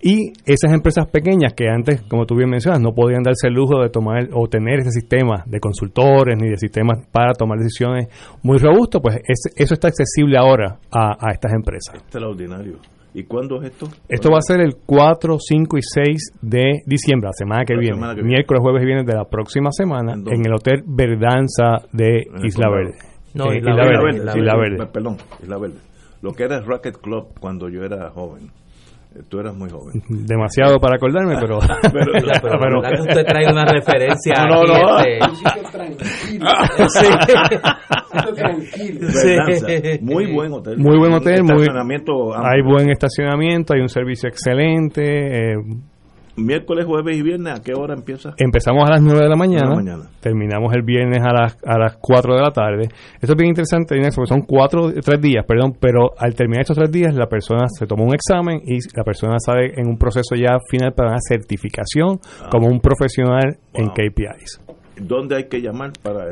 Y 0.00 0.32
esas 0.46 0.72
empresas 0.72 1.08
pequeñas 1.08 1.54
que 1.54 1.68
antes, 1.68 2.02
como 2.02 2.24
tú 2.24 2.36
bien 2.36 2.48
mencionas, 2.48 2.80
no 2.80 2.92
podían 2.92 3.22
darse 3.22 3.48
el 3.48 3.54
lujo 3.54 3.80
de 3.82 3.88
tomar 3.88 4.28
o 4.32 4.46
tener 4.46 4.80
ese 4.80 4.90
sistema 4.92 5.42
de 5.46 5.58
consultores 5.58 6.36
ni 6.40 6.48
de 6.48 6.56
sistemas 6.56 7.04
para 7.10 7.32
tomar 7.32 7.58
decisiones 7.58 8.08
muy 8.42 8.58
robustos, 8.58 9.00
pues 9.02 9.18
eso 9.56 9.74
está 9.74 9.88
accesible 9.88 10.38
ahora 10.38 10.78
a, 10.92 11.32
estas 11.32 11.52
empresas. 11.52 11.96
Extraordinario. 11.96 12.76
¿Y 13.14 13.24
cuándo 13.24 13.60
es 13.60 13.72
esto? 13.72 13.88
Esto 14.08 14.30
va 14.30 14.38
a 14.38 14.42
ser 14.42 14.60
el 14.60 14.76
4, 14.86 15.36
5 15.40 15.78
y 15.78 15.82
6 15.82 16.32
de 16.42 16.82
diciembre, 16.86 17.28
la 17.28 17.32
semana 17.32 17.64
que, 17.64 17.74
La 17.74 17.80
viene. 17.80 17.96
semana 17.96 18.14
que 18.14 18.20
viene. 18.20 18.36
Miércoles, 18.36 18.60
jueves 18.62 18.82
y 18.82 18.86
viernes 18.86 19.06
de 19.06 19.14
la 19.14 19.24
próxima 19.24 19.72
semana 19.72 20.12
¿En 20.12 20.46
el 20.46 20.54
Hotel 20.54 20.82
Verdanza 20.86 21.88
de 21.92 22.26
Isla. 22.44 22.68
Verde. 22.70 23.17
No, 23.34 23.52
Eh, 23.52 23.58
Isla 23.58 23.70
Isla 23.72 23.84
Verde, 23.84 24.04
Verde. 24.04 24.18
Isla 24.18 24.38
Isla 24.38 24.56
Verde. 24.56 24.76
Verde. 24.78 24.92
Perdón, 24.92 25.16
Isla 25.42 25.58
Verde. 25.58 25.76
Lo 26.22 26.32
que 26.32 26.42
era 26.44 26.56
el 26.56 26.64
Rocket 26.64 26.96
Club 27.00 27.28
cuando 27.40 27.68
yo 27.68 27.82
era 27.84 28.10
joven. 28.10 28.50
Eh, 29.14 29.22
Tú 29.28 29.38
eras 29.40 29.54
muy 29.54 29.70
joven. 29.70 30.02
Demasiado 30.08 30.78
para 30.78 30.96
acordarme, 30.96 31.36
pero... 31.40 31.58
Pero, 31.92 32.12
pero, 32.12 32.58
pero- 32.60 32.82
¿verdad 32.82 32.96
que 32.96 33.00
usted 33.08 33.24
trae 33.26 33.50
una 33.50 33.64
referencia 33.64 34.34
No, 34.46 34.62
no, 34.64 34.74
no. 34.74 34.98
este? 34.98 35.18
tranquilo, 35.68 36.48
Sí. 36.88 38.34
tranquilo. 38.34 39.08
Sí. 39.10 39.98
Muy 40.02 40.32
buen 40.32 40.52
hotel. 40.52 40.78
Muy 40.78 40.98
buen 40.98 41.12
hotel, 41.14 41.42
muy- 41.42 41.52
estacionamiento 41.62 42.34
amplio. 42.34 42.50
hay 42.52 42.62
buen 42.62 42.90
estacionamiento, 42.90 43.74
hay 43.74 43.80
un 43.80 43.88
servicio 43.88 44.28
excelente. 44.28 45.52
eh, 45.52 45.54
Miércoles, 46.38 46.86
jueves 46.86 47.16
y 47.16 47.22
viernes, 47.22 47.58
¿a 47.58 47.62
qué 47.62 47.72
hora 47.74 47.94
empieza? 47.94 48.34
empezamos 48.38 48.88
a 48.88 48.92
las 48.92 49.02
9 49.02 49.20
de 49.22 49.28
la 49.28 49.36
mañana, 49.36 49.62
De 49.64 49.68
la 49.70 49.76
mañana. 49.76 50.10
terminamos 50.20 50.72
el 50.74 50.82
viernes 50.82 51.20
a 51.22 51.32
las, 51.32 51.58
a 51.64 51.78
las 51.78 51.96
4 52.00 52.34
de 52.34 52.40
la 52.40 52.50
tarde. 52.50 52.88
Esto 53.20 53.32
es 53.32 53.36
bien 53.36 53.50
interesante, 53.50 53.98
porque 54.14 54.28
son 54.28 54.42
cuatro, 54.42 54.92
tres 54.92 55.20
días, 55.20 55.44
perdón, 55.46 55.74
pero 55.80 56.10
al 56.18 56.34
terminar 56.34 56.62
estos 56.62 56.76
tres 56.76 56.90
días 56.90 57.14
la 57.14 57.26
persona 57.26 57.66
se 57.68 57.86
toma 57.86 58.04
un 58.04 58.14
examen 58.14 58.60
y 58.64 58.78
la 58.96 59.04
persona 59.04 59.36
sale 59.38 59.72
en 59.76 59.88
un 59.88 59.98
proceso 59.98 60.34
ya 60.34 60.56
final 60.70 60.92
para 60.92 61.10
una 61.10 61.20
certificación 61.20 62.18
como 62.50 62.68
un 62.68 62.80
profesional 62.80 63.58
en. 63.74 63.88
KPIs. 63.88 64.60
¿Dónde 65.00 65.36
hay 65.36 65.44
que 65.48 65.60
llamar 65.60 65.92
para 66.02 66.24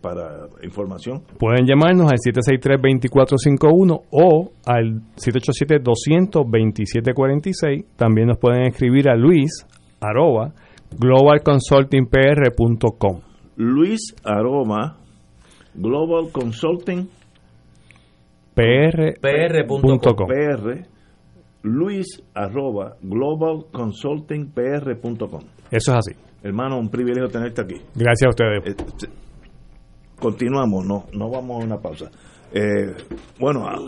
para 0.00 0.46
información? 0.62 1.24
Pueden 1.38 1.66
llamarnos 1.66 2.12
al 2.12 2.18
763-2451 2.18 4.02
o 4.10 4.52
al 4.66 5.00
787-200-2746. 5.16 7.86
También 7.96 8.28
nos 8.28 8.38
pueden 8.38 8.66
escribir 8.66 9.08
a 9.08 9.16
luis 9.16 9.66
arroba 10.00 10.52
globalconsultingpr.com. 10.98 13.20
Luis 13.56 14.14
Aroma, 14.24 14.96
Global 15.74 16.30
Consulting 16.32 17.08
pr.com. 18.54 20.26
PR, 20.26 20.86
Luis 21.62 22.22
arroba 22.34 22.96
Global 23.02 23.66
Consulting 23.70 24.50
PR.com. 24.52 25.42
Eso 25.70 25.92
es 25.92 25.98
así. 25.98 26.29
Hermano, 26.42 26.78
un 26.78 26.88
privilegio 26.88 27.28
tenerte 27.28 27.60
aquí. 27.62 27.74
Gracias 27.94 28.26
a 28.26 28.28
ustedes. 28.30 28.66
Eh, 28.66 29.08
continuamos, 30.18 30.84
no, 30.86 31.06
no 31.12 31.30
vamos 31.30 31.60
a 31.62 31.64
una 31.66 31.78
pausa. 31.78 32.10
Eh, 32.52 32.94
bueno, 33.38 33.66
ah, 33.66 33.78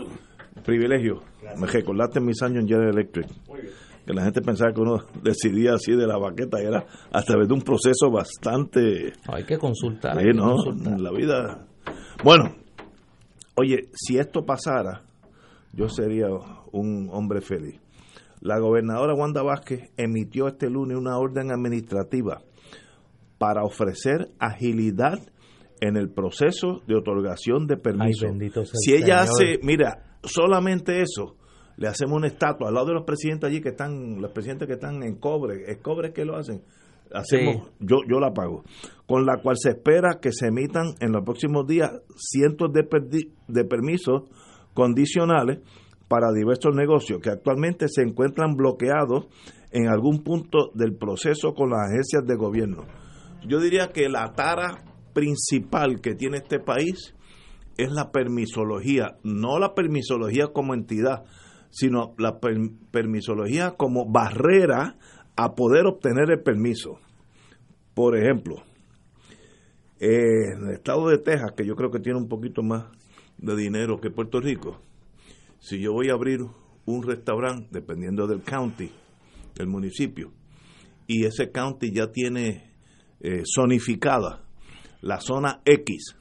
privilegio. 0.63 1.21
Me 1.57 1.67
recordaste 1.67 2.19
mis 2.19 2.41
años 2.41 2.63
en 2.63 2.67
General 2.67 2.89
Electric. 2.93 3.27
Que 4.05 4.13
la 4.13 4.23
gente 4.23 4.41
pensaba 4.41 4.71
que 4.73 4.81
uno 4.81 4.97
decidía 5.23 5.73
así 5.73 5.93
de 5.93 6.05
la 6.07 6.17
baqueta 6.17 6.61
y 6.61 6.65
era 6.65 6.85
a 7.11 7.21
través 7.21 7.47
de 7.47 7.53
un 7.53 7.61
proceso 7.61 8.11
bastante... 8.11 9.13
Hay 9.27 9.45
que 9.45 9.57
consultar. 9.57 10.17
hay 10.17 10.25
Sí, 10.25 10.31
que 10.31 10.37
no, 10.37 10.55
consultar. 10.55 10.93
en 10.93 11.03
la 11.03 11.11
vida. 11.11 11.67
Bueno, 12.23 12.55
oye, 13.55 13.89
si 13.93 14.17
esto 14.17 14.45
pasara, 14.45 15.01
yo 15.73 15.87
sería 15.89 16.27
un 16.71 17.09
hombre 17.11 17.41
feliz. 17.41 17.79
La 18.43 18.59
gobernadora 18.59 19.13
Wanda 19.13 19.41
Vázquez 19.41 19.93
emitió 19.95 20.47
este 20.47 20.69
lunes 20.69 20.97
una 20.97 21.17
orden 21.17 21.49
administrativa 21.49 22.41
para 23.37 23.63
ofrecer 23.63 24.31
agilidad 24.37 25.17
en 25.79 25.95
el 25.95 26.11
proceso 26.11 26.81
de 26.85 26.97
otorgación 26.97 27.67
de 27.67 27.77
permiso. 27.77 28.27
el 28.27 28.51
si 28.51 28.91
ella 28.91 29.25
Señor. 29.25 29.55
hace, 29.55 29.59
mira, 29.63 30.17
solamente 30.23 31.01
eso, 31.01 31.37
le 31.77 31.87
hacemos 31.87 32.17
una 32.17 32.27
estatua 32.27 32.67
al 32.67 32.73
lado 32.73 32.87
de 32.87 32.93
los 32.95 33.05
presidentes 33.05 33.49
allí 33.49 33.61
que 33.61 33.69
están, 33.69 34.21
los 34.21 34.33
presidentes 34.33 34.67
que 34.67 34.73
están 34.73 35.03
en 35.03 35.15
cobre, 35.19 35.63
es 35.71 35.77
cobre 35.81 36.11
que 36.11 36.25
lo 36.25 36.35
hacen. 36.35 36.63
Hacemos, 37.13 37.71
yo, 37.79 37.99
yo 38.09 38.19
la 38.19 38.33
pago, 38.33 38.65
con 39.07 39.25
la 39.25 39.41
cual 39.41 39.55
se 39.57 39.69
espera 39.69 40.19
que 40.21 40.33
se 40.33 40.47
emitan 40.47 40.95
en 40.99 41.13
los 41.13 41.23
próximos 41.23 41.65
días 41.65 41.91
cientos 42.17 42.73
de 42.73 43.63
permisos 43.63 44.23
condicionales 44.73 45.59
para 46.13 46.31
diversos 46.31 46.75
negocios 46.75 47.19
que 47.23 47.31
actualmente 47.31 47.87
se 47.89 48.03
encuentran 48.03 48.53
bloqueados 48.55 49.25
en 49.71 49.87
algún 49.87 50.23
punto 50.23 50.69
del 50.75 50.95
proceso 50.95 51.55
con 51.55 51.71
las 51.71 51.89
agencias 51.89 52.23
de 52.27 52.35
gobierno. 52.35 52.83
Yo 53.47 53.59
diría 53.59 53.87
que 53.87 54.07
la 54.09 54.31
tara 54.33 54.83
principal 55.15 56.01
que 56.01 56.13
tiene 56.13 56.37
este 56.37 56.59
país 56.59 57.15
es 57.77 57.91
la 57.91 58.11
permisología, 58.11 59.17
no 59.23 59.57
la 59.57 59.73
permisología 59.73 60.49
como 60.53 60.75
entidad, 60.75 61.23
sino 61.71 62.13
la 62.19 62.39
per- 62.39 62.59
permisología 62.91 63.71
como 63.71 64.05
barrera 64.07 64.97
a 65.35 65.55
poder 65.55 65.87
obtener 65.87 66.29
el 66.29 66.43
permiso. 66.43 66.99
Por 67.95 68.15
ejemplo, 68.15 68.57
eh, 69.99 70.51
en 70.57 70.67
el 70.67 70.73
estado 70.75 71.09
de 71.09 71.17
Texas, 71.17 71.53
que 71.57 71.65
yo 71.65 71.73
creo 71.75 71.89
que 71.89 71.99
tiene 71.99 72.19
un 72.19 72.27
poquito 72.27 72.61
más 72.61 72.85
de 73.39 73.55
dinero 73.55 73.99
que 73.99 74.11
Puerto 74.11 74.39
Rico, 74.39 74.79
si 75.63 75.79
yo 75.79 75.93
voy 75.93 76.09
a 76.09 76.13
abrir 76.13 76.41
un 76.85 77.03
restaurante, 77.03 77.69
dependiendo 77.71 78.27
del 78.27 78.43
county, 78.43 78.91
del 79.55 79.67
municipio, 79.67 80.33
y 81.07 81.23
ese 81.23 81.51
county 81.51 81.89
ya 81.93 82.11
tiene 82.11 82.69
eh, 83.21 83.43
zonificada 83.45 84.43
la 84.99 85.21
zona 85.21 85.61
X 85.63 86.17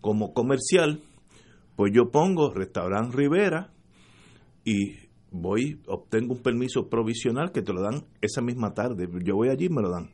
como 0.00 0.32
comercial, 0.32 1.00
pues 1.74 1.92
yo 1.92 2.12
pongo 2.12 2.54
restaurante 2.54 3.16
Rivera 3.16 3.72
y 4.64 4.94
voy, 5.32 5.80
obtengo 5.88 6.34
un 6.34 6.42
permiso 6.42 6.88
provisional 6.88 7.50
que 7.50 7.62
te 7.62 7.72
lo 7.72 7.82
dan 7.82 8.04
esa 8.20 8.40
misma 8.40 8.72
tarde. 8.72 9.08
Yo 9.24 9.34
voy 9.34 9.48
allí 9.48 9.66
y 9.66 9.70
me 9.70 9.82
lo 9.82 9.90
dan. 9.90 10.10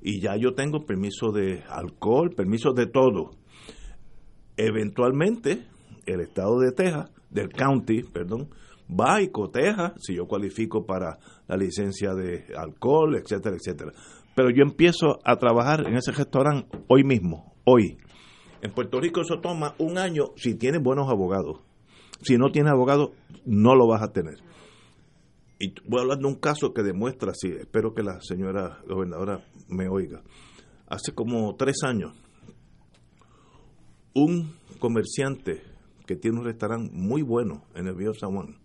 Y 0.00 0.22
ya 0.22 0.34
yo 0.36 0.54
tengo 0.54 0.86
permiso 0.86 1.30
de 1.30 1.62
alcohol, 1.68 2.30
permiso 2.34 2.72
de 2.72 2.86
todo. 2.86 3.32
Eventualmente, 4.56 5.66
el 6.06 6.20
estado 6.20 6.58
de 6.58 6.72
Texas, 6.72 7.10
del 7.32 7.48
county, 7.48 8.02
perdón, 8.02 8.48
va 8.88 9.22
y 9.22 9.28
coteja 9.28 9.94
si 9.98 10.16
yo 10.16 10.26
cualifico 10.26 10.84
para 10.84 11.18
la 11.48 11.56
licencia 11.56 12.14
de 12.14 12.44
alcohol, 12.56 13.16
etcétera, 13.16 13.56
etcétera. 13.56 13.92
Pero 14.34 14.50
yo 14.50 14.62
empiezo 14.62 15.18
a 15.24 15.36
trabajar 15.36 15.86
en 15.86 15.96
ese 15.96 16.12
restaurante 16.12 16.68
hoy 16.88 17.04
mismo, 17.04 17.54
hoy. 17.64 17.98
En 18.62 18.72
Puerto 18.72 19.00
Rico 19.00 19.22
eso 19.22 19.40
toma 19.40 19.74
un 19.78 19.98
año 19.98 20.32
si 20.36 20.54
tienes 20.54 20.82
buenos 20.82 21.08
abogados. 21.10 21.60
Si 22.22 22.36
no 22.36 22.50
tienes 22.52 22.72
abogados, 22.72 23.10
no 23.44 23.74
lo 23.74 23.88
vas 23.88 24.02
a 24.02 24.12
tener. 24.12 24.36
Y 25.58 25.74
voy 25.88 25.98
a 25.98 26.02
hablar 26.02 26.18
de 26.18 26.26
un 26.26 26.36
caso 26.36 26.72
que 26.72 26.82
demuestra 26.82 27.32
así. 27.32 27.48
Espero 27.48 27.94
que 27.94 28.02
la 28.02 28.20
señora 28.20 28.80
gobernadora 28.88 29.44
me 29.68 29.88
oiga. 29.88 30.22
Hace 30.88 31.14
como 31.14 31.54
tres 31.56 31.82
años, 31.84 32.12
un 34.14 34.54
comerciante 34.78 35.62
que 36.06 36.16
tiene 36.16 36.38
un 36.38 36.44
restaurante 36.44 36.90
muy 36.92 37.22
bueno 37.22 37.64
en 37.74 37.86
el 37.86 37.94
Viejo 37.94 38.14
San 38.14 38.32
Juan 38.32 38.62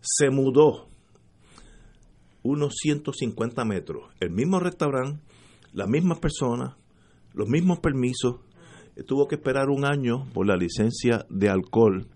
se 0.00 0.30
mudó 0.30 0.88
unos 2.42 2.74
150 2.80 3.64
metros. 3.64 4.04
El 4.20 4.30
mismo 4.30 4.60
restaurante, 4.60 5.20
las 5.72 5.88
mismas 5.88 6.18
personas, 6.18 6.74
los 7.34 7.48
mismos 7.48 7.80
permisos. 7.80 8.36
Tuvo 9.06 9.28
que 9.28 9.36
esperar 9.36 9.68
un 9.68 9.84
año 9.84 10.26
por 10.32 10.46
la 10.46 10.56
licencia 10.56 11.24
de 11.28 11.48
alcohol 11.48 12.08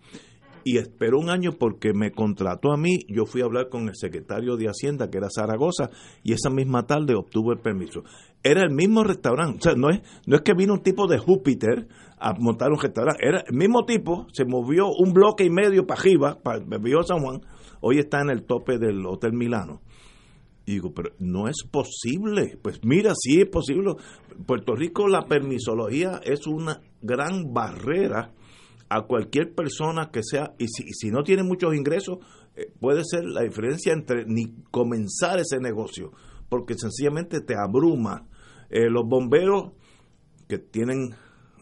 y 0.65 0.79
esperó 0.79 1.19
un 1.19 1.31
año 1.31 1.53
porque 1.59 1.93
me 1.93 2.13
contrató 2.13 2.73
a 2.73 2.77
mí. 2.77 3.01
Yo 3.09 3.27
fui 3.27 3.41
a 3.43 3.45
hablar 3.45 3.69
con 3.69 3.89
el 3.89 3.97
secretario 3.97 4.57
de 4.57 4.67
Hacienda, 4.67 5.11
que 5.11 5.19
era 5.19 5.29
Zaragoza, 5.35 5.91
y 6.23 6.33
esa 6.33 6.51
misma 6.51 6.87
tarde 6.87 7.15
obtuvo 7.15 7.53
el 7.53 7.61
permiso. 7.61 8.05
Era 8.43 8.63
el 8.63 8.71
mismo 8.71 9.05
restaurante, 9.05 9.59
o 9.59 9.63
sea, 9.63 9.75
no 9.75 9.91
es, 9.91 10.01
no 10.27 10.37
es 10.37 10.43
que 10.43 10.55
vino 10.55 10.75
un 10.75 10.83
tipo 10.83 11.07
de 11.07 11.19
Júpiter 11.19 11.89
a 12.19 12.35
montar 12.39 12.71
un 12.71 12.81
restaurante, 12.81 13.27
era 13.27 13.45
el 13.47 13.57
mismo 13.57 13.85
tipo, 13.85 14.27
se 14.33 14.45
movió 14.45 14.89
un 14.89 15.13
bloque 15.13 15.45
y 15.45 15.51
medio 15.51 15.87
para 15.87 16.01
arriba, 16.01 16.39
para 16.43 16.61
San 17.07 17.21
Juan, 17.21 17.41
hoy 17.81 17.99
está 17.99 18.21
en 18.21 18.31
el 18.31 18.45
tope 18.45 18.79
del 18.79 19.05
Hotel 19.07 19.33
Milano. 19.33 19.81
Y 20.65 20.75
digo, 20.75 20.93
pero 20.95 21.11
no 21.19 21.49
es 21.49 21.65
posible. 21.69 22.57
Pues 22.63 22.81
mira, 22.85 23.13
sí 23.17 23.41
es 23.41 23.49
posible. 23.49 23.95
Puerto 24.47 24.75
Rico 24.77 25.09
la 25.09 25.23
permisología 25.23 26.21
es 26.25 26.47
una 26.47 26.81
gran 27.01 27.53
barrera 27.53 28.33
a 28.95 29.07
cualquier 29.07 29.55
persona 29.55 30.11
que 30.13 30.21
sea, 30.23 30.55
y 30.59 30.67
si, 30.69 30.85
si 30.93 31.11
no 31.11 31.23
tiene 31.23 31.43
muchos 31.43 31.75
ingresos, 31.75 32.19
eh, 32.55 32.71
puede 32.79 33.03
ser 33.05 33.25
la 33.25 33.41
diferencia 33.43 33.93
entre 33.95 34.27
ni 34.27 34.55
comenzar 34.71 35.39
ese 35.39 35.59
negocio, 35.61 36.13
porque 36.51 36.75
sencillamente 36.75 37.41
te 37.41 37.55
abruma. 37.57 38.29
Eh, 38.69 38.91
los 38.91 39.05
bomberos 39.09 39.73
que 40.47 40.59
tienen 40.59 41.15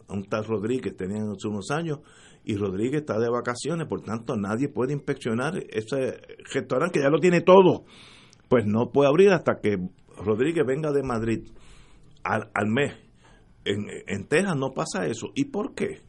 a 0.09 0.13
un 0.13 0.25
tal 0.25 0.43
Rodríguez, 0.43 0.97
tenían 0.97 1.29
hace 1.29 1.47
unos 1.47 1.71
años, 1.71 1.99
y 2.43 2.57
Rodríguez 2.57 3.01
está 3.01 3.17
de 3.17 3.29
vacaciones, 3.29 3.87
por 3.87 4.01
tanto 4.01 4.35
nadie 4.35 4.67
puede 4.67 4.91
inspeccionar 4.91 5.57
ese 5.69 6.19
restaurante 6.53 6.99
que 6.99 7.05
ya 7.05 7.09
lo 7.09 7.19
tiene 7.19 7.39
todo. 7.41 7.85
Pues 8.49 8.65
no 8.65 8.91
puede 8.91 9.07
abrir 9.07 9.29
hasta 9.29 9.61
que 9.61 9.77
Rodríguez 10.17 10.65
venga 10.65 10.91
de 10.91 11.03
Madrid 11.03 11.47
al, 12.23 12.51
al 12.53 12.67
mes. 12.67 12.93
En, 13.63 13.85
en 14.07 14.27
Texas 14.27 14.57
no 14.57 14.73
pasa 14.73 15.05
eso. 15.05 15.31
¿Y 15.35 15.45
por 15.45 15.75
qué? 15.75 16.01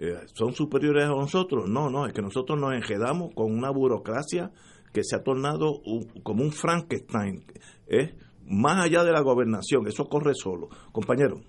Eh, 0.00 0.18
son 0.34 0.54
superiores 0.54 1.04
a 1.04 1.08
nosotros. 1.08 1.68
No, 1.68 1.90
no, 1.90 2.06
es 2.06 2.12
que 2.12 2.22
nosotros 2.22 2.58
nos 2.58 2.74
enredamos 2.74 3.34
con 3.34 3.52
una 3.52 3.70
burocracia 3.70 4.50
que 4.92 5.02
se 5.04 5.16
ha 5.16 5.22
tornado 5.22 5.80
como 6.22 6.42
un 6.42 6.52
Frankenstein, 6.52 7.44
¿eh? 7.88 8.14
más 8.46 8.84
allá 8.84 9.04
de 9.04 9.12
la 9.12 9.20
gobernación, 9.20 9.86
eso 9.86 10.08
corre 10.08 10.32
solo. 10.34 10.68
Compañero. 10.92 11.40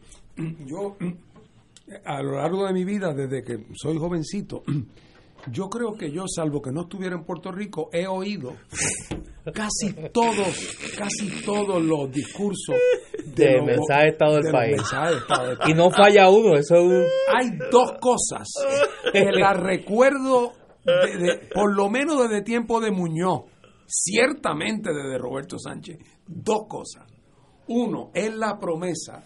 Yo, 0.66 0.98
a 2.06 2.22
lo 2.22 2.38
largo 2.38 2.68
de 2.68 2.74
mi 2.74 2.84
vida, 2.84 3.14
desde 3.14 3.44
que 3.44 3.66
soy 3.74 3.98
jovencito, 3.98 4.64
yo 5.52 5.70
creo 5.70 5.94
que 5.94 6.12
yo, 6.12 6.26
salvo 6.28 6.62
que 6.62 6.72
no 6.72 6.82
estuviera 6.82 7.16
en 7.16 7.24
Puerto 7.24 7.52
Rico, 7.52 7.90
he 7.92 8.08
oído 8.08 8.56
casi 9.54 9.94
todos, 10.12 10.78
casi 10.98 11.44
todos 11.46 11.82
los 11.82 12.12
discursos 12.12 12.76
de, 13.26 13.62
mensaje 13.62 14.04
de 14.04 14.10
Estado 14.10 14.36
del 14.36 14.52
país. 14.52 14.82
Y 15.68 15.74
no 15.74 15.90
falla 15.92 16.30
uno, 16.30 16.56
eso 16.56 16.76
Hay 16.76 17.52
dos 17.72 17.94
cosas 18.00 18.48
que 19.12 19.32
la 19.32 19.54
recuerdo, 19.54 20.54
por 21.54 21.76
lo 21.76 21.90
menos 21.90 22.30
desde 22.30 22.44
tiempo 22.44 22.80
de 22.80 22.92
Muñoz, 22.92 23.44
ciertamente 23.88 24.92
desde 24.94 25.18
Roberto 25.18 25.58
Sánchez, 25.58 25.98
dos 26.28 26.68
cosas. 26.68 27.06
Uno, 27.68 28.10
es 28.14 28.34
la 28.34 28.58
promesa 28.58 29.24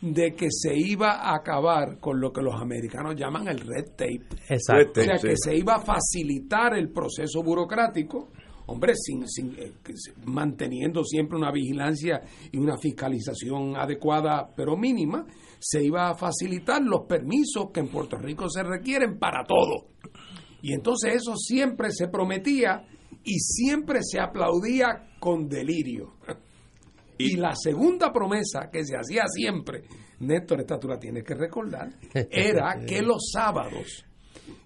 de 0.00 0.34
que 0.34 0.48
se 0.50 0.76
iba 0.76 1.12
a 1.12 1.36
acabar 1.36 1.98
con 1.98 2.20
lo 2.20 2.32
que 2.32 2.42
los 2.42 2.60
americanos 2.60 3.14
llaman 3.16 3.48
el 3.48 3.60
red 3.60 3.92
tape. 3.96 4.26
Exacto. 4.48 5.00
O 5.00 5.04
sea, 5.04 5.16
que 5.16 5.34
se 5.36 5.56
iba 5.56 5.76
a 5.76 5.80
facilitar 5.80 6.74
el 6.74 6.90
proceso 6.90 7.42
burocrático, 7.42 8.28
hombre, 8.66 8.94
sin, 8.94 9.26
sin, 9.26 9.54
eh, 9.58 9.72
manteniendo 10.26 11.02
siempre 11.02 11.38
una 11.38 11.50
vigilancia 11.50 12.20
y 12.52 12.58
una 12.58 12.76
fiscalización 12.76 13.76
adecuada, 13.76 14.52
pero 14.54 14.76
mínima, 14.76 15.26
se 15.58 15.82
iba 15.82 16.10
a 16.10 16.14
facilitar 16.14 16.82
los 16.82 17.06
permisos 17.08 17.70
que 17.72 17.80
en 17.80 17.88
Puerto 17.88 18.16
Rico 18.18 18.48
se 18.50 18.62
requieren 18.62 19.18
para 19.18 19.44
todo. 19.44 19.88
Y 20.62 20.72
entonces 20.72 21.14
eso 21.14 21.36
siempre 21.36 21.90
se 21.90 22.08
prometía 22.08 22.84
y 23.24 23.38
siempre 23.38 24.00
se 24.02 24.20
aplaudía 24.20 25.10
con 25.18 25.48
delirio. 25.48 26.14
Y 27.18 27.36
la 27.36 27.54
segunda 27.54 28.12
promesa 28.12 28.68
que 28.70 28.84
se 28.84 28.96
hacía 28.96 29.24
siempre, 29.26 29.82
Néstor, 30.20 30.60
esta 30.60 30.78
tú 30.78 30.88
la 30.88 30.98
tienes 30.98 31.24
que 31.24 31.34
recordar, 31.34 31.90
era 32.30 32.76
que 32.86 33.02
los 33.02 33.30
sábados 33.32 34.04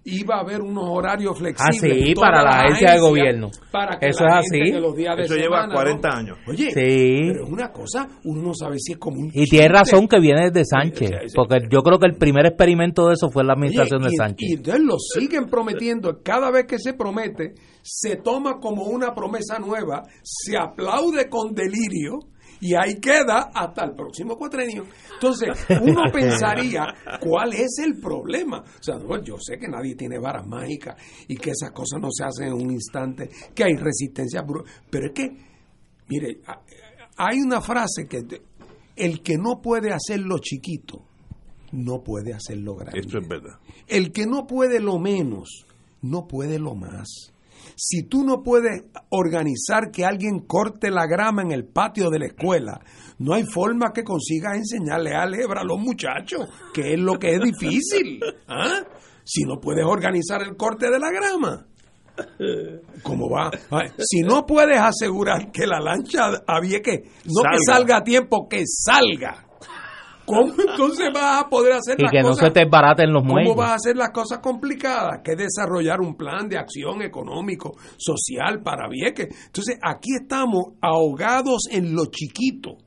iba 0.03 0.37
a 0.37 0.39
haber 0.41 0.61
unos 0.61 0.85
horarios 0.87 1.37
flexibles. 1.37 1.83
Ah, 1.83 2.05
sí, 2.05 2.15
para 2.15 2.43
la 2.43 2.49
agencia 2.61 2.93
de 2.93 2.99
gobierno. 2.99 3.51
Para 3.71 3.99
que 3.99 4.07
Eso 4.07 4.25
es 4.25 4.33
así. 4.33 4.71
Los 4.71 4.95
días 4.95 5.15
Eso 5.19 5.35
lleva 5.35 5.67
40 5.67 6.09
años. 6.09 6.37
Oye, 6.47 6.71
pero 6.73 7.43
es 7.45 7.49
una 7.49 7.71
cosa, 7.71 8.07
uno 8.23 8.41
no 8.41 8.53
sabe 8.53 8.77
si 8.79 8.93
es 8.93 8.97
como 8.97 9.19
un. 9.19 9.31
Y 9.33 9.45
tiene 9.45 9.67
razón 9.69 10.07
que 10.07 10.19
viene 10.19 10.49
desde 10.49 10.65
Sánchez, 10.65 11.33
porque 11.35 11.67
yo 11.69 11.81
creo 11.81 11.99
que 11.99 12.07
el 12.07 12.15
primer 12.15 12.47
experimento 12.47 13.07
de 13.07 13.13
eso 13.13 13.29
fue 13.29 13.43
la 13.43 13.53
administración 13.53 14.01
de 14.01 14.11
Sánchez. 14.11 14.49
Y 14.49 14.53
entonces 14.53 14.83
lo 14.83 14.97
siguen 14.97 15.45
prometiendo. 15.45 16.21
Cada 16.23 16.51
vez 16.51 16.65
que 16.65 16.79
se 16.79 16.93
promete, 16.93 17.53
se 17.83 18.17
toma 18.17 18.59
como 18.59 18.85
una 18.85 19.13
promesa 19.13 19.59
nueva, 19.59 20.03
se 20.23 20.57
aplaude 20.57 21.29
con 21.29 21.53
delirio 21.53 22.19
y 22.61 22.75
ahí 22.75 22.99
queda 22.99 23.49
hasta 23.53 23.85
el 23.85 23.95
próximo 23.95 24.37
cuatrenio. 24.37 24.85
Entonces, 25.15 25.49
uno 25.81 26.03
pensaría, 26.13 26.85
¿cuál 27.19 27.53
es 27.53 27.79
el 27.83 27.99
problema? 27.99 28.59
O 28.59 28.83
sea, 28.83 28.97
yo 29.23 29.37
sé 29.39 29.57
que 29.57 29.67
nadie 29.67 29.95
tiene 29.95 30.19
varas 30.19 30.45
mágicas 30.47 30.95
y 31.27 31.35
que 31.35 31.51
esas 31.51 31.71
cosas 31.71 31.99
no 31.99 32.09
se 32.11 32.23
hacen 32.23 32.47
en 32.47 32.53
un 32.53 32.71
instante, 32.71 33.29
que 33.53 33.63
hay 33.63 33.75
resistencia, 33.75 34.43
pero 34.89 35.07
es 35.07 35.11
que, 35.11 35.29
mire, 36.07 36.41
hay 37.17 37.39
una 37.39 37.61
frase 37.61 38.07
que 38.07 38.23
el 38.95 39.21
que 39.21 39.37
no 39.37 39.59
puede 39.61 39.91
hacerlo 39.91 40.37
chiquito, 40.37 41.03
no 41.71 42.03
puede 42.03 42.33
hacerlo 42.33 42.75
grande. 42.75 42.99
Esto 42.99 43.17
es 43.17 43.27
verdad. 43.27 43.59
El 43.87 44.11
que 44.11 44.27
no 44.27 44.45
puede 44.45 44.79
lo 44.79 44.99
menos, 44.99 45.65
no 46.01 46.27
puede 46.27 46.59
lo 46.59 46.75
más. 46.75 47.30
Si 47.75 48.03
tú 48.03 48.23
no 48.23 48.43
puedes 48.43 48.83
organizar 49.09 49.91
que 49.91 50.05
alguien 50.05 50.41
corte 50.41 50.91
la 50.91 51.05
grama 51.07 51.41
en 51.41 51.51
el 51.51 51.65
patio 51.65 52.09
de 52.09 52.19
la 52.19 52.25
escuela, 52.27 52.81
no 53.19 53.33
hay 53.33 53.43
forma 53.43 53.91
que 53.93 54.03
consigas 54.03 54.57
enseñarle 54.57 55.13
a 55.13 55.25
lebra 55.25 55.61
a 55.61 55.65
los 55.65 55.79
muchachos, 55.79 56.47
que 56.73 56.93
es 56.93 56.99
lo 56.99 57.17
que 57.19 57.35
es 57.35 57.41
difícil. 57.41 58.19
¿ah? 58.47 58.83
Si 59.23 59.43
no 59.43 59.59
puedes 59.59 59.85
organizar 59.85 60.41
el 60.41 60.55
corte 60.55 60.89
de 60.89 60.99
la 60.99 61.11
grama. 61.11 61.67
¿Cómo 63.03 63.29
va? 63.29 63.51
Si 63.97 64.21
no 64.21 64.45
puedes 64.45 64.79
asegurar 64.79 65.51
que 65.51 65.65
la 65.65 65.79
lancha 65.79 66.43
había 66.47 66.81
que, 66.81 67.03
no 67.25 67.41
que 67.43 67.57
salga 67.65 67.97
a 67.97 68.03
tiempo, 68.03 68.47
que 68.49 68.63
salga. 68.65 69.45
¿Cómo 70.31 70.53
entonces 70.57 71.09
vas 71.13 71.43
a 71.43 71.49
poder 71.49 71.73
hacer 71.73 71.97
y 71.99 72.07
que 72.09 72.21
no 72.21 72.33
se 72.33 72.51
te 72.51 72.65
baraten 72.65 73.11
los 73.11 73.23
muelles? 73.23 73.49
¿Cómo 73.49 73.61
vas 73.61 73.71
a 73.71 73.75
hacer 73.75 73.97
las 73.97 74.11
cosas 74.11 74.39
complicadas? 74.39 75.21
Que 75.23 75.35
desarrollar 75.35 75.99
un 75.99 76.15
plan 76.15 76.47
de 76.47 76.57
acción 76.57 77.01
económico, 77.01 77.75
social 77.97 78.61
para 78.63 78.87
Vieques. 78.87 79.27
Entonces, 79.47 79.77
aquí 79.81 80.15
estamos 80.21 80.73
ahogados 80.81 81.63
en 81.69 81.93
lo 81.93 82.05
chiquito. 82.05 82.77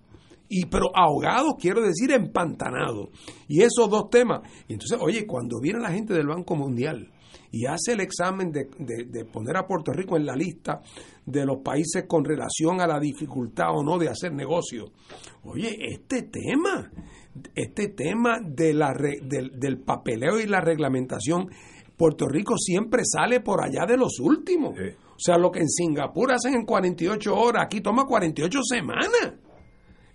Y, 0.49 0.67
pero 0.67 0.87
ahogados, 0.95 1.55
quiero 1.59 1.81
decir, 1.83 2.13
empantanados. 2.13 3.09
Y 3.49 3.63
esos 3.63 3.91
dos 3.91 4.09
temas. 4.11 4.41
Y 4.69 4.75
entonces, 4.75 4.99
oye, 5.01 5.27
cuando 5.27 5.59
viene 5.61 5.81
la 5.81 5.91
gente 5.91 6.15
del 6.15 6.27
Banco 6.27 6.55
Mundial 6.55 7.11
y 7.55 7.67
hace 7.67 7.93
el 7.93 8.01
examen 8.01 8.51
de, 8.51 8.67
de, 8.79 9.25
poner 9.25 9.57
a 9.57 9.67
Puerto 9.67 9.93
Rico 9.93 10.17
en 10.17 10.27
la 10.27 10.35
lista 10.35 10.81
de 11.25 11.47
los 11.47 11.59
países 11.63 12.05
con 12.09 12.25
relación 12.25 12.81
a 12.81 12.87
la 12.87 12.99
dificultad 12.99 13.69
o 13.73 13.85
no 13.85 13.97
de 13.97 14.09
hacer 14.09 14.33
negocio. 14.33 14.87
Oye, 15.45 15.77
este 15.81 16.23
tema 16.23 16.91
este 17.55 17.89
tema 17.89 18.41
de 18.41 18.75
la, 18.75 18.93
del, 18.93 19.79
papeleo 19.79 20.39
y 20.41 20.47
la 20.47 20.61
reglamentación, 20.61 21.51
Puerto 21.97 22.27
Rico 22.29 22.57
siempre 22.59 23.03
sale 23.05 23.41
por 23.41 23.63
allá 23.63 23.87
de 23.87 23.97
los 23.97 24.19
últimos. 24.21 24.75
O 24.79 25.19
sea, 25.19 25.39
lo 25.39 25.51
que 25.51 25.61
en 25.61 25.69
Singapur 25.69 26.33
hacen 26.33 26.55
en 26.55 26.65
48 26.65 27.35
horas, 27.35 27.65
aquí 27.65 27.81
toma 27.81 28.05
48 28.05 28.59
semanas. 28.63 29.35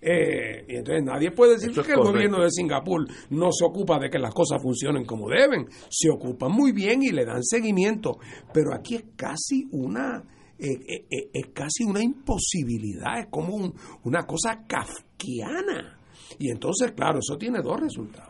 Eh, 0.01 0.65
y 0.67 0.75
entonces 0.77 1.03
nadie 1.03 1.31
puede 1.31 1.53
decir 1.53 1.71
que 1.71 1.91
el 1.91 1.99
gobierno 1.99 2.41
de 2.41 2.49
Singapur 2.51 3.05
no 3.31 3.51
se 3.51 3.65
ocupa 3.65 3.99
de 3.99 4.09
que 4.09 4.17
las 4.17 4.33
cosas 4.33 4.61
funcionen 4.61 5.05
como 5.05 5.29
deben. 5.29 5.67
Se 5.89 6.09
ocupan 6.09 6.51
muy 6.51 6.71
bien 6.71 7.03
y 7.03 7.09
le 7.09 7.25
dan 7.25 7.43
seguimiento. 7.43 8.17
Pero 8.53 8.73
aquí 8.73 8.95
es 8.95 9.03
casi 9.15 9.67
una, 9.71 10.23
eh, 10.57 11.05
eh, 11.09 11.29
es 11.33 11.47
casi 11.53 11.83
una 11.83 12.01
imposibilidad, 12.01 13.19
es 13.19 13.27
como 13.29 13.73
una 14.03 14.25
cosa 14.25 14.65
kafkiana. 14.67 15.98
Y 16.37 16.51
entonces, 16.51 16.91
claro, 16.91 17.19
eso 17.19 17.37
tiene 17.37 17.61
dos 17.61 17.79
resultados. 17.79 18.29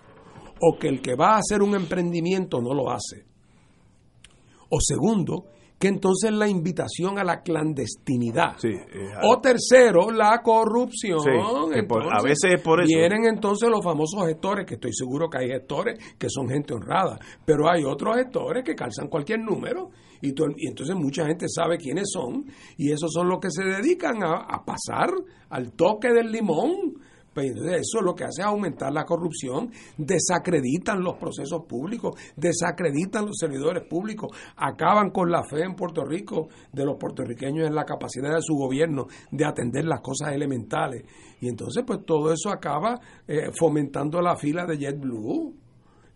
O 0.61 0.77
que 0.77 0.87
el 0.87 1.01
que 1.01 1.15
va 1.15 1.35
a 1.35 1.39
hacer 1.39 1.61
un 1.61 1.75
emprendimiento 1.75 2.61
no 2.61 2.73
lo 2.73 2.89
hace. 2.89 3.25
O 4.69 4.77
segundo, 4.79 5.45
que 5.79 5.87
entonces 5.87 6.31
la 6.31 6.47
invitación 6.47 7.17
a 7.17 7.23
la 7.23 7.41
clandestinidad. 7.41 8.57
o 9.23 9.39
tercero, 9.39 10.11
la 10.11 10.41
corrupción. 10.43 11.19
a 11.21 12.21
veces 12.21 12.55
es 12.55 12.61
por 12.61 12.81
eso. 12.81 12.87
Vienen 12.87 13.25
entonces 13.25 13.69
los 13.69 13.83
famosos 13.83 14.27
gestores, 14.27 14.65
que 14.65 14.73
estoy 14.73 14.91
seguro 14.93 15.29
que 15.29 15.39
hay 15.39 15.47
gestores 15.47 15.97
que 16.17 16.27
son 16.29 16.49
gente 16.49 16.73
honrada, 16.73 17.17
pero 17.45 17.69
hay 17.69 17.83
otros 17.85 18.17
gestores 18.17 18.63
que 18.65 18.75
calzan 18.75 19.07
cualquier 19.07 19.39
número 19.39 19.89
y, 20.21 20.29
y 20.31 20.67
entonces 20.67 20.95
mucha 20.97 21.25
gente 21.25 21.47
sabe 21.47 21.77
quiénes 21.77 22.09
son 22.11 22.45
y 22.77 22.91
esos 22.91 23.11
son 23.13 23.29
los 23.29 23.39
que 23.39 23.49
se 23.49 23.63
dedican 23.63 24.21
a, 24.21 24.47
a 24.49 24.65
pasar 24.65 25.09
al 25.49 25.71
toque 25.71 26.11
del 26.11 26.29
limón 26.29 26.99
pues, 27.33 27.51
eso 27.55 28.01
lo 28.01 28.15
que 28.15 28.23
hace 28.23 28.41
es 28.41 28.47
aumentar 28.47 28.91
la 28.91 29.05
corrupción, 29.05 29.71
desacreditan 29.97 31.01
los 31.03 31.17
procesos 31.17 31.65
públicos, 31.67 32.19
desacreditan 32.35 33.25
los 33.25 33.37
servidores 33.37 33.87
públicos, 33.87 34.35
acaban 34.57 35.11
con 35.11 35.29
la 35.31 35.43
fe 35.43 35.63
en 35.63 35.75
Puerto 35.75 36.03
Rico 36.03 36.49
de 36.71 36.85
los 36.85 36.97
puertorriqueños 36.97 37.67
en 37.67 37.75
la 37.75 37.85
capacidad 37.85 38.33
de 38.33 38.41
su 38.41 38.55
gobierno 38.55 39.07
de 39.31 39.45
atender 39.45 39.85
las 39.85 40.01
cosas 40.01 40.33
elementales. 40.33 41.03
Y 41.41 41.47
entonces, 41.47 41.83
pues 41.85 41.99
todo 42.05 42.33
eso 42.33 42.49
acaba 42.49 42.99
eh, 43.27 43.51
fomentando 43.57 44.21
la 44.21 44.35
fila 44.35 44.65
de 44.65 44.77
JetBlue. 44.77 45.53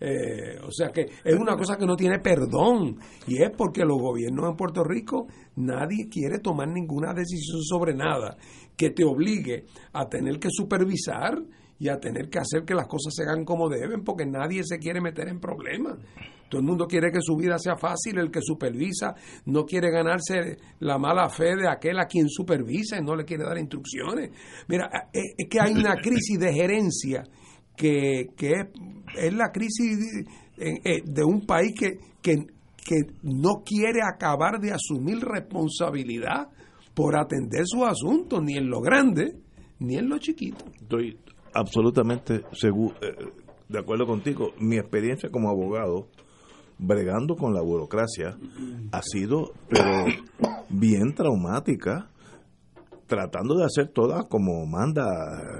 Eh, 0.06 0.60
o 0.68 0.69
sea 0.69 0.90
que 0.90 1.03
es 1.23 1.34
una 1.34 1.56
cosa 1.56 1.77
que 1.77 1.85
no 1.85 1.95
tiene 1.95 2.19
perdón 2.19 2.98
y 3.26 3.41
es 3.41 3.52
porque 3.52 3.85
los 3.85 4.02
gobiernos 4.02 4.49
en 4.49 4.57
Puerto 4.57 4.84
Rico 4.84 5.27
nadie 5.56 6.10
quiere 6.10 6.40
tomar 6.40 6.68
ninguna 6.68 7.14
decisión 7.14 7.61
sobre 7.64 7.94
nada 7.94 8.35
que 8.78 8.90
te 8.90 9.04
obligue 9.04 9.66
a 9.94 10.08
tener 10.08 10.40
que 10.40 10.50
supervisar 10.52 11.41
y 11.80 11.90
a 11.90 12.00
tener 12.00 12.30
que 12.30 12.40
hacer 12.40 12.64
que 12.64 12.76
las 12.76 12.88
cosas 12.88 13.14
se 13.16 13.24
hagan 13.24 13.44
como 13.44 13.68
deben, 13.68 14.04
porque 14.04 14.26
nadie 14.26 14.64
se 14.64 14.78
quiere 14.78 15.02
meter 15.02 15.28
en 15.28 15.40
problemas. 15.40 15.98
Todo 16.50 16.62
el 16.62 16.68
mundo 16.68 16.86
quiere 16.86 17.12
que 17.12 17.20
su 17.20 17.36
vida 17.36 17.58
sea 17.58 17.76
fácil, 17.76 18.20
el 18.20 18.30
que 18.30 18.40
supervisa 18.41 19.16
no 19.48 19.66
quiere 19.66 19.90
ganarse 19.90 20.58
la 20.80 20.98
mala 20.98 21.28
fe 21.30 21.56
de 21.56 21.68
aquel 21.68 22.00
a 22.00 22.06
quien 22.06 22.30
supervisa 22.30 22.98
y 22.98 23.04
no 23.04 23.16
le 23.16 23.26
quiere 23.26 23.44
dar 23.44 23.58
instrucciones. 23.58 24.30
Mira, 24.68 25.10
es 25.12 25.50
que 25.50 25.60
hay 25.60 25.74
una 25.74 25.95
crisis 25.95 26.40
de 26.40 26.54
gerencia 26.54 27.24
que, 27.76 28.28
que 28.38 28.52
es, 29.18 29.34
la 29.34 29.52
crisis 29.52 30.26
de, 30.58 30.82
eh, 30.84 31.02
de 31.04 31.24
un 31.24 31.45
país 31.45 31.74
que, 31.78 31.98
que, 32.22 32.36
que 32.86 33.14
no 33.24 33.64
quiere 33.66 34.02
acabar 34.04 34.60
de 34.60 34.74
asumir 34.74 35.20
responsabilidad 35.20 36.50
por 36.94 37.15
atender 37.18 37.64
sus 37.65 37.84
asuntos, 37.84 38.41
ni 38.44 38.57
en 38.57 38.70
lo 38.70 38.82
grande, 38.82 39.36
ni 39.80 39.95
en 39.95 40.10
lo 40.10 40.18
chiquito. 40.18 40.65
Estoy 40.82 41.18
absolutamente 41.53 42.44
seguro, 42.53 42.95
eh, 43.02 43.15
de 43.68 43.80
acuerdo 43.80 44.06
contigo. 44.06 44.53
Mi 44.60 44.78
experiencia 44.78 45.30
como 45.30 45.49
abogado 45.49 46.07
bregando 46.78 47.36
con 47.36 47.53
la 47.53 47.61
burocracia 47.61 48.38
ha 48.91 49.02
sido 49.02 49.52
pero 49.70 50.06
bien 50.70 51.14
traumática 51.14 52.10
tratando 53.07 53.56
de 53.56 53.65
hacer 53.65 53.90
todas 53.90 54.26
como 54.28 54.65
manda 54.65 55.06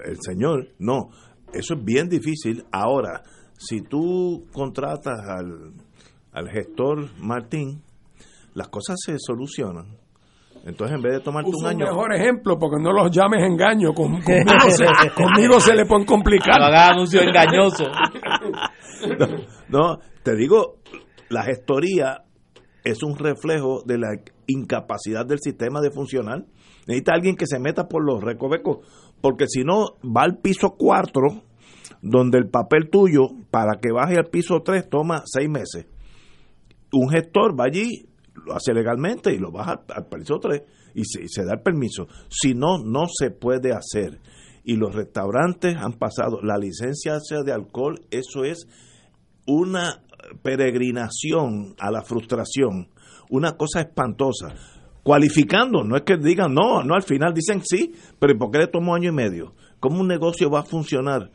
el 0.06 0.18
señor 0.22 0.70
no 0.80 1.10
eso 1.54 1.76
es 1.76 1.84
bien 1.84 2.10
difícil 2.10 2.66
ahora 2.72 3.22
si 3.58 3.82
tú 3.82 4.48
contratas 4.52 5.20
al, 5.28 5.74
al 6.32 6.50
gestor 6.50 7.10
Martín 7.20 7.84
las 8.54 8.70
cosas 8.70 8.98
se 9.06 9.16
solucionan 9.20 10.03
entonces, 10.66 10.96
en 10.96 11.02
vez 11.02 11.14
de 11.14 11.20
tomarte 11.20 11.52
un 11.54 11.66
año. 11.66 11.86
mejor 11.86 12.14
ejemplo, 12.14 12.58
porque 12.58 12.82
no 12.82 12.94
los 12.94 13.12
llames 13.12 13.44
engaño. 13.44 13.94
conmigo, 13.96 14.24
se, 14.70 14.86
conmigo 15.14 15.60
se 15.60 15.76
le 15.76 15.86
pueden 15.86 16.06
complicar. 16.06 16.58
No 16.60 16.66
hagas 16.66 16.92
anuncio 16.92 17.22
engañoso. 17.22 17.84
no, 19.70 20.00
te 20.24 20.36
digo, 20.36 20.78
la 21.30 21.44
gestoría 21.44 22.24
es 22.86 23.04
un 23.04 23.18
reflejo 23.18 23.82
de 23.86 23.98
la 23.98 24.16
incapacidad 24.48 25.26
del 25.26 25.40
sistema 25.40 25.82
de 25.82 25.92
funcionar. 25.92 26.46
Necesita 26.88 27.14
alguien 27.14 27.36
que 27.36 27.46
se 27.46 27.60
meta 27.60 27.90
por 27.90 28.06
los 28.06 28.24
recovecos, 28.24 28.88
porque 29.22 29.48
si 29.48 29.64
no, 29.64 29.98
va 30.04 30.24
al 30.24 30.38
piso 30.38 30.76
4, 30.78 31.22
donde 32.02 32.38
el 32.38 32.50
papel 32.50 32.90
tuyo, 32.90 33.24
para 33.52 33.80
que 33.82 33.92
baje 33.92 34.18
al 34.18 34.30
piso 34.30 34.62
3, 34.64 34.90
toma 34.90 35.24
seis 35.26 35.50
meses. 35.50 35.88
Un 36.94 37.10
gestor 37.10 37.60
va 37.60 37.66
allí, 37.66 38.06
lo 38.46 38.56
hace 38.56 38.74
legalmente 38.74 39.34
y 39.34 39.38
lo 39.38 39.52
baja 39.52 39.84
al, 39.90 40.06
piso 40.08 40.40
3 40.40 40.62
y 40.96 41.06
se, 41.06 41.28
se 41.28 41.44
da 41.46 41.54
el 41.54 41.62
permiso. 41.62 42.08
Si 42.30 42.54
no, 42.54 42.78
no 42.78 43.06
se 43.08 43.32
puede 43.32 43.74
hacer. 43.74 44.20
Y 44.64 44.78
los 44.78 44.96
restaurantes 44.96 45.76
han 45.76 45.94
pasado, 45.94 46.42
la 46.42 46.58
licencia 46.58 47.18
de 47.44 47.52
alcohol, 47.52 48.00
eso 48.12 48.46
es 48.46 48.66
una 49.46 50.02
peregrinación 50.42 51.76
a 51.80 51.92
la 51.92 52.02
frustración, 52.02 52.90
una 53.30 53.54
cosa 53.54 53.82
espantosa. 53.82 54.54
Cualificando, 55.04 55.84
no 55.84 55.98
es 55.98 56.04
que 56.04 56.16
digan 56.16 56.54
no, 56.54 56.82
no, 56.84 56.96
al 56.96 57.04
final 57.04 57.34
dicen 57.34 57.62
sí, 57.64 57.94
pero 58.20 58.38
¿por 58.38 58.52
qué 58.52 58.60
le 58.60 58.68
tomó 58.68 58.96
año 58.96 59.10
y 59.10 59.14
medio? 59.14 59.54
¿Cómo 59.80 60.00
un 60.00 60.08
negocio 60.08 60.50
va 60.50 60.62
a 60.62 60.64
funcionar 60.64 61.30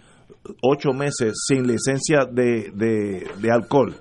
ocho 0.62 0.92
meses 0.92 1.34
sin 1.46 1.66
licencia 1.66 2.24
de, 2.24 2.72
de, 2.72 3.50
alcohol? 3.52 3.94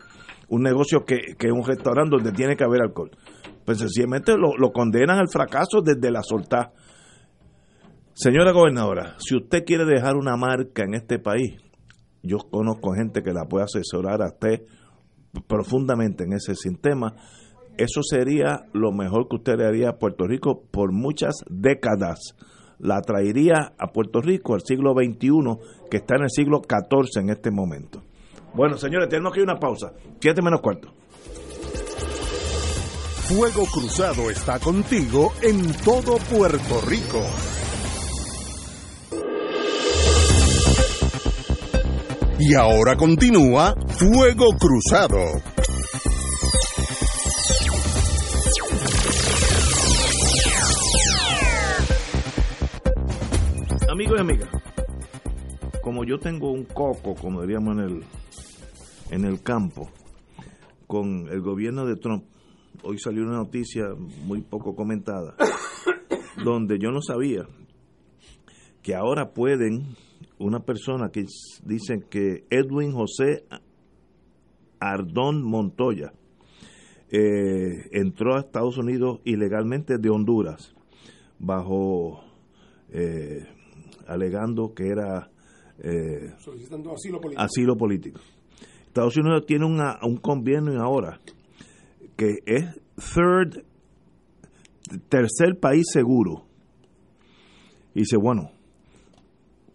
Un 0.50 0.64
negocio 0.64 1.04
que, 1.06 1.36
es 1.38 1.52
un 1.52 1.66
restaurante 1.66 2.16
donde 2.16 2.32
tiene 2.32 2.56
que 2.56 2.64
haber 2.64 2.82
alcohol. 2.82 3.12
Pues 3.66 3.80
sencillamente 3.80 4.38
lo, 4.38 4.58
lo 4.58 4.72
condenan 4.72 5.20
al 5.20 5.30
fracaso 5.30 5.82
desde 5.84 6.12
la 6.12 6.22
soltá. 6.24 6.72
Señora 8.14 8.52
gobernadora, 8.52 9.16
si 9.20 9.36
usted 9.36 9.64
quiere 9.66 9.86
dejar 9.86 10.16
una 10.16 10.38
marca 10.38 10.84
en 10.84 10.96
este 10.96 11.20
país, 11.20 11.58
yo 12.24 12.38
conozco 12.50 12.94
gente 12.94 13.22
que 13.22 13.32
la 13.32 13.46
puede 13.46 13.66
asesorar 13.66 14.22
a 14.22 14.30
usted 14.30 14.64
profundamente 15.48 16.24
en 16.24 16.34
ese 16.34 16.56
sistema. 16.56 17.16
Eso 17.78 18.02
sería 18.02 18.66
lo 18.74 18.92
mejor 18.92 19.28
que 19.30 19.36
usted 19.36 19.58
le 19.58 19.66
haría 19.66 19.90
a 19.90 19.98
Puerto 19.98 20.26
Rico 20.26 20.64
por 20.72 20.92
muchas 20.92 21.36
décadas. 21.50 22.36
La 22.80 23.02
traería 23.02 23.74
a 23.78 23.88
Puerto 23.88 24.20
Rico 24.22 24.56
al 24.56 24.62
siglo 24.62 24.94
XXI, 24.94 25.30
que 25.90 25.98
está 25.98 26.16
en 26.16 26.24
el 26.24 26.30
siglo 26.30 26.62
XIV 26.68 27.22
en 27.22 27.30
este 27.30 27.52
momento. 27.52 28.04
Bueno, 28.58 28.76
señores, 28.76 29.08
tenemos 29.08 29.34
que 29.34 29.42
ir 29.42 29.48
a 29.48 29.52
una 29.52 29.60
pausa. 29.60 29.94
Siete 30.20 30.42
menos 30.42 30.62
cuarto. 30.62 30.92
Fuego 33.28 33.68
Cruzado 33.72 34.32
está 34.32 34.58
contigo 34.58 35.32
en 35.44 35.72
todo 35.84 36.18
Puerto 36.18 36.82
Rico. 36.88 37.22
Y 42.40 42.56
ahora 42.56 42.96
continúa 42.96 43.76
Fuego 43.90 44.48
Cruzado. 44.58 45.20
Amigos 53.92 54.18
y 54.18 54.20
amigas, 54.20 54.50
como 55.84 56.04
yo 56.04 56.18
tengo 56.18 56.52
un 56.52 56.66
coco, 56.66 57.14
como 57.14 57.42
diríamos 57.42 57.78
en 57.78 57.84
el, 57.84 58.04
en 59.12 59.26
el 59.26 59.42
campo, 59.42 59.90
con 60.86 61.28
el 61.30 61.42
gobierno 61.42 61.86
de 61.86 61.96
Trump, 61.96 62.26
hoy 62.84 62.98
salió 63.00 63.24
una 63.24 63.38
noticia 63.38 63.86
muy 64.26 64.42
poco 64.42 64.76
comentada, 64.76 65.36
donde 66.44 66.78
yo 66.80 66.92
no 66.92 67.02
sabía 67.02 67.48
que 68.82 68.96
ahora 68.96 69.34
pueden 69.34 69.96
una 70.40 70.60
persona 70.60 71.10
que 71.10 71.26
dicen 71.64 72.06
que 72.10 72.46
Edwin 72.50 72.94
José 72.94 73.46
Ardón 74.80 75.44
Montoya 75.44 76.14
eh, 77.10 77.90
entró 77.92 78.36
a 78.36 78.42
Estados 78.42 78.78
Unidos 78.78 79.20
ilegalmente 79.24 79.98
de 79.98 80.10
Honduras 80.10 80.76
bajo 81.40 82.22
eh, 82.90 83.46
alegando 84.08 84.74
que 84.74 84.88
era 84.88 85.30
eh, 85.80 86.34
solicitando 86.38 86.94
asilo 86.94 87.20
político. 87.20 87.42
asilo 87.42 87.78
político. 87.78 88.20
Estados 88.98 89.18
Unidos 89.18 89.46
tiene 89.46 89.64
una, 89.64 90.00
un 90.02 90.18
convenio 90.18 90.82
ahora 90.82 91.20
que 92.16 92.40
es 92.48 92.66
third 93.14 93.64
tercer 95.08 95.60
país 95.60 95.86
seguro. 95.94 96.48
Y 97.94 98.00
dice, 98.00 98.18
bueno, 98.18 98.50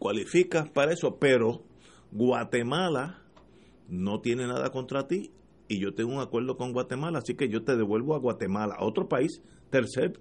cualificas 0.00 0.68
para 0.70 0.92
eso, 0.92 1.18
pero 1.20 1.62
Guatemala 2.10 3.20
no 3.88 4.20
tiene 4.20 4.48
nada 4.48 4.70
contra 4.70 5.06
ti 5.06 5.30
y 5.68 5.80
yo 5.80 5.94
tengo 5.94 6.14
un 6.14 6.20
acuerdo 6.20 6.56
con 6.56 6.72
Guatemala, 6.72 7.20
así 7.20 7.34
que 7.34 7.48
yo 7.48 7.62
te 7.62 7.76
devuelvo 7.76 8.16
a 8.16 8.18
Guatemala, 8.18 8.74
a 8.76 8.84
otro 8.84 9.06
país, 9.08 9.40
tercer, 9.70 10.18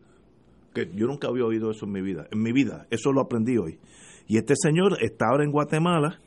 que 0.76 0.92
yo 0.94 1.08
nunca 1.08 1.28
había 1.28 1.46
oído 1.46 1.72
eso 1.72 1.86
en 1.86 1.92
mi 1.92 2.02
vida, 2.02 2.28
en 2.32 2.44
mi 2.44 2.52
vida, 2.52 2.86
eso 2.92 3.12
lo 3.12 3.22
aprendí 3.22 3.58
hoy. 3.58 3.80
Y 4.28 4.38
este 4.38 4.54
señor 4.56 4.98
está 5.02 5.26
ahora 5.30 5.44
en 5.44 5.52
Guatemala, 5.52 6.20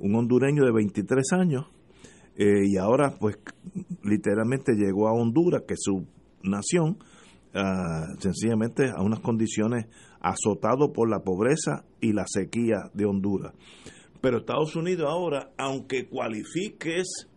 un 0.00 0.16
hondureño 0.16 0.64
de 0.64 0.72
23 0.72 1.32
años, 1.34 1.66
eh, 2.36 2.64
y 2.66 2.76
ahora 2.76 3.14
pues 3.18 3.38
literalmente 4.02 4.72
llegó 4.74 5.08
a 5.08 5.12
Honduras, 5.12 5.62
que 5.66 5.74
es 5.74 5.80
su 5.82 6.06
nación, 6.42 6.98
ah, 7.54 8.06
sencillamente 8.18 8.90
a 8.90 9.02
unas 9.02 9.20
condiciones 9.20 9.86
azotado 10.20 10.92
por 10.92 11.10
la 11.10 11.20
pobreza 11.20 11.84
y 12.00 12.12
la 12.12 12.24
sequía 12.26 12.90
de 12.94 13.04
Honduras. 13.04 13.54
Pero 14.20 14.38
Estados 14.38 14.76
Unidos 14.76 15.08
ahora, 15.10 15.50
aunque 15.58 16.08
cualifiques, 16.08 17.28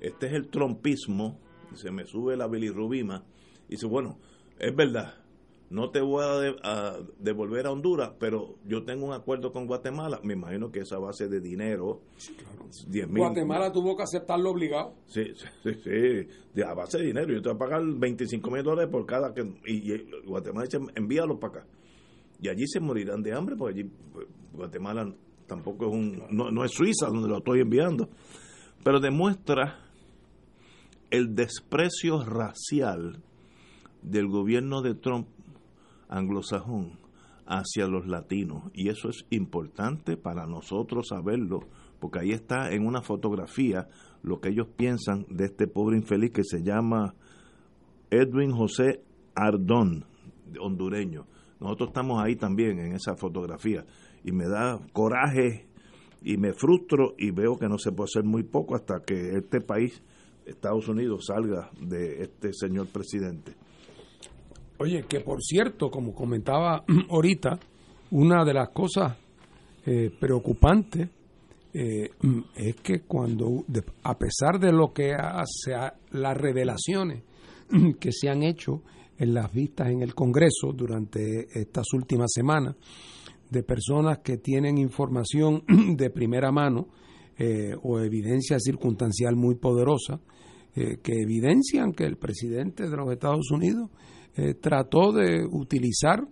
este 0.00 0.26
es 0.26 0.32
el 0.34 0.48
trompismo, 0.50 1.38
se 1.74 1.90
me 1.90 2.04
sube 2.04 2.36
la 2.36 2.46
bilirrubina, 2.46 3.24
dice, 3.68 3.86
bueno, 3.86 4.18
es 4.58 4.74
verdad, 4.76 5.14
no 5.70 5.90
te 5.90 6.00
voy 6.00 6.24
a, 6.62 6.98
devolver 7.18 7.66
a 7.66 7.72
Honduras, 7.72 8.12
pero 8.18 8.56
yo 8.66 8.84
tengo 8.84 9.06
un 9.06 9.12
acuerdo 9.12 9.52
con 9.52 9.66
Guatemala, 9.66 10.20
me 10.22 10.34
imagino 10.34 10.70
que 10.70 10.80
esa 10.80 10.98
base 10.98 11.28
de 11.28 11.40
dinero, 11.40 12.02
Guatemala 13.08 13.72
tuvo 13.72 13.96
que 13.96 14.02
aceptarlo 14.02 14.50
obligado. 14.50 14.94
Sí, 15.06 15.24
sí, 15.62 15.70
sí, 15.82 16.62
a 16.62 16.74
base 16.74 16.98
de 16.98 17.06
dinero, 17.06 17.32
yo 17.32 17.40
te 17.40 17.48
voy 17.48 17.56
a 17.56 17.58
pagar 17.58 17.82
25 17.84 18.50
mil 18.50 18.62
dólares 18.62 18.90
por 18.90 19.06
cada 19.06 19.32
que, 19.32 19.42
y, 19.66 19.92
y 19.94 20.10
Guatemala 20.26 20.66
dice, 20.66 20.78
envíalo 20.94 21.38
para 21.38 21.60
acá 21.60 21.66
y 22.40 22.48
allí 22.48 22.66
se 22.66 22.80
morirán 22.80 23.22
de 23.22 23.34
hambre, 23.34 23.56
porque 23.56 23.80
allí 23.80 23.90
pues, 24.12 24.26
Guatemala 24.52 25.12
tampoco 25.46 25.88
es 25.88 25.92
un, 25.92 26.22
no, 26.30 26.64
es 26.64 26.72
Suiza 26.72 27.06
donde 27.06 27.28
lo 27.28 27.38
estoy 27.38 27.60
enviando, 27.60 28.08
pero 28.82 29.00
demuestra 29.00 29.80
el 31.10 31.34
desprecio 31.34 32.24
racial 32.24 33.22
del 34.02 34.28
gobierno 34.28 34.80
de 34.80 34.94
Trump 34.94 35.28
anglosajón 36.10 36.98
hacia 37.46 37.86
los 37.86 38.06
latinos. 38.06 38.64
Y 38.74 38.90
eso 38.90 39.08
es 39.08 39.24
importante 39.30 40.18
para 40.18 40.46
nosotros 40.46 41.08
saberlo 41.08 41.60
porque 41.98 42.20
ahí 42.20 42.30
está 42.30 42.72
en 42.72 42.86
una 42.86 43.02
fotografía 43.02 43.88
lo 44.22 44.40
que 44.40 44.50
ellos 44.50 44.68
piensan 44.76 45.26
de 45.28 45.46
este 45.46 45.66
pobre 45.66 45.96
infeliz 45.96 46.32
que 46.32 46.44
se 46.44 46.62
llama 46.62 47.14
Edwin 48.10 48.52
José 48.52 49.02
Ardón 49.34 50.04
hondureño. 50.60 51.26
Nosotros 51.60 51.90
estamos 51.90 52.22
ahí 52.22 52.36
también 52.36 52.78
en 52.78 52.92
esa 52.92 53.14
fotografía. 53.16 53.84
Y 54.24 54.32
me 54.32 54.48
da 54.48 54.78
coraje 54.92 55.68
y 56.22 56.36
me 56.36 56.52
frustro 56.52 57.14
y 57.18 57.30
veo 57.30 57.56
que 57.56 57.68
no 57.68 57.78
se 57.78 57.92
puede 57.92 58.08
hacer 58.12 58.24
muy 58.24 58.42
poco 58.42 58.74
hasta 58.74 59.00
que 59.00 59.36
este 59.36 59.60
país, 59.60 60.02
Estados 60.46 60.88
Unidos, 60.88 61.26
salga 61.26 61.70
de 61.80 62.22
este 62.22 62.52
señor 62.52 62.88
presidente. 62.88 63.54
Oye, 64.82 65.04
que 65.06 65.20
por 65.20 65.42
cierto, 65.42 65.90
como 65.90 66.14
comentaba 66.14 66.82
ahorita, 67.10 67.58
una 68.12 68.46
de 68.46 68.54
las 68.54 68.70
cosas 68.70 69.14
eh, 69.84 70.10
preocupantes 70.18 71.06
eh, 71.74 72.10
es 72.56 72.76
que 72.76 73.00
cuando, 73.02 73.66
a 74.04 74.18
pesar 74.18 74.58
de 74.58 74.72
lo 74.72 74.90
que 74.90 75.12
hace, 75.12 75.72
las 76.12 76.34
revelaciones 76.34 77.24
que 78.00 78.10
se 78.10 78.30
han 78.30 78.42
hecho 78.42 78.82
en 79.18 79.34
las 79.34 79.52
vistas 79.52 79.88
en 79.90 80.00
el 80.00 80.14
Congreso 80.14 80.72
durante 80.74 81.46
estas 81.52 81.92
últimas 81.92 82.30
semanas 82.32 82.74
de 83.50 83.62
personas 83.62 84.20
que 84.20 84.38
tienen 84.38 84.78
información 84.78 85.62
de 85.94 86.08
primera 86.08 86.50
mano 86.52 86.88
eh, 87.38 87.74
o 87.82 87.98
evidencia 88.00 88.58
circunstancial 88.58 89.36
muy 89.36 89.56
poderosa 89.56 90.20
que 90.72 91.12
evidencian 91.20 91.92
que 91.92 92.04
el 92.04 92.16
presidente 92.16 92.88
de 92.88 92.96
los 92.96 93.10
Estados 93.10 93.50
Unidos 93.50 93.90
eh, 94.36 94.54
trató 94.54 95.12
de 95.12 95.44
utilizar, 95.44 96.26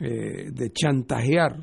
de 0.00 0.72
chantajear 0.72 1.56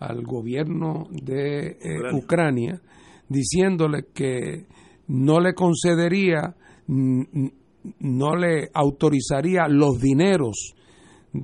al 0.00 0.24
gobierno 0.24 1.06
de 1.12 1.76
Ucrania. 2.12 2.80
diciéndole 3.28 4.06
que 4.12 4.66
no 5.06 5.38
le 5.38 5.54
concedería, 5.54 6.56
no 6.88 8.36
le 8.36 8.68
autorizaría 8.74 9.68
los 9.68 10.00
dineros 10.00 10.74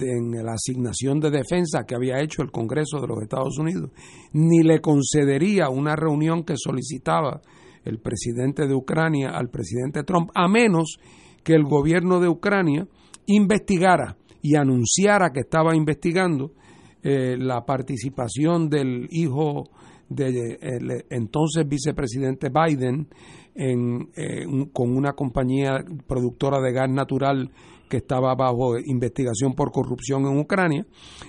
en 0.00 0.44
la 0.44 0.54
asignación 0.54 1.20
de 1.20 1.30
defensa 1.30 1.84
que 1.86 1.94
había 1.94 2.20
hecho 2.20 2.42
el 2.42 2.50
Congreso 2.50 3.00
de 3.00 3.08
los 3.08 3.22
Estados 3.22 3.58
Unidos, 3.58 3.90
ni 4.32 4.62
le 4.62 4.80
concedería 4.80 5.68
una 5.68 5.96
reunión 5.96 6.44
que 6.44 6.54
solicitaba 6.56 7.40
el 7.84 7.98
presidente 7.98 8.66
de 8.66 8.74
Ucrania 8.74 9.30
al 9.30 9.48
presidente 9.48 10.04
Trump, 10.04 10.30
a 10.34 10.48
menos 10.48 10.98
que 11.42 11.54
el 11.54 11.64
gobierno 11.64 12.20
de 12.20 12.28
Ucrania 12.28 12.86
investigara 13.34 14.16
y 14.40 14.56
anunciara 14.56 15.30
que 15.30 15.40
estaba 15.40 15.74
investigando 15.74 16.52
eh, 17.02 17.36
la 17.38 17.64
participación 17.64 18.68
del 18.68 19.08
hijo 19.10 19.64
del 20.08 21.04
entonces 21.08 21.66
vicepresidente 21.66 22.50
Biden 22.50 23.08
en, 23.54 24.08
eh, 24.16 24.44
con 24.72 24.94
una 24.94 25.12
compañía 25.12 25.84
productora 26.06 26.60
de 26.60 26.72
gas 26.72 26.90
natural 26.90 27.50
que 27.92 27.98
estaba 27.98 28.34
bajo 28.34 28.78
investigación 28.78 29.52
por 29.52 29.70
corrupción 29.70 30.22
en 30.22 30.38
Ucrania, 30.38 30.86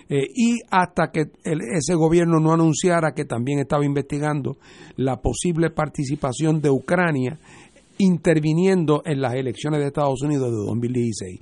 eh, 0.08 0.28
y 0.34 0.62
hasta 0.72 1.12
que 1.12 1.26
ese 1.44 1.94
gobierno 1.94 2.40
no 2.40 2.54
anunciara 2.54 3.12
que 3.14 3.26
también 3.26 3.60
estaba 3.60 3.84
investigando 3.84 4.56
la 4.96 5.22
posible 5.22 5.72
participación 5.72 6.62
de 6.62 6.70
Ucrania 6.70 7.38
interviniendo 7.98 9.02
en 9.06 9.22
las 9.22 9.34
elecciones 9.34 9.82
de 9.82 9.88
Estados 9.88 10.22
Unidos 10.22 10.52
de 10.52 10.58
2016. 10.66 11.40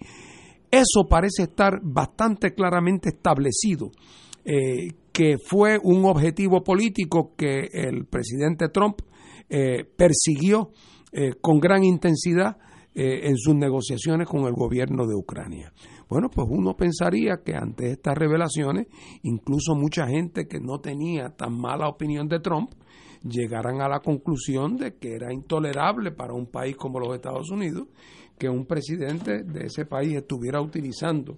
Eso 0.71 1.07
parece 1.09 1.43
estar 1.43 1.81
bastante 1.83 2.53
claramente 2.53 3.09
establecido, 3.09 3.91
eh, 4.45 4.93
que 5.11 5.35
fue 5.37 5.77
un 5.83 6.05
objetivo 6.05 6.63
político 6.63 7.33
que 7.35 7.67
el 7.73 8.05
presidente 8.05 8.69
Trump 8.69 9.01
eh, 9.49 9.83
persiguió 9.83 10.71
con 11.41 11.59
gran 11.59 11.83
intensidad 11.83 12.55
eh, 12.93 13.29
en 13.29 13.37
sus 13.37 13.55
negociaciones 13.55 14.27
con 14.27 14.41
el 14.47 14.53
gobierno 14.53 15.07
de 15.07 15.15
Ucrania. 15.15 15.71
Bueno, 16.09 16.29
pues 16.29 16.45
uno 16.49 16.75
pensaría 16.75 17.37
que 17.41 17.55
ante 17.55 17.91
estas 17.91 18.17
revelaciones, 18.17 18.87
incluso 19.23 19.75
mucha 19.75 20.07
gente 20.07 20.45
que 20.45 20.59
no 20.59 20.81
tenía 20.81 21.29
tan 21.29 21.57
mala 21.57 21.87
opinión 21.87 22.27
de 22.27 22.41
Trump, 22.41 22.73
llegaran 23.23 23.79
a 23.79 23.87
la 23.87 24.01
conclusión 24.01 24.75
de 24.75 24.97
que 24.97 25.15
era 25.15 25.31
intolerable 25.31 26.11
para 26.11 26.33
un 26.33 26.47
país 26.47 26.75
como 26.75 26.99
los 26.99 27.15
Estados 27.15 27.49
Unidos 27.49 27.87
que 28.41 28.49
un 28.49 28.65
presidente 28.65 29.43
de 29.43 29.67
ese 29.67 29.85
país 29.85 30.15
estuviera 30.15 30.59
utilizando 30.59 31.37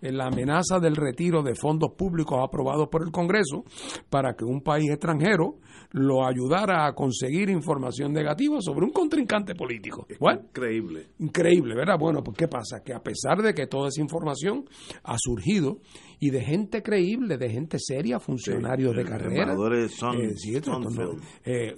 la 0.00 0.26
amenaza 0.26 0.78
del 0.78 0.94
retiro 0.94 1.42
de 1.42 1.56
fondos 1.56 1.94
públicos 1.98 2.38
aprobados 2.40 2.86
por 2.88 3.02
el 3.02 3.10
Congreso 3.10 3.64
para 4.08 4.34
que 4.34 4.44
un 4.44 4.60
país 4.60 4.88
extranjero 4.88 5.56
lo 5.94 6.26
ayudara 6.26 6.88
a 6.88 6.92
conseguir 6.92 7.48
información 7.50 8.12
negativa 8.12 8.60
sobre 8.60 8.84
un 8.84 8.90
contrincante 8.90 9.54
político. 9.54 10.08
Increíble. 10.42 11.10
Increíble, 11.20 11.76
¿verdad? 11.76 11.96
Bueno, 11.96 12.20
pues 12.20 12.36
¿qué 12.36 12.48
pasa? 12.48 12.82
Que 12.82 12.92
a 12.92 13.00
pesar 13.00 13.40
de 13.40 13.54
que 13.54 13.68
toda 13.68 13.90
esa 13.90 14.00
información 14.00 14.64
ha 15.04 15.14
surgido 15.16 15.78
y 16.18 16.30
de 16.30 16.40
gente 16.42 16.82
creíble, 16.82 17.38
de 17.38 17.48
gente 17.48 17.78
seria, 17.78 18.18
funcionarios 18.18 18.96
de 18.96 19.04
carrera, 19.04 19.54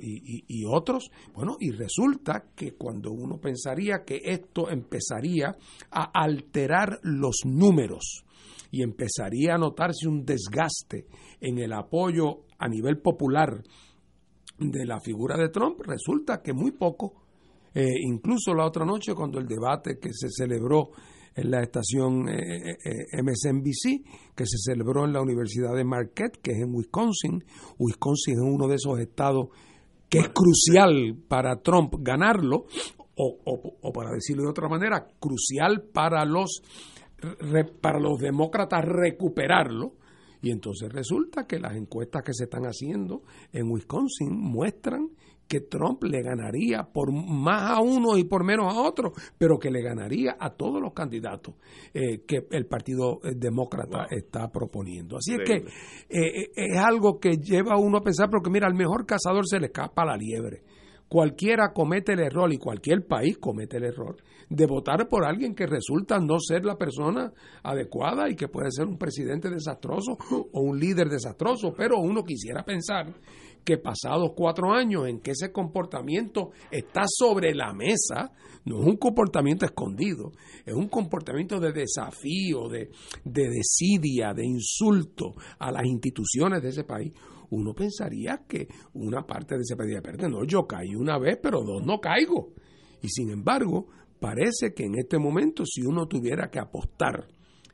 y, 0.01 0.65
otros, 0.65 1.11
bueno, 1.35 1.57
y 1.61 1.73
resulta 1.73 2.47
que 2.55 2.73
cuando 2.73 3.13
uno 3.13 3.39
pensaría 3.39 4.03
que 4.07 4.23
esto 4.25 4.71
empezaría 4.71 5.55
a 5.91 6.05
alterar 6.05 7.01
los 7.03 7.43
números 7.45 8.25
y 8.71 8.83
empezaría 8.83 9.57
a 9.57 9.59
notarse 9.59 10.09
un 10.09 10.25
desgaste 10.25 11.07
en 11.39 11.59
el 11.59 11.75
apoyo 11.75 12.45
a 12.59 12.67
nivel 12.67 12.97
popular 12.99 13.63
de 14.59 14.87
la 14.87 15.01
figura 15.01 15.37
de 15.37 15.49
Trump, 15.49 15.81
resulta 15.81 16.43
que 16.43 16.53
muy 16.53 16.73
poco. 16.73 17.15
Eh, 17.75 17.85
incluso 18.03 18.55
la 18.55 18.65
otra 18.65 18.85
noche, 18.85 19.15
cuando 19.15 19.39
el 19.39 19.47
debate 19.47 19.99
que 19.99 20.11
se 20.13 20.31
celebró 20.31 20.91
en 21.35 21.51
la 21.51 21.63
estación 21.63 22.29
eh, 22.29 22.79
eh, 22.83 23.23
MSNBC, 23.23 24.35
que 24.35 24.47
se 24.47 24.57
celebró 24.59 25.05
en 25.05 25.13
la 25.13 25.21
Universidad 25.21 25.75
de 25.75 25.85
Marquette, 25.85 26.39
que 26.41 26.53
es 26.53 26.59
en 26.59 26.75
Wisconsin. 26.75 27.45
Wisconsin 27.79 28.35
es 28.35 28.41
uno 28.41 28.67
de 28.67 28.77
esos 28.77 28.99
estados 28.99 29.49
que 30.09 30.19
es 30.19 30.29
crucial 30.31 31.17
para 31.29 31.61
Trump 31.61 31.95
ganarlo, 31.99 32.65
o, 33.19 33.39
o, 33.83 33.93
para 33.93 34.11
decirlo 34.11 34.45
de 34.45 34.51
otra 34.51 34.69
manera, 34.69 35.07
crucial 35.19 35.83
para 35.93 36.25
los, 36.25 36.63
para 37.81 37.99
los 37.99 38.19
demócratas 38.19 38.85
recuperarlo 38.85 39.95
y 40.43 40.51
entonces 40.51 40.93
resulta 40.93 41.47
que 41.47 41.59
las 41.59 41.77
encuestas 41.77 42.23
que 42.23 42.33
se 42.33 42.45
están 42.45 42.65
haciendo 42.65 43.23
en 43.53 43.71
Wisconsin 43.71 44.31
muestran 44.31 45.11
que 45.49 45.61
Trump 45.61 46.03
le 46.05 46.23
ganaría 46.23 46.83
por 46.83 47.13
más 47.13 47.79
a 47.79 47.81
uno 47.81 48.19
y 48.19 48.25
por 48.25 48.45
menos 48.45 48.73
a 48.73 48.81
otro, 48.81 49.13
pero 49.39 49.59
que 49.59 49.71
le 49.71 49.83
ganaría 49.83 50.37
a 50.39 50.51
todos 50.51 50.81
los 50.81 50.93
candidatos 50.93 51.55
eh, 51.95 52.25
que 52.27 52.47
el 52.51 52.67
Partido 52.67 53.21
eh, 53.23 53.33
Demócrata 53.37 54.07
está 54.11 54.51
proponiendo. 54.51 55.17
Así 55.17 55.35
es 55.35 55.41
que 55.47 55.57
eh, 56.09 56.51
es 56.55 56.79
algo 56.79 57.19
que 57.21 57.37
lleva 57.37 57.75
a 57.75 57.79
uno 57.79 57.99
a 57.99 58.03
pensar, 58.03 58.29
porque 58.31 58.51
mira, 58.51 58.67
al 58.67 58.75
mejor 58.75 59.07
cazador 59.07 59.47
se 59.47 59.61
le 59.61 59.67
escapa 59.67 60.05
la 60.05 60.17
liebre. 60.17 60.63
Cualquiera 61.09 61.73
comete 61.73 62.15
el 62.15 62.21
error 62.21 62.53
y 62.53 62.59
cualquier 62.59 63.07
país 63.07 63.39
comete 63.39 63.77
el 63.77 63.85
error 63.85 64.17
de 64.49 64.67
votar 64.67 65.09
por 65.09 65.25
alguien 65.25 65.55
que 65.55 65.67
resulta 65.67 66.19
no 66.19 66.39
ser 66.39 66.65
la 66.65 66.77
persona 66.77 67.33
adecuada 67.63 68.29
y 68.29 68.37
que 68.37 68.49
puede 68.49 68.71
ser 68.71 68.87
un 68.87 68.99
presidente 68.99 69.51
desastroso 69.51 70.17
o 70.53 70.61
un 70.61 70.79
líder 70.79 71.09
desastroso, 71.09 71.73
pero 71.77 71.99
uno 71.99 72.25
quisiera 72.25 72.65
pensar 72.65 73.13
que 73.65 73.79
pasados 73.79 74.31
cuatro 74.37 74.73
años 74.73 75.09
en 75.09 75.21
que 75.21 75.33
ese 75.33 75.51
comportamiento 75.51 76.51
está 76.71 77.03
sobre 77.07 77.53
la 77.53 77.73
mesa, 77.73 78.33
no 78.65 78.81
es 78.81 78.87
un 78.87 78.97
comportamiento 78.97 79.67
escondido, 79.67 80.31
es 80.65 80.75
un 80.75 80.89
comportamiento 80.89 81.59
de 81.59 81.73
desafío, 81.73 82.69
de, 82.69 82.91
de 83.25 83.49
desidia, 83.51 84.33
de 84.33 84.47
insulto 84.47 85.35
a 85.59 85.73
las 85.73 85.85
instituciones 85.85 86.63
de 86.63 86.69
ese 86.69 86.85
país, 86.85 87.13
uno 87.51 87.75
pensaría 87.75 88.43
que 88.49 88.69
una 88.95 89.27
parte 89.27 89.57
de 89.57 89.63
ese 89.63 89.77
país, 89.77 89.97
no, 90.29 90.45
yo 90.45 90.67
caí 90.67 90.95
una 90.95 91.19
vez, 91.19 91.39
pero 91.43 91.63
dos 91.63 91.85
no 91.85 92.01
caigo. 92.01 92.53
Y 93.03 93.09
sin 93.09 93.31
embargo, 93.31 93.89
Parece 94.19 94.73
que 94.75 94.85
en 94.85 94.99
este 94.99 95.19
momento 95.19 95.65
si 95.67 95.83
uno 95.83 96.07
tuviera 96.07 96.49
que 96.51 96.59
apostar, 96.59 97.27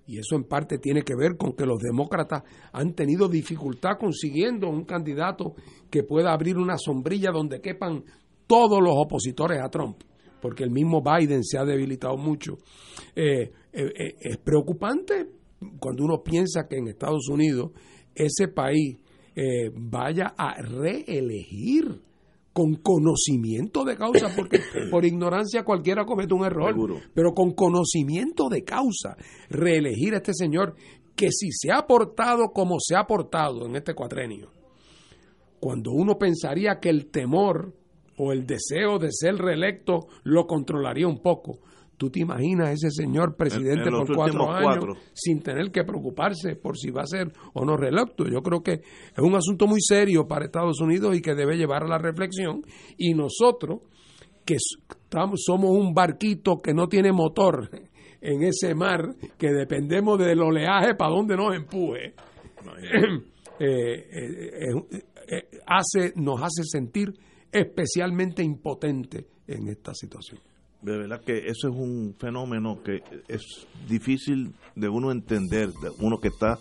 y 0.06 0.18
eso 0.18 0.34
en 0.34 0.44
parte 0.44 0.78
tiene 0.78 1.02
que 1.02 1.14
ver 1.14 1.36
con 1.36 1.52
que 1.52 1.64
los 1.64 1.78
demócratas 1.78 2.42
han 2.72 2.94
tenido 2.94 3.28
dificultad 3.28 3.96
consiguiendo 3.98 4.68
un 4.68 4.84
candidato 4.84 5.54
que 5.88 6.02
pueda 6.02 6.32
abrir 6.32 6.58
una 6.58 6.76
sombrilla 6.76 7.30
donde 7.30 7.60
quepan 7.60 8.04
todos 8.48 8.82
los 8.82 8.94
opositores 8.96 9.60
a 9.62 9.68
Trump, 9.68 10.02
porque 10.40 10.64
el 10.64 10.70
mismo 10.70 11.00
Biden 11.00 11.44
se 11.44 11.58
ha 11.58 11.64
debilitado 11.64 12.16
mucho. 12.16 12.58
Eh, 13.14 13.42
eh, 13.42 13.52
eh, 13.72 14.16
es 14.20 14.38
preocupante 14.38 15.28
cuando 15.78 16.04
uno 16.04 16.22
piensa 16.24 16.66
que 16.68 16.78
en 16.78 16.88
Estados 16.88 17.28
Unidos 17.28 17.70
ese 18.16 18.48
país 18.48 18.98
vaya 19.74 20.34
a 20.36 20.60
reelegir 20.60 22.00
con 22.52 22.74
conocimiento 22.76 23.84
de 23.84 23.96
causa, 23.96 24.28
porque 24.36 24.60
por 24.90 25.04
ignorancia 25.04 25.64
cualquiera 25.64 26.04
comete 26.04 26.34
un 26.34 26.44
error, 26.44 26.74
pero 27.14 27.32
con 27.32 27.52
conocimiento 27.52 28.48
de 28.48 28.62
causa, 28.62 29.16
reelegir 29.48 30.14
a 30.14 30.18
este 30.18 30.34
señor 30.34 30.74
que 31.16 31.30
si 31.30 31.50
se 31.52 31.72
ha 31.72 31.86
portado 31.86 32.52
como 32.52 32.76
se 32.78 32.96
ha 32.96 33.04
portado 33.04 33.66
en 33.66 33.76
este 33.76 33.94
cuatrenio, 33.94 34.50
cuando 35.60 35.92
uno 35.92 36.18
pensaría 36.18 36.78
que 36.80 36.90
el 36.90 37.10
temor 37.10 37.74
o 38.18 38.32
el 38.32 38.46
deseo 38.46 38.98
de 38.98 39.08
ser 39.10 39.36
reelecto 39.36 40.08
lo 40.24 40.46
controlaría 40.46 41.06
un 41.06 41.22
poco, 41.22 41.60
¿Tú 42.02 42.10
te 42.10 42.18
imaginas 42.18 42.70
ese 42.70 42.90
señor 42.90 43.36
presidente 43.36 43.88
por 43.88 44.12
cuatro 44.12 44.50
años 44.50 44.98
sin 45.12 45.40
tener 45.40 45.70
que 45.70 45.84
preocuparse 45.84 46.56
por 46.56 46.76
si 46.76 46.90
va 46.90 47.02
a 47.02 47.06
ser 47.06 47.32
o 47.54 47.64
no 47.64 47.76
reelecto? 47.76 48.24
Yo 48.28 48.42
creo 48.42 48.60
que 48.60 48.72
es 48.72 49.22
un 49.22 49.36
asunto 49.36 49.68
muy 49.68 49.80
serio 49.80 50.26
para 50.26 50.46
Estados 50.46 50.80
Unidos 50.80 51.16
y 51.16 51.20
que 51.20 51.36
debe 51.36 51.56
llevar 51.56 51.84
a 51.84 51.86
la 51.86 51.98
reflexión. 51.98 52.64
Y 52.98 53.14
nosotros, 53.14 53.82
que 54.44 54.56
estamos, 54.56 55.44
somos 55.46 55.70
un 55.70 55.94
barquito 55.94 56.56
que 56.56 56.74
no 56.74 56.88
tiene 56.88 57.12
motor 57.12 57.70
en 58.20 58.42
ese 58.42 58.74
mar, 58.74 59.14
que 59.38 59.52
dependemos 59.52 60.18
del 60.18 60.42
oleaje 60.42 60.96
para 60.96 61.12
donde 61.12 61.36
nos 61.36 61.54
empuje, 61.54 62.14
eh, 63.60 64.08
eh, 64.10 64.74
eh, 65.28 65.48
hace, 65.68 66.14
nos 66.16 66.42
hace 66.42 66.64
sentir 66.64 67.12
especialmente 67.52 68.42
impotente 68.42 69.24
en 69.46 69.68
esta 69.68 69.94
situación 69.94 70.40
de 70.82 70.98
verdad 70.98 71.20
que 71.24 71.46
eso 71.46 71.68
es 71.68 71.74
un 71.74 72.14
fenómeno 72.18 72.82
que 72.82 73.02
es 73.28 73.66
difícil 73.88 74.52
de 74.74 74.88
uno 74.88 75.12
entender, 75.12 75.68
de 75.68 75.90
uno 75.98 76.18
que 76.18 76.28
está 76.28 76.58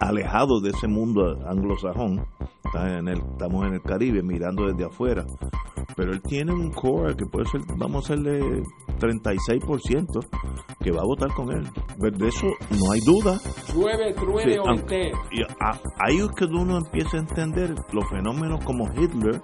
alejado 0.00 0.60
de 0.60 0.70
ese 0.70 0.88
mundo 0.88 1.22
anglosajón, 1.46 2.24
en 2.74 3.08
el, 3.08 3.18
estamos 3.18 3.66
en 3.66 3.74
el 3.74 3.82
Caribe 3.82 4.22
mirando 4.22 4.66
desde 4.66 4.86
afuera, 4.86 5.24
pero 5.94 6.12
él 6.12 6.22
tiene 6.22 6.52
un 6.52 6.70
core 6.72 7.14
que 7.14 7.26
puede 7.26 7.46
ser, 7.46 7.60
vamos 7.76 7.96
a 8.10 8.14
hacerle 8.14 8.62
36% 8.98 10.20
que 10.82 10.90
va 10.90 11.00
a 11.02 11.04
votar 11.06 11.28
con 11.34 11.52
él. 11.52 11.68
Pues 11.98 12.16
de 12.18 12.28
eso 12.28 12.46
no 12.70 12.92
hay 12.92 13.00
duda. 13.00 13.38
Llueve, 13.74 14.14
truene 14.14 14.52
Sí, 14.54 14.58
o 14.58 14.68
aunque- 14.68 15.12
y 15.30 15.42
a- 15.42 15.80
ahí 15.98 16.18
es 16.18 16.28
que 16.36 16.44
uno 16.46 16.78
empieza 16.78 17.16
a 17.18 17.20
entender 17.20 17.74
los 17.92 18.08
fenómenos 18.08 18.64
como 18.64 18.84
Hitler, 18.96 19.40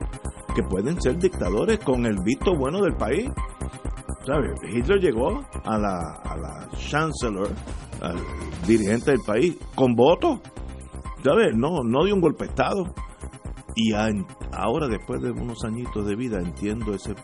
que 0.54 0.62
pueden 0.62 1.00
ser 1.00 1.18
dictadores 1.18 1.78
con 1.80 2.06
el 2.06 2.18
visto 2.24 2.56
bueno 2.56 2.80
del 2.80 2.94
país. 2.96 3.28
¿Sabes? 4.26 4.52
Hitler 4.74 5.00
llegó 5.00 5.42
a 5.64 5.78
la, 5.78 6.20
a 6.24 6.36
la 6.36 6.68
chancellor, 6.76 7.48
al 8.02 8.16
dirigente 8.66 9.12
del 9.12 9.20
país, 9.26 9.56
con 9.78 9.94
votos. 9.94 10.40
¿Sabes? 11.22 11.56
No, 11.56 11.84
no 11.84 12.04
dio 12.04 12.16
un 12.16 12.20
golpe 12.20 12.44
de 12.44 12.50
Estado. 12.50 12.92
Y 13.76 13.92
ahora, 13.92 14.88
después 14.88 15.22
de 15.22 15.30
unos 15.30 15.64
añitos 15.64 16.04
de 16.04 16.16
vida, 16.16 16.40
entiendo 16.40 16.92
ese 16.94 17.14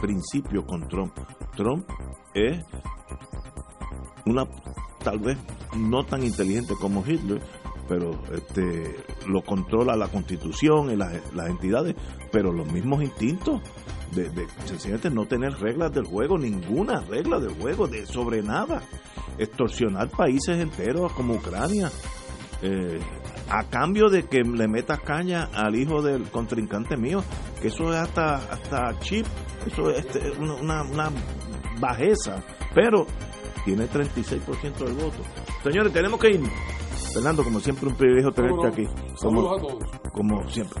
principio 0.00 0.64
con 0.64 0.86
Trump. 0.86 1.12
Trump 1.56 1.84
es 2.34 2.64
una, 4.26 4.44
tal 5.02 5.18
vez 5.18 5.36
no 5.76 6.04
tan 6.04 6.22
inteligente 6.22 6.74
como 6.80 7.04
Hitler, 7.04 7.42
pero 7.88 8.12
este 8.32 8.94
lo 9.26 9.42
controla 9.42 9.96
la 9.96 10.06
constitución 10.06 10.92
y 10.92 10.96
las 10.96 11.48
entidades, 11.48 11.96
pero 12.30 12.52
los 12.52 12.70
mismos 12.70 13.02
instintos 13.02 13.60
de, 14.12 14.30
de 14.30 14.46
sencillamente 14.64 15.10
no 15.10 15.26
tener 15.26 15.52
reglas 15.52 15.92
del 15.92 16.04
juego, 16.04 16.38
ninguna 16.38 17.00
regla 17.00 17.38
del 17.38 17.54
juego, 17.54 17.86
de 17.86 18.06
sobre 18.06 18.42
nada, 18.42 18.82
extorsionar 19.38 20.08
países 20.10 20.58
enteros 20.58 21.12
como 21.12 21.34
Ucrania, 21.34 21.90
eh, 22.62 22.98
a 23.50 23.64
cambio 23.64 24.08
de 24.08 24.24
que 24.24 24.42
le 24.42 24.68
metas 24.68 25.00
caña 25.00 25.48
al 25.54 25.74
hijo 25.76 26.02
del 26.02 26.30
contrincante 26.30 26.96
mío, 26.96 27.22
que 27.60 27.68
eso 27.68 27.92
es 27.92 27.98
hasta, 27.98 28.36
hasta 28.36 28.98
chip, 29.00 29.26
eso 29.66 29.90
es 29.90 30.04
este, 30.04 30.30
una, 30.38 30.82
una, 30.82 31.10
bajeza, 31.80 32.42
pero 32.74 33.06
tiene 33.64 33.88
36% 33.88 34.78
del 34.78 34.94
voto. 34.94 35.22
Señores, 35.62 35.92
tenemos 35.92 36.18
que 36.18 36.30
ir. 36.30 36.42
Fernando, 37.14 37.44
como 37.44 37.60
siempre, 37.60 37.88
un 37.88 37.94
privilegio 37.94 38.32
tenerte 38.32 38.66
aquí. 38.66 38.84
Como, 39.20 39.78
como 40.12 40.48
siempre. 40.48 40.80